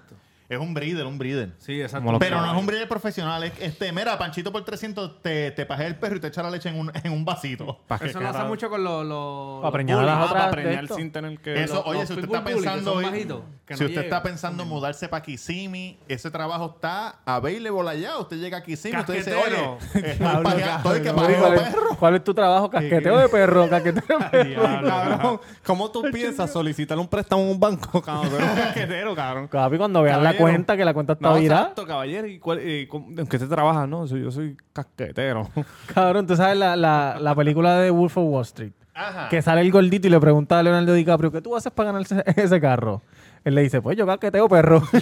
Es 0.49 0.59
un 0.59 0.73
breeder, 0.73 1.05
un 1.05 1.19
breeder. 1.19 1.51
Sí, 1.59 1.79
exacto. 1.81 2.19
Pero 2.19 2.41
no 2.41 2.51
es 2.53 2.59
un 2.59 2.65
breeder 2.65 2.89
profesional. 2.89 3.45
Es, 3.45 3.53
este, 3.61 3.93
mira, 3.93 4.17
Panchito 4.17 4.51
por 4.51 4.65
300 4.65 5.21
te, 5.21 5.51
te 5.51 5.67
pajea 5.67 5.87
el 5.87 5.97
perro 5.97 6.17
y 6.17 6.21
te 6.21 6.29
echa 6.29 6.43
la 6.43 6.51
leche 6.51 6.71
en 6.71 6.79
un, 6.81 6.91
en 6.95 7.13
un 7.13 7.23
vasito. 7.23 7.81
¿Para 7.87 8.07
Eso 8.07 8.19
lo 8.19 8.29
hace 8.31 8.45
mucho 8.45 8.71
con 8.71 8.83
los... 8.83 9.05
los 9.05 9.61
Pa' 9.61 9.71
preñar 9.71 10.03
las 10.05 10.25
otras 10.25 10.45
para 10.45 10.51
preñar 10.51 10.89
sin 10.89 11.13
tener 11.13 11.39
que... 11.41 11.63
Eso, 11.65 11.75
los- 11.75 11.87
oye, 11.87 11.99
los 11.99 12.09
si 12.09 12.15
usted 12.15 12.25
está 12.25 12.41
bully, 12.41 12.55
pensando 12.55 12.95
bajitos, 12.95 13.43
que 13.67 13.75
si 13.77 13.83
no 13.83 13.89
usted 13.91 14.01
está 14.05 14.17
llegan. 14.17 14.23
pensando 14.23 14.65
mudarse 14.65 15.09
para 15.09 15.23
Kissimmee, 15.23 15.99
ese 16.09 16.31
trabajo 16.31 16.73
está 16.77 17.17
available 17.27 17.91
allá. 17.91 18.17
Usted 18.17 18.39
llega 18.39 18.57
a 18.57 18.63
Kissimmee, 18.63 19.01
usted 19.01 19.15
dice, 19.17 19.35
oye, 19.35 19.77
estoy 19.93 20.13
pajeando- 20.43 20.77
estoy 20.79 21.03
que 21.03 21.13
pajeo 21.13 21.39
¿Cuál 21.41 21.55
es, 21.55 21.61
perro. 21.61 21.89
cuál 21.99 22.15
es 22.15 22.25
tu 22.25 22.33
trabajo? 22.33 22.71
Casqueteo 22.71 23.19
de 23.19 23.29
perro, 23.29 23.69
casqueteo 23.69 24.19
de 24.19 24.25
perro. 24.31 24.63
Cabrón, 24.89 25.41
¿cómo 25.67 25.91
tú 25.91 26.05
piensas 26.11 26.51
solicitar 26.51 26.99
un 26.99 27.07
préstamo 27.07 27.43
en 27.43 27.51
un 27.51 27.61
banco, 27.61 28.01
cabrón? 28.03 28.33
Casquetero, 28.57 29.15
cabrón. 29.15 29.49
Cuando 29.49 30.01
vean 30.03 30.25
la. 30.25 30.38
Cuenta, 30.39 30.77
que 30.77 30.85
la 30.85 30.95
cuenta 30.95 31.13
está 31.15 31.29
No, 31.31 31.37
virada. 31.39 31.61
exacto, 31.63 31.87
caballero. 31.87 32.27
¿Y 32.27 32.39
cuál, 32.39 32.61
cómo- 32.89 33.09
¿En 33.21 33.27
qué 33.27 33.39
se 33.39 33.47
trabaja? 33.47 33.87
No, 33.87 34.07
yo 34.07 34.31
soy 34.31 34.57
casquetero. 34.73 35.49
Cabrón, 35.95 36.27
tú 36.27 36.37
sabes 36.37 36.57
la, 36.57 36.77
la, 36.77 37.19
la 37.21 37.35
película 37.35 37.79
de 37.79 37.91
Wolf 37.91 38.17
of 38.19 38.25
Wall 38.29 38.43
Street. 38.43 38.73
Ajá. 38.95 39.29
Que 39.29 39.41
sale 39.43 39.61
el 39.61 39.71
gordito 39.71 40.09
y 40.09 40.11
le 40.11 40.19
pregunta 40.19 40.59
a 40.59 40.63
Leonardo 40.63 40.93
DiCaprio, 40.93 41.31
¿qué 41.31 41.41
tú 41.41 41.55
haces 41.55 41.71
para 41.73 41.93
ganar 41.93 42.03
ese, 42.03 42.25
ese 42.37 42.61
carro? 42.61 43.03
Él 43.45 43.55
le 43.55 43.63
dice, 43.63 43.81
pues 43.81 43.97
yo 43.97 44.05
casqueteo 44.07 44.49
perro. 44.49 44.83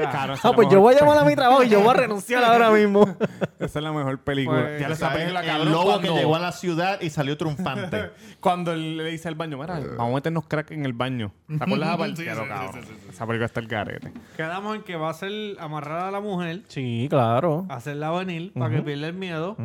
Esa 0.00 0.22
ah, 0.24 0.34
es 0.34 0.40
pues 0.54 0.66
la 0.68 0.72
yo 0.72 0.80
voy 0.80 0.94
a 0.94 1.00
llamar 1.00 1.18
a 1.18 1.24
mi 1.24 1.34
trabajo 1.34 1.62
y 1.62 1.68
yo 1.68 1.80
voy 1.80 1.90
a 1.90 1.92
renunciar 1.94 2.42
ahora 2.44 2.70
mismo. 2.70 3.04
Esa 3.58 3.78
es 3.78 3.82
la 3.84 3.92
mejor 3.92 4.18
película. 4.20 4.60
Pues, 4.62 4.80
ya 4.80 4.88
le 4.88 4.94
Esa 4.94 5.06
está 5.06 5.08
es 5.08 5.14
película, 5.18 5.40
el 5.40 5.46
cabrón, 5.46 5.72
lobo 5.72 5.84
cuando- 5.84 6.14
que 6.14 6.18
llegó 6.20 6.36
a 6.36 6.38
la 6.38 6.52
ciudad 6.52 7.00
y 7.00 7.10
salió 7.10 7.36
triunfante. 7.36 8.10
Cuando 8.40 8.72
él 8.72 8.96
le 8.96 9.04
dice 9.10 9.28
al 9.28 9.36
baño, 9.36 9.56
mira, 9.58 9.74
vamos 9.96 10.10
a 10.12 10.14
meternos 10.16 10.44
crack 10.48 10.72
en 10.72 10.84
el 10.84 10.92
baño. 10.94 11.32
¿Te 11.46 11.54
acuerdas 11.62 11.78
de 11.78 11.84
esa 11.84 11.96
parte? 11.98 12.24
Pero, 12.24 12.48
cabrón, 12.48 12.84
Esa 13.08 13.26
película 13.26 13.46
está 13.46 13.60
el 13.60 13.68
garete. 13.68 14.12
Quedamos 14.36 14.76
en 14.76 14.82
que 14.82 14.96
va 14.96 15.10
a 15.10 15.14
ser 15.14 15.30
amarrar 15.60 16.06
a 16.06 16.10
la 16.10 16.20
mujer, 16.20 16.62
Sí, 16.68 17.06
claro. 17.08 17.66
hacerla 17.68 18.10
venir 18.10 18.52
para 18.52 18.74
que 18.74 18.82
pierda 18.82 19.06
el 19.08 19.14
miedo. 19.14 19.56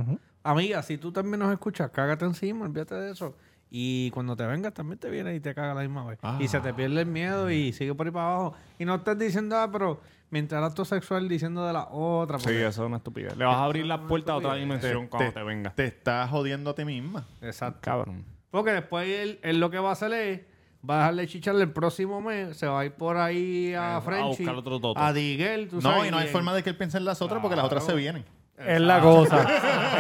Amiga, 0.44 0.82
si 0.84 0.98
tú 0.98 1.12
también 1.12 1.40
nos 1.40 1.52
escuchas, 1.52 1.90
cágate 1.92 2.24
encima, 2.26 2.66
olvídate 2.66 2.96
de 2.96 3.12
eso. 3.12 3.36
Y 3.70 4.12
cuando 4.12 4.34
te 4.38 4.46
vengas 4.46 4.74
también 4.74 4.98
te 4.98 5.10
viene 5.10 5.36
y 5.36 5.42
te 5.42 5.54
caga 5.54 5.74
la 5.74 5.82
misma 5.82 6.06
vez. 6.06 6.20
Y 6.40 6.48
se 6.48 6.60
te 6.62 6.74
pierde 6.74 7.02
el 7.02 7.06
miedo 7.08 7.52
y 7.52 7.74
sigue 7.74 7.94
por 7.96 8.06
ahí 8.08 8.14
para 8.14 8.28
abajo. 8.28 8.54
Y 8.80 8.86
no 8.86 8.96
estés 8.96 9.18
diciendo, 9.20 9.58
ah, 9.58 9.70
pero 9.70 10.00
mientras 10.30 10.64
acto 10.64 10.86
sexual 10.86 11.28
diciendo 11.30 11.66
de 11.66 11.74
la 11.74 11.88
otra. 11.90 12.40
Sí, 12.40 12.50
eso 12.52 12.68
es 12.68 12.88
una 12.88 12.98
estupidez. 12.98 13.36
Le 13.38 13.46
vas 13.46 13.56
a 13.58 13.64
abrir 13.64 13.86
la 13.86 14.02
puerta 14.08 14.34
a 14.34 14.36
otra 14.38 14.56
dimensión 14.56 15.08
cuando 15.08 15.32
te 15.34 15.44
venga. 15.44 15.72
Te 15.76 15.86
estás 15.86 16.30
jodiendo 16.30 16.72
a 16.72 16.76
ti 16.76 16.86
misma. 16.86 17.26
Exacto. 17.42 17.80
Cabrón. 17.82 18.26
Porque 18.50 18.72
después 18.72 19.08
él, 19.08 19.40
él 19.44 19.60
lo 19.60 19.70
que 19.70 19.78
va 19.80 19.90
a 19.90 19.94
hacer 19.94 20.12
es, 20.14 20.42
va 20.90 20.96
a 20.96 21.00
dejarle 21.00 21.28
chicharle 21.28 21.64
el 21.64 21.72
próximo 21.72 22.22
mes, 22.22 22.56
se 22.58 22.66
va 22.68 22.80
a 22.82 22.86
ir 22.86 22.94
por 22.94 23.18
ahí 23.18 23.74
a 23.74 23.94
Eh, 23.94 23.96
a 23.98 24.02
Frenchy, 24.02 24.28
buscar 24.44 24.56
otro 24.56 24.80
toto. 24.80 25.00
a 25.00 25.12
Diguel, 25.14 25.68
tú 25.68 25.76
No, 25.78 25.82
sabes. 25.82 26.08
y 26.08 26.12
no 26.12 26.18
hay 26.18 26.28
forma 26.28 26.54
de 26.54 26.64
que 26.64 26.70
él 26.70 26.78
piense 26.78 26.98
en 26.98 27.06
las 27.06 27.22
otras 27.22 27.42
porque 27.42 27.56
las 27.56 27.66
otras 27.66 27.84
se 27.86 27.94
vienen. 27.94 28.24
Es 28.58 28.82
la 28.82 29.00
cosa. 29.00 29.46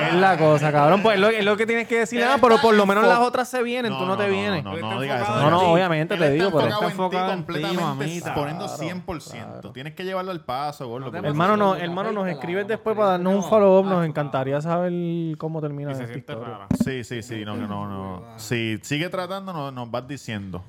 es 0.09 0.15
la 0.15 0.35
cosa, 0.37 0.71
cabrón. 0.71 1.03
Pues 1.03 1.15
es 1.15 1.21
lo, 1.21 1.29
es 1.29 1.45
lo 1.45 1.55
que 1.55 1.67
tienes 1.67 1.87
que 1.87 1.99
decir. 1.99 2.23
Ah, 2.23 2.37
pero 2.41 2.57
por 2.57 2.73
lo 2.73 2.85
menos 2.87 3.05
las 3.05 3.19
otras 3.19 3.47
se 3.47 3.61
vienen, 3.61 3.95
tú 3.95 4.05
no, 4.05 4.17
te 4.17 4.27
vienes. 4.29 4.63
No, 4.63 4.75
no, 4.75 4.93
no 4.95 5.01
digas 5.01 5.21
eso. 5.21 5.35
No, 5.41 5.51
no, 5.51 5.59
obviamente 5.71 6.15
Él 6.15 6.19
te 6.19 6.31
digo, 6.31 6.51
pero 6.51 6.67
está 6.67 6.85
enfocado 6.85 7.33
en 7.33 7.45
ti 7.45 7.75
mamita. 7.75 8.33
poniendo 8.33 8.67
100%. 8.67 9.73
Tienes 9.73 9.93
que 9.93 10.03
llevarlo 10.03 10.31
al 10.31 10.41
paso, 10.43 10.87
gordo. 10.87 11.11
Hermano, 11.15 11.55
no, 11.55 11.75
hermano, 11.75 12.11
nos 12.11 12.27
escribes 12.27 12.67
después 12.67 12.95
para 12.95 13.11
darnos 13.11 13.35
un 13.35 13.43
follow-up. 13.43 13.85
Nos 13.85 14.05
encantaría 14.05 14.59
saber 14.61 14.91
cómo 15.37 15.61
termina 15.61 15.91
Y 15.91 15.95
se 15.95 16.07
siente 16.07 16.33
rara. 16.35 16.67
Sí, 16.83 17.03
sí, 17.03 17.21
sí, 17.21 17.45
no, 17.45 17.55
no, 17.55 17.67
no. 17.67 18.23
Si 18.37 18.79
sigue 18.81 19.09
tratando, 19.09 19.53
no- 19.53 19.71
nos 19.71 19.91
vas 19.91 20.07
diciendo. 20.07 20.63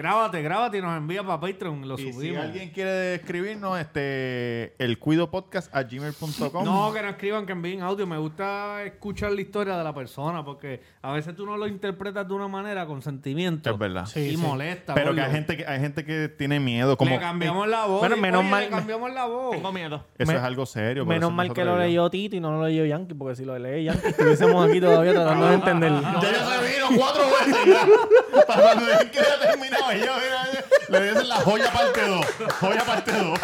Grábate, 0.00 0.42
grábate 0.42 0.76
y 0.76 0.82
nos 0.82 0.94
envía 0.94 1.22
para 1.22 1.40
Patreon, 1.40 1.88
lo 1.88 1.94
Y 1.94 2.02
si 2.02 2.12
subimos. 2.12 2.44
alguien 2.44 2.68
quiere 2.68 3.14
escribirnos, 3.14 3.78
este, 3.80 4.74
el 4.84 4.98
cuidopodcast 4.98 5.74
a 5.74 5.84
gmail.com. 5.84 6.66
No, 6.66 6.92
que 6.92 7.00
no 7.00 7.08
escriban, 7.08 7.46
que 7.46 7.52
envíen 7.52 7.80
audio. 7.80 8.06
Me 8.06 8.18
gusta 8.18 8.82
escuchar 8.84 9.32
la 9.32 9.40
historia 9.40 9.74
de 9.78 9.82
la 9.82 9.94
persona 9.94 10.44
porque 10.44 10.82
a 11.00 11.12
veces 11.12 11.34
tú 11.34 11.46
no 11.46 11.56
lo 11.56 11.66
interpretas 11.66 12.28
de 12.28 12.34
una 12.34 12.46
manera 12.46 12.84
con 12.84 13.00
sentimiento. 13.00 13.70
Es 13.70 13.78
verdad. 13.78 14.04
Sí, 14.04 14.20
y 14.20 14.30
sí. 14.32 14.36
molesta. 14.36 14.92
Pero 14.92 15.14
que 15.14 15.22
hay 15.22 15.32
gente 15.32 15.56
que, 15.56 15.66
hay 15.66 15.80
gente 15.80 16.04
que 16.04 16.28
tiene 16.28 16.60
miedo. 16.60 16.98
Como, 16.98 17.12
Le 17.12 17.18
cambiamos 17.18 17.66
la 17.66 17.86
voz. 17.86 18.00
Bueno, 18.00 18.18
menos 18.18 18.40
oye, 18.42 18.50
mal- 18.50 18.64
Le 18.64 18.68
cambiamos 18.68 19.10
la 19.14 19.24
voz. 19.24 19.52
Tengo 19.52 19.72
miedo. 19.72 20.04
Eso 20.18 20.30
Me- 20.30 20.36
es 20.36 20.44
algo 20.44 20.66
serio. 20.66 21.06
Menos 21.06 21.32
mal 21.32 21.54
que 21.54 21.64
lo 21.64 21.78
le 21.78 21.86
leyó 21.86 22.10
Titi 22.10 22.36
y 22.36 22.40
no 22.40 22.52
lo 22.52 22.66
leyó 22.66 22.84
Yankee, 22.84 23.14
porque 23.14 23.34
si 23.36 23.46
lo 23.46 23.58
lee 23.58 23.84
Yankee 23.84 24.08
estuviésemos 24.08 24.68
aquí 24.68 24.78
todavía 24.78 25.14
tratando 25.14 25.46
de 25.48 25.54
entender. 25.54 25.90
Ya 25.90 26.20
ya 26.20 26.44
se 26.44 26.74
vino 26.74 26.86
cuatro 26.98 27.22
veces 27.24 27.64
ya. 27.66 27.86
Para 28.46 28.62
cuando 28.62 28.84
ya 28.86 29.40
terminado. 29.40 29.85
Y 29.94 29.98
yo, 30.00 30.12
mira, 30.16 30.46
le 30.88 31.08
dicen 31.10 31.28
la 31.28 31.36
joya 31.36 31.70
parte 31.72 32.00
2. 32.06 32.26
Joya 32.60 32.84
parte 32.84 33.12
2. 33.12 33.38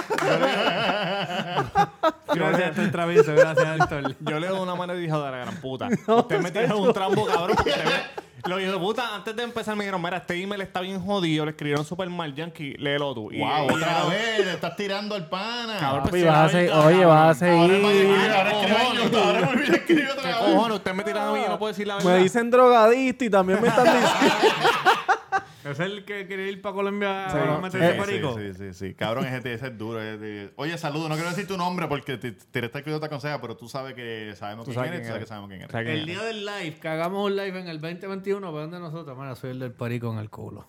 Gracias, 2.35 2.69
Héctor 2.71 2.91
Travieso. 2.91 3.35
Gracias, 3.35 3.81
Héctor. 3.81 4.15
Yo 4.21 4.41
le 4.41 4.47
doy 4.49 4.61
una 4.61 4.75
mano 4.75 4.95
y 4.95 5.01
dije, 5.01 5.13
de 5.13 5.19
la 5.19 5.31
gran 5.31 5.57
puta. 5.57 5.89
Usted 6.07 6.41
me 6.41 6.51
tiró 6.51 6.79
un 6.79 6.93
trampo, 6.93 7.27
cabrón, 7.27 7.57
usted 7.59 7.85
me... 7.85 8.23
Lo 8.51 8.59
hijo 8.59 8.73
de 8.73 8.79
puta, 8.79 9.15
antes 9.15 9.37
de 9.37 9.43
empezar 9.45 9.77
me 9.77 9.85
dijeron, 9.85 10.03
mira, 10.03 10.17
este 10.17 10.35
email 10.43 10.61
está 10.63 10.81
bien 10.81 11.01
jodido, 11.01 11.45
le 11.45 11.53
escribieron 11.53 11.85
super 11.85 12.11
mal, 12.11 12.35
Yankee, 12.35 12.75
léelo 12.77 13.15
tú. 13.15 13.31
Y- 13.31 13.39
Wow, 13.39 13.71
y- 13.71 13.75
otra 13.75 14.05
vez. 14.07 14.45
Le 14.45 14.53
estás 14.55 14.75
tirando 14.75 15.15
al 15.15 15.29
pana. 15.29 15.77
Cabrón, 15.79 16.01
Papi, 16.01 16.11
pues, 16.11 16.27
vas 16.27 16.37
a 16.37 16.49
si 16.49 16.55
la 16.55 16.61
seguir- 16.61 16.71
verdad, 16.73 16.87
oye, 16.89 17.05
vas 17.05 17.15
a 17.21 17.23
Ahora 17.23 17.35
seguir. 17.35 18.31
ahora 18.33 18.51
escribe 18.51 19.05
YouTube, 19.05 19.23
ahora 19.23 19.41
me 19.43 19.47
olvidé 19.47 19.77
escribir 19.77 20.09
otra 20.11 20.23
¿Qué 20.23 20.29
vez. 20.29 20.37
cojones? 20.39 20.77
Usted 20.79 20.93
me 20.95 21.05
tira 21.05 21.29
a 21.29 21.33
mí 21.33 21.41
yo 21.41 21.49
no 21.51 21.59
puedo 21.61 21.73
decir 21.73 21.87
la 21.87 21.95
verdad. 21.99 22.11
Me 22.17 22.19
dicen 22.19 22.51
drogadicto 22.51 23.25
y 23.25 23.31
también 23.31 23.63
me 23.63 23.69
están 23.69 23.85
diciendo. 24.01 24.35
¿Es 25.65 25.79
el 25.81 26.05
que 26.05 26.27
quiere 26.27 26.51
ir 26.51 26.61
para 26.61 26.75
Colombia 26.75 27.29
Sí. 27.31 27.39
a 27.39 27.57
Sí, 27.57 27.63
meterse 27.63 27.93
sí, 27.93 28.01
perico? 28.01 28.37
sí, 28.39 28.55
sí, 28.55 28.75
sí. 28.75 28.95
Cabrón, 28.95 29.27
ese, 29.27 29.55
ese 29.55 29.67
es 29.69 29.79
duro. 29.79 30.01
ese- 30.03 30.53
Oye, 30.57 30.77
saludo. 30.79 31.09
No 31.09 31.15
quiero 31.15 31.31
decir 31.31 31.47
tu 31.47 31.57
nombre 31.57 31.87
porque 31.89 32.17
te 32.19 32.33
tiraste 32.33 32.79
el 32.79 32.85
cuidado 32.85 33.01
te 33.01 33.07
aconseja, 33.07 33.41
pero 33.41 33.57
tú 33.57 33.69
sabes 33.69 33.95
que 33.95 34.35
sabemos 34.37 34.65
quién 34.65 34.75
sabes 34.75 34.91
eres. 34.91 35.01
quién 35.01 35.09
Tú 35.09 35.13
sabes 35.13 35.25
que 35.25 35.29
sabemos 35.29 35.49
quién 35.49 35.61
eres. 35.63 35.73
¿Sabes 35.73 35.87
quién 35.87 35.99
El 36.01 36.07
día 36.07 36.23
del 36.23 36.45
live, 36.45 36.79
que 36.81 36.89
hagamos 36.89 37.27
un 37.27 37.37
live 37.37 37.61
en 37.61 37.69
el 37.69 37.81
2021, 37.81 38.53
vean 38.53 38.71
de 38.71 38.81
nosotros. 38.81 39.17
Mira, 39.17 39.35
soy 39.37 39.51
el 39.51 39.59
del 39.61 39.73
perico 39.73 40.13
en 40.13 40.19
el 40.19 40.31
culo. 40.31 40.67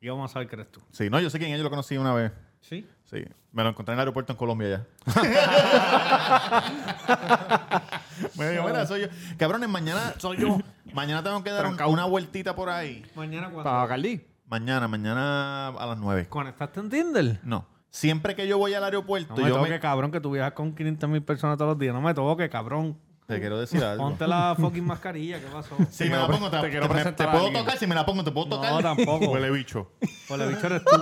Y 0.00 0.08
vamos 0.08 0.34
a 0.34 0.38
ver 0.40 0.48
qué 0.48 0.56
eres 0.56 0.70
tú. 0.72 0.80
Sí, 0.92 1.08
no, 1.08 1.20
yo 1.20 1.30
sé 1.30 1.38
quién 1.38 1.52
es. 1.52 1.58
Yo 1.58 1.64
lo 1.64 1.70
conocí 1.70 1.96
una 1.96 2.12
vez. 2.14 2.32
¿Sí? 2.60 2.86
Sí. 3.04 3.24
Me 3.52 3.62
lo 3.62 3.68
encontré 3.70 3.92
en 3.92 3.96
el 3.96 4.00
aeropuerto 4.00 4.32
en 4.32 4.36
Colombia 4.38 4.86
ya. 5.06 5.06
me 8.38 8.50
dijo, 8.50 8.64
mira, 8.64 8.86
soy 8.86 9.02
yo. 9.02 9.06
Cabrones, 9.36 9.68
mañana 9.68 10.14
soy 10.18 10.38
yo. 10.38 10.58
Mañana 10.92 11.22
tengo 11.22 11.42
que 11.44 11.50
dar 11.50 11.66
un- 11.66 11.80
una 11.82 12.04
vueltita 12.04 12.54
por 12.54 12.68
ahí. 12.70 13.04
Mañana 13.14 13.46
cuando... 13.46 13.64
¿Para 13.64 13.78
Bacardi? 13.78 14.20
Mañana, 14.48 14.86
mañana 14.88 15.68
a 15.68 15.86
las 15.86 15.98
9. 15.98 16.26
¿Conectaste 16.28 16.80
en 16.80 16.88
Tinder? 16.90 17.40
No. 17.42 17.66
Siempre 17.90 18.34
que 18.36 18.46
yo 18.46 18.58
voy 18.58 18.74
al 18.74 18.84
aeropuerto, 18.84 19.34
No 19.36 19.42
me 19.42 19.48
yo 19.48 19.56
toque, 19.56 19.70
me... 19.70 19.80
cabrón, 19.80 20.10
que 20.12 20.20
tú 20.20 20.30
viajas 20.30 20.52
con 20.52 20.74
500 20.74 21.08
mil 21.08 21.22
personas 21.22 21.56
todos 21.58 21.70
los 21.70 21.78
días. 21.78 21.94
No 21.94 22.00
me 22.00 22.12
toque, 22.14 22.48
cabrón. 22.50 22.98
Te 23.26 23.40
quiero 23.40 23.58
decir 23.58 23.82
algo. 23.82 24.04
Ponte 24.04 24.26
la 24.28 24.54
fucking 24.56 24.84
mascarilla, 24.86 25.40
¿qué 25.40 25.46
pasó? 25.52 25.76
Si 25.90 26.04
me 26.04 26.10
la 26.16 26.28
pongo, 26.28 26.48
te, 26.48 26.56
te 26.58 26.62
te- 26.62 26.70
quiero 26.70 26.86
te- 26.86 26.92
presentar 26.94 27.26
te 27.30 27.36
a 27.36 27.38
puedo 27.40 27.52
tocar. 27.52 27.76
Si 27.78 27.86
me 27.86 27.94
la 27.96 28.06
pongo, 28.06 28.22
te 28.22 28.30
puedo 28.30 28.48
tocar. 28.48 28.72
No, 28.72 28.80
tampoco. 28.80 29.26
Huele 29.32 29.50
bicho. 29.50 29.90
El 30.00 30.48
bicho 30.54 30.66
eres 30.66 30.82
tú. 30.84 30.96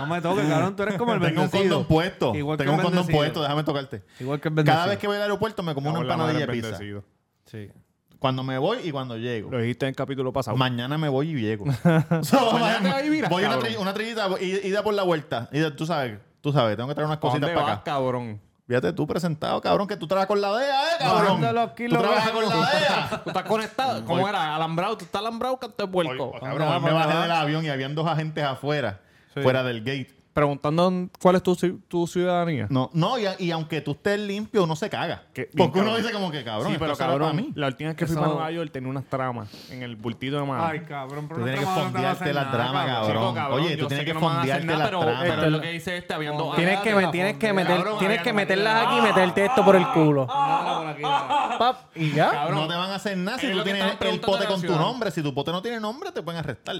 No 0.00 0.06
me 0.06 0.20
toques, 0.20 0.44
cabrón. 0.48 0.74
Tú 0.76 0.82
eres 0.82 0.96
como 0.96 1.14
el 1.14 1.20
Tengo 1.20 1.42
un 1.42 1.48
bendecido. 1.50 1.74
condón 1.76 1.86
puesto. 1.88 2.34
Igual 2.34 2.58
que 2.58 2.64
Tengo 2.64 2.74
un 2.74 2.80
el 2.80 2.84
condón 2.84 3.00
bendecido. 3.06 3.18
puesto. 3.20 3.42
Déjame 3.42 3.62
tocarte. 3.64 4.02
Igual 4.18 4.40
que 4.40 4.48
el 4.48 4.54
bendecido. 4.54 4.76
Cada 4.80 4.88
vez 4.90 4.98
que 4.98 5.06
voy 5.06 5.16
al 5.16 5.22
aeropuerto 5.22 5.62
me 5.62 5.74
como 5.74 5.90
una 5.90 6.00
empanadilla 6.00 6.40
de 6.40 6.46
pizza. 6.52 6.66
bendecido. 6.70 7.04
Sí. 7.46 7.70
Cuando 8.18 8.42
me 8.44 8.56
voy 8.58 8.78
y 8.84 8.90
cuando 8.92 9.16
llego. 9.16 9.50
Lo 9.50 9.58
dijiste 9.58 9.84
en 9.86 9.90
el 9.90 9.96
capítulo 9.96 10.32
pasado. 10.32 10.56
Mañana 10.56 10.96
me 10.98 11.08
voy 11.08 11.30
y 11.30 11.40
llego. 11.40 11.64
So, 12.22 12.52
Mañana 12.52 12.80
te 12.82 12.88
vas 12.92 13.04
y 13.04 13.08
viras, 13.10 13.30
voy 13.30 13.44
una, 13.44 13.58
tri- 13.58 13.76
una 13.78 13.92
trillita, 13.94 14.28
ida 14.40 14.82
por 14.82 14.94
la 14.94 15.02
vuelta. 15.02 15.48
Tú 15.76 15.86
sabes, 15.86 16.18
tú 16.40 16.52
sabes, 16.52 16.76
tengo 16.76 16.88
que 16.88 16.94
traer 16.94 17.06
unas 17.06 17.18
¿Pa' 17.18 17.28
cositas 17.28 17.40
dónde 17.42 17.54
para 17.54 17.66
vas, 17.66 17.74
acá. 17.82 17.84
cabrón? 17.92 18.40
Fíjate 18.72 18.90
tú 18.94 19.06
presentado, 19.06 19.60
cabrón, 19.60 19.86
que 19.86 19.98
tú 19.98 20.06
trabajas 20.06 20.28
con 20.28 20.40
la 20.40 20.50
DEA, 20.56 20.82
eh, 20.82 20.96
cabrón. 20.98 21.42
Los 21.42 21.74
Tú 21.74 21.88
trabajas 21.88 22.30
con 22.30 22.48
la 22.48 22.56
DEA. 22.56 23.20
¿Tú 23.22 23.28
estás 23.28 23.42
conectado? 23.42 24.02
¿Cómo 24.06 24.26
era? 24.26 24.56
¿Alambrado? 24.56 24.96
¿Tú 24.96 25.04
estás 25.04 25.20
alambrado? 25.20 25.58
¿Canto 25.58 25.86
de 25.86 25.92
puerco? 25.92 26.30
Oye, 26.30 26.40
cabrón, 26.40 26.82
me 26.82 26.92
bajé 26.94 27.18
del 27.18 27.32
avión 27.32 27.66
y 27.66 27.68
habían 27.68 27.94
dos 27.94 28.06
agentes 28.06 28.42
afuera, 28.42 29.00
fuera 29.34 29.62
del 29.62 29.80
gate. 29.80 30.21
Preguntando 30.32 31.08
cuál 31.20 31.36
es 31.36 31.42
tu, 31.42 31.54
tu 31.88 32.06
ciudadanía. 32.06 32.66
No, 32.70 32.88
no 32.94 33.18
y, 33.18 33.24
y 33.38 33.50
aunque 33.50 33.82
tú 33.82 33.90
estés 33.90 34.18
limpio, 34.18 34.64
uno 34.64 34.74
se 34.76 34.88
caga. 34.88 35.24
Que- 35.34 35.50
Porque 35.54 35.78
uno 35.80 35.88
cabrón. 35.88 35.96
dice 36.02 36.12
como 36.14 36.30
que, 36.30 36.42
cabrón, 36.42 36.72
sí, 36.72 36.78
pero 36.78 36.96
cabrón, 36.96 37.20
para 37.20 37.32
mí. 37.34 37.52
la 37.54 37.66
última 37.66 37.90
vez 37.90 37.96
que 37.98 38.06
fui 38.06 38.14
Eso- 38.14 38.20
para 38.22 38.32
Nueva 38.34 38.50
York 38.50 38.70
tenía 38.72 38.88
unas 38.88 39.04
tramas 39.04 39.70
en 39.70 39.82
el 39.82 39.94
bultito 39.96 40.36
de 40.40 40.46
mano. 40.46 40.64
Ay, 40.64 40.80
cabrón. 40.80 41.28
pero 41.28 41.40
Tú 41.40 41.44
tienes 41.44 41.60
que 41.60 41.66
fondearte 41.66 42.22
hacer 42.24 42.34
la 42.34 42.44
nada, 42.44 42.52
trama, 42.52 42.86
cabrón. 42.86 43.38
Oye, 43.52 43.76
yo 43.76 43.76
tú 43.76 43.82
sé 43.82 43.88
tienes 43.88 44.04
que 44.06 44.14
no 44.14 44.20
me 44.20 44.26
van 44.26 44.36
a 44.36 44.40
hacer 44.40 44.52
fondearte 44.60 44.66
nada, 44.66 44.78
la 44.78 44.84
pero, 44.86 45.00
trama. 45.00 45.20
pero 45.22 45.42
es 45.44 45.52
lo 45.52 45.60
que 45.60 45.68
dice 45.70 45.96
este, 45.98 46.14
habiendo... 46.14 46.52
Tienes 46.54 46.80
que, 46.80 46.94
meter, 46.94 47.66
cabrón, 47.66 47.98
tienes 47.98 48.22
que 48.22 48.32
meterlas 48.32 48.86
aquí 48.86 48.98
y 48.98 49.00
meterte 49.02 49.44
esto 49.44 49.62
por 49.64 49.76
el 49.76 49.86
culo. 49.88 50.26
Aquí, 50.30 50.96
mira. 51.02 51.56
Pap, 51.58 51.76
y 51.94 52.10
ya. 52.12 52.48
No 52.50 52.66
te 52.66 52.74
van 52.74 52.90
a 52.90 52.94
hacer 52.94 53.18
nada 53.18 53.38
si 53.38 53.52
tú 53.52 53.62
tienes 53.62 53.84
el 54.00 54.20
pote 54.20 54.46
con 54.46 54.62
tu 54.62 54.74
nombre. 54.76 55.10
Si 55.10 55.22
tu 55.22 55.34
pote 55.34 55.52
no 55.52 55.60
tiene 55.60 55.78
nombre, 55.78 56.10
te 56.10 56.22
pueden 56.22 56.38
arrestar. 56.40 56.76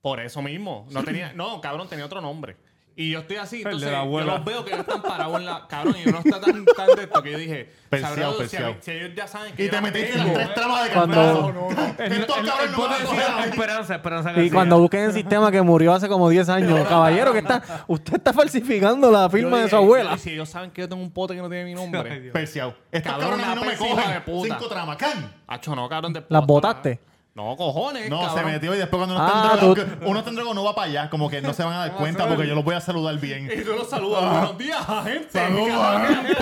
Por 0.00 0.20
eso 0.20 0.40
mismo. 0.40 0.86
No 0.90 1.02
tenía... 1.04 1.32
No, 1.34 1.60
cabrón, 1.60 1.86
tenía 1.88 2.06
otro 2.06 2.20
nombre. 2.22 2.56
Y 2.96 3.10
yo 3.10 3.18
estoy 3.20 3.36
así, 3.38 3.62
entonces 3.62 3.90
la 3.90 4.04
yo 4.04 4.20
los 4.20 4.44
veo 4.44 4.64
que 4.64 4.70
ellos 4.72 4.86
están 4.86 5.02
parados 5.02 5.36
en 5.40 5.46
la... 5.46 5.66
Cabrón, 5.66 5.96
y 6.04 6.08
uno 6.08 6.18
está 6.24 6.40
tan, 6.40 6.64
tan 6.64 6.86
de 6.96 7.02
esto 7.02 7.22
que 7.24 7.32
yo 7.32 7.38
dije... 7.38 7.72
Perseado, 7.88 8.32
sabrá. 8.34 8.48
Si, 8.48 8.56
a 8.56 8.76
si 8.80 8.90
ellos 8.92 9.10
ya 9.16 9.26
saben 9.26 9.52
que 9.54 9.62
Y 9.62 9.66
yo 9.66 9.70
te 9.70 9.76
la 9.76 9.82
metiste 9.82 10.12
tengo. 10.12 10.24
las 10.26 10.34
tres 10.34 10.54
tramas 10.54 10.84
de 10.84 10.90
Cuando- 10.90 11.16
campeonato. 11.16 11.92
Estos 12.04 12.36
cabrones 12.36 12.70
no 12.70 12.78
van 12.78 12.92
a 12.92 12.96
pote 12.96 13.04
coger 13.04 13.22
a 13.22 13.24
decía 13.24 13.36
mí. 13.36 13.50
Esperanza, 13.50 13.94
Esperanza 13.96 14.30
Y 14.30 14.34
García. 14.34 14.52
cuando 14.52 14.78
busquen 14.78 15.00
el 15.00 15.12
sistema 15.12 15.50
que 15.50 15.62
murió 15.62 15.92
hace 15.92 16.08
como 16.08 16.28
10 16.28 16.48
años, 16.50 16.88
caballero, 16.88 17.32
que 17.32 17.38
está, 17.40 17.84
usted 17.88 18.14
está 18.14 18.32
falsificando 18.32 19.10
la 19.10 19.22
Yo 19.24 19.30
firma 19.30 19.56
de 19.56 19.64
dije, 19.64 19.70
su 19.70 19.76
abuela. 19.76 20.10
yo, 20.12 20.18
Si 20.18 20.30
ellos 20.30 20.48
saben 20.48 20.70
que 20.70 20.82
yo 20.82 20.88
tengo 20.88 21.02
un 21.02 21.10
pote 21.10 21.34
que 21.34 21.42
no 21.42 21.48
tiene 21.48 21.64
mi 21.64 21.74
nombre... 21.74 22.30
Perseado. 22.32 22.76
Estos 22.92 23.10
Cabrón, 23.12 23.40
cabrones 23.40 23.46
a 23.46 23.50
mí 23.50 23.54
no 23.56 23.60
me 23.62 23.76
persiga 23.76 23.96
de 23.96 24.02
cogen. 24.04 24.22
puta. 24.22 24.54
Cinco 24.54 24.68
tramas. 24.68 24.96
¡Can! 24.98 25.32
Hacho, 25.48 25.74
no, 25.74 25.88
cabrón. 25.88 26.12
de 26.12 26.24
¿Las 26.28 26.46
botaste? 26.46 27.00
No, 27.34 27.56
cojones, 27.56 28.08
No, 28.08 28.20
cabrón. 28.20 28.38
se 28.38 28.44
metió 28.44 28.74
y 28.76 28.78
después 28.78 28.96
cuando 28.98 29.16
uno 29.16 29.24
Ah, 29.24 29.50
está 29.54 29.54
en 29.54 29.60
tú- 29.60 29.74
droga, 29.74 29.96
uno 30.06 30.18
está 30.20 30.30
en 30.30 30.36
droga 30.36 30.54
no 30.54 30.62
va 30.62 30.74
para 30.76 30.86
allá. 30.88 31.10
Como 31.10 31.28
que 31.28 31.42
no 31.42 31.52
se 31.52 31.64
van 31.64 31.72
a 31.72 31.78
dar 31.78 31.92
cuenta 31.96 32.28
porque 32.28 32.46
yo 32.46 32.54
los 32.54 32.62
voy 32.64 32.76
a 32.76 32.80
saludar 32.80 33.18
bien. 33.18 33.50
Y 33.52 33.62
tú 33.64 33.72
los 33.72 33.90
saludas. 33.90 34.30
Buenos 34.30 34.56
días, 34.58 34.86
gente. 35.02 35.28
¡Saludos, 35.32 36.00
gente! 36.06 36.36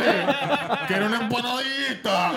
¡Quiero 0.88 1.06
una 1.06 1.20
empanadita! 1.22 2.32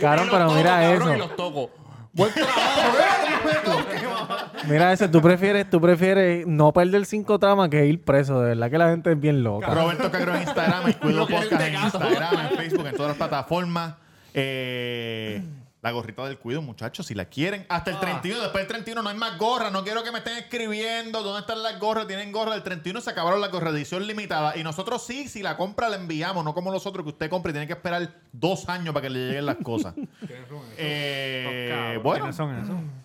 Cabrón, 0.00 0.28
pero 0.30 0.44
toco, 0.46 0.54
mira 0.54 0.70
cabrón, 0.80 1.02
eso. 1.02 1.14
Y 1.14 1.18
los 1.18 1.36
toco. 1.36 1.70
Buen 2.14 2.32
trabajo, 2.32 2.58
¿eh? 2.98 4.60
Mira 4.66 4.92
eso, 4.94 5.10
tú 5.10 5.20
prefieres, 5.20 5.68
tú 5.68 5.78
prefieres 5.80 6.46
no 6.46 6.72
perder 6.72 7.04
cinco 7.04 7.38
tramas 7.38 7.68
que 7.68 7.84
ir 7.84 8.02
preso. 8.02 8.40
De 8.40 8.48
verdad 8.54 8.70
que 8.70 8.78
la 8.78 8.88
gente 8.88 9.12
es 9.12 9.20
bien 9.20 9.42
loca. 9.44 9.66
Roberto 9.74 10.10
Cagro 10.10 10.34
en 10.34 10.40
Instagram, 10.42 10.86
el 10.86 10.96
Cuido 10.96 11.18
Lo 11.20 11.26
que 11.26 11.34
es 11.36 11.44
Podcast 11.44 11.62
en. 11.62 11.74
Instagram, 11.74 12.34
en 12.50 12.56
Facebook, 12.56 12.86
en 12.86 12.94
todas 12.96 13.08
las 13.10 13.16
plataformas. 13.18 13.94
Eh, 14.32 15.42
la 15.80 15.92
gorrita 15.92 16.24
del 16.26 16.38
Cuido, 16.38 16.60
muchachos, 16.60 17.06
si 17.06 17.14
la 17.14 17.26
quieren. 17.26 17.64
Hasta 17.68 17.92
el 17.92 18.00
31, 18.00 18.40
después 18.42 18.62
del 18.62 18.68
31 18.68 19.02
no 19.02 19.08
hay 19.08 19.16
más 19.16 19.38
gorras. 19.38 19.70
No 19.70 19.84
quiero 19.84 20.02
que 20.02 20.10
me 20.10 20.18
estén 20.18 20.36
escribiendo 20.36 21.22
dónde 21.22 21.40
están 21.40 21.62
las 21.62 21.78
gorras. 21.78 22.06
Tienen 22.08 22.32
gorras 22.32 22.54
del 22.54 22.64
31, 22.64 23.00
se 23.00 23.10
acabaron 23.10 23.40
las 23.40 23.50
gorras 23.52 23.72
de 23.72 23.78
edición 23.78 24.06
limitada. 24.06 24.56
Y 24.56 24.64
nosotros 24.64 25.04
sí, 25.06 25.28
si 25.28 25.42
la 25.42 25.56
compra 25.56 25.88
la 25.88 25.96
enviamos, 25.96 26.44
no 26.44 26.52
como 26.52 26.72
los 26.72 26.84
otros 26.86 27.04
que 27.04 27.10
usted 27.10 27.30
compra 27.30 27.50
y 27.50 27.52
tiene 27.52 27.66
que 27.68 27.74
esperar 27.74 28.10
dos 28.32 28.68
años 28.68 28.92
para 28.92 29.02
que 29.02 29.10
le 29.10 29.26
lleguen 29.28 29.46
las 29.46 29.56
cosas. 29.56 29.94
eh, 30.76 32.00
bueno, 32.02 32.28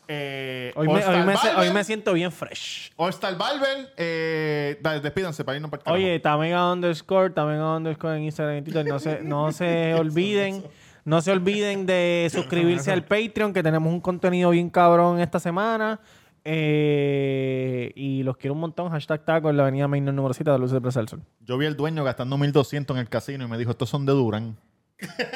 eh, 0.07 0.73
Hoy 0.75 0.87
me, 0.87 0.93
All-Star 0.93 1.15
hoy, 1.15 1.25
me, 1.25 1.37
se- 1.37 1.47
Barber, 1.47 1.67
hoy 1.67 1.73
me 1.73 1.83
siento 1.83 2.13
bien 2.13 2.31
fresh. 2.31 2.91
All 2.95 3.09
Star 3.11 3.37
Barber, 3.37 3.93
eh, 3.97 4.79
dale, 4.81 4.99
despídanse 4.99 5.43
para 5.43 5.55
irnos 5.55 5.71
para 5.71 5.81
el 5.81 5.83
carajo. 5.85 6.03
Oye, 6.03 6.19
Tamega 6.19 6.71
underscore, 6.71 7.29
Tamega 7.29 7.75
underscore 7.77 8.17
en 8.17 8.23
Instagram 8.23 8.57
y 8.57 8.61
Twitter. 8.63 8.85
No 8.85 8.99
se, 8.99 9.21
no 9.21 9.51
se 9.51 9.93
olviden, 9.99 10.63
no 11.05 11.21
se 11.21 11.31
olviden 11.31 11.85
de 11.85 12.29
suscribirse 12.31 12.91
al 12.91 13.03
Patreon, 13.07 13.53
que 13.53 13.63
tenemos 13.63 13.91
un 13.91 14.01
contenido 14.01 14.51
bien 14.51 14.69
cabrón 14.69 15.19
esta 15.19 15.39
semana. 15.39 15.99
Eh, 16.45 17.91
y 17.95 18.23
los 18.23 18.37
quiero 18.37 18.53
un 18.53 18.59
montón. 18.59 18.89
Hashtag 18.89 19.23
taco 19.23 19.49
en 19.49 19.57
la 19.57 19.63
avenida 19.63 19.87
Main 19.87 20.05
número 20.05 20.33
7 20.33 20.51
de 20.51 20.59
Luces 20.59 20.73
de 20.73 20.81
Plaza 20.81 20.99
del 20.99 21.07
Sol. 21.07 21.23
Yo 21.41 21.57
vi 21.57 21.65
al 21.65 21.77
dueño 21.77 22.03
gastando 22.03 22.37
1200 22.37 22.95
en 22.95 23.01
el 23.01 23.09
casino 23.09 23.45
y 23.45 23.47
me 23.47 23.57
dijo, 23.57 23.71
estos 23.71 23.89
son 23.89 24.05
de 24.05 24.11
Durán. 24.13 24.57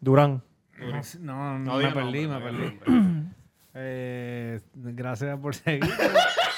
Durán. 0.00 0.42
No, 1.20 1.58
no, 1.58 1.58
No 1.58 1.76
me 1.76 1.92
perdí, 1.92 2.26
me 2.26 2.38
no 2.38 2.40
perdí. 2.40 2.78
Eh, 3.72 4.60
gracias 4.74 5.38
por 5.38 5.54
seguir. 5.54 5.88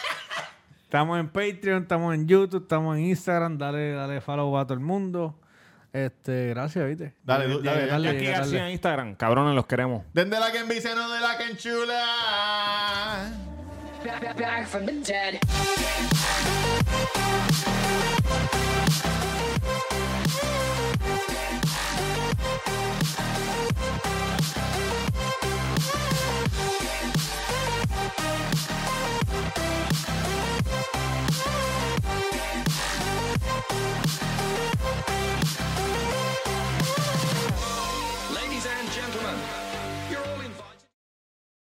estamos 0.84 1.20
en 1.20 1.28
Patreon, 1.28 1.82
estamos 1.82 2.14
en 2.14 2.26
YouTube, 2.26 2.62
estamos 2.62 2.96
en 2.96 3.04
Instagram. 3.04 3.58
Dale, 3.58 3.92
dale 3.92 4.22
follow 4.22 4.56
a 4.56 4.64
todo 4.64 4.72
el 4.72 4.80
mundo. 4.80 5.38
Este, 5.92 6.48
gracias, 6.48 6.86
¿viste? 6.88 7.12
Dale, 7.22 7.46
dale, 7.62 7.86
dale. 7.86 7.88
tarde, 7.88 8.08
Aquí 8.08 8.24
García 8.26 8.42
tarde. 8.58 8.66
en 8.66 8.72
Instagram. 8.72 9.14
Cabrones, 9.16 9.54
los 9.54 9.66
queremos. 9.66 10.04
Desde 10.14 10.40
la 10.40 10.50
que 10.50 10.58
envicia, 10.58 10.94
no 10.94 11.10
de 11.10 11.20
la 11.20 11.36
que 11.36 11.44
enchula. 11.50 12.04
Back, 14.04 14.22
back, 14.22 14.38
back 14.40 14.66
from 14.66 14.86
the 14.86 14.92
dead. 14.92 15.38